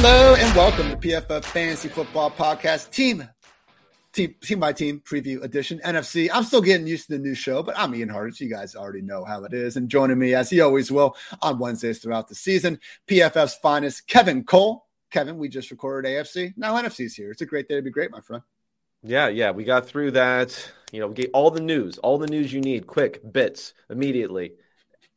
Hello 0.00 0.36
and 0.36 0.54
welcome 0.54 0.88
to 0.90 0.96
PFF 0.96 1.44
Fantasy 1.46 1.88
Football 1.88 2.30
Podcast 2.30 2.92
Team 2.92 3.28
Team 4.12 4.32
Team 4.40 4.60
by 4.60 4.72
Team 4.72 5.02
Preview 5.04 5.42
Edition 5.42 5.80
NFC. 5.84 6.30
I'm 6.32 6.44
still 6.44 6.60
getting 6.60 6.86
used 6.86 7.08
to 7.08 7.14
the 7.14 7.18
new 7.18 7.34
show, 7.34 7.64
but 7.64 7.76
I'm 7.76 7.92
Ian 7.96 8.08
Hartitz. 8.08 8.38
You 8.38 8.48
guys 8.48 8.76
already 8.76 9.02
know 9.02 9.24
how 9.24 9.42
it 9.42 9.52
is. 9.52 9.76
And 9.76 9.88
joining 9.88 10.16
me, 10.16 10.34
as 10.34 10.50
he 10.50 10.60
always 10.60 10.92
will, 10.92 11.16
on 11.42 11.58
Wednesdays 11.58 11.98
throughout 11.98 12.28
the 12.28 12.36
season, 12.36 12.78
PFF's 13.08 13.56
finest, 13.56 14.06
Kevin 14.06 14.44
Cole. 14.44 14.86
Kevin, 15.10 15.36
we 15.36 15.48
just 15.48 15.72
recorded 15.72 16.08
AFC. 16.08 16.54
Now 16.56 16.80
NFC's 16.80 17.16
here. 17.16 17.32
It's 17.32 17.42
a 17.42 17.46
great 17.46 17.66
day 17.66 17.74
to 17.74 17.82
be 17.82 17.90
great, 17.90 18.12
my 18.12 18.20
friend. 18.20 18.44
Yeah, 19.02 19.26
yeah, 19.26 19.50
we 19.50 19.64
got 19.64 19.88
through 19.88 20.12
that. 20.12 20.72
You 20.92 21.00
know, 21.00 21.08
we 21.08 21.14
get 21.14 21.30
all 21.34 21.50
the 21.50 21.60
news, 21.60 21.98
all 21.98 22.18
the 22.18 22.28
news 22.28 22.52
you 22.52 22.60
need, 22.60 22.86
quick 22.86 23.20
bits, 23.32 23.74
immediately, 23.90 24.52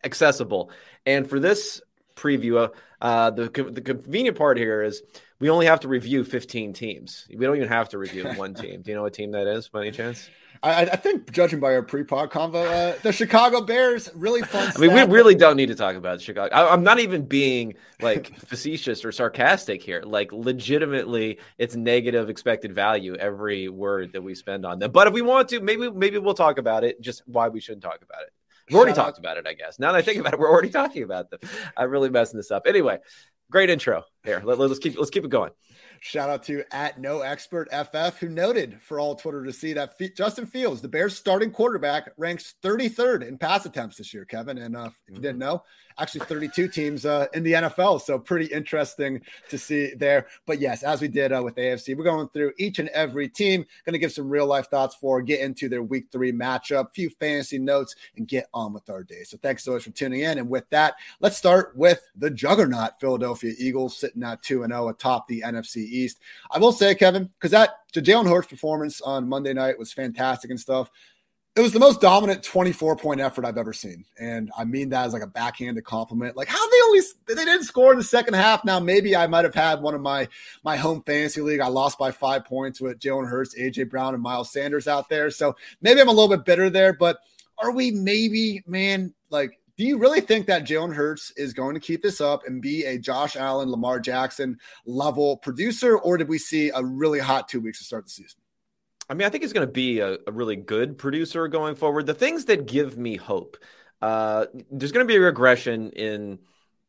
accessible. 0.03 0.71
And 1.05 1.29
for 1.29 1.39
this 1.39 1.83
preview, 2.15 2.57
uh, 2.57 2.69
the 3.01 3.49
the 3.71 3.81
convenient 3.81 4.37
part 4.37 4.57
here 4.57 4.81
is 4.83 5.01
we 5.39 5.49
only 5.49 5.65
have 5.65 5.79
to 5.81 5.87
review 5.87 6.23
15 6.23 6.71
teams. 6.73 7.27
We 7.29 7.45
don't 7.45 7.55
even 7.55 7.67
have 7.67 7.89
to 7.89 7.97
review 7.97 8.27
one 8.35 8.53
team. 8.53 8.83
Do 8.83 8.91
you 8.91 8.95
know 8.95 9.01
what 9.03 9.13
team 9.13 9.31
that 9.31 9.47
is 9.47 9.67
by 9.67 9.81
any 9.81 9.91
chance? 9.91 10.29
I, 10.63 10.81
I 10.81 10.95
think, 10.95 11.31
judging 11.31 11.59
by 11.59 11.73
our 11.73 11.81
pre-pod 11.81 12.29
convo, 12.29 12.67
uh, 12.67 12.99
the 13.01 13.11
Chicago 13.11 13.61
Bears 13.61 14.11
really 14.13 14.43
fun. 14.43 14.71
I 14.75 14.79
mean, 14.79 14.93
we 14.93 15.01
really 15.03 15.33
don't 15.33 15.57
need 15.57 15.67
to 15.67 15.75
talk 15.75 15.95
about 15.95 16.21
Chicago. 16.21 16.53
I, 16.53 16.71
am 16.71 16.83
not 16.83 16.99
even 16.99 17.25
being 17.25 17.73
like 17.99 18.37
facetious 18.45 19.03
or 19.03 19.11
sarcastic 19.11 19.81
here. 19.81 20.03
Like, 20.05 20.31
legitimately, 20.31 21.39
it's 21.57 21.75
negative 21.75 22.29
expected 22.29 22.75
value 22.75 23.15
every 23.15 23.69
word 23.69 24.13
that 24.13 24.21
we 24.21 24.35
spend 24.35 24.63
on 24.63 24.77
them. 24.77 24.91
But 24.91 25.07
if 25.07 25.13
we 25.13 25.23
want 25.23 25.49
to, 25.49 25.61
maybe 25.61 25.89
maybe 25.89 26.19
we'll 26.19 26.35
talk 26.35 26.59
about 26.59 26.83
it. 26.83 27.01
Just 27.01 27.23
why 27.25 27.47
we 27.47 27.59
shouldn't 27.59 27.83
talk 27.83 28.03
about 28.03 28.21
it. 28.21 28.33
We've 28.71 28.77
already 28.77 28.91
Shout 28.91 29.05
talked 29.05 29.17
out. 29.17 29.19
about 29.19 29.37
it, 29.37 29.47
I 29.47 29.53
guess. 29.53 29.79
Now 29.79 29.91
that 29.91 29.97
I 29.97 30.01
think 30.01 30.19
about 30.19 30.33
it, 30.33 30.39
we're 30.39 30.49
already 30.49 30.69
talking 30.69 31.03
about 31.03 31.29
them. 31.29 31.41
I'm 31.75 31.89
really 31.89 32.09
messing 32.09 32.37
this 32.37 32.51
up. 32.51 32.63
Anyway, 32.65 32.99
great 33.51 33.69
intro. 33.69 34.03
Here, 34.23 34.41
let, 34.45 34.59
us 34.59 34.79
keep 34.79 34.97
let's 34.97 35.09
keep 35.09 35.25
it 35.25 35.29
going. 35.29 35.51
Shout 35.99 36.29
out 36.29 36.43
to 36.43 36.63
at 36.71 36.99
no 36.99 37.21
expert 37.21 37.69
FF 37.71 38.17
who 38.19 38.29
noted 38.29 38.81
for 38.81 38.99
all 38.99 39.13
Twitter 39.15 39.43
to 39.43 39.53
see 39.53 39.73
that 39.73 39.93
F- 39.99 40.15
Justin 40.15 40.47
Fields, 40.47 40.81
the 40.81 40.87
Bears 40.87 41.15
starting 41.15 41.51
quarterback, 41.51 42.09
ranks 42.17 42.55
33rd 42.63 43.27
in 43.27 43.37
pass 43.37 43.65
attempts 43.65 43.97
this 43.97 44.13
year, 44.13 44.25
Kevin. 44.25 44.57
And 44.57 44.75
uh, 44.75 44.89
if 44.89 44.93
you 45.09 45.15
didn't 45.15 45.33
mm-hmm. 45.33 45.39
know, 45.39 45.63
actually 45.99 46.21
32 46.21 46.67
teams 46.67 47.05
uh, 47.05 47.27
in 47.33 47.43
the 47.43 47.53
NFL. 47.53 48.01
So 48.01 48.17
pretty 48.19 48.45
interesting 48.47 49.21
to 49.49 49.57
see 49.57 49.93
there. 49.95 50.27
But 50.45 50.59
yes, 50.59 50.83
as 50.83 51.01
we 51.01 51.07
did 51.07 51.31
uh, 51.31 51.41
with 51.43 51.55
AFC, 51.55 51.95
we're 51.95 52.03
going 52.03 52.29
through 52.29 52.53
each 52.57 52.79
and 52.79 52.89
every 52.89 53.27
team, 53.27 53.65
going 53.85 53.93
to 53.93 53.99
give 53.99 54.11
some 54.11 54.29
real 54.29 54.45
life 54.45 54.67
thoughts 54.67 54.95
for, 54.95 55.21
get 55.21 55.41
into 55.41 55.69
their 55.69 55.83
week 55.83 56.07
three 56.11 56.31
matchup, 56.31 56.93
few 56.93 57.09
fantasy 57.09 57.57
notes, 57.57 57.95
and 58.17 58.27
get 58.27 58.47
on 58.53 58.73
with 58.73 58.89
our 58.89 59.03
day. 59.03 59.23
So 59.23 59.37
thanks 59.37 59.63
so 59.63 59.73
much 59.73 59.83
for 59.83 59.91
tuning 59.91 60.21
in. 60.21 60.37
And 60.37 60.49
with 60.49 60.69
that, 60.69 60.95
let's 61.19 61.37
start 61.37 61.75
with 61.75 62.01
the 62.15 62.29
juggernaut 62.29 62.99
Philadelphia 62.99 63.53
Eagles 63.57 63.97
sitting 63.97 64.23
at 64.23 64.41
2 64.43 64.65
0 64.65 64.89
atop 64.89 65.27
the 65.27 65.41
NFC 65.45 65.77
East. 65.77 66.19
I 66.49 66.59
will 66.59 66.71
say, 66.71 66.95
Kevin, 66.95 67.25
because 67.25 67.51
that 67.51 67.75
Jalen 67.99 68.29
Hurts 68.29 68.47
performance 68.47 69.01
on 69.01 69.27
Monday 69.27 69.53
night 69.53 69.77
was 69.77 69.91
fantastic 69.91 70.49
and 70.49 70.59
stuff 70.59 70.89
it 71.55 71.59
was 71.59 71.73
the 71.73 71.79
most 71.79 71.99
dominant 71.99 72.43
24 72.43 72.95
point 72.95 73.19
effort 73.19 73.43
I've 73.43 73.57
ever 73.57 73.73
seen. 73.73 74.05
And 74.17 74.49
I 74.57 74.63
mean 74.63 74.89
that 74.89 75.05
as 75.05 75.13
like 75.13 75.21
a 75.21 75.27
backhanded 75.27 75.83
compliment. 75.83 76.37
Like 76.37 76.47
how 76.47 76.69
they 76.69 76.77
only 76.85 77.01
they 77.27 77.35
didn't 77.35 77.65
score 77.65 77.91
in 77.91 77.97
the 77.97 78.03
second 78.03 78.35
half. 78.35 78.63
Now 78.63 78.79
maybe 78.79 79.15
I 79.15 79.27
might 79.27 79.43
have 79.43 79.55
had 79.55 79.81
one 79.81 79.93
of 79.93 80.01
my 80.01 80.29
my 80.63 80.77
home 80.77 81.03
fantasy 81.03 81.41
league. 81.41 81.59
I 81.59 81.67
lost 81.67 81.99
by 81.99 82.11
five 82.11 82.45
points 82.45 82.79
with 82.79 82.99
Jalen 82.99 83.27
Hurts, 83.27 83.55
AJ 83.59 83.89
Brown, 83.89 84.13
and 84.13 84.23
Miles 84.23 84.51
Sanders 84.51 84.87
out 84.87 85.09
there. 85.09 85.29
So 85.29 85.55
maybe 85.81 85.99
I'm 85.99 86.07
a 86.07 86.13
little 86.13 86.29
bit 86.29 86.45
bitter 86.45 86.69
there, 86.69 86.93
but 86.93 87.19
are 87.57 87.71
we 87.71 87.91
maybe, 87.91 88.63
man, 88.65 89.13
like 89.29 89.59
do 89.77 89.83
you 89.83 89.97
really 89.97 90.21
think 90.21 90.45
that 90.47 90.65
Jalen 90.65 90.93
Hurts 90.93 91.31
is 91.35 91.53
going 91.53 91.73
to 91.73 91.79
keep 91.81 92.01
this 92.01 92.21
up 92.21 92.45
and 92.45 92.61
be 92.61 92.85
a 92.85 92.97
Josh 92.97 93.35
Allen, 93.35 93.69
Lamar 93.69 93.99
Jackson 93.99 94.57
level 94.85 95.37
producer, 95.37 95.97
or 95.97 96.17
did 96.17 96.29
we 96.29 96.37
see 96.37 96.69
a 96.69 96.83
really 96.83 97.19
hot 97.19 97.49
two 97.49 97.59
weeks 97.59 97.79
to 97.79 97.83
start 97.83 98.05
the 98.05 98.11
season? 98.11 98.40
I 99.11 99.13
mean, 99.13 99.27
I 99.27 99.29
think 99.29 99.43
he's 99.43 99.51
going 99.51 99.67
to 99.67 99.71
be 99.71 99.99
a, 99.99 100.13
a, 100.25 100.31
really 100.31 100.55
good 100.55 100.97
producer 100.97 101.45
going 101.49 101.75
forward. 101.75 102.05
The 102.05 102.13
things 102.13 102.45
that 102.45 102.65
give 102.65 102.97
me 102.97 103.17
hope, 103.17 103.57
uh, 104.01 104.45
there's 104.71 104.93
going 104.93 105.05
to 105.05 105.13
be 105.13 105.17
a 105.17 105.19
regression 105.19 105.89
in 105.89 106.39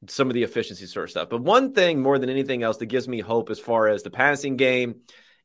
some 0.07 0.29
of 0.29 0.35
the 0.35 0.45
efficiency 0.45 0.87
sort 0.87 1.07
of 1.07 1.11
stuff. 1.11 1.29
But 1.29 1.43
one 1.43 1.73
thing 1.75 2.01
more 2.01 2.21
than 2.21 2.31
anything 2.31 2.63
else 2.63 2.77
that 2.77 2.87
gives 2.87 3.09
me 3.09 3.19
hope 3.19 3.51
as 3.51 3.59
far 3.59 3.89
as 3.89 4.05
the 4.05 4.11
passing 4.11 4.57
game 4.57 5.01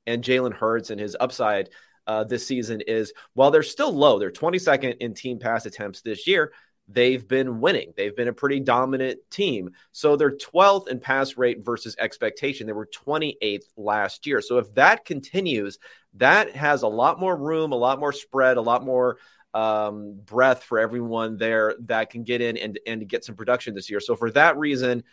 and 0.05 0.23
Jalen 0.23 0.53
Hurts 0.53 0.91
and 0.91 1.01
his 1.01 1.17
upside 1.19 1.71
uh, 2.05 2.25
this 2.25 2.45
season 2.45 2.81
is 2.81 3.11
while 3.33 3.49
they're 3.49 3.63
still 3.63 3.91
low, 3.91 4.19
they're 4.19 4.29
22nd 4.29 4.97
in 4.99 5.15
team 5.15 5.39
pass 5.39 5.65
attempts 5.65 6.01
this 6.01 6.27
year 6.27 6.53
they've 6.87 7.27
been 7.27 7.59
winning. 7.59 7.93
They've 7.95 8.15
been 8.15 8.27
a 8.27 8.33
pretty 8.33 8.59
dominant 8.59 9.19
team. 9.29 9.71
So 9.91 10.15
they're 10.15 10.37
12th 10.37 10.87
in 10.87 10.99
pass 10.99 11.37
rate 11.37 11.63
versus 11.63 11.95
expectation. 11.99 12.65
They 12.65 12.73
were 12.73 12.87
28th 12.87 13.65
last 13.75 14.25
year. 14.25 14.41
So 14.41 14.57
if 14.57 14.73
that 14.75 15.05
continues, 15.05 15.79
that 16.17 16.55
has 16.55 16.83
a 16.83 16.87
lot 16.87 17.19
more 17.19 17.35
room, 17.35 17.71
a 17.71 17.75
lot 17.77 17.99
more 17.99 18.11
spread, 18.11 18.57
a 18.57 18.61
lot 18.61 18.83
more 18.83 19.17
um, 19.53 20.19
breadth 20.25 20.63
for 20.63 20.79
everyone 20.79 21.37
there 21.37 21.75
that 21.81 22.09
can 22.09 22.23
get 22.23 22.41
in 22.41 22.57
and, 22.57 22.79
and 22.85 23.07
get 23.07 23.23
some 23.23 23.35
production 23.35 23.73
this 23.73 23.89
year. 23.89 23.99
So 23.99 24.15
for 24.15 24.29
that 24.31 24.57
reason, 24.57 25.03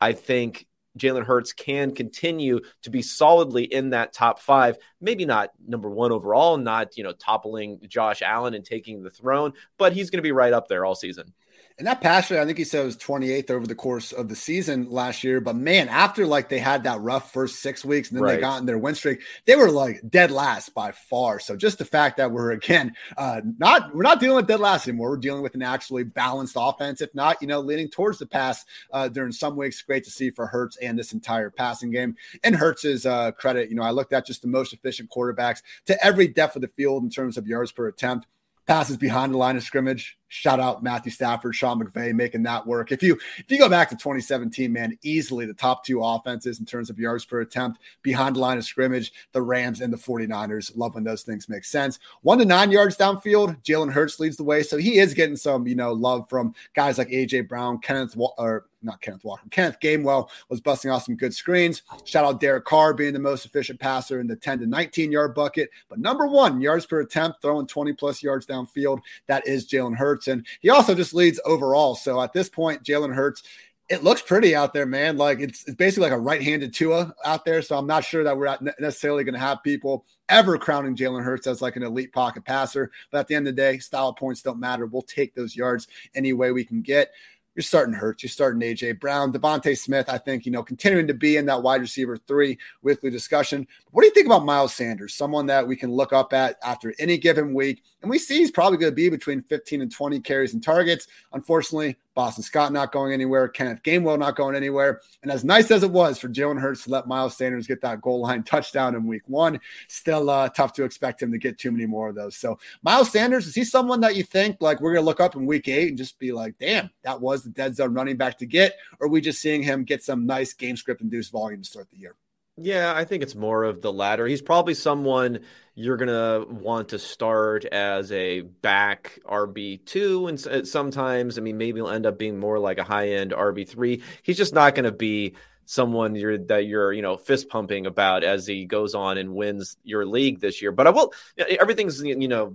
I 0.00 0.12
think 0.12 0.66
Jalen 0.98 1.24
Hurts 1.24 1.52
can 1.52 1.94
continue 1.94 2.60
to 2.82 2.90
be 2.90 3.02
solidly 3.02 3.64
in 3.64 3.90
that 3.90 4.12
top 4.12 4.38
five. 4.38 4.76
Maybe 5.00 5.24
not 5.24 5.50
number 5.66 5.90
one 5.90 6.12
overall, 6.12 6.56
not 6.56 6.96
you 6.96 7.02
know 7.02 7.12
toppling 7.12 7.80
Josh 7.88 8.22
Allen 8.22 8.54
and 8.54 8.64
taking 8.64 9.02
the 9.02 9.10
throne, 9.10 9.52
but 9.78 9.92
he's 9.92 10.10
going 10.10 10.18
to 10.18 10.22
be 10.22 10.32
right 10.32 10.52
up 10.52 10.68
there 10.68 10.84
all 10.84 10.94
season. 10.94 11.32
And 11.76 11.88
that 11.88 12.00
pass 12.00 12.30
rate, 12.30 12.38
I 12.38 12.46
think 12.46 12.56
he 12.56 12.62
said 12.62 12.84
was 12.84 12.96
28th 12.96 13.50
over 13.50 13.66
the 13.66 13.74
course 13.74 14.12
of 14.12 14.28
the 14.28 14.36
season 14.36 14.90
last 14.90 15.24
year. 15.24 15.40
But 15.40 15.56
man, 15.56 15.88
after 15.88 16.24
like 16.24 16.48
they 16.48 16.60
had 16.60 16.84
that 16.84 17.00
rough 17.00 17.32
first 17.32 17.60
six 17.62 17.84
weeks 17.84 18.10
and 18.10 18.16
then 18.16 18.22
right. 18.22 18.36
they 18.36 18.40
got 18.40 18.60
in 18.60 18.66
their 18.66 18.78
win 18.78 18.94
streak, 18.94 19.22
they 19.44 19.56
were 19.56 19.72
like 19.72 20.00
dead 20.08 20.30
last 20.30 20.72
by 20.72 20.92
far. 20.92 21.40
So 21.40 21.56
just 21.56 21.78
the 21.78 21.84
fact 21.84 22.18
that 22.18 22.30
we're 22.30 22.52
again 22.52 22.94
uh 23.16 23.40
not 23.58 23.92
we're 23.92 24.04
not 24.04 24.20
dealing 24.20 24.36
with 24.36 24.46
dead 24.46 24.60
last 24.60 24.86
anymore. 24.86 25.10
We're 25.10 25.16
dealing 25.16 25.42
with 25.42 25.56
an 25.56 25.62
actually 25.62 26.04
balanced 26.04 26.54
offense, 26.56 27.00
if 27.00 27.12
not, 27.12 27.42
you 27.42 27.48
know, 27.48 27.58
leaning 27.58 27.88
towards 27.88 28.18
the 28.18 28.26
pass 28.26 28.64
uh 28.92 29.08
during 29.08 29.32
some 29.32 29.56
weeks. 29.56 29.82
Great 29.82 30.04
to 30.04 30.10
see 30.10 30.30
for 30.30 30.46
Hurts 30.46 30.76
and 30.76 30.96
this 30.96 31.12
entire 31.12 31.50
passing 31.50 31.90
game. 31.90 32.14
And 32.44 32.54
Hurts's 32.54 33.04
uh 33.04 33.32
credit, 33.32 33.68
you 33.68 33.74
know, 33.74 33.82
I 33.82 33.90
looked 33.90 34.12
at 34.12 34.26
just 34.26 34.42
the 34.42 34.48
most 34.48 34.72
efficient 34.72 35.10
quarterbacks 35.10 35.60
to 35.86 36.04
every 36.06 36.28
depth 36.28 36.54
of 36.54 36.62
the 36.62 36.68
field 36.68 37.02
in 37.02 37.10
terms 37.10 37.36
of 37.36 37.48
yards 37.48 37.72
per 37.72 37.88
attempt 37.88 38.28
passes 38.66 38.96
behind 38.96 39.32
the 39.32 39.38
line 39.38 39.56
of 39.56 39.62
scrimmage. 39.62 40.16
Shout 40.28 40.58
out 40.58 40.82
Matthew 40.82 41.12
Stafford, 41.12 41.54
Sean 41.54 41.80
McVay 41.80 42.12
making 42.12 42.42
that 42.42 42.66
work. 42.66 42.90
If 42.90 43.02
you 43.02 43.18
if 43.38 43.50
you 43.50 43.58
go 43.58 43.68
back 43.68 43.88
to 43.90 43.94
2017, 43.94 44.72
man, 44.72 44.98
easily 45.02 45.46
the 45.46 45.54
top 45.54 45.84
two 45.84 46.02
offenses 46.02 46.58
in 46.58 46.66
terms 46.66 46.90
of 46.90 46.98
yards 46.98 47.24
per 47.24 47.40
attempt 47.40 47.78
behind 48.02 48.34
the 48.34 48.40
line 48.40 48.58
of 48.58 48.64
scrimmage, 48.64 49.12
the 49.32 49.42
Rams 49.42 49.80
and 49.80 49.92
the 49.92 49.96
49ers. 49.96 50.76
Love 50.76 50.94
when 50.94 51.04
those 51.04 51.22
things 51.22 51.48
make 51.48 51.64
sense. 51.64 52.00
One 52.22 52.38
to 52.38 52.44
nine 52.44 52.72
yards 52.72 52.96
downfield, 52.96 53.62
Jalen 53.62 53.92
Hurts 53.92 54.18
leads 54.18 54.36
the 54.36 54.44
way. 54.44 54.62
So 54.62 54.76
he 54.76 54.98
is 54.98 55.14
getting 55.14 55.36
some, 55.36 55.68
you 55.68 55.76
know, 55.76 55.92
love 55.92 56.28
from 56.28 56.54
guys 56.74 56.98
like 56.98 57.08
AJ 57.08 57.48
Brown, 57.48 57.78
Kenneth 57.78 58.16
or 58.38 58.66
not 58.84 59.00
Kenneth 59.00 59.24
Walker. 59.24 59.46
Kenneth 59.50 59.80
Gainwell 59.80 60.28
was 60.48 60.60
busting 60.60 60.90
off 60.90 61.04
some 61.04 61.16
good 61.16 61.34
screens. 61.34 61.82
Shout 62.04 62.24
out 62.24 62.40
Derek 62.40 62.64
Carr 62.64 62.94
being 62.94 63.12
the 63.12 63.18
most 63.18 63.44
efficient 63.46 63.80
passer 63.80 64.20
in 64.20 64.26
the 64.26 64.36
10 64.36 64.60
to 64.60 64.66
19 64.66 65.10
yard 65.12 65.34
bucket. 65.34 65.70
But 65.88 65.98
number 65.98 66.26
one, 66.26 66.60
yards 66.60 66.86
per 66.86 67.00
attempt, 67.00 67.42
throwing 67.42 67.66
20 67.66 67.92
plus 67.94 68.22
yards 68.22 68.46
downfield, 68.46 69.00
that 69.26 69.46
is 69.46 69.68
Jalen 69.68 69.96
Hurts. 69.96 70.28
And 70.28 70.46
he 70.60 70.70
also 70.70 70.94
just 70.94 71.14
leads 71.14 71.40
overall. 71.44 71.94
So 71.94 72.20
at 72.20 72.32
this 72.32 72.48
point, 72.48 72.82
Jalen 72.82 73.14
Hurts 73.14 73.42
it 73.90 74.02
looks 74.02 74.22
pretty 74.22 74.56
out 74.56 74.72
there, 74.72 74.86
man. 74.86 75.16
Like 75.16 75.40
it's, 75.40 75.64
it's 75.66 75.76
basically 75.76 76.08
like 76.08 76.16
a 76.16 76.20
right-handed 76.20 76.72
Tua 76.72 77.14
out 77.24 77.44
there. 77.44 77.60
So 77.60 77.76
I'm 77.76 77.86
not 77.86 78.04
sure 78.04 78.24
that 78.24 78.36
we're 78.36 78.56
necessarily 78.80 79.24
going 79.24 79.34
to 79.34 79.40
have 79.40 79.62
people 79.62 80.06
ever 80.30 80.56
crowning 80.56 80.96
Jalen 80.96 81.22
Hurts 81.22 81.46
as 81.46 81.60
like 81.60 81.76
an 81.76 81.82
elite 81.82 82.12
pocket 82.12 82.44
passer. 82.44 82.90
But 83.10 83.18
at 83.18 83.28
the 83.28 83.34
end 83.34 83.46
of 83.46 83.54
the 83.54 83.60
day, 83.60 83.78
style 83.78 84.12
points 84.14 84.40
don't 84.40 84.58
matter. 84.58 84.86
We'll 84.86 85.02
take 85.02 85.34
those 85.34 85.54
yards 85.54 85.86
any 86.14 86.32
way 86.32 86.50
we 86.50 86.64
can 86.64 86.80
get 86.80 87.12
you're 87.54 87.62
starting 87.62 87.94
Hurts, 87.94 88.22
you're 88.22 88.30
starting 88.30 88.60
AJ 88.60 89.00
Brown, 89.00 89.32
DeVonta 89.32 89.76
Smith. 89.76 90.08
I 90.08 90.18
think 90.18 90.44
you 90.44 90.52
know 90.52 90.62
continuing 90.62 91.06
to 91.06 91.14
be 91.14 91.36
in 91.36 91.46
that 91.46 91.62
wide 91.62 91.80
receiver 91.80 92.16
three 92.16 92.58
weekly 92.82 93.10
discussion. 93.10 93.66
What 93.90 94.02
do 94.02 94.06
you 94.06 94.14
think 94.14 94.26
about 94.26 94.44
Miles 94.44 94.74
Sanders? 94.74 95.14
Someone 95.14 95.46
that 95.46 95.66
we 95.66 95.76
can 95.76 95.92
look 95.92 96.12
up 96.12 96.32
at 96.32 96.56
after 96.62 96.94
any 96.98 97.18
given 97.18 97.54
week, 97.54 97.82
and 98.04 98.10
we 98.10 98.18
see 98.18 98.36
he's 98.36 98.50
probably 98.50 98.76
going 98.76 98.92
to 98.92 98.94
be 98.94 99.08
between 99.08 99.40
15 99.40 99.80
and 99.80 99.90
20 99.90 100.20
carries 100.20 100.52
and 100.52 100.62
targets. 100.62 101.08
Unfortunately, 101.32 101.96
Boston 102.14 102.44
Scott 102.44 102.70
not 102.70 102.92
going 102.92 103.14
anywhere, 103.14 103.48
Kenneth 103.48 103.82
Gainwell 103.82 104.18
not 104.18 104.36
going 104.36 104.54
anywhere. 104.54 105.00
And 105.22 105.32
as 105.32 105.42
nice 105.42 105.70
as 105.70 105.82
it 105.82 105.90
was 105.90 106.18
for 106.18 106.28
Jalen 106.28 106.60
Hurts 106.60 106.84
to 106.84 106.90
let 106.90 107.08
Miles 107.08 107.36
Sanders 107.36 107.66
get 107.66 107.80
that 107.80 108.02
goal 108.02 108.20
line 108.20 108.42
touchdown 108.44 108.94
in 108.94 109.06
week 109.06 109.22
one, 109.26 109.58
still 109.88 110.28
uh, 110.28 110.50
tough 110.50 110.74
to 110.74 110.84
expect 110.84 111.22
him 111.22 111.32
to 111.32 111.38
get 111.38 111.58
too 111.58 111.72
many 111.72 111.86
more 111.86 112.10
of 112.10 112.14
those. 112.14 112.36
So, 112.36 112.58
Miles 112.82 113.10
Sanders, 113.10 113.46
is 113.46 113.54
he 113.54 113.64
someone 113.64 114.00
that 114.02 114.16
you 114.16 114.22
think 114.22 114.58
like 114.60 114.82
we're 114.82 114.92
going 114.92 115.02
to 115.02 115.06
look 115.06 115.20
up 115.20 115.34
in 115.34 115.46
week 115.46 115.66
eight 115.66 115.88
and 115.88 115.98
just 115.98 116.18
be 116.18 116.30
like, 116.30 116.58
damn, 116.58 116.90
that 117.04 117.20
was 117.20 117.42
the 117.42 117.50
dead 117.50 117.74
zone 117.74 117.94
running 117.94 118.16
back 118.16 118.38
to 118.38 118.46
get? 118.46 118.74
Or 119.00 119.06
are 119.06 119.10
we 119.10 119.22
just 119.22 119.40
seeing 119.40 119.62
him 119.62 119.84
get 119.84 120.04
some 120.04 120.26
nice 120.26 120.52
game 120.52 120.76
script 120.76 121.00
induced 121.00 121.32
volume 121.32 121.62
to 121.62 121.68
start 121.68 121.90
the 121.90 121.98
year? 121.98 122.14
Yeah, 122.56 122.92
I 122.94 123.04
think 123.04 123.24
it's 123.24 123.34
more 123.34 123.64
of 123.64 123.80
the 123.82 123.92
latter. 123.92 124.26
He's 124.26 124.42
probably 124.42 124.74
someone 124.74 125.40
you're 125.74 125.96
going 125.96 126.08
to 126.08 126.46
want 126.48 126.90
to 126.90 127.00
start 127.00 127.64
as 127.64 128.12
a 128.12 128.42
back 128.42 129.18
RB2. 129.26 130.28
And 130.28 130.46
uh, 130.46 130.64
sometimes, 130.64 131.36
I 131.36 131.40
mean, 131.40 131.58
maybe 131.58 131.80
he'll 131.80 131.88
end 131.88 132.06
up 132.06 132.16
being 132.16 132.38
more 132.38 132.60
like 132.60 132.78
a 132.78 132.84
high 132.84 133.08
end 133.08 133.32
RB3. 133.32 134.02
He's 134.22 134.36
just 134.36 134.54
not 134.54 134.76
going 134.76 134.84
to 134.84 134.92
be 134.92 135.34
someone 135.66 136.14
you're 136.14 136.36
that 136.36 136.66
you're 136.66 136.92
you 136.92 137.00
know 137.00 137.16
fist 137.16 137.48
pumping 137.48 137.86
about 137.86 138.22
as 138.22 138.46
he 138.46 138.66
goes 138.66 138.94
on 138.94 139.16
and 139.16 139.34
wins 139.34 139.78
your 139.82 140.04
league 140.04 140.38
this 140.38 140.60
year 140.60 140.70
but 140.70 140.86
i 140.86 140.90
will 140.90 141.10
everything's 141.38 142.02
you 142.02 142.28
know 142.28 142.54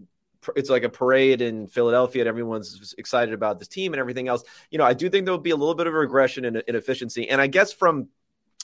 it's 0.56 0.69
like 0.69 0.84
a 0.84 0.90
parade 0.90 1.42
in 1.42 1.68
Philadelphia 1.68 2.22
and 2.22 2.30
everyone's 2.30 2.96
excited 2.98 3.34
about 3.34 3.60
this 3.60 3.68
team 3.68 3.92
and 3.94 4.00
everything 4.00 4.30
else. 4.30 4.42
You 4.72 4.78
know, 4.78 4.86
I 4.86 4.94
do 4.94 5.10
think 5.10 5.25
there'll 5.25 5.38
be 5.38 5.50
a 5.50 5.56
little 5.56 5.75
bit 5.75 5.86
of 5.86 5.94
regression 5.94 6.46
in 6.46 6.63
efficiency. 6.68 7.30
And 7.30 7.42
I 7.42 7.48
guess 7.48 7.74
from 7.74 8.07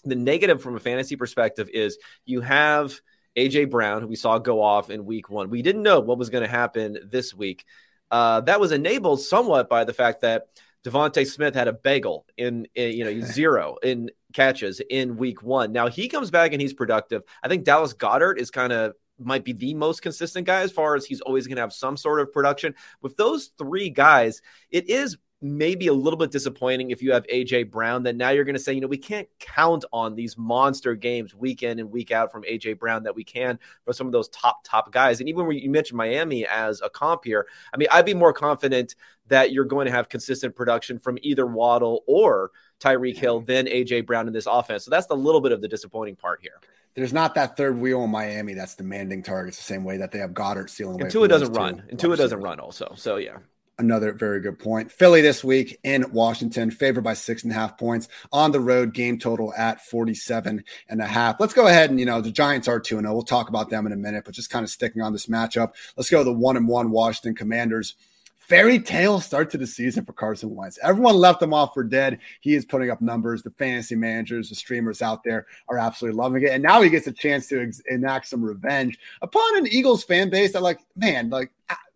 the 0.10 0.16
negative 0.16 0.62
from 0.62 0.76
a 0.76 0.80
fantasy 0.80 1.16
perspective 1.16 1.70
is 1.74 1.98
you 2.26 2.42
have 2.42 3.00
AJ 3.38 3.70
Brown, 3.70 4.02
who 4.02 4.08
we 4.08 4.16
saw 4.16 4.38
go 4.38 4.62
off 4.62 4.90
in 4.90 5.06
week 5.06 5.30
one. 5.30 5.50
We 5.50 5.62
didn't 5.62 5.84
know 5.84 6.00
what 6.00 6.18
was 6.18 6.30
going 6.30 6.44
to 6.44 6.50
happen 6.50 6.98
this 7.06 7.34
week. 7.34 7.66
Uh, 8.12 8.42
that 8.42 8.60
was 8.60 8.72
enabled 8.72 9.22
somewhat 9.22 9.70
by 9.70 9.84
the 9.84 9.94
fact 9.94 10.22
that 10.22 10.48
DeVonta 10.86 11.26
Smith 11.26 11.56
had 11.56 11.68
a 11.68 11.74
bagel 11.74 12.26
in, 12.38 12.68
in, 12.76 12.92
you 12.94 13.04
know 13.04 13.20
zero 13.26 13.78
in 13.82 14.12
catches 14.34 14.82
in 14.90 15.18
week 15.18 15.42
one. 15.42 15.72
Now 15.72 15.88
he 15.88 16.08
comes 16.08 16.32
back 16.32 16.54
and 16.54 16.62
he's 16.62 16.74
productive. 16.74 17.24
I 17.44 17.48
think 17.48 17.64
Dallas 17.64 17.94
Goedert 17.94 18.38
is 18.38 18.52
kind 18.52 18.72
of 18.72 18.94
might 19.18 19.46
be 19.46 19.54
the 19.54 19.74
most 19.74 20.02
consistent 20.02 20.46
guy 20.46 20.62
as 20.62 20.72
far 20.72 20.96
as 20.96 21.06
he's 21.06 21.22
always 21.22 21.48
going 21.48 21.56
to 21.56 21.62
have 21.62 21.74
some 21.74 21.98
sort 21.98 22.20
of 22.20 22.32
production. 22.32 22.76
With 23.02 23.16
those 23.16 23.52
three 23.58 23.90
guys, 23.90 24.42
it 24.70 24.90
is 24.90 25.18
maybe 25.42 25.88
a 25.88 25.94
little 25.94 26.18
bit 26.18 26.32
disappointing 26.32 26.92
if 26.92 27.02
you 27.02 27.12
have 27.12 27.26
AJ 27.28 27.70
Brown. 27.70 28.04
Then 28.04 28.18
now 28.18 28.30
you're 28.30 28.46
going 28.46 28.56
to 28.56 28.62
say, 28.62 28.74
you 28.74 28.82
know, 28.82 28.88
we 28.88 28.98
can't 28.98 29.28
count 29.40 29.86
on 29.92 30.16
these 30.16 30.38
monster 30.38 30.96
games 30.96 31.36
week 31.36 31.62
in 31.64 31.80
and 31.80 31.92
week 31.92 32.12
out 32.12 32.32
from 32.32 32.44
AJ 32.44 32.80
Brown 32.80 33.04
that 33.04 33.16
we 33.16 33.24
can 33.24 33.60
for 33.84 33.94
some 33.94 34.08
of 34.08 34.14
those 34.14 34.30
top 34.30 34.64
top 34.64 34.92
guys. 34.92 35.20
And 35.20 35.30
even 35.30 35.46
when 35.46 35.58
you 35.58 35.70
mentioned 35.70 35.98
Miami 35.98 36.46
as 36.48 36.82
a 36.82 36.90
comp 36.90 37.26
here, 37.26 37.48
I 37.74 37.78
mean, 37.78 37.88
I'd 37.92 38.06
be 38.06 38.14
more 38.14 38.34
confident 38.34 38.96
that 39.28 39.52
you're 39.52 39.66
going 39.66 39.86
to 39.86 39.92
have 39.92 40.10
consistent 40.10 40.56
production 40.56 41.00
from 41.00 41.18
either 41.22 41.46
Waddle 41.46 42.04
or 42.08 42.52
Tyreek 42.80 43.18
Hill 43.18 43.42
than 43.42 43.66
AJ 43.66 44.06
Brown 44.06 44.28
in 44.28 44.34
this 44.34 44.46
offense. 44.46 44.86
So 44.86 44.92
that's 44.92 45.08
the 45.08 45.18
little 45.18 45.42
bit 45.42 45.52
of 45.52 45.62
the 45.62 45.68
disappointing 45.68 46.16
part 46.16 46.42
here. 46.42 46.60
There's 46.94 47.12
not 47.12 47.36
that 47.36 47.58
third 47.58 47.78
wheel 47.78 48.06
in 48.06 48.10
Miami 48.10 48.54
that's 48.54 48.76
demanding 48.76 49.22
targets 49.22 49.58
the 49.58 49.64
same 49.64 49.84
way 49.84 49.98
that 49.98 50.14
they 50.14 50.20
have 50.20 50.32
Goedert 50.32 50.70
stealing. 50.70 51.02
And 51.02 51.12
Tua 51.12 51.28
doesn't 51.28 51.52
run. 51.52 51.84
And 51.90 52.00
Tua 52.00 52.16
doesn't 52.16 52.40
run 52.40 52.62
also. 52.62 52.94
So 52.96 53.18
yeah 53.18 53.40
another 53.78 54.14
very 54.14 54.40
good 54.40 54.60
point. 54.60 54.92
Philly 54.92 55.22
this 55.22 55.44
week 55.44 55.80
in 55.84 56.06
Washington, 56.12 56.72
favored 56.72 57.04
by 57.04 57.14
six 57.14 57.44
and 57.44 57.52
a 57.52 57.56
half 57.56 57.78
points 57.78 58.08
on 58.32 58.52
the 58.52 58.60
road, 58.60 58.94
game 58.94 59.18
total 59.18 59.54
at 59.56 59.86
47 59.86 60.64
and 60.90 61.02
a 61.02 61.06
half. 61.06 61.40
Let's 61.40 61.54
go 61.54 61.68
ahead 61.68 61.90
and, 61.90 62.00
you 62.00 62.06
know, 62.06 62.22
the 62.22 62.32
Giants 62.32 62.68
are 62.68 62.80
2 62.80 63.00
0. 63.00 63.14
We'll 63.14 63.24
talk 63.24 63.50
about 63.50 63.70
them 63.70 63.86
in 63.86 63.92
a 63.92 63.98
minute, 63.98 64.26
but 64.26 64.34
just 64.34 64.50
kind 64.50 64.64
of 64.64 64.70
sticking 64.70 65.02
on 65.02 65.14
this 65.14 65.28
matchup. 65.28 65.74
Let's 65.98 66.10
go 66.10 66.24
the 66.24 66.32
one 66.32 66.58
and 66.58 66.68
one 66.68 66.92
Washington 66.92 67.36
Commanders. 67.36 67.96
Fairy 68.38 68.78
tale 68.78 69.20
start 69.20 69.50
to 69.50 69.58
the 69.58 69.66
season 69.66 70.06
for 70.06 70.14
Carson 70.14 70.54
Wentz. 70.54 70.78
Everyone 70.84 71.16
left 71.16 71.42
him 71.42 71.52
off 71.52 71.74
for 71.74 71.84
dead. 71.84 72.20
He 72.42 72.54
is 72.54 72.64
putting 72.64 72.92
up 72.92 73.02
numbers. 73.02 73.42
The 73.42 73.50
fantasy 73.50 73.96
managers, 73.96 74.50
the 74.50 74.56
streamers 74.56 75.02
out 75.02 75.24
there 75.24 75.48
are 75.68 75.80
absolutely 75.80 76.20
loving 76.20 76.44
it. 76.44 76.52
And 76.52 76.62
now 76.62 76.84
he 76.84 76.92
gets 76.92 77.08
a 77.08 77.12
chance 77.12 77.48
to 77.48 77.72
enact 77.90 78.28
some 78.28 78.44
revenge 78.44 79.00
upon 79.24 79.58
an 79.58 79.66
Eagles 79.66 80.04
fan 80.04 80.30
base 80.30 80.54
that, 80.54 80.62
like, 80.62 80.80
man, 80.96 81.32
like, 81.32 81.50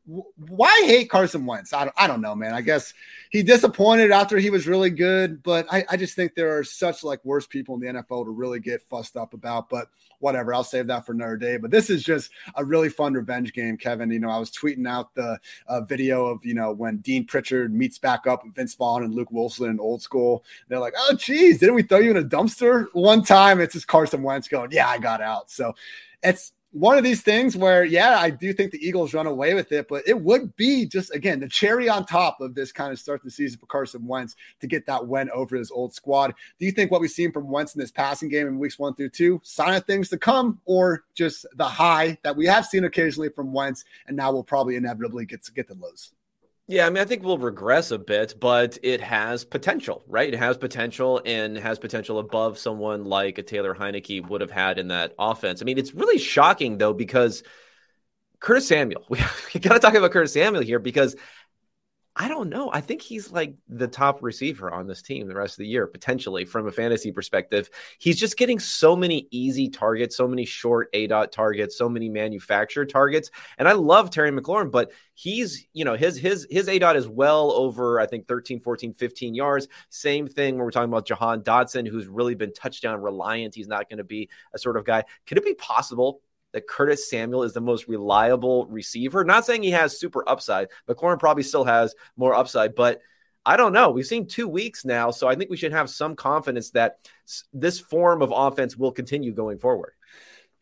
why 0.10 0.84
hate 0.86 1.10
Carson 1.10 1.46
Wentz? 1.46 1.72
I 1.72 1.84
don't, 1.84 1.94
I 1.96 2.08
don't 2.08 2.22
know, 2.22 2.34
man. 2.34 2.54
I 2.54 2.62
guess 2.62 2.94
he 3.30 3.44
disappointed 3.44 4.12
after 4.12 4.38
he 4.40 4.50
was 4.50 4.68
really 4.68 4.90
good, 4.90 5.44
but 5.44 5.68
I, 5.72 5.86
I 5.90 5.98
just 5.98 6.16
think 6.16 6.34
there 6.34 6.58
are 6.58 6.64
such 6.64 7.04
like 7.04 7.24
worse 7.24 7.46
people 7.46 7.76
in 7.76 7.82
the 7.82 8.02
NFL 8.02 8.26
to 8.26 8.32
really 8.32 8.60
get 8.60 8.82
fussed 8.82 9.16
up 9.16 9.34
about. 9.36 9.70
But 9.70 9.90
whatever, 10.18 10.54
I'll 10.54 10.64
save 10.64 10.88
that 10.88 11.06
for 11.06 11.12
another 11.12 11.38
day. 11.38 11.58
But 11.58 11.70
this 11.70 11.92
is 11.92 12.04
just 12.04 12.32
a 12.56 12.66
really 12.66 12.90
fun 12.90 13.14
revenge 13.14 13.54
game, 13.54 13.78
Kevin. 13.78 14.10
You 14.10 14.20
know, 14.20 14.32
I 14.32 14.40
was 14.40 14.52
tweeting 14.52 14.88
out 14.88 15.14
the 15.14 15.38
uh, 15.68 15.82
video 15.82 16.26
of 16.26 16.44
you 16.44 16.56
know 16.56 16.72
when 16.72 16.98
Dean 16.98 17.26
Pritchard 17.26 17.74
meets 17.74 18.00
back 18.00 18.26
up 18.26 18.44
with 18.44 18.56
Vince 18.56 18.74
Vaughn 18.74 19.04
and 19.04 19.14
Luke 19.14 19.32
Wilson 19.32 19.70
in 19.70 19.80
Old 19.80 20.02
School. 20.02 20.44
They're 20.70 20.80
like, 20.80 20.96
"Oh, 20.98 21.16
geez, 21.16 21.60
didn't 21.60 21.76
we 21.76 21.84
throw 21.84 22.00
you 22.00 22.12
in 22.12 22.18
a 22.18 22.24
dumpster 22.24 22.88
one 22.94 23.24
time?" 23.24 23.62
It's 23.62 23.74
just 23.74 23.88
Carson 23.88 24.24
Wentz 24.24 24.48
going, 24.48 24.72
"Yeah, 24.72 24.88
I 24.88 24.98
got 24.98 25.22
out." 25.22 25.52
So 25.52 25.76
it's 26.24 26.54
one 26.72 26.98
of 26.98 27.04
these 27.04 27.22
things 27.22 27.58
where, 27.58 27.84
yeah, 27.84 28.20
I 28.20 28.30
do 28.30 28.54
think 28.54 28.72
the 28.72 28.86
Eagles 28.86 29.14
run 29.14 29.26
away 29.26 29.56
with 29.56 29.72
it, 29.72 29.88
but 29.88 30.08
it 30.08 30.20
would 30.20 30.56
be 30.56 30.86
just 30.86 31.14
again 31.16 31.40
the 31.40 31.48
cherry 31.48 31.90
on 31.90 32.06
top 32.06 32.42
of 32.42 32.54
this 32.54 32.72
kind 32.72 32.92
of 32.92 33.00
start 33.00 33.24
the 33.24 33.32
season 33.32 33.60
for 33.60 33.66
Carson 33.66 34.06
Wentz 34.06 34.36
to 34.60 34.68
get 34.68 34.86
that 34.86 35.08
win 35.08 35.30
over 35.32 35.56
his 35.56 35.72
old 35.72 35.94
squad. 35.94 36.34
Do 36.60 36.66
you 36.66 36.72
think 36.72 36.92
what 36.92 37.02
we've 37.02 37.10
seen 37.10 37.32
from 37.32 37.50
Wentz 37.50 37.74
in 37.74 37.80
this 37.80 37.92
passing 37.92 38.30
game 38.30 38.48
in 38.48 38.60
weeks 38.60 38.78
one 38.78 38.94
through 38.94 39.10
two, 39.10 39.42
sign 39.44 39.74
of 39.74 39.86
things 39.86 40.10
to 40.10 40.18
come, 40.18 40.60
or 40.66 41.06
just 41.16 41.46
the 41.56 41.66
high 41.66 42.18
that 42.24 42.36
we 42.36 42.46
have 42.46 42.66
seen 42.66 42.84
occasionally 42.84 43.30
from 43.30 43.52
Wentz, 43.52 43.84
and 44.08 44.16
now 44.16 44.32
we'll 44.32 44.44
probably 44.44 44.76
inevitably 44.76 45.26
get 45.26 45.44
to 45.44 45.52
get 45.52 45.68
the 45.68 45.76
lows? 45.76 46.12
Yeah, 46.70 46.86
I 46.86 46.92
mean, 46.92 47.02
I 47.02 47.06
think 47.06 47.24
we'll 47.24 47.40
regress 47.40 47.90
a 47.90 47.98
bit, 47.98 48.36
but 48.40 48.78
it 48.84 49.02
has 49.02 49.44
potential, 49.44 50.04
right? 50.08 50.32
It 50.32 50.38
has 50.38 50.56
potential 50.56 51.20
and 51.26 51.58
has 51.58 51.80
potential 51.80 52.20
above 52.20 52.60
someone 52.60 53.06
like 53.06 53.40
a 53.40 53.42
Taylor 53.44 53.74
Heinicke 53.74 54.30
would 54.30 54.42
have 54.42 54.52
had 54.52 54.78
in 54.78 54.90
that 54.90 55.16
offense. 55.18 55.64
I 55.64 55.66
mean, 55.66 55.80
it's 55.80 55.96
really 55.96 56.20
shocking 56.20 56.78
though 56.78 56.94
because 56.94 57.42
Curtis 58.40 58.68
Samuel, 58.68 59.06
we, 59.10 59.20
we 59.54 59.60
got 59.60 59.74
to 59.74 59.80
talk 59.80 59.96
about 59.96 60.12
Curtis 60.12 60.34
Samuel 60.34 60.64
here 60.64 60.80
because 60.80 61.16
I 62.22 62.28
don't 62.28 62.50
know. 62.50 62.70
I 62.74 62.82
think 62.82 63.02
he's 63.02 63.32
like 63.32 63.56
the 63.70 63.88
top 63.88 64.22
receiver 64.22 64.74
on 64.74 64.88
this 64.88 65.02
team 65.02 65.26
the 65.26 65.36
rest 65.36 65.54
of 65.54 65.60
the 65.60 65.68
year, 65.68 65.88
potentially 65.88 66.44
from 66.44 66.68
a 66.68 66.72
fantasy 66.72 67.14
perspective. 67.14 67.70
He's 67.98 68.20
just 68.20 68.36
getting 68.36 68.60
so 68.60 68.94
many 68.94 69.30
easy 69.32 69.70
targets, 69.70 70.18
so 70.18 70.28
many 70.28 70.44
short 70.44 70.90
A 70.92 71.08
dot 71.08 71.32
targets, 71.32 71.78
so 71.78 71.88
many 71.88 72.10
manufactured 72.10 72.90
targets. 72.90 73.32
And 73.58 73.70
I 73.70 73.72
love 73.72 74.12
Terry 74.12 74.32
McLaurin, 74.32 74.70
but 74.70 74.92
he's, 75.14 75.66
you 75.72 75.86
know, 75.86 75.96
his 75.96 76.18
his 76.18 76.46
his 76.52 76.68
A 76.68 76.78
dot 76.78 76.98
is 76.98 77.08
well 77.08 77.54
over, 77.54 78.02
I 78.02 78.06
think, 78.06 78.28
13, 78.28 78.60
14, 78.60 78.94
15 78.94 79.34
yards. 79.34 79.70
Same 79.88 80.28
thing 80.28 80.56
when 80.56 80.66
we're 80.66 80.72
talking 80.72 80.92
about 80.92 81.08
Jahan 81.08 81.42
Dotson, 81.42 81.88
who's 81.88 82.08
really 82.08 82.36
been 82.36 82.52
touchdown 82.52 83.02
reliant. 83.02 83.56
He's 83.56 83.70
not 83.70 83.90
going 83.90 84.00
to 84.00 84.04
be 84.04 84.28
a 84.54 84.60
sort 84.60 84.76
of 84.76 84.84
guy. 84.84 85.06
Could 85.26 85.38
it 85.38 85.46
be 85.46 85.54
possible 85.54 86.20
that 86.54 86.68
Curtis 86.68 87.10
Samuel 87.10 87.44
is 87.44 87.54
the 87.54 87.62
most 87.62 87.88
reliable 87.88 88.66
receiver. 88.68 89.24
Not 89.24 89.46
saying 89.46 89.64
he 89.64 89.72
has 89.72 90.00
super 90.00 90.28
upside. 90.28 90.70
McLaurin 90.88 91.20
probably 91.20 91.44
still 91.44 91.66
has 91.66 91.94
more 92.18 92.34
upside, 92.34 92.76
but 92.76 93.02
I 93.46 93.58
don't 93.58 93.74
know. 93.74 93.92
We've 93.92 94.06
seen 94.06 94.28
two 94.28 94.48
weeks 94.48 94.86
now, 94.86 95.12
so 95.12 95.28
I 95.28 95.36
think 95.36 95.50
we 95.50 95.58
should 95.58 95.72
have 95.72 95.90
some 95.90 96.16
confidence 96.16 96.72
that 96.72 97.10
this 97.54 97.80
form 97.80 98.22
of 98.22 98.34
offense 98.36 98.76
will 98.76 98.92
continue 98.92 99.34
going 99.34 99.58
forward 99.58 99.94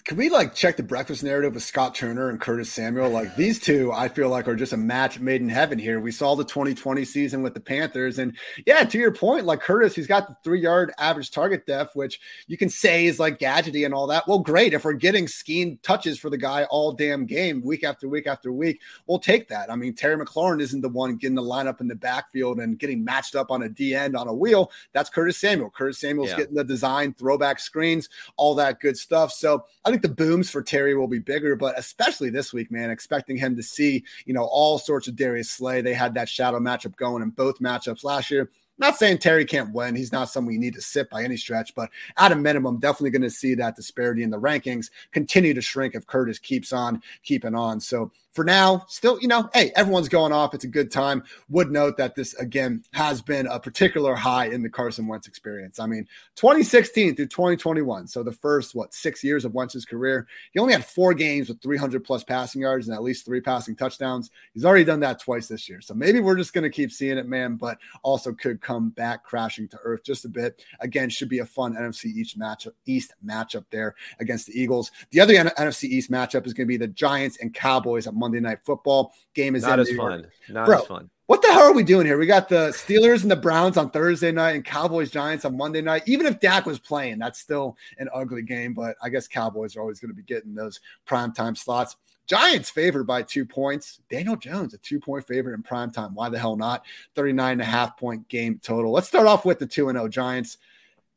Can 0.07 0.15
we 0.15 0.29
like 0.29 0.55
check 0.55 0.77
the 0.77 0.83
breakfast 0.83 1.21
narrative 1.21 1.53
with 1.53 1.63
Scott 1.63 1.93
Turner 1.93 2.29
and 2.29 2.39
Curtis 2.39 2.71
Samuel? 2.71 3.09
Like 3.09 3.35
these 3.35 3.59
two, 3.59 3.91
I 3.91 4.07
feel 4.07 4.29
like 4.29 4.47
are 4.47 4.55
just 4.55 4.71
a 4.71 4.77
match 4.77 5.19
made 5.19 5.41
in 5.41 5.49
heaven 5.49 5.77
here. 5.77 5.99
We 5.99 6.13
saw 6.13 6.33
the 6.33 6.45
2020 6.45 7.03
season 7.03 7.43
with 7.43 7.53
the 7.53 7.59
Panthers, 7.59 8.17
and 8.17 8.33
yeah, 8.65 8.85
to 8.85 8.97
your 8.97 9.11
point, 9.11 9.45
like 9.45 9.59
Curtis, 9.59 9.95
he's 9.95 10.07
got 10.07 10.29
the 10.29 10.37
three 10.45 10.61
yard 10.61 10.93
average 10.97 11.31
target 11.31 11.65
depth, 11.65 11.93
which 11.93 12.21
you 12.47 12.55
can 12.55 12.69
say 12.69 13.05
is 13.05 13.19
like 13.19 13.37
gadgety 13.37 13.83
and 13.83 13.93
all 13.93 14.07
that. 14.07 14.25
Well, 14.29 14.39
great 14.39 14.73
if 14.73 14.85
we're 14.85 14.93
getting 14.93 15.27
scheme 15.27 15.77
touches 15.83 16.17
for 16.17 16.29
the 16.29 16.37
guy 16.37 16.63
all 16.69 16.93
damn 16.93 17.25
game, 17.25 17.61
week 17.61 17.83
after 17.83 18.07
week 18.07 18.27
after 18.27 18.53
week, 18.53 18.79
we'll 19.07 19.19
take 19.19 19.49
that. 19.49 19.69
I 19.69 19.75
mean, 19.75 19.93
Terry 19.93 20.15
McLaurin 20.15 20.61
isn't 20.61 20.79
the 20.79 20.87
one 20.87 21.17
getting 21.17 21.35
the 21.35 21.41
lineup 21.41 21.81
in 21.81 21.89
the 21.89 21.95
backfield 21.95 22.61
and 22.61 22.79
getting 22.79 23.03
matched 23.03 23.35
up 23.35 23.51
on 23.51 23.63
a 23.63 23.67
D 23.67 23.93
end 23.93 24.15
on 24.15 24.29
a 24.29 24.33
wheel. 24.33 24.71
That's 24.93 25.09
Curtis 25.09 25.37
Samuel. 25.37 25.69
Curtis 25.69 25.99
Samuel's 25.99 26.29
yeah. 26.29 26.37
getting 26.37 26.55
the 26.55 26.63
design, 26.63 27.13
throwback 27.13 27.59
screens, 27.59 28.07
all 28.37 28.55
that 28.55 28.79
good 28.79 28.95
stuff. 28.95 29.33
So 29.33 29.65
I 29.83 29.89
think 29.89 29.96
the 30.01 30.09
booms 30.09 30.49
for 30.49 30.61
Terry 30.61 30.95
will 30.95 31.07
be 31.07 31.19
bigger, 31.19 31.55
but 31.55 31.77
especially 31.77 32.29
this 32.29 32.53
week, 32.53 32.71
man, 32.71 32.89
expecting 32.89 33.37
him 33.37 33.55
to 33.55 33.63
see, 33.63 34.03
you 34.25 34.33
know, 34.33 34.45
all 34.45 34.79
sorts 34.79 35.07
of 35.07 35.15
Darius 35.15 35.49
Slay. 35.49 35.81
They 35.81 35.93
had 35.93 36.13
that 36.15 36.29
shadow 36.29 36.59
matchup 36.59 36.95
going 36.95 37.23
in 37.23 37.29
both 37.29 37.59
matchups 37.59 38.03
last 38.03 38.31
year. 38.31 38.49
Not 38.79 38.97
saying 38.97 39.17
Terry 39.17 39.43
can't 39.43 39.73
win. 39.73 39.95
He's 39.95 40.11
not 40.11 40.29
someone 40.29 40.53
you 40.53 40.59
need 40.59 40.75
to 40.75 40.81
sit 40.81 41.09
by 41.09 41.23
any 41.23 41.35
stretch, 41.35 41.73
but 41.73 41.89
at 42.17 42.31
a 42.31 42.35
minimum, 42.35 42.77
definitely 42.77 43.09
going 43.09 43.23
to 43.23 43.29
see 43.29 43.55
that 43.55 43.75
disparity 43.75 44.21
in 44.21 44.29
the 44.29 44.39
rankings 44.39 44.91
continue 45.11 45.55
to 45.55 45.61
shrink 45.61 45.95
if 45.95 46.05
Curtis 46.05 46.37
keeps 46.37 46.71
on 46.71 47.01
keeping 47.23 47.55
on. 47.55 47.79
So 47.79 48.11
for 48.33 48.43
now, 48.43 48.85
still, 48.87 49.19
you 49.19 49.27
know, 49.27 49.49
hey, 49.53 49.71
everyone's 49.75 50.09
going 50.09 50.31
off. 50.31 50.53
It's 50.53 50.63
a 50.63 50.67
good 50.67 50.91
time. 50.91 51.23
Would 51.49 51.71
note 51.71 51.97
that 51.97 52.13
this, 52.13 52.35
again, 52.35 52.83
has 52.93 53.19
been 53.19 53.47
a 53.47 53.59
particular 53.59 54.13
high 54.13 54.45
in 54.45 54.61
the 54.61 54.69
Carson 54.69 55.07
Wentz 55.07 55.27
experience. 55.27 55.79
I 55.79 55.87
mean, 55.87 56.07
2016 56.35 57.15
through 57.15 57.25
2021. 57.25 58.07
So 58.07 58.21
the 58.21 58.31
first, 58.31 58.75
what, 58.75 58.93
six 58.93 59.23
years 59.23 59.43
of 59.43 59.55
Wentz's 59.55 59.85
career, 59.85 60.27
he 60.51 60.59
only 60.59 60.73
had 60.73 60.85
four 60.85 61.15
games 61.15 61.49
with 61.49 61.61
300 61.63 62.03
plus 62.03 62.23
passing 62.23 62.61
yards 62.61 62.87
and 62.87 62.95
at 62.95 63.01
least 63.01 63.25
three 63.25 63.41
passing 63.41 63.75
touchdowns. 63.75 64.29
He's 64.53 64.65
already 64.65 64.85
done 64.85 64.99
that 64.99 65.19
twice 65.19 65.47
this 65.47 65.67
year. 65.67 65.81
So 65.81 65.95
maybe 65.95 66.19
we're 66.19 66.37
just 66.37 66.53
going 66.53 66.63
to 66.63 66.69
keep 66.69 66.91
seeing 66.91 67.17
it, 67.17 67.27
man, 67.27 67.55
but 67.55 67.79
also 68.03 68.33
could 68.33 68.61
come 68.61 68.89
back 68.89 69.23
crashing 69.23 69.67
to 69.69 69.79
earth 69.83 70.03
just 70.03 70.25
a 70.25 70.29
bit. 70.29 70.63
Again, 70.79 71.09
should 71.09 71.29
be 71.29 71.39
a 71.39 71.45
fun 71.45 71.75
NFC 71.75 72.05
East 72.05 72.37
matchup, 72.37 72.73
East 72.85 73.15
matchup 73.25 73.65
there 73.71 73.95
against 74.19 74.45
the 74.45 74.61
Eagles. 74.61 74.91
The 75.09 75.21
other 75.21 75.33
NFC 75.33 75.85
East 75.85 76.11
matchup 76.11 76.45
is 76.45 76.53
going 76.53 76.67
to 76.67 76.67
be 76.67 76.77
the 76.77 76.87
Giants 76.87 77.37
and 77.41 77.51
Cowboys 77.51 78.05
at 78.05 78.13
Monday 78.13 78.26
Night 78.31 78.59
Football. 78.65 79.13
Game 79.33 79.55
is 79.55 79.63
not 79.63 79.79
as 79.79 79.89
fun. 79.91 80.27
Not 80.49 80.65
Bro, 80.65 80.79
as 80.79 80.85
fun. 80.85 81.09
What 81.27 81.41
the 81.41 81.51
hell 81.51 81.63
are 81.63 81.73
we 81.73 81.83
doing 81.83 82.05
here? 82.05 82.17
We 82.17 82.25
got 82.25 82.47
the 82.47 82.69
Steelers 82.69 83.23
and 83.23 83.29
the 83.29 83.35
Browns 83.35 83.75
on 83.75 83.89
Thursday 83.89 84.31
night 84.31 84.55
and 84.55 84.63
Cowboys 84.63 85.11
Giants 85.11 85.43
on 85.43 85.57
Monday 85.57 85.81
night. 85.81 86.03
Even 86.05 86.25
if 86.25 86.39
Dak 86.39 86.65
was 86.65 86.79
playing, 86.79 87.19
that's 87.19 87.39
still 87.39 87.75
an 87.97 88.07
ugly 88.13 88.43
game, 88.43 88.73
but 88.73 88.95
I 89.01 89.09
guess 89.09 89.27
Cowboys 89.27 89.75
are 89.75 89.81
always 89.81 89.99
going 89.99 90.09
to 90.09 90.15
be 90.15 90.23
getting 90.23 90.55
those 90.55 90.79
prime 91.05 91.33
time 91.33 91.55
slots. 91.55 91.97
Giants 92.27 92.69
favored 92.69 93.05
by 93.05 93.23
two 93.23 93.45
points. 93.45 93.99
Daniel 94.09 94.35
Jones, 94.35 94.73
a 94.73 94.77
two 94.77 94.99
point 94.99 95.27
favorite 95.27 95.53
in 95.53 95.63
prime 95.63 95.91
time. 95.91 96.13
Why 96.13 96.29
the 96.29 96.39
hell 96.39 96.55
not? 96.55 96.85
39 97.15 97.53
and 97.53 97.61
a 97.61 97.65
half 97.65 97.97
point 97.97 98.27
game 98.29 98.59
total. 98.63 98.91
Let's 98.91 99.07
start 99.07 99.27
off 99.27 99.45
with 99.45 99.59
the 99.59 99.67
2 99.67 99.91
0 99.91 100.07
Giants. 100.07 100.57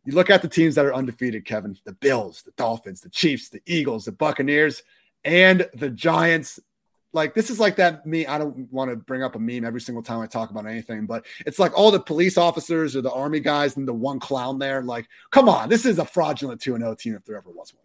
You 0.05 0.15
look 0.15 0.31
at 0.31 0.41
the 0.43 0.49
teams 0.49 0.75
that 0.77 0.87
are 0.87 0.95
undefeated, 0.95 1.45
Kevin 1.45 1.77
the 1.85 1.93
Bills, 1.93 2.43
the 2.43 2.53
Dolphins, 2.53 3.01
the 3.01 3.11
Chiefs, 3.11 3.49
the 3.49 3.63
Eagles, 3.67 4.07
the 4.07 4.13
Buccaneers, 4.13 4.83
and 5.25 5.69
the 5.75 5.91
Giants 5.91 6.59
like 7.13 7.35
this 7.35 7.51
is 7.51 7.59
like 7.59 7.77
that 7.77 8.07
me 8.07 8.27
i 8.27 8.39
don't 8.39 8.71
want 8.73 8.91
to 8.91 8.97
bring 8.97 9.23
up 9.23 9.35
a 9.35 9.39
meme 9.39 9.65
every 9.65 9.81
single 9.81 10.03
time 10.03 10.21
i 10.21 10.27
talk 10.27 10.51
about 10.51 10.67
anything 10.67 11.07
but 11.07 11.27
it's 11.47 11.59
like 11.59 11.77
all 11.77 11.91
the 11.91 12.01
police 12.01 12.39
officers 12.39 12.95
or 12.95 13.01
the 13.01 13.13
army 13.13 13.41
guys 13.41 13.77
and 13.77 13.87
the 13.87 13.93
one 13.93 14.21
clown 14.21 14.59
there 14.59 14.83
like 14.83 15.07
come 15.31 15.49
on 15.49 15.69
this 15.69 15.85
is 15.85 15.99
a 15.99 16.05
fraudulent 16.05 16.61
2-0 16.61 16.99
team 16.99 17.15
if 17.15 17.25
there 17.25 17.37
ever 17.37 17.51
was 17.51 17.75
one 17.75 17.85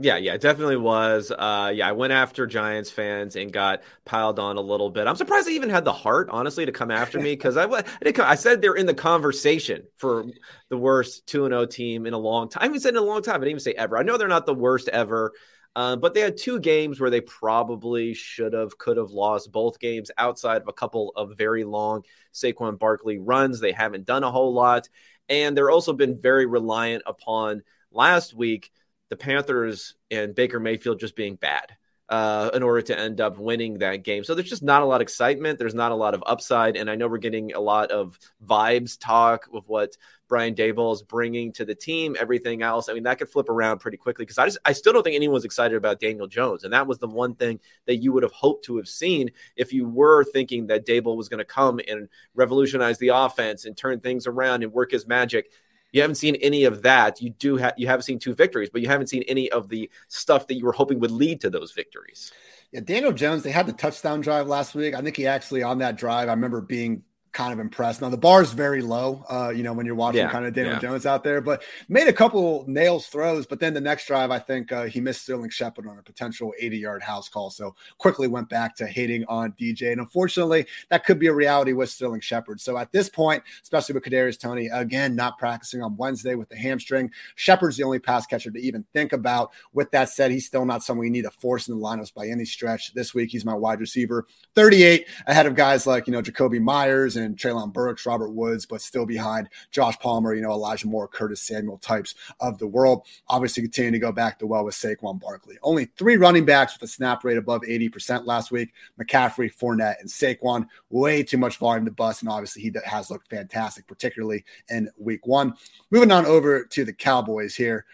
yeah, 0.00 0.16
yeah, 0.16 0.34
it 0.34 0.40
definitely 0.40 0.76
was. 0.76 1.30
Uh, 1.30 1.70
yeah, 1.72 1.88
I 1.88 1.92
went 1.92 2.12
after 2.12 2.48
Giants 2.48 2.90
fans 2.90 3.36
and 3.36 3.52
got 3.52 3.82
piled 4.04 4.40
on 4.40 4.56
a 4.56 4.60
little 4.60 4.90
bit. 4.90 5.06
I'm 5.06 5.14
surprised 5.14 5.46
they 5.46 5.52
even 5.52 5.70
had 5.70 5.84
the 5.84 5.92
heart, 5.92 6.28
honestly, 6.30 6.66
to 6.66 6.72
come 6.72 6.90
after 6.90 7.20
me 7.20 7.34
because 7.34 7.56
I, 7.56 7.66
I, 7.66 7.84
I 8.18 8.34
said 8.34 8.60
they're 8.60 8.74
in 8.74 8.86
the 8.86 8.94
conversation 8.94 9.84
for 9.96 10.24
the 10.68 10.76
worst 10.76 11.28
2 11.28 11.46
0 11.46 11.66
team 11.66 12.06
in 12.06 12.12
a 12.12 12.18
long 12.18 12.48
time. 12.48 12.62
I 12.62 12.64
haven't 12.64 12.80
said 12.80 12.94
in 12.94 12.96
a 12.96 13.02
long 13.02 13.22
time. 13.22 13.36
I 13.36 13.38
didn't 13.38 13.50
even 13.50 13.60
say 13.60 13.74
ever. 13.74 13.96
I 13.96 14.02
know 14.02 14.18
they're 14.18 14.26
not 14.26 14.46
the 14.46 14.54
worst 14.54 14.88
ever. 14.88 15.32
Uh, 15.76 15.96
but 15.96 16.14
they 16.14 16.20
had 16.20 16.36
two 16.36 16.60
games 16.60 17.00
where 17.00 17.10
they 17.10 17.20
probably 17.20 18.14
should 18.14 18.52
have, 18.52 18.78
could 18.78 18.96
have 18.96 19.10
lost 19.10 19.50
both 19.50 19.80
games 19.80 20.10
outside 20.18 20.62
of 20.62 20.68
a 20.68 20.72
couple 20.72 21.12
of 21.16 21.36
very 21.36 21.64
long 21.64 22.04
Saquon 22.32 22.78
Barkley 22.78 23.18
runs. 23.18 23.60
They 23.60 23.72
haven't 23.72 24.06
done 24.06 24.22
a 24.22 24.30
whole 24.30 24.54
lot. 24.54 24.88
And 25.28 25.56
they're 25.56 25.70
also 25.70 25.92
been 25.92 26.20
very 26.20 26.46
reliant 26.46 27.02
upon 27.06 27.62
last 27.90 28.34
week, 28.34 28.70
the 29.10 29.16
Panthers 29.16 29.94
and 30.10 30.34
Baker 30.34 30.60
Mayfield 30.60 31.00
just 31.00 31.16
being 31.16 31.36
bad 31.36 31.76
uh, 32.08 32.50
in 32.52 32.62
order 32.62 32.82
to 32.82 32.98
end 32.98 33.20
up 33.20 33.38
winning 33.38 33.78
that 33.78 34.04
game. 34.04 34.24
So 34.24 34.34
there's 34.34 34.48
just 34.48 34.62
not 34.62 34.82
a 34.82 34.84
lot 34.84 34.96
of 34.96 35.02
excitement. 35.02 35.58
There's 35.58 35.74
not 35.74 35.92
a 35.92 35.94
lot 35.94 36.14
of 36.14 36.22
upside. 36.26 36.76
And 36.76 36.90
I 36.90 36.96
know 36.96 37.08
we're 37.08 37.18
getting 37.18 37.54
a 37.54 37.60
lot 37.60 37.90
of 37.90 38.18
vibes 38.46 38.98
talk 38.98 39.46
with 39.50 39.64
what 39.66 39.96
Brian 40.28 40.54
Daboll 40.54 40.92
is 40.92 41.02
bringing 41.02 41.52
to 41.52 41.64
the 41.64 41.74
team, 41.74 42.16
everything 42.18 42.62
else. 42.62 42.88
I 42.88 42.94
mean, 42.94 43.04
that 43.04 43.18
could 43.18 43.28
flip 43.28 43.48
around 43.48 43.78
pretty 43.78 43.96
quickly 43.96 44.24
because 44.24 44.38
I 44.38 44.46
just 44.46 44.58
I 44.64 44.72
still 44.72 44.92
don't 44.92 45.02
think 45.02 45.16
anyone's 45.16 45.44
excited 45.44 45.76
about 45.76 46.00
Daniel 46.00 46.26
Jones, 46.26 46.64
and 46.64 46.72
that 46.72 46.86
was 46.86 46.98
the 46.98 47.06
one 47.06 47.34
thing 47.34 47.60
that 47.86 47.96
you 47.96 48.12
would 48.12 48.22
have 48.22 48.32
hoped 48.32 48.64
to 48.66 48.76
have 48.78 48.88
seen 48.88 49.30
if 49.56 49.72
you 49.72 49.86
were 49.86 50.24
thinking 50.24 50.66
that 50.68 50.86
Daboll 50.86 51.16
was 51.16 51.28
going 51.28 51.38
to 51.38 51.44
come 51.44 51.80
and 51.86 52.08
revolutionize 52.34 52.98
the 52.98 53.08
offense 53.08 53.64
and 53.64 53.76
turn 53.76 54.00
things 54.00 54.26
around 54.26 54.62
and 54.62 54.72
work 54.72 54.90
his 54.90 55.06
magic. 55.06 55.50
You 55.94 56.00
haven't 56.00 56.16
seen 56.16 56.34
any 56.36 56.64
of 56.64 56.82
that. 56.82 57.22
You 57.22 57.30
do 57.30 57.56
have 57.56 57.74
you 57.76 57.86
have 57.86 58.02
seen 58.02 58.18
two 58.18 58.34
victories, 58.34 58.68
but 58.68 58.82
you 58.82 58.88
haven't 58.88 59.06
seen 59.06 59.22
any 59.28 59.48
of 59.52 59.68
the 59.68 59.88
stuff 60.08 60.48
that 60.48 60.54
you 60.54 60.64
were 60.64 60.72
hoping 60.72 60.98
would 60.98 61.12
lead 61.12 61.40
to 61.42 61.50
those 61.50 61.70
victories. 61.70 62.32
Yeah, 62.72 62.80
Daniel 62.80 63.12
Jones, 63.12 63.44
they 63.44 63.52
had 63.52 63.66
the 63.66 63.72
touchdown 63.72 64.20
drive 64.20 64.48
last 64.48 64.74
week. 64.74 64.96
I 64.96 65.02
think 65.02 65.16
he 65.16 65.28
actually 65.28 65.62
on 65.62 65.78
that 65.78 65.96
drive, 65.96 66.28
I 66.28 66.32
remember 66.32 66.60
being 66.60 67.04
kind 67.34 67.52
of 67.52 67.58
impressed. 67.58 68.00
Now 68.00 68.08
the 68.08 68.16
bar 68.16 68.40
is 68.40 68.52
very 68.52 68.80
low, 68.80 69.24
uh, 69.28 69.50
you 69.50 69.62
know, 69.62 69.72
when 69.72 69.84
you're 69.84 69.94
watching 69.94 70.20
yeah, 70.20 70.30
kind 70.30 70.46
of 70.46 70.54
Daniel 70.54 70.74
yeah. 70.74 70.80
Jones 70.80 71.04
out 71.04 71.24
there, 71.24 71.40
but 71.40 71.62
made 71.88 72.08
a 72.08 72.12
couple 72.12 72.64
nails 72.66 73.08
throws. 73.08 73.44
But 73.44 73.60
then 73.60 73.74
the 73.74 73.80
next 73.80 74.06
drive, 74.06 74.30
I 74.30 74.38
think 74.38 74.72
uh, 74.72 74.84
he 74.84 75.00
missed 75.00 75.22
Sterling 75.22 75.50
Shepard 75.50 75.86
on 75.86 75.98
a 75.98 76.02
potential 76.02 76.54
80 76.58 76.78
yard 76.78 77.02
house 77.02 77.28
call. 77.28 77.50
So 77.50 77.74
quickly 77.98 78.28
went 78.28 78.48
back 78.48 78.76
to 78.76 78.86
hating 78.86 79.24
on 79.26 79.52
DJ. 79.52 79.92
And 79.92 80.00
unfortunately, 80.00 80.66
that 80.88 81.04
could 81.04 81.18
be 81.18 81.26
a 81.26 81.34
reality 81.34 81.72
with 81.72 81.90
Sterling 81.90 82.20
Shepard. 82.20 82.60
So 82.60 82.78
at 82.78 82.92
this 82.92 83.08
point, 83.08 83.42
especially 83.62 83.94
with 83.94 84.04
Kadarius 84.04 84.38
Toney 84.38 84.68
again, 84.68 85.16
not 85.16 85.36
practicing 85.36 85.82
on 85.82 85.96
Wednesday 85.96 86.36
with 86.36 86.48
the 86.48 86.56
hamstring, 86.56 87.10
Shepard's 87.34 87.76
the 87.76 87.82
only 87.82 87.98
pass 87.98 88.26
catcher 88.26 88.52
to 88.52 88.60
even 88.60 88.84
think 88.92 89.12
about. 89.12 89.50
With 89.72 89.90
that 89.90 90.08
said, 90.08 90.30
he's 90.30 90.46
still 90.46 90.64
not 90.64 90.84
someone 90.84 91.06
you 91.06 91.12
need 91.12 91.22
to 91.22 91.30
force 91.30 91.68
in 91.68 91.76
the 91.76 91.84
lineups 91.84 92.14
by 92.14 92.28
any 92.28 92.44
stretch. 92.44 92.94
This 92.94 93.12
week, 93.12 93.30
he's 93.30 93.44
my 93.44 93.54
wide 93.54 93.80
receiver, 93.80 94.26
38 94.54 95.06
ahead 95.26 95.46
of 95.46 95.56
guys 95.56 95.86
like, 95.86 96.06
you 96.06 96.12
know, 96.12 96.22
Jakobi 96.22 96.60
Meyers 96.60 97.16
and 97.16 97.23
and 97.24 97.36
Treylon 97.36 97.72
Burks, 97.72 98.06
Robert 98.06 98.30
Woods, 98.30 98.66
but 98.66 98.80
still 98.80 99.06
behind 99.06 99.48
Josh 99.70 99.98
Palmer, 99.98 100.34
you 100.34 100.42
know, 100.42 100.52
Elijah 100.52 100.86
Moore, 100.86 101.08
Curtis 101.08 101.42
Samuel 101.42 101.78
types 101.78 102.14
of 102.40 102.58
the 102.58 102.66
world. 102.66 103.06
Obviously, 103.28 103.62
continuing 103.62 103.92
to 103.92 103.98
go 103.98 104.12
back 104.12 104.38
to 104.38 104.46
well 104.46 104.64
with 104.64 104.74
Saquon 104.74 105.20
Barkley. 105.20 105.58
Only 105.62 105.86
three 105.96 106.16
running 106.16 106.44
backs 106.44 106.74
with 106.74 106.88
a 106.88 106.92
snap 106.92 107.24
rate 107.24 107.38
above 107.38 107.62
80% 107.62 108.26
last 108.26 108.50
week 108.50 108.72
McCaffrey, 109.00 109.52
Fournette, 109.52 110.00
and 110.00 110.08
Saquon. 110.08 110.66
Way 110.90 111.22
too 111.22 111.38
much 111.38 111.56
volume 111.56 111.84
to 111.84 111.90
bust. 111.90 112.22
And 112.22 112.30
obviously, 112.30 112.62
he 112.62 112.72
has 112.84 113.10
looked 113.10 113.28
fantastic, 113.28 113.86
particularly 113.86 114.44
in 114.70 114.88
week 114.98 115.26
one. 115.26 115.54
Moving 115.90 116.12
on 116.12 116.26
over 116.26 116.64
to 116.64 116.84
the 116.84 116.92
Cowboys 116.92 117.54
here. 117.54 117.84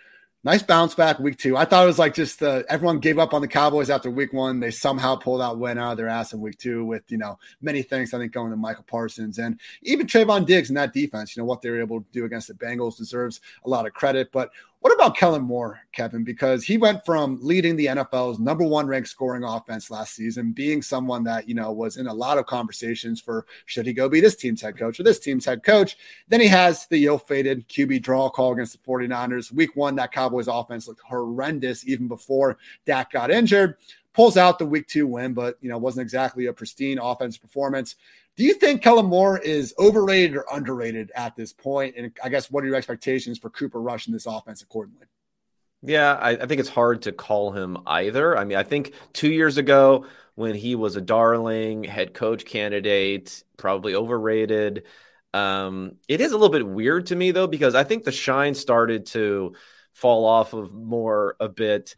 Nice 0.43 0.63
bounce 0.63 0.95
back 0.95 1.19
week 1.19 1.37
two. 1.37 1.55
I 1.55 1.67
thought 1.67 1.85
it 1.85 1.87
was 1.87 1.99
like 1.99 2.15
just 2.15 2.43
uh, 2.43 2.63
everyone 2.71 2.99
gave 2.99 3.19
up 3.19 3.35
on 3.35 3.43
the 3.43 3.49
Cowboys 3.49 3.91
after 3.91 4.11
week 4.11 4.33
one. 4.33 4.59
They 4.59 4.71
somehow 4.71 5.17
pulled 5.17 5.43
out 5.43 5.59
win 5.59 5.77
out 5.77 5.93
of 5.93 5.97
their 5.99 6.09
ass 6.09 6.33
in 6.33 6.41
week 6.41 6.57
two 6.57 6.83
with, 6.83 7.03
you 7.13 7.19
know, 7.19 7.39
many 7.61 7.83
things 7.83 8.15
I 8.15 8.19
think 8.19 8.33
going 8.33 8.51
to 8.51 8.57
Micah 8.57 8.83
Parsons 8.83 9.37
and 9.39 9.61
even 9.83 10.07
Trevon 10.07 10.47
Diggs 10.47 10.71
in 10.71 10.77
that 10.77 10.95
defense. 10.95 11.37
You 11.37 11.43
know, 11.43 11.45
what 11.45 11.61
they 11.61 11.69
were 11.69 11.79
able 11.79 12.01
to 12.01 12.07
do 12.11 12.25
against 12.25 12.49
the 12.49 12.55
Bengals 12.55 12.97
deserves 12.97 13.43
a 13.67 13.69
lot 13.69 13.87
of 13.87 13.93
credit. 13.93 14.33
But 14.33 14.51
what 14.81 14.95
about 14.95 15.15
Kellen 15.15 15.43
Moore, 15.43 15.79
Kevin? 15.93 16.25
Because 16.25 16.65
he 16.65 16.79
went 16.79 17.05
from 17.05 17.39
leading 17.43 17.77
the 17.77 17.85
NFL's 17.87 18.39
number 18.39 18.65
one 18.65 18.87
ranked 18.87 19.11
scoring 19.11 19.45
offense 19.45 19.91
last 19.91 20.15
season, 20.15 20.53
being 20.53 20.81
someone 20.81 21.23
that, 21.25 21.47
you 21.47 21.55
know, 21.55 21.71
was 21.71 21.99
in 21.99 22.07
a 22.07 22.15
lot 22.15 22.39
of 22.39 22.47
conversations 22.47 23.21
for 23.21 23.45
should 23.67 23.87
he 23.87 23.93
go 23.93 24.09
be 24.09 24.23
this 24.23 24.37
team's 24.37 24.63
head 24.63 24.79
coach 24.79 24.99
or 24.99 25.03
this 25.03 25.19
team's 25.19 25.45
head 25.45 25.63
coach. 25.63 25.99
Then 26.29 26.41
he 26.41 26.47
has 26.47 26.87
the 26.87 27.05
ill 27.05 27.19
fated 27.19 27.69
QB 27.69 28.01
draw 28.01 28.31
call 28.31 28.55
against 28.55 28.73
the 28.73 28.91
49ers. 28.91 29.53
Week 29.53 29.77
one, 29.77 29.97
that 29.97 30.13
Cowboys 30.13 30.49
offense 30.49 30.89
looked 30.89 31.03
horrendous 31.03 31.87
even 31.87 32.09
before 32.09 32.57
Dak 32.87 33.13
got 33.13 33.31
injured. 33.31 33.77
Pulls 34.13 34.37
out 34.37 34.59
the 34.59 34.67
week 34.67 34.89
two 34.89 35.07
win, 35.07 35.35
but, 35.35 35.57
you 35.61 35.69
know, 35.69 35.79
wasn't 35.79 36.03
exactly 36.03 36.47
a 36.47 36.53
pristine 36.53 36.99
offense 36.99 37.39
performance. 37.39 37.95
Do 38.37 38.45
you 38.45 38.55
think 38.55 38.83
Kellen 38.83 39.07
Moore 39.07 39.39
is 39.39 39.75
overrated 39.79 40.37
or 40.37 40.47
underrated 40.53 41.13
at 41.15 41.37
this 41.37 41.53
point? 41.53 41.95
And 41.97 42.13
I 42.23 42.29
guess 42.29 42.51
what 42.51 42.65
are 42.65 42.67
your 42.67 42.77
expectations 42.77 43.39
for 43.39 43.51
Cooper 43.51 43.81
Rush 43.81 44.07
in 44.07 44.13
this 44.13 44.27
offense 44.27 44.63
accordingly? 44.63 45.07
Yeah, 45.83 46.15
I, 46.15 46.31
I, 46.31 46.47
think 46.47 46.61
it's 46.61 46.69
hard 46.69 47.03
to 47.03 47.13
call 47.13 47.53
him 47.53 47.79
either. 47.87 48.37
I 48.37 48.45
mean, 48.45 48.59
I 48.59 48.65
think 48.65 48.93
two 49.13 49.31
years 49.31 49.57
ago 49.57 50.07
when 50.35 50.55
he 50.55 50.75
was 50.75 50.97
a 50.97 51.01
darling 51.01 51.85
head 51.85 52.13
coach 52.15 52.45
candidate, 52.45 53.43
probably 53.57 53.95
overrated. 53.95 54.85
Um, 55.33 55.97
it 56.09 56.21
is 56.21 56.33
a 56.33 56.37
little 56.37 56.53
bit 56.53 56.67
weird 56.67 57.07
to 57.07 57.17
me 57.17 57.31
though, 57.31 57.47
because 57.47 57.75
I 57.75 57.85
think 57.85 58.05
the 58.05 58.13
shine 58.13 58.55
started 58.55 59.07
to 59.07 59.55
fall 59.93 60.25
off 60.25 60.53
of 60.53 60.73
Moore 60.73 61.37
a 61.41 61.49
bit 61.49 61.97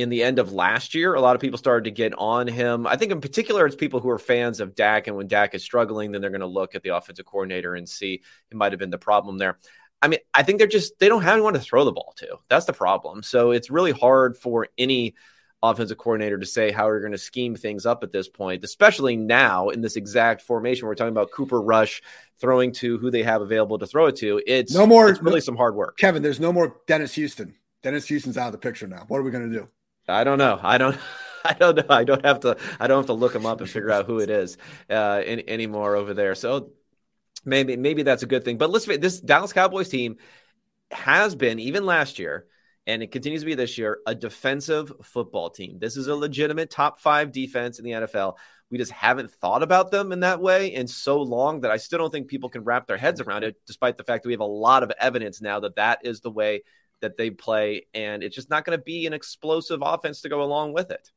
in 0.00 0.08
the 0.08 0.22
end 0.22 0.38
of 0.38 0.52
last 0.52 0.94
year, 0.94 1.14
a 1.14 1.20
lot 1.20 1.34
of 1.34 1.40
people 1.40 1.58
started 1.58 1.84
to 1.84 1.90
get 1.90 2.12
on 2.18 2.46
him. 2.46 2.86
I 2.86 2.96
think 2.96 3.12
in 3.12 3.20
particular, 3.20 3.66
it's 3.66 3.76
people 3.76 4.00
who 4.00 4.10
are 4.10 4.18
fans 4.18 4.60
of 4.60 4.74
Dak, 4.74 5.06
and 5.06 5.16
when 5.16 5.28
Dak 5.28 5.54
is 5.54 5.62
struggling, 5.62 6.12
then 6.12 6.20
they're 6.20 6.30
going 6.30 6.40
to 6.40 6.46
look 6.46 6.74
at 6.74 6.82
the 6.82 6.96
offensive 6.96 7.26
coordinator 7.26 7.74
and 7.74 7.88
see 7.88 8.22
it 8.50 8.56
might 8.56 8.72
have 8.72 8.78
been 8.78 8.90
the 8.90 8.98
problem 8.98 9.38
there. 9.38 9.58
I 10.02 10.08
mean, 10.08 10.20
I 10.32 10.42
think 10.42 10.58
they're 10.58 10.66
just 10.66 10.98
they 10.98 11.08
don't 11.08 11.22
have 11.22 11.34
anyone 11.34 11.54
to 11.54 11.60
throw 11.60 11.84
the 11.84 11.92
ball 11.92 12.14
to. 12.18 12.38
That's 12.48 12.66
the 12.66 12.72
problem. 12.72 13.22
So 13.22 13.50
it's 13.50 13.70
really 13.70 13.92
hard 13.92 14.36
for 14.36 14.68
any 14.78 15.14
offensive 15.62 15.98
coordinator 15.98 16.38
to 16.38 16.46
say 16.46 16.72
how 16.72 16.86
we're 16.86 17.00
going 17.00 17.12
to 17.12 17.18
scheme 17.18 17.54
things 17.54 17.84
up 17.84 18.02
at 18.02 18.12
this 18.12 18.28
point, 18.28 18.64
especially 18.64 19.16
now 19.16 19.68
in 19.68 19.82
this 19.82 19.96
exact 19.96 20.42
formation. 20.42 20.88
We're 20.88 20.94
talking 20.94 21.12
about 21.12 21.32
Cooper 21.32 21.60
Rush 21.60 22.02
throwing 22.40 22.72
to 22.72 22.96
who 22.98 23.10
they 23.10 23.22
have 23.22 23.42
available 23.42 23.78
to 23.78 23.86
throw 23.86 24.06
it 24.06 24.16
to. 24.16 24.40
It's 24.46 24.72
no 24.72 24.86
more. 24.86 25.10
It's 25.10 25.20
really 25.20 25.42
some 25.42 25.56
hard 25.56 25.74
work. 25.74 25.98
Kevin, 25.98 26.22
there's 26.22 26.40
no 26.40 26.52
more 26.52 26.76
Dennis 26.86 27.14
Houston. 27.14 27.54
Dennis 27.82 28.06
Houston's 28.08 28.38
out 28.38 28.46
of 28.46 28.52
the 28.52 28.58
picture 28.58 28.86
now. 28.86 29.04
What 29.08 29.18
are 29.18 29.22
we 29.22 29.30
going 29.30 29.50
to 29.50 29.58
do? 29.58 29.68
I 30.10 30.24
don't 30.24 30.38
know. 30.38 30.58
I 30.62 30.78
don't. 30.78 30.98
I 31.42 31.54
don't 31.54 31.74
know. 31.76 31.84
I 31.88 32.04
don't 32.04 32.24
have 32.24 32.40
to. 32.40 32.56
I 32.78 32.86
don't 32.86 32.98
have 32.98 33.06
to 33.06 33.14
look 33.14 33.34
him 33.34 33.46
up 33.46 33.60
and 33.60 33.70
figure 33.70 33.90
out 33.90 34.06
who 34.06 34.18
it 34.18 34.28
is 34.28 34.58
uh, 34.90 35.22
in, 35.24 35.48
anymore 35.48 35.96
over 35.96 36.12
there. 36.12 36.34
So 36.34 36.72
maybe 37.44 37.76
maybe 37.76 38.02
that's 38.02 38.22
a 38.22 38.26
good 38.26 38.44
thing. 38.44 38.58
But 38.58 38.70
let's 38.70 38.84
this 38.84 39.20
Dallas 39.20 39.52
Cowboys 39.52 39.88
team 39.88 40.16
has 40.90 41.34
been 41.34 41.58
even 41.58 41.86
last 41.86 42.18
year, 42.18 42.46
and 42.86 43.02
it 43.02 43.12
continues 43.12 43.42
to 43.42 43.46
be 43.46 43.54
this 43.54 43.78
year 43.78 44.00
a 44.06 44.14
defensive 44.14 44.92
football 45.02 45.50
team. 45.50 45.78
This 45.78 45.96
is 45.96 46.08
a 46.08 46.14
legitimate 46.14 46.70
top 46.70 47.00
five 47.00 47.32
defense 47.32 47.78
in 47.78 47.84
the 47.84 47.92
NFL. 47.92 48.36
We 48.70 48.78
just 48.78 48.92
haven't 48.92 49.32
thought 49.32 49.64
about 49.64 49.90
them 49.90 50.12
in 50.12 50.20
that 50.20 50.40
way 50.40 50.74
in 50.74 50.86
so 50.86 51.20
long 51.22 51.62
that 51.62 51.72
I 51.72 51.76
still 51.76 51.98
don't 51.98 52.10
think 52.10 52.28
people 52.28 52.50
can 52.50 52.62
wrap 52.62 52.86
their 52.86 52.96
heads 52.96 53.20
around 53.20 53.42
it, 53.42 53.56
despite 53.66 53.96
the 53.96 54.04
fact 54.04 54.22
that 54.22 54.28
we 54.28 54.34
have 54.34 54.40
a 54.40 54.44
lot 54.44 54.82
of 54.82 54.92
evidence 54.98 55.40
now 55.40 55.60
that 55.60 55.76
that 55.76 56.00
is 56.04 56.20
the 56.20 56.30
way 56.30 56.62
that 57.00 57.16
they 57.16 57.30
play, 57.30 57.86
and 57.94 58.22
it's 58.22 58.34
just 58.34 58.50
not 58.50 58.64
going 58.64 58.78
to 58.78 58.84
be 58.84 59.06
an 59.06 59.12
explosive 59.12 59.80
offense 59.82 60.20
to 60.22 60.28
go 60.28 60.42
along 60.42 60.72
with 60.72 60.90
it. 60.90 61.10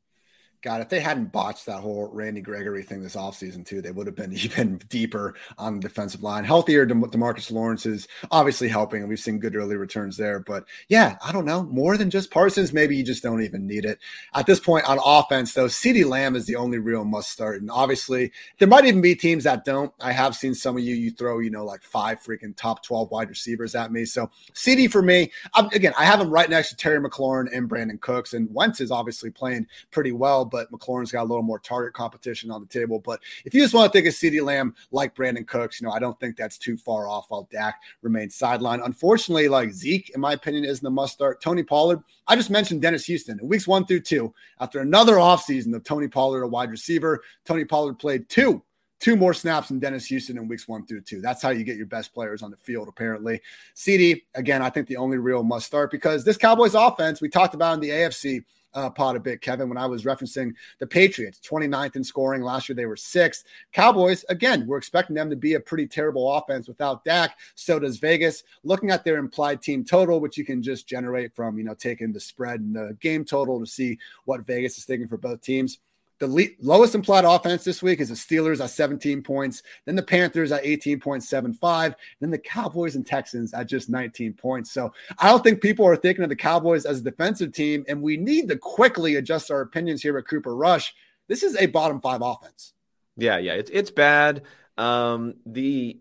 God, 0.63 0.79
if 0.79 0.88
they 0.88 1.01
hadn't 1.01 1.34
botched 1.34 1.65
that 1.65 1.82
whole 1.82 2.10
Randy 2.13 2.39
Gregory 2.39 2.84
thing 2.84 3.03
this 3.03 3.17
offseason, 3.17 3.65
too, 3.65 3.82
they 3.82 3.91
would 3.91 4.08
have 4.08 4.15
been 4.15 4.32
even 4.38 4.77
deeper 4.88 5.36
on 5.58 5.75
the 5.75 5.82
defensive 5.82 6.24
line. 6.24 6.46
Healthier, 6.46 6.86
De- 6.86 6.96
Demarcus 6.96 7.51
Lawrence 7.51 7.86
is 7.86 8.08
obviously 8.32 8.70
helping, 8.70 9.01
and 9.01 9.10
we've 9.10 9.20
seen 9.20 9.39
good 9.39 9.58
early 9.58 9.75
returns 9.75 10.15
there. 10.15 10.39
But 10.39 10.63
yeah, 10.88 11.17
I 11.24 11.34
don't 11.34 11.46
know. 11.46 11.63
More 11.63 11.98
than 11.98 12.10
just 12.10 12.32
Parsons, 12.32 12.72
maybe 12.72 12.96
you 12.96 13.03
just 13.03 13.22
don't 13.22 13.43
even 13.43 13.67
need 13.67 13.84
it. 13.84 14.00
At 14.34 14.46
this 14.46 14.62
point 14.62 14.88
on 14.88 15.00
offense, 15.03 15.53
though, 15.53 15.65
CeeDee 15.65 16.05
Lamb 16.05 16.38
is 16.38 16.46
the 16.46 16.55
only 16.55 16.79
real 16.79 17.03
must 17.03 17.29
start. 17.29 17.60
And 17.60 17.70
obviously, 17.70 18.32
there 18.60 18.67
might 18.67 18.86
even 18.86 19.01
be 19.01 19.15
teams 19.15 19.43
that 19.43 19.65
don't. 19.65 19.91
I 20.00 20.13
have 20.13 20.34
seen 20.34 20.55
some 20.55 20.77
of 20.77 20.84
you, 20.84 20.96
you 20.96 21.12
throw, 21.12 21.39
you 21.39 21.50
know, 21.50 21.65
like 21.65 21.84
five 21.84 22.22
freaking 22.22 22.55
top 22.55 22.84
12 22.84 23.12
wide 23.12 23.27
receivers 23.27 23.75
at 23.75 23.91
me. 23.91 24.05
So 24.05 24.32
CeeDee 24.53 24.89
for 24.89 25.01
me, 25.01 25.29
I'm, 25.55 25.65
again, 25.67 25.93
I 26.00 26.05
have 26.05 26.22
him 26.22 26.29
right 26.29 26.50
next 26.50 26.70
to 26.70 26.77
Terry 26.77 27.01
McLaurin 27.01 27.53
and 27.53 27.70
Brandin 27.70 28.00
Cooks. 28.00 28.34
And 28.34 28.48
Wentz 28.53 28.79
is 28.79 28.91
obviously 28.91 29.29
playing 29.29 29.67
pretty 29.91 30.13
well 30.13 30.46
but 30.53 30.72
McLaurin's 30.72 31.12
got 31.12 31.24
a 31.24 31.25
little 31.25 31.41
more 31.41 31.57
target 31.57 31.93
competition 31.93 32.51
on 32.51 32.62
the 32.62 32.67
table. 32.67 33.00
But 33.00 33.22
if 33.43 33.55
you 33.55 33.62
just 33.62 33.74
want 33.74 33.91
to 33.91 33.98
think 33.98 34.07
of 34.07 34.13
CeeDee 34.13 34.45
Lamb 34.45 34.75
like 34.91 35.15
Brandin 35.15 35.48
Cooks, 35.48 35.81
you 35.81 35.88
know, 35.88 35.91
I 35.91 35.98
don't 35.98 36.17
think 36.19 36.38
that's 36.38 36.60
too 36.60 36.77
far 36.77 37.07
off 37.07 37.25
while 37.29 37.50
Dak 37.51 37.81
remains 38.03 38.38
sidelined. 38.38 38.86
Unfortunately, 38.86 39.48
like 39.48 39.72
Zeke, 39.72 40.12
in 40.13 40.22
my 40.22 40.33
opinion, 40.33 40.63
isn't 40.63 40.86
a 40.86 40.91
must 40.91 41.13
start. 41.13 41.41
Tony 41.41 41.63
Pollard, 41.63 42.01
I 42.27 42.36
just 42.36 42.51
mentioned 42.51 42.83
Dennis 42.83 43.05
Houston 43.05 43.39
in 43.39 43.48
weeks 43.48 43.67
one 43.67 43.88
through 43.88 44.01
two. 44.01 44.31
After 44.60 44.79
another 44.79 45.15
offseason 45.15 45.74
of 45.74 45.83
Tony 45.83 46.07
Pollard, 46.07 46.43
a 46.43 46.48
wide 46.48 46.69
receiver, 46.69 47.24
Tony 47.45 47.65
Pollard 47.65 47.98
played 47.98 48.29
two 48.29 48.62
two 49.03 49.17
more 49.17 49.33
snaps 49.33 49.67
than 49.67 49.79
Dennis 49.79 50.05
Houston 50.05 50.38
in 50.38 50.48
weeks 50.48 50.65
one 50.65 50.86
through 50.86 51.01
two. 51.01 51.19
That's 51.19 51.41
how 51.41 51.50
you 51.50 51.65
get 51.65 51.75
your 51.75 51.86
best 51.86 52.13
players 52.13 52.41
on 52.41 52.50
the 52.50 52.55
field, 52.55 52.88
apparently. 52.88 53.41
CeeDee, 53.75 54.22
again, 54.33 54.62
I 54.62 54.69
think 54.69 54.88
the 54.88 54.95
only 54.95 55.17
real 55.17 55.43
must 55.43 55.65
start 55.65 55.91
because 55.91 56.24
this 56.24 56.38
Cowboys 56.38 56.74
offense, 56.74 57.19
we 57.19 57.27
talked 57.27 57.53
about 57.53 57.74
in 57.74 57.79
the 57.81 57.89
AFC, 57.89 58.45
uh, 58.74 58.89
a 58.98 59.19
bit, 59.19 59.41
Kevin, 59.41 59.67
when 59.67 59.77
I 59.77 59.86
was 59.86 60.05
referencing 60.05 60.53
the 60.79 60.88
Patriots, 60.88 61.41
29th 61.45 61.98
in 61.98 62.03
scoring. 62.03 62.41
Last 62.41 62.69
year 62.69 62.77
they 62.77 62.86
were 62.86 62.95
sixth. 62.95 63.43
Cowboys, 63.74 64.24
again, 64.29 64.65
we're 64.65 64.77
expecting 64.77 65.17
them 65.17 65.29
to 65.29 65.36
be 65.36 65.55
a 65.55 65.60
pretty 65.60 65.86
terrible 65.86 66.33
offense 66.33 66.69
without 66.69 67.03
Dak. 67.03 67.38
So 67.55 67.79
does 67.79 67.98
Vegas. 67.98 68.41
Looking 68.63 68.89
at 68.89 69.03
their 69.03 69.17
implied 69.17 69.62
team 69.62 69.83
total, 69.83 70.22
which 70.22 70.38
you 70.38 70.45
can 70.45 70.63
just 70.63 70.88
generate 70.88 71.36
from, 71.36 71.57
you 71.57 71.65
know, 71.65 71.75
taking 71.75 72.13
the 72.13 72.22
spread 72.22 72.62
and 72.62 72.74
the 72.74 72.98
game 73.01 73.25
total 73.25 73.60
to 73.60 73.65
see 73.65 74.00
what 74.24 74.48
Vegas 74.48 74.77
is 74.77 74.86
thinking 74.86 75.10
for 75.10 75.17
both 75.17 75.41
teams. 75.41 75.79
The 76.20 76.27
le- 76.27 76.55
lowest 76.62 76.96
implied 76.96 77.25
offense 77.25 77.63
this 77.63 77.82
week 77.82 78.00
is 78.00 78.10
the 78.10 78.15
Steelers 78.15 78.63
at 78.63 78.70
17 78.70 79.24
points, 79.24 79.63
then 79.86 79.96
the 79.96 80.03
Panthers 80.03 80.51
at 80.51 80.63
18.75, 80.63 81.96
then 82.20 82.29
the 82.29 82.38
Cowboys 82.38 82.96
and 82.96 83.05
Texans 83.05 83.53
at 83.53 83.67
just 83.67 83.89
19 83.89 84.34
points. 84.34 84.72
So 84.72 84.93
I 85.17 85.29
don't 85.29 85.43
think 85.43 85.62
people 85.62 85.86
are 85.86 85.96
thinking 85.96 86.24
of 86.24 86.29
the 86.29 86.36
Cowboys 86.36 86.86
as 86.86 87.00
a 87.00 87.03
defensive 87.03 87.51
team, 87.53 87.84
and 87.88 88.01
we 88.01 88.17
need 88.17 88.48
to 88.50 88.58
quickly 88.58 89.15
adjust 89.15 89.51
our 89.51 89.62
opinions 89.62 90.01
here 90.01 90.17
at 90.17 90.27
Cooper 90.27 90.55
Rush. 90.55 90.93
This 91.27 91.43
is 91.43 91.55
a 91.58 91.65
bottom 91.65 92.00
five 92.00 92.22
offense. 92.22 92.74
Yeah, 93.17 93.38
yeah, 93.38 93.53
it's 93.53 93.70
it's 93.72 93.91
bad. 93.91 94.43
Um, 94.77 95.36
the 95.46 96.00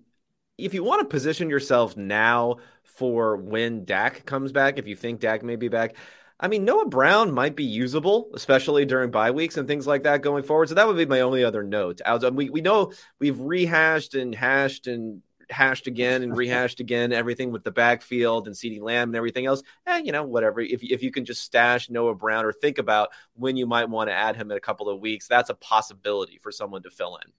if 0.59 0.75
you 0.75 0.85
want 0.85 1.01
to 1.01 1.07
position 1.07 1.51
yourself 1.51 1.97
now 1.97 2.57
for 2.85 3.37
when 3.37 3.85
Dak 3.85 4.25
comes 4.25 4.53
back, 4.53 4.79
if 4.79 4.87
you 4.87 4.97
think 4.97 5.21
Dak 5.21 5.43
may 5.43 5.57
be 5.57 5.69
back, 5.69 5.97
I 6.43 6.49
mean, 6.49 6.65
Noah 6.65 6.89
Brown 6.89 7.33
might 7.33 7.55
be 7.55 7.65
usable, 7.65 8.29
especially 8.35 8.85
during 8.85 9.13
bye 9.13 9.31
weeks 9.31 9.57
and 9.57 9.69
things 9.69 9.87
like 9.87 10.03
that 10.03 10.23
going 10.23 10.43
forward. 10.43 10.69
So 10.69 10.75
that 10.75 10.89
would 10.89 10.97
be 10.97 11.07
my 11.07 11.21
only 11.21 11.45
other 11.45 11.63
note. 11.63 12.01
We 12.33 12.51
we 12.51 12.61
know 12.61 12.93
we've 13.21 13.39
rehashed 13.39 14.15
and 14.15 14.35
hashed 14.35 14.89
and 14.89 15.23
hashed 15.49 15.87
again 15.87 16.25
and 16.25 16.37
rehashed 16.37 16.81
again 16.81 17.13
everything 17.13 17.53
with 17.53 17.63
the 17.63 17.71
backfield 17.71 18.49
and 18.49 18.57
CeeDee 18.57 18.83
Lamb 18.83 19.11
and 19.11 19.17
everything 19.17 19.47
else. 19.47 19.63
And 19.87 20.03
eh, 20.03 20.07
you 20.07 20.11
know, 20.11 20.25
whatever. 20.25 20.61
If 20.61 20.83
if 20.83 21.01
you 21.01 21.13
can 21.13 21.25
just 21.25 21.45
stash 21.45 21.89
Noah 21.89 22.17
Brown 22.17 22.45
or 22.45 22.53
think 22.53 22.79
about 22.79 23.11
when 23.35 23.57
you 23.57 23.67
might 23.67 23.89
want 23.89 24.11
to 24.11 24.15
add 24.15 24.35
him 24.35 24.51
in 24.51 24.57
a 24.57 24.61
couple 24.61 24.89
of 24.89 25.01
weeks, 25.01 25.29
that's 25.29 25.51
a 25.51 25.55
possibility 25.55 26.39
for 26.43 26.51
someone 26.51 26.83
to 26.83 26.91
fill 26.91 27.19
in. 27.25 27.33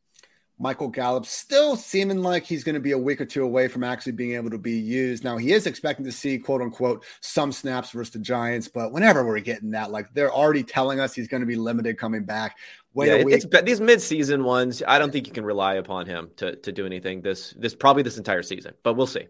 Michael 0.59 0.87
Gallup 0.87 1.25
still 1.25 1.75
seeming 1.75 2.21
like 2.21 2.43
he's 2.43 2.63
going 2.63 2.75
to 2.75 2.81
be 2.81 2.91
a 2.91 2.97
week 2.97 3.19
or 3.19 3.25
two 3.25 3.43
away 3.43 3.67
from 3.67 3.83
actually 3.83 4.11
being 4.13 4.33
able 4.33 4.49
to 4.49 4.57
be 4.57 4.77
used. 4.79 5.23
Now, 5.23 5.37
he 5.37 5.51
is 5.51 5.67
expecting 5.67 6.05
to 6.05 6.11
see, 6.11 6.37
quote 6.37 6.61
unquote, 6.61 7.03
some 7.21 7.51
snaps 7.51 7.91
versus 7.91 8.13
the 8.13 8.19
Giants, 8.19 8.67
but 8.67 8.91
whenever 8.91 9.25
we're 9.25 9.39
getting 9.39 9.71
that, 9.71 9.91
like 9.91 10.13
they're 10.13 10.31
already 10.31 10.63
telling 10.63 10.99
us 10.99 11.13
he's 11.13 11.27
going 11.27 11.41
to 11.41 11.47
be 11.47 11.55
limited 11.55 11.97
coming 11.97 12.23
back. 12.23 12.57
Wait 12.93 13.07
yeah, 13.07 13.35
it's 13.35 13.45
these 13.63 13.81
mid-season 13.81 14.43
ones. 14.43 14.83
I 14.87 14.99
don't 14.99 15.11
think 15.11 15.25
you 15.25 15.33
can 15.33 15.45
rely 15.45 15.75
upon 15.75 16.05
him 16.05 16.29
to 16.37 16.55
to 16.57 16.71
do 16.71 16.85
anything 16.85 17.21
this 17.21 17.55
this 17.57 17.73
probably 17.73 18.03
this 18.03 18.17
entire 18.17 18.43
season, 18.43 18.75
but 18.83 18.93
we'll 18.93 19.07
see 19.07 19.25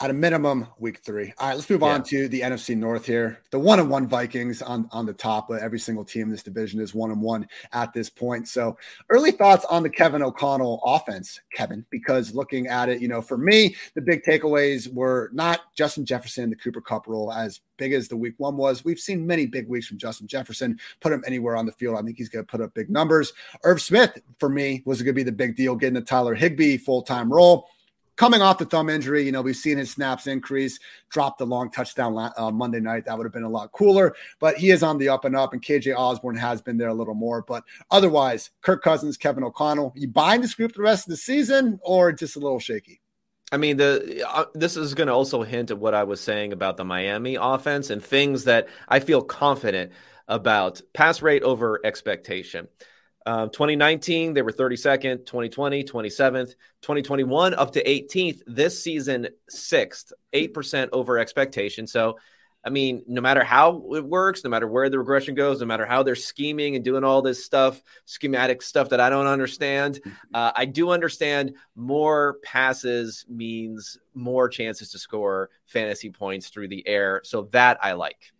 at 0.00 0.10
a 0.10 0.12
minimum 0.12 0.66
week 0.78 0.98
three. 0.98 1.32
All 1.38 1.48
right, 1.48 1.54
let's 1.54 1.70
move 1.70 1.80
yeah. 1.80 1.88
on 1.88 2.02
to 2.04 2.28
the 2.28 2.42
NFC 2.42 2.76
North 2.76 3.06
here. 3.06 3.40
The 3.50 3.58
one 3.58 3.80
and 3.80 3.88
one 3.88 4.06
Vikings 4.06 4.60
on, 4.60 4.88
on 4.92 5.06
the 5.06 5.14
top, 5.14 5.48
but 5.48 5.62
every 5.62 5.78
single 5.78 6.04
team 6.04 6.24
in 6.24 6.30
this 6.30 6.42
division 6.42 6.80
is 6.80 6.94
one 6.94 7.10
and 7.10 7.20
one 7.20 7.48
at 7.72 7.92
this 7.94 8.10
point. 8.10 8.46
So 8.46 8.76
early 9.08 9.30
thoughts 9.30 9.64
on 9.64 9.82
the 9.82 9.90
Kevin 9.90 10.22
O'Connell 10.22 10.82
offense, 10.84 11.40
Kevin, 11.54 11.84
because 11.90 12.34
looking 12.34 12.66
at 12.66 12.90
it, 12.90 13.00
you 13.00 13.08
know, 13.08 13.22
for 13.22 13.38
me, 13.38 13.74
the 13.94 14.02
big 14.02 14.22
takeaways 14.22 14.92
were 14.92 15.30
not 15.32 15.60
Justin 15.74 16.04
Jefferson, 16.04 16.50
the 16.50 16.56
Cooper 16.56 16.82
Kupp 16.82 17.06
role, 17.06 17.32
as 17.32 17.60
big 17.78 17.94
as 17.94 18.08
the 18.08 18.16
week 18.16 18.34
one 18.36 18.56
was. 18.56 18.84
We've 18.84 19.00
seen 19.00 19.26
many 19.26 19.46
big 19.46 19.66
weeks 19.68 19.86
from 19.86 19.98
Justin 19.98 20.26
Jefferson. 20.26 20.78
Put 21.00 21.12
him 21.12 21.24
anywhere 21.26 21.56
on 21.56 21.64
the 21.64 21.72
field. 21.72 21.96
I 21.96 22.02
think 22.02 22.18
he's 22.18 22.28
going 22.28 22.44
to 22.44 22.50
put 22.50 22.60
up 22.60 22.74
big 22.74 22.90
numbers. 22.90 23.32
Irv 23.64 23.80
Smith, 23.80 24.18
for 24.38 24.48
me, 24.48 24.82
was 24.84 25.00
going 25.00 25.14
to 25.14 25.18
be 25.18 25.22
the 25.22 25.32
big 25.32 25.56
deal, 25.56 25.74
getting 25.74 25.94
the 25.94 26.00
Tyler 26.02 26.34
Higbee 26.34 26.76
full-time 26.76 27.32
role 27.32 27.68
coming 28.16 28.42
off 28.42 28.58
the 28.58 28.64
thumb 28.64 28.88
injury, 28.88 29.22
you 29.22 29.32
know, 29.32 29.42
we've 29.42 29.56
seen 29.56 29.78
his 29.78 29.90
snaps 29.90 30.26
increase, 30.26 30.78
dropped 31.10 31.38
the 31.38 31.46
long 31.46 31.70
touchdown 31.70 32.32
uh, 32.36 32.50
Monday 32.50 32.80
night. 32.80 33.04
That 33.04 33.16
would 33.16 33.24
have 33.24 33.32
been 33.32 33.44
a 33.44 33.48
lot 33.48 33.72
cooler, 33.72 34.14
but 34.40 34.56
he 34.56 34.70
is 34.70 34.82
on 34.82 34.98
the 34.98 35.08
up 35.08 35.24
and 35.24 35.36
up, 35.36 35.52
and 35.52 35.62
KJ 35.62 35.96
Osborn 35.96 36.36
has 36.36 36.60
been 36.60 36.78
there 36.78 36.88
a 36.88 36.94
little 36.94 37.14
more. 37.14 37.42
But 37.42 37.64
otherwise, 37.90 38.50
Kirk 38.62 38.82
Cousins, 38.82 39.16
Kevin 39.16 39.44
O'Connell, 39.44 39.92
you 39.94 40.08
buying 40.08 40.40
this 40.40 40.54
group 40.54 40.74
the 40.74 40.82
rest 40.82 41.06
of 41.06 41.10
the 41.10 41.16
season 41.16 41.78
or 41.82 42.12
just 42.12 42.36
a 42.36 42.40
little 42.40 42.58
shaky? 42.60 43.00
I 43.52 43.58
mean, 43.58 43.76
the 43.76 44.28
uh, 44.28 44.46
this 44.54 44.76
is 44.76 44.94
going 44.94 45.06
to 45.06 45.12
also 45.12 45.42
hint 45.42 45.70
at 45.70 45.78
what 45.78 45.94
I 45.94 46.02
was 46.02 46.20
saying 46.20 46.52
about 46.52 46.76
the 46.76 46.84
Miami 46.84 47.36
offense 47.36 47.90
and 47.90 48.02
things 48.02 48.44
that 48.44 48.68
I 48.88 48.98
feel 48.98 49.22
confident 49.22 49.92
about 50.26 50.80
pass 50.92 51.22
rate 51.22 51.44
over 51.44 51.80
expectation. 51.84 52.66
Um, 53.26 53.50
2019, 53.50 54.34
they 54.34 54.42
were 54.42 54.52
32nd, 54.52 55.26
2020, 55.26 55.82
27th, 55.82 56.54
2021, 56.80 57.54
up 57.54 57.72
to 57.72 57.82
18th. 57.82 58.40
This 58.46 58.80
season, 58.80 59.28
sixth, 59.48 60.12
8% 60.32 60.90
over 60.92 61.18
expectation. 61.18 61.88
So, 61.88 62.18
I 62.64 62.70
mean, 62.70 63.02
no 63.08 63.20
matter 63.20 63.42
how 63.42 63.82
it 63.94 64.04
works, 64.04 64.44
no 64.44 64.50
matter 64.50 64.68
where 64.68 64.88
the 64.88 65.00
regression 65.00 65.34
goes, 65.34 65.58
no 65.58 65.66
matter 65.66 65.86
how 65.86 66.04
they're 66.04 66.14
scheming 66.14 66.76
and 66.76 66.84
doing 66.84 67.02
all 67.02 67.20
this 67.20 67.44
stuff, 67.44 67.82
schematic 68.04 68.62
stuff 68.62 68.90
that 68.90 69.00
I 69.00 69.10
don't 69.10 69.26
understand, 69.26 70.00
uh, 70.32 70.52
I 70.54 70.64
do 70.64 70.90
understand 70.90 71.54
more 71.74 72.38
passes 72.44 73.24
means 73.28 73.98
more 74.14 74.48
chances 74.48 74.92
to 74.92 75.00
score 75.00 75.50
fantasy 75.64 76.10
points 76.10 76.48
through 76.48 76.68
the 76.68 76.86
air. 76.86 77.22
So 77.24 77.42
that 77.50 77.78
I 77.82 77.92
like. 77.92 78.32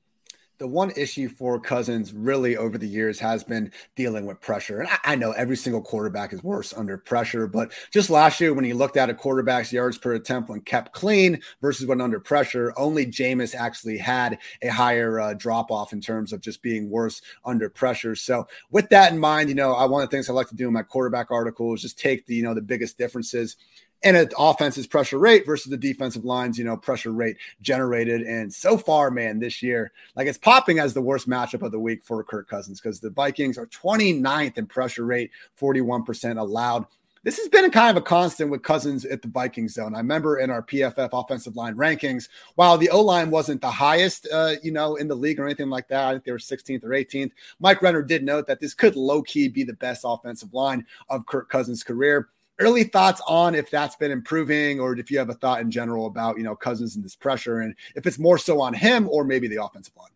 The 0.58 0.66
one 0.66 0.90
issue 0.96 1.28
for 1.28 1.60
Cousins 1.60 2.12
really 2.12 2.56
over 2.56 2.78
the 2.78 2.88
years 2.88 3.18
has 3.18 3.44
been 3.44 3.70
dealing 3.94 4.26
with 4.26 4.40
pressure. 4.40 4.80
And 4.80 4.88
I, 4.88 4.98
I, 5.04 5.14
know 5.14 5.32
every 5.32 5.56
single 5.56 5.82
quarterback 5.82 6.32
is 6.32 6.42
worse 6.42 6.72
under 6.72 6.96
pressure, 6.96 7.46
but 7.46 7.72
just 7.90 8.10
last 8.10 8.40
year 8.40 8.54
when 8.54 8.64
he 8.64 8.72
looked 8.72 8.96
at 8.96 9.10
a 9.10 9.14
quarterback's 9.14 9.72
yards 9.72 9.98
per 9.98 10.14
attempt 10.14 10.48
when 10.48 10.60
kept 10.60 10.92
clean 10.92 11.40
versus 11.60 11.86
when 11.86 12.00
under 12.00 12.20
pressure, 12.20 12.72
only 12.76 13.06
Jameis 13.06 13.54
actually 13.54 13.98
had 13.98 14.38
a 14.62 14.68
higher 14.68 15.20
uh, 15.20 15.34
drop 15.34 15.70
off 15.70 15.92
in 15.92 16.00
terms 16.00 16.32
of 16.32 16.40
just 16.40 16.62
being 16.62 16.90
worse 16.90 17.20
under 17.44 17.68
pressure. 17.68 18.14
So 18.14 18.46
with 18.70 18.88
that 18.90 19.12
in 19.12 19.18
mind, 19.18 19.48
you 19.48 19.54
know, 19.54 19.72
I, 19.72 19.84
one 19.84 20.02
of 20.02 20.10
the 20.10 20.16
things 20.16 20.30
I 20.30 20.32
like 20.32 20.48
to 20.48 20.56
do 20.56 20.68
in 20.68 20.72
my 20.72 20.82
quarterback 20.82 21.30
article 21.30 21.74
is 21.74 21.82
just 21.82 21.98
take 21.98 22.26
the, 22.26 22.34
you 22.34 22.42
know, 22.42 22.54
the 22.54 22.62
biggest 22.62 22.96
differences 22.98 23.56
and 24.02 24.16
an 24.16 24.28
offense's 24.38 24.86
pressure 24.86 25.18
rate 25.18 25.46
versus 25.46 25.70
the 25.70 25.76
defensive 25.76 26.24
lines, 26.24 26.58
you 26.58 26.64
know, 26.64 26.76
pressure 26.76 27.12
rate 27.12 27.36
generated. 27.60 28.22
And 28.22 28.52
so 28.52 28.76
far, 28.76 29.10
man, 29.10 29.38
this 29.38 29.62
year, 29.62 29.92
like 30.14 30.26
it's 30.26 30.38
popping 30.38 30.78
as 30.78 30.94
the 30.94 31.00
worst 31.00 31.28
matchup 31.28 31.62
of 31.62 31.72
the 31.72 31.80
week 31.80 32.04
for 32.04 32.22
Kirk 32.22 32.48
Cousins 32.48 32.80
because 32.80 33.00
the 33.00 33.10
Vikings 33.10 33.58
are 33.58 33.66
29th 33.66 34.58
in 34.58 34.66
pressure 34.66 35.04
rate, 35.04 35.30
41% 35.60 36.38
allowed. 36.38 36.86
This 37.26 37.38
has 37.38 37.48
been 37.48 37.68
kind 37.72 37.90
of 37.90 38.00
a 38.00 38.06
constant 38.06 38.52
with 38.52 38.62
Cousins 38.62 39.04
at 39.04 39.20
the 39.20 39.26
Vikings 39.26 39.74
zone. 39.74 39.96
I 39.96 39.98
remember 39.98 40.38
in 40.38 40.48
our 40.48 40.62
PFF 40.62 41.08
offensive 41.12 41.56
line 41.56 41.74
rankings, 41.74 42.28
while 42.54 42.78
the 42.78 42.88
O 42.90 43.00
line 43.00 43.30
wasn't 43.30 43.60
the 43.60 43.70
highest, 43.70 44.28
uh, 44.32 44.52
you 44.62 44.70
know, 44.70 44.94
in 44.94 45.08
the 45.08 45.16
league 45.16 45.40
or 45.40 45.44
anything 45.44 45.68
like 45.68 45.88
that, 45.88 46.06
I 46.06 46.12
think 46.12 46.22
they 46.22 46.30
were 46.30 46.38
16th 46.38 46.84
or 46.84 46.90
18th. 46.90 47.32
Mike 47.58 47.82
Renner 47.82 48.02
did 48.02 48.22
note 48.22 48.46
that 48.46 48.60
this 48.60 48.74
could 48.74 48.94
low 48.94 49.22
key 49.22 49.48
be 49.48 49.64
the 49.64 49.72
best 49.72 50.02
offensive 50.04 50.54
line 50.54 50.86
of 51.08 51.26
Kirk 51.26 51.50
Cousins' 51.50 51.82
career 51.82 52.28
early 52.58 52.84
thoughts 52.84 53.20
on 53.26 53.54
if 53.54 53.70
that's 53.70 53.96
been 53.96 54.10
improving 54.10 54.80
or 54.80 54.98
if 54.98 55.10
you 55.10 55.18
have 55.18 55.30
a 55.30 55.34
thought 55.34 55.60
in 55.60 55.70
general 55.70 56.06
about 56.06 56.36
you 56.38 56.44
know 56.44 56.56
cousins 56.56 56.96
and 56.96 57.04
this 57.04 57.16
pressure 57.16 57.60
and 57.60 57.74
if 57.94 58.06
it's 58.06 58.18
more 58.18 58.38
so 58.38 58.60
on 58.60 58.72
him 58.74 59.08
or 59.08 59.24
maybe 59.24 59.48
the 59.48 59.62
offensive 59.62 59.94
line 59.96 60.10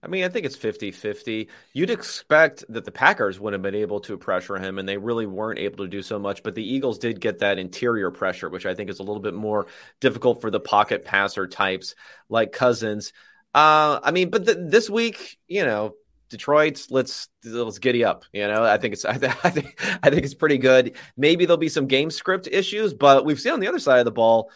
I 0.00 0.06
mean, 0.06 0.22
I 0.22 0.28
think 0.28 0.46
it's 0.46 0.54
50 0.54 0.92
50. 0.92 1.48
You'd 1.72 1.90
expect 1.90 2.64
that 2.68 2.84
the 2.84 2.92
Packers 2.92 3.40
would 3.40 3.52
have 3.52 3.62
been 3.62 3.74
able 3.74 3.98
to 4.02 4.16
pressure 4.16 4.56
him, 4.56 4.78
and 4.78 4.88
they 4.88 4.96
really 4.96 5.26
weren't 5.26 5.58
able 5.58 5.78
to 5.78 5.88
do 5.88 6.02
so 6.02 6.20
much. 6.20 6.44
But 6.44 6.54
the 6.54 6.62
Eagles 6.62 6.98
did 6.98 7.20
get 7.20 7.40
that 7.40 7.58
interior 7.58 8.12
pressure, 8.12 8.48
which 8.48 8.64
I 8.64 8.76
think 8.76 8.90
is 8.90 9.00
a 9.00 9.02
little 9.02 9.20
bit 9.20 9.34
more 9.34 9.66
difficult 10.00 10.40
for 10.40 10.52
the 10.52 10.60
pocket 10.60 11.04
passer 11.04 11.48
types 11.48 11.96
like 12.28 12.52
Cousins. 12.52 13.12
Uh, 13.52 13.98
I 14.00 14.12
mean, 14.12 14.30
but 14.30 14.44
this 14.46 14.88
week, 14.88 15.36
you 15.48 15.64
know, 15.64 15.94
Detroit, 16.28 16.86
let's 16.90 17.28
let's 17.44 17.78
giddy 17.78 18.04
up. 18.04 18.24
You 18.32 18.46
know, 18.46 18.64
I 18.64 18.76
think 18.78 18.94
it's 18.94 19.04
I, 19.04 19.16
th- 19.16 19.32
I 19.44 19.50
think 19.50 19.80
I 20.02 20.10
think 20.10 20.24
it's 20.24 20.34
pretty 20.34 20.58
good. 20.58 20.96
Maybe 21.16 21.46
there'll 21.46 21.56
be 21.56 21.68
some 21.68 21.86
game 21.86 22.10
script 22.10 22.48
issues, 22.50 22.94
but 22.94 23.24
we've 23.24 23.40
seen 23.40 23.52
on 23.52 23.60
the 23.60 23.68
other 23.68 23.78
side 23.78 23.98
of 23.98 24.04
the 24.04 24.12
ball. 24.12 24.50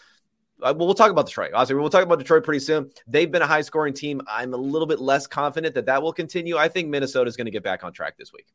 Uh, 0.62 0.72
well, 0.76 0.86
we'll 0.86 0.94
talk 0.94 1.10
about 1.10 1.26
Detroit. 1.26 1.50
Honestly, 1.54 1.74
we'll 1.74 1.90
talk 1.90 2.04
about 2.04 2.20
Detroit 2.20 2.44
pretty 2.44 2.60
soon. 2.60 2.90
They've 3.08 3.30
been 3.30 3.42
a 3.42 3.46
high 3.46 3.62
scoring 3.62 3.94
team. 3.94 4.22
I'm 4.28 4.54
a 4.54 4.56
little 4.56 4.86
bit 4.86 5.00
less 5.00 5.26
confident 5.26 5.74
that 5.74 5.86
that 5.86 6.00
will 6.00 6.12
continue. 6.12 6.56
I 6.56 6.68
think 6.68 6.88
Minnesota 6.88 7.28
is 7.28 7.36
going 7.36 7.46
to 7.46 7.50
get 7.50 7.64
back 7.64 7.82
on 7.82 7.92
track 7.92 8.16
this 8.16 8.32
week. 8.32 8.46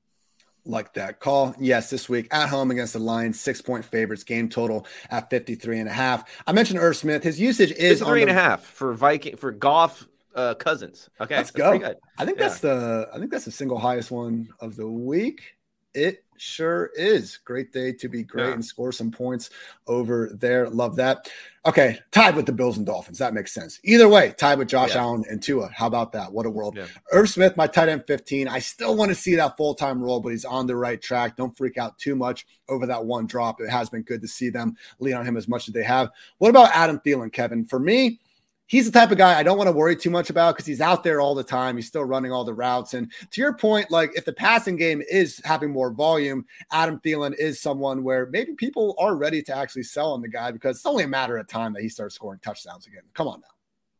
Like 0.63 0.93
that 0.93 1.19
call. 1.19 1.53
Yes, 1.59 1.89
this 1.89 2.07
week 2.07 2.27
at 2.31 2.49
home 2.49 2.71
against 2.71 2.93
the 2.93 2.99
Lions, 2.99 3.39
six 3.39 3.61
point 3.61 3.83
favorites, 3.83 4.23
game 4.23 4.47
total 4.47 4.85
at 5.09 5.29
53 5.29 5.79
and 5.79 5.89
a 5.89 5.93
half. 5.93 6.29
I 6.45 6.51
mentioned 6.53 6.79
Irv 6.79 6.95
Smith. 6.95 7.23
His 7.23 7.39
usage 7.39 7.71
is 7.71 8.01
three 8.01 8.21
and 8.21 8.31
a 8.31 8.33
half 8.33 8.63
for 8.63 8.93
Viking 8.93 9.35
for 9.37 9.51
Goff 9.51 10.07
uh, 10.37 10.53
Cousins. 10.53 11.09
Okay, 11.19 11.35
let's 11.35 11.51
that's 11.51 11.79
go. 11.81 11.95
I 12.17 12.25
think 12.25 12.37
yeah. 12.37 12.47
that's 12.47 12.59
the 12.59 13.09
I 13.13 13.17
think 13.17 13.31
that's 13.31 13.45
the 13.45 13.51
single 13.51 13.79
highest 13.79 14.11
one 14.11 14.47
of 14.59 14.75
the 14.75 14.87
week. 14.87 15.55
It 15.93 16.23
sure 16.37 16.91
is. 16.95 17.37
Great 17.37 17.73
day 17.73 17.91
to 17.93 18.07
be 18.07 18.21
great 18.21 18.47
yeah. 18.47 18.53
and 18.53 18.63
score 18.63 18.91
some 18.91 19.09
points 19.09 19.49
over 19.87 20.29
there. 20.39 20.69
Love 20.69 20.95
that. 20.97 21.27
Okay, 21.65 21.97
tied 22.11 22.35
with 22.35 22.45
the 22.45 22.51
Bills 22.51 22.77
and 22.77 22.85
Dolphins. 22.85 23.17
That 23.17 23.33
makes 23.33 23.51
sense. 23.51 23.79
Either 23.83 24.07
way, 24.07 24.35
tied 24.37 24.59
with 24.59 24.67
Josh 24.67 24.91
yeah. 24.93 25.01
Allen 25.01 25.25
and 25.27 25.41
Tua. 25.41 25.69
How 25.73 25.87
about 25.87 26.11
that? 26.11 26.31
What 26.31 26.45
a 26.45 26.51
world. 26.51 26.77
Yeah. 26.77 26.85
Irv 27.11 27.29
Smith, 27.29 27.57
my 27.57 27.65
tight 27.65 27.89
end 27.89 28.03
15. 28.05 28.47
I 28.47 28.59
still 28.59 28.95
want 28.95 29.09
to 29.09 29.15
see 29.15 29.33
that 29.35 29.57
full 29.57 29.73
time 29.73 29.99
role, 30.01 30.19
but 30.19 30.29
he's 30.29 30.45
on 30.45 30.67
the 30.67 30.75
right 30.75 31.01
track. 31.01 31.35
Don't 31.35 31.57
freak 31.57 31.79
out 31.79 31.97
too 31.97 32.15
much 32.15 32.45
over 32.69 32.85
that 32.85 33.03
one 33.03 33.25
drop. 33.25 33.59
It 33.59 33.69
has 33.69 33.89
been 33.89 34.03
good 34.03 34.21
to 34.21 34.27
see 34.27 34.49
them 34.49 34.77
lean 34.99 35.15
on 35.15 35.25
him 35.25 35.35
as 35.35 35.47
much 35.47 35.67
as 35.67 35.73
they 35.73 35.83
have. 35.83 36.11
What 36.37 36.49
about 36.49 36.69
Adam 36.73 36.99
Thielen, 36.99 37.33
Kevin? 37.33 37.65
For 37.65 37.79
me, 37.79 38.19
he's 38.67 38.85
the 38.85 38.97
type 38.97 39.11
of 39.11 39.17
guy 39.17 39.37
I 39.37 39.43
don't 39.43 39.57
want 39.57 39.67
to 39.67 39.73
worry 39.73 39.95
too 39.95 40.09
much 40.09 40.29
about 40.29 40.55
because 40.55 40.65
he's 40.65 40.81
out 40.81 41.03
there 41.03 41.19
all 41.19 41.33
the 41.33 41.43
time. 41.43 41.75
He's 41.75 41.87
still 41.87 42.03
running 42.03 42.31
all 42.31 42.43
the 42.43 42.53
routes. 42.53 42.93
And 42.93 43.11
to 43.31 43.41
your 43.41 43.53
point, 43.53 43.89
like 43.89 44.11
if 44.15 44.25
the 44.25 44.33
passing 44.33 44.75
game 44.75 45.01
is 45.09 45.41
having 45.43 45.71
more 45.71 45.91
volume, 45.91 46.45
Adam 46.71 46.99
Thielen 46.99 47.33
is 47.35 47.59
someone 47.59 48.03
where 48.03 48.27
maybe 48.27 48.53
people 48.53 48.95
are 48.99 49.15
ready 49.15 49.41
to 49.43 49.55
actually 49.55 49.83
sell 49.83 50.13
on 50.13 50.21
the 50.21 50.29
guy 50.29 50.51
because 50.51 50.77
it's 50.77 50.85
only 50.85 51.05
a 51.05 51.07
matter 51.07 51.37
of 51.37 51.47
time 51.47 51.73
that 51.73 51.81
he 51.81 51.89
starts 51.89 52.15
scoring 52.15 52.39
touchdowns 52.43 52.85
again. 52.87 53.03
Come 53.13 53.27
on 53.27 53.41
now. 53.41 53.56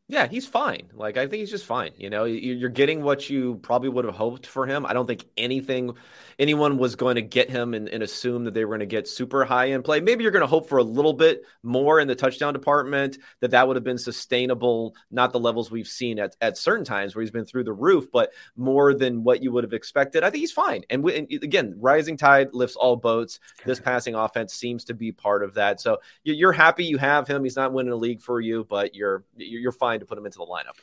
Yeah, 0.10 0.26
he's 0.26 0.48
fine. 0.48 0.90
Like 0.94 1.18
I 1.18 1.28
think 1.28 1.42
he's 1.42 1.52
just 1.52 1.66
fine. 1.66 1.92
You 1.98 2.10
know, 2.10 2.24
you're 2.24 2.70
getting 2.70 3.04
what 3.04 3.30
you 3.30 3.56
probably 3.56 3.90
would 3.90 4.06
have 4.06 4.16
hoped 4.16 4.48
for 4.48 4.66
him. 4.66 4.86
I 4.86 4.94
don't 4.94 5.06
think 5.06 5.26
anything, 5.36 5.92
anyone 6.40 6.78
was 6.78 6.96
going 6.96 7.16
to 7.16 7.22
get 7.22 7.50
him 7.50 7.74
and, 7.74 7.90
and 7.90 8.02
assume 8.02 8.46
that 8.46 8.54
they 8.54 8.64
were 8.64 8.70
going 8.70 8.80
to 8.80 8.86
get 8.86 9.10
super 9.10 9.44
high 9.44 9.66
in 9.66 9.84
play. 9.84 10.00
Maybe 10.00 10.24
you're 10.24 10.32
going 10.32 10.44
to 10.44 10.48
hope 10.48 10.70
for 10.70 10.78
a 10.78 10.84
little 10.84 11.12
bit 11.12 11.42
more 11.62 12.00
in 12.00 12.08
the 12.08 12.16
touchdown 12.16 12.54
department 12.54 13.18
that 13.42 13.52
that 13.52 13.68
would 13.68 13.76
have 13.76 13.84
been 13.84 13.98
sustainable, 13.98 14.96
not 15.12 15.34
the 15.34 15.42
levels 15.42 15.72
we've 15.72 15.90
seen 15.90 16.20
at, 16.20 16.38
at 16.40 16.58
certain 16.58 16.86
times 16.86 17.14
where 17.14 17.22
he's 17.22 17.32
been 17.32 17.44
through 17.44 17.66
the 17.66 17.74
roof, 17.74 18.08
but 18.10 18.32
more 18.56 18.94
than 18.94 19.26
what 19.26 19.44
you 19.44 19.52
would 19.52 19.66
have 19.66 19.74
expected. 19.74 20.24
I 20.24 20.30
think 20.30 20.40
he's 20.40 20.54
fine. 20.54 20.84
And, 20.90 21.04
we, 21.04 21.18
and 21.18 21.28
again, 21.44 21.76
rising 21.78 22.16
tide 22.16 22.54
lifts 22.54 22.78
all 22.78 22.96
boats. 22.96 23.42
This 23.66 23.82
passing 23.82 24.16
offense 24.16 24.54
seems 24.54 24.86
to 24.86 24.94
be 24.94 25.12
part 25.12 25.44
of 25.44 25.56
that. 25.56 25.82
So 25.82 25.98
you're 26.24 26.54
happy 26.54 26.86
you 26.86 26.98
have 26.98 27.28
him. 27.28 27.44
He's 27.44 27.58
not 27.58 27.74
winning 27.74 27.92
a 27.92 27.98
league 27.98 28.22
for 28.22 28.40
you, 28.40 28.66
but 28.70 28.96
you're 28.96 29.26
you're 29.36 29.74
fine 29.74 29.97
to 30.00 30.06
put 30.06 30.18
him 30.18 30.26
into 30.26 30.38
the 30.38 30.46
lineup. 30.46 30.76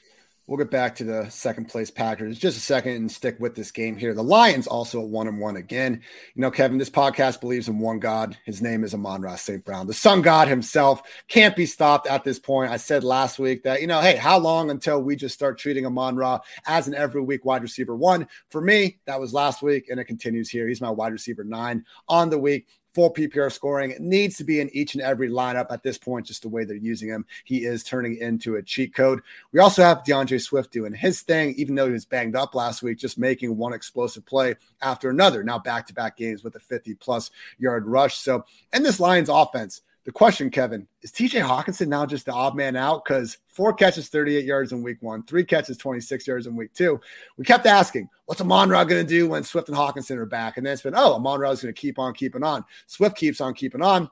We'll 0.46 0.58
get 0.58 0.70
back 0.70 0.94
to 0.96 1.04
the 1.04 1.26
second 1.30 1.70
place 1.70 1.90
Packers 1.90 2.38
just 2.38 2.58
a 2.58 2.60
second 2.60 2.92
and 2.92 3.10
stick 3.10 3.40
with 3.40 3.54
this 3.54 3.70
game 3.70 3.96
here. 3.96 4.12
The 4.12 4.22
Lions 4.22 4.66
also 4.66 5.00
at 5.00 5.08
one 5.08 5.26
and 5.26 5.40
one 5.40 5.56
again. 5.56 6.02
You 6.34 6.42
know, 6.42 6.50
Kevin, 6.50 6.76
this 6.76 6.90
podcast 6.90 7.40
believes 7.40 7.66
in 7.66 7.78
one 7.78 7.98
God. 7.98 8.36
His 8.44 8.60
name 8.60 8.84
is 8.84 8.92
Amon-Ra 8.92 9.36
St. 9.36 9.64
Brown, 9.64 9.86
the 9.86 9.94
sun 9.94 10.20
god 10.20 10.48
himself. 10.48 11.00
Can't 11.28 11.56
be 11.56 11.64
stopped 11.64 12.06
at 12.06 12.24
this 12.24 12.38
point. 12.38 12.70
I 12.70 12.76
said 12.76 13.04
last 13.04 13.38
week 13.38 13.62
that, 13.62 13.80
you 13.80 13.86
know, 13.86 14.02
hey, 14.02 14.16
how 14.16 14.38
long 14.38 14.70
until 14.70 15.00
we 15.00 15.16
just 15.16 15.34
start 15.34 15.56
treating 15.56 15.86
Amon-Ra 15.86 16.40
as 16.66 16.88
an 16.88 16.94
every 16.94 17.22
week 17.22 17.46
wide 17.46 17.62
receiver 17.62 17.96
one? 17.96 18.28
For 18.50 18.60
me, 18.60 18.98
that 19.06 19.18
was 19.18 19.32
last 19.32 19.62
week, 19.62 19.88
and 19.88 19.98
it 19.98 20.04
continues 20.04 20.50
here. 20.50 20.68
He's 20.68 20.82
my 20.82 20.90
wide 20.90 21.12
receiver 21.12 21.44
nine 21.44 21.86
on 22.06 22.28
the 22.28 22.38
week 22.38 22.66
full 22.94 23.12
PPR 23.12 23.52
scoring. 23.52 23.90
It 23.90 24.00
needs 24.00 24.36
to 24.36 24.44
be 24.44 24.60
in 24.60 24.70
each 24.74 24.94
and 24.94 25.02
every 25.02 25.28
lineup 25.28 25.66
at 25.70 25.82
this 25.82 25.98
point, 25.98 26.26
just 26.26 26.42
the 26.42 26.48
way 26.48 26.64
they're 26.64 26.76
using 26.76 27.08
him. 27.08 27.26
He 27.44 27.64
is 27.64 27.82
turning 27.82 28.16
into 28.18 28.56
a 28.56 28.62
cheat 28.62 28.94
code. 28.94 29.20
We 29.52 29.60
also 29.60 29.82
have 29.82 30.04
D'Andre 30.04 30.38
Swift 30.38 30.72
doing 30.72 30.94
his 30.94 31.22
thing, 31.22 31.54
even 31.56 31.74
though 31.74 31.86
he 31.86 31.92
was 31.92 32.04
banged 32.04 32.36
up 32.36 32.54
last 32.54 32.82
week, 32.82 32.98
just 32.98 33.18
making 33.18 33.56
one 33.56 33.72
explosive 33.72 34.24
play 34.24 34.54
after 34.80 35.10
another. 35.10 35.42
Now 35.42 35.58
back 35.58 35.86
to 35.88 35.94
back 35.94 36.16
games 36.16 36.44
with 36.44 36.54
a 36.54 36.60
50 36.60 36.94
plus 36.94 37.30
yard 37.58 37.86
rush. 37.86 38.16
So, 38.18 38.44
and 38.72 38.84
this 38.84 39.00
Lions 39.00 39.28
offense, 39.28 39.82
the 40.04 40.12
question, 40.12 40.50
Kevin, 40.50 40.86
is 41.00 41.10
TJ 41.10 41.42
Hockenson 41.42 41.88
now 41.88 42.04
just 42.04 42.26
the 42.26 42.32
odd 42.32 42.54
man 42.54 42.76
out? 42.76 43.04
Because 43.04 43.38
four 43.46 43.72
catches, 43.72 44.08
38 44.08 44.44
yards 44.44 44.72
in 44.72 44.82
week 44.82 44.98
one, 45.00 45.22
three 45.22 45.44
catches, 45.44 45.78
26 45.78 46.26
yards 46.26 46.46
in 46.46 46.54
week 46.54 46.74
two. 46.74 47.00
We 47.38 47.44
kept 47.44 47.64
asking, 47.64 48.10
what's 48.26 48.40
Amon 48.42 48.68
Ra 48.68 48.84
going 48.84 49.04
to 49.04 49.08
do 49.08 49.28
when 49.30 49.44
Swift 49.44 49.68
and 49.68 49.78
Hockenson 49.78 50.18
are 50.18 50.26
back? 50.26 50.58
And 50.58 50.66
then 50.66 50.74
it's 50.74 50.82
been, 50.82 50.94
oh, 50.94 51.14
Amon 51.14 51.40
Ra 51.40 51.50
is 51.50 51.62
going 51.62 51.72
to 51.72 51.80
keep 51.80 51.98
on 51.98 52.12
keeping 52.12 52.42
on. 52.42 52.64
Swift 52.86 53.16
keeps 53.16 53.40
on 53.40 53.54
keeping 53.54 53.80
on. 53.80 54.10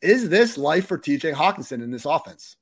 Is 0.00 0.28
this 0.28 0.56
life 0.56 0.86
for 0.86 0.98
TJ 0.98 1.34
Hockenson 1.34 1.82
in 1.82 1.90
this 1.90 2.04
offense? 2.04 2.56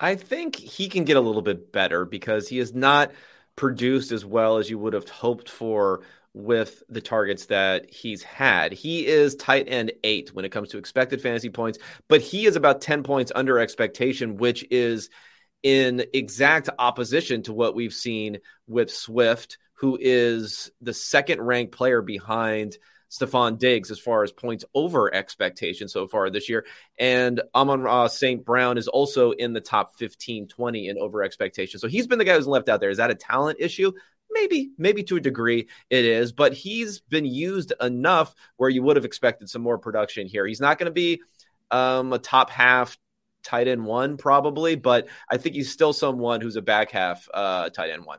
I 0.00 0.14
think 0.14 0.56
he 0.56 0.88
can 0.88 1.04
get 1.04 1.16
a 1.18 1.20
little 1.20 1.42
bit 1.42 1.72
better 1.72 2.06
because 2.06 2.48
he 2.48 2.58
has 2.58 2.74
not 2.74 3.12
produced 3.54 4.12
as 4.12 4.24
well 4.24 4.58
as 4.58 4.70
you 4.70 4.78
would 4.78 4.92
have 4.92 5.08
hoped 5.08 5.48
for 5.48 6.02
with 6.36 6.82
the 6.90 7.00
targets 7.00 7.46
that 7.46 7.90
he's 7.90 8.22
had. 8.22 8.74
He 8.74 9.06
is 9.06 9.36
tight 9.36 9.68
end 9.68 9.92
eight 10.04 10.34
when 10.34 10.44
it 10.44 10.52
comes 10.52 10.68
to 10.68 10.78
expected 10.78 11.22
fantasy 11.22 11.48
points, 11.48 11.78
but 12.08 12.20
he 12.20 12.44
is 12.44 12.56
about 12.56 12.82
10 12.82 13.04
points 13.04 13.32
under 13.34 13.58
expectation, 13.58 14.36
which 14.36 14.62
is 14.70 15.08
in 15.62 16.04
exact 16.12 16.68
opposition 16.78 17.42
to 17.44 17.54
what 17.54 17.74
we've 17.74 17.94
seen 17.94 18.38
with 18.66 18.92
Swift, 18.92 19.56
who 19.78 19.96
is 19.98 20.70
the 20.82 20.92
second 20.92 21.40
ranked 21.40 21.74
player 21.74 22.02
behind 22.02 22.76
Stefon 23.10 23.58
Diggs 23.58 23.90
as 23.90 23.98
far 23.98 24.22
as 24.22 24.30
points 24.30 24.66
over 24.74 25.14
expectation 25.14 25.88
so 25.88 26.06
far 26.06 26.28
this 26.28 26.50
year. 26.50 26.66
And 26.98 27.40
Amon-Ra 27.54 28.08
St. 28.08 28.44
Brown 28.44 28.76
is 28.76 28.88
also 28.88 29.30
in 29.30 29.54
the 29.54 29.60
top 29.62 29.96
15, 29.96 30.48
20 30.48 30.88
in 30.88 30.98
over 30.98 31.22
expectation. 31.22 31.80
So 31.80 31.88
he's 31.88 32.06
been 32.06 32.18
the 32.18 32.26
guy 32.26 32.34
who's 32.34 32.46
left 32.46 32.68
out 32.68 32.80
there. 32.80 32.90
Is 32.90 32.98
that 32.98 33.10
a 33.10 33.14
talent 33.14 33.56
issue? 33.58 33.92
Maybe 34.36 34.70
maybe 34.76 35.02
to 35.02 35.16
a 35.16 35.20
degree 35.20 35.66
it 35.90 36.04
is 36.04 36.32
but 36.32 36.52
he's 36.52 37.00
been 37.00 37.24
used 37.24 37.72
enough 37.80 38.34
where 38.56 38.70
you 38.70 38.82
would 38.82 38.96
have 38.96 39.04
expected 39.04 39.48
some 39.48 39.62
more 39.62 39.78
production 39.78 40.26
here 40.26 40.46
he's 40.46 40.60
not 40.60 40.78
going 40.78 40.86
to 40.86 40.92
be 40.92 41.20
um, 41.70 42.12
a 42.12 42.18
top 42.18 42.50
half 42.50 42.96
tight 43.42 43.68
end 43.68 43.84
one 43.84 44.16
probably 44.16 44.76
but 44.76 45.08
i 45.30 45.36
think 45.36 45.54
he's 45.54 45.72
still 45.72 45.92
someone 45.92 46.40
who's 46.40 46.56
a 46.56 46.62
back 46.62 46.90
half 46.90 47.28
uh, 47.32 47.68
tight 47.70 47.90
end 47.90 48.04
one 48.04 48.18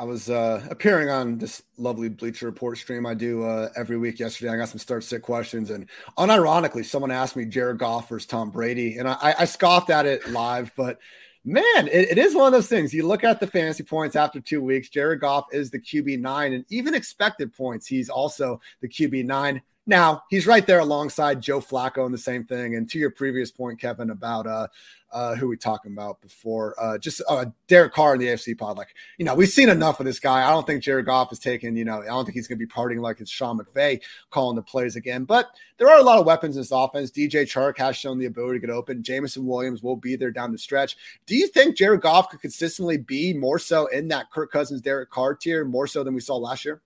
I 0.00 0.04
was 0.04 0.30
uh, 0.30 0.64
appearing 0.70 1.10
on 1.10 1.38
this 1.38 1.60
lovely 1.76 2.08
Bleacher 2.08 2.46
Report 2.46 2.78
stream 2.78 3.04
I 3.04 3.14
do 3.14 3.42
uh, 3.42 3.68
every 3.74 3.98
week. 3.98 4.20
Yesterday, 4.20 4.52
I 4.52 4.56
got 4.56 4.68
some 4.68 4.78
start 4.78 5.02
sit 5.02 5.22
questions, 5.22 5.70
and 5.70 5.88
unironically, 6.16 6.84
someone 6.84 7.10
asked 7.10 7.34
me 7.34 7.44
Jared 7.44 7.78
Goff 7.78 8.08
versus 8.08 8.26
Tom 8.26 8.50
Brady, 8.50 8.98
and 8.98 9.08
I, 9.08 9.34
I 9.40 9.44
scoffed 9.44 9.90
at 9.90 10.06
it 10.06 10.30
live. 10.30 10.70
But 10.76 11.00
Man, 11.44 11.88
it, 11.88 12.10
it 12.10 12.18
is 12.18 12.34
one 12.34 12.46
of 12.46 12.52
those 12.52 12.68
things. 12.68 12.92
You 12.92 13.06
look 13.06 13.24
at 13.24 13.40
the 13.40 13.46
fantasy 13.46 13.84
points 13.84 14.16
after 14.16 14.40
two 14.40 14.60
weeks. 14.60 14.88
Jared 14.88 15.20
Goff 15.20 15.46
is 15.52 15.70
the 15.70 15.78
QB 15.78 16.20
nine, 16.20 16.52
and 16.52 16.64
even 16.68 16.94
expected 16.94 17.54
points, 17.54 17.86
he's 17.86 18.08
also 18.08 18.60
the 18.80 18.88
QB 18.88 19.24
nine. 19.24 19.62
Now 19.88 20.22
he's 20.28 20.46
right 20.46 20.66
there 20.66 20.80
alongside 20.80 21.40
Joe 21.40 21.60
Flacco 21.60 22.04
and 22.04 22.12
the 22.12 22.18
same 22.18 22.44
thing. 22.44 22.76
And 22.76 22.88
to 22.90 22.98
your 22.98 23.10
previous 23.10 23.50
point, 23.50 23.80
Kevin, 23.80 24.10
about 24.10 24.46
uh, 24.46 24.66
uh, 25.10 25.34
who 25.34 25.48
we 25.48 25.56
talking 25.56 25.92
about 25.92 26.20
before, 26.20 26.74
uh, 26.78 26.98
just 26.98 27.22
uh, 27.26 27.46
Derek 27.68 27.94
Carr 27.94 28.12
in 28.12 28.20
the 28.20 28.26
AFC 28.26 28.56
pod. 28.58 28.76
Like, 28.76 28.94
you 29.16 29.24
know, 29.24 29.34
we've 29.34 29.48
seen 29.48 29.70
enough 29.70 29.98
of 29.98 30.04
this 30.04 30.20
guy. 30.20 30.46
I 30.46 30.50
don't 30.50 30.66
think 30.66 30.82
Jared 30.82 31.06
Goff 31.06 31.32
is 31.32 31.38
taking, 31.38 31.74
you 31.74 31.86
know, 31.86 32.02
I 32.02 32.08
don't 32.08 32.26
think 32.26 32.34
he's 32.34 32.46
going 32.46 32.58
to 32.58 32.66
be 32.66 32.70
partying 32.70 33.00
like 33.00 33.18
it's 33.20 33.30
Sean 33.30 33.58
McVay 33.58 34.02
calling 34.28 34.56
the 34.56 34.62
plays 34.62 34.94
again. 34.94 35.24
But 35.24 35.46
there 35.78 35.88
are 35.88 35.98
a 35.98 36.02
lot 36.02 36.18
of 36.18 36.26
weapons 36.26 36.56
in 36.56 36.60
this 36.60 36.70
offense. 36.70 37.10
DJ 37.10 37.44
Chark 37.44 37.78
has 37.78 37.96
shown 37.96 38.18
the 38.18 38.26
ability 38.26 38.60
to 38.60 38.66
get 38.66 38.74
open. 38.74 39.02
Jameson 39.02 39.46
Williams 39.46 39.82
will 39.82 39.96
be 39.96 40.16
there 40.16 40.30
down 40.30 40.52
the 40.52 40.58
stretch. 40.58 40.98
Do 41.24 41.34
you 41.34 41.48
think 41.48 41.78
Jared 41.78 42.02
Goff 42.02 42.28
could 42.28 42.42
consistently 42.42 42.98
be 42.98 43.32
more 43.32 43.58
so 43.58 43.86
in 43.86 44.08
that 44.08 44.30
Kirk 44.30 44.52
Cousins, 44.52 44.82
Derek 44.82 45.08
Carr 45.08 45.34
tier, 45.34 45.64
more 45.64 45.86
so 45.86 46.04
than 46.04 46.12
we 46.12 46.20
saw 46.20 46.36
last 46.36 46.66
year? 46.66 46.82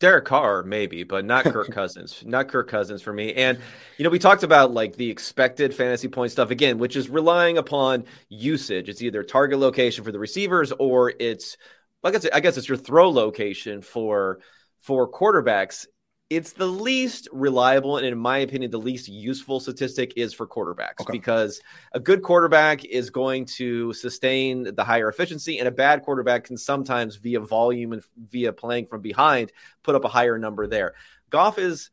Derek 0.00 0.24
Carr, 0.24 0.62
maybe, 0.62 1.04
but 1.04 1.24
not 1.24 1.44
Kirk 1.44 1.70
Cousins. 1.72 2.22
Not 2.26 2.48
Kirk 2.48 2.68
Cousins 2.68 3.02
for 3.02 3.12
me. 3.12 3.34
And, 3.34 3.58
you 3.98 4.04
know, 4.04 4.10
we 4.10 4.18
talked 4.18 4.42
about 4.42 4.72
like 4.72 4.96
the 4.96 5.10
expected 5.10 5.74
fantasy 5.74 6.08
point 6.08 6.32
stuff 6.32 6.50
again, 6.50 6.78
which 6.78 6.96
is 6.96 7.08
relying 7.08 7.58
upon 7.58 8.04
usage. 8.28 8.88
It's 8.88 9.02
either 9.02 9.22
target 9.22 9.58
location 9.58 10.02
for 10.02 10.10
the 10.10 10.18
receivers 10.18 10.72
or 10.72 11.12
it's, 11.20 11.58
like 12.02 12.14
I 12.14 12.18
guess, 12.18 12.30
I 12.32 12.40
guess 12.40 12.56
it's 12.56 12.68
your 12.68 12.78
throw 12.78 13.10
location 13.10 13.82
for 13.82 14.40
for 14.78 15.10
quarterbacks 15.12 15.86
it's 16.30 16.52
the 16.52 16.66
least 16.66 17.28
reliable 17.32 17.96
and 17.96 18.06
in 18.06 18.16
my 18.16 18.38
opinion 18.38 18.70
the 18.70 18.78
least 18.78 19.08
useful 19.08 19.58
statistic 19.58 20.12
is 20.16 20.32
for 20.32 20.46
quarterbacks 20.46 21.00
okay. 21.00 21.12
because 21.12 21.60
a 21.92 22.00
good 22.00 22.22
quarterback 22.22 22.84
is 22.84 23.10
going 23.10 23.44
to 23.44 23.92
sustain 23.92 24.72
the 24.74 24.84
higher 24.84 25.08
efficiency 25.08 25.58
and 25.58 25.66
a 25.66 25.72
bad 25.72 26.02
quarterback 26.02 26.44
can 26.44 26.56
sometimes 26.56 27.16
via 27.16 27.40
volume 27.40 27.92
and 27.92 28.02
via 28.30 28.52
playing 28.52 28.86
from 28.86 29.00
behind 29.00 29.52
put 29.82 29.96
up 29.96 30.04
a 30.04 30.08
higher 30.08 30.38
number 30.38 30.68
there. 30.68 30.94
Goff 31.30 31.58
is 31.58 31.90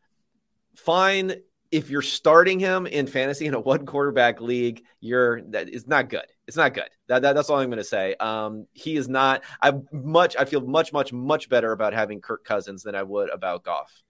fine 0.76 1.34
if 1.72 1.90
you're 1.90 2.02
starting 2.04 2.60
him 2.60 2.86
in 2.86 3.08
fantasy 3.08 3.46
in 3.48 3.56
a 3.56 3.60
one 3.60 3.86
quarterback 3.86 4.40
league 4.40 4.84
you're 5.02 5.42
that 5.50 5.68
is 5.68 5.88
not 5.88 6.10
good. 6.10 6.26
It's 6.46 6.56
not 6.56 6.74
good. 6.74 6.90
That, 7.08 7.24
that 7.24 7.34
that's 7.34 7.50
all 7.50 7.60
i'm 7.60 7.70
going 7.70 7.78
to 7.78 7.84
say. 7.84 8.14
Um 8.20 8.68
he 8.74 8.98
is 8.98 9.10
not 9.10 9.44
i 9.64 9.74
much 9.92 10.36
i 10.38 10.46
feel 10.46 10.62
much 10.62 10.94
much 10.94 11.12
much 11.12 11.50
better 11.50 11.72
about 11.72 11.94
having 11.94 12.22
kirk 12.22 12.46
cousins 12.46 12.84
than 12.84 12.94
i 12.94 13.02
would 13.02 13.32
about 13.32 13.64
Goff 13.64 14.04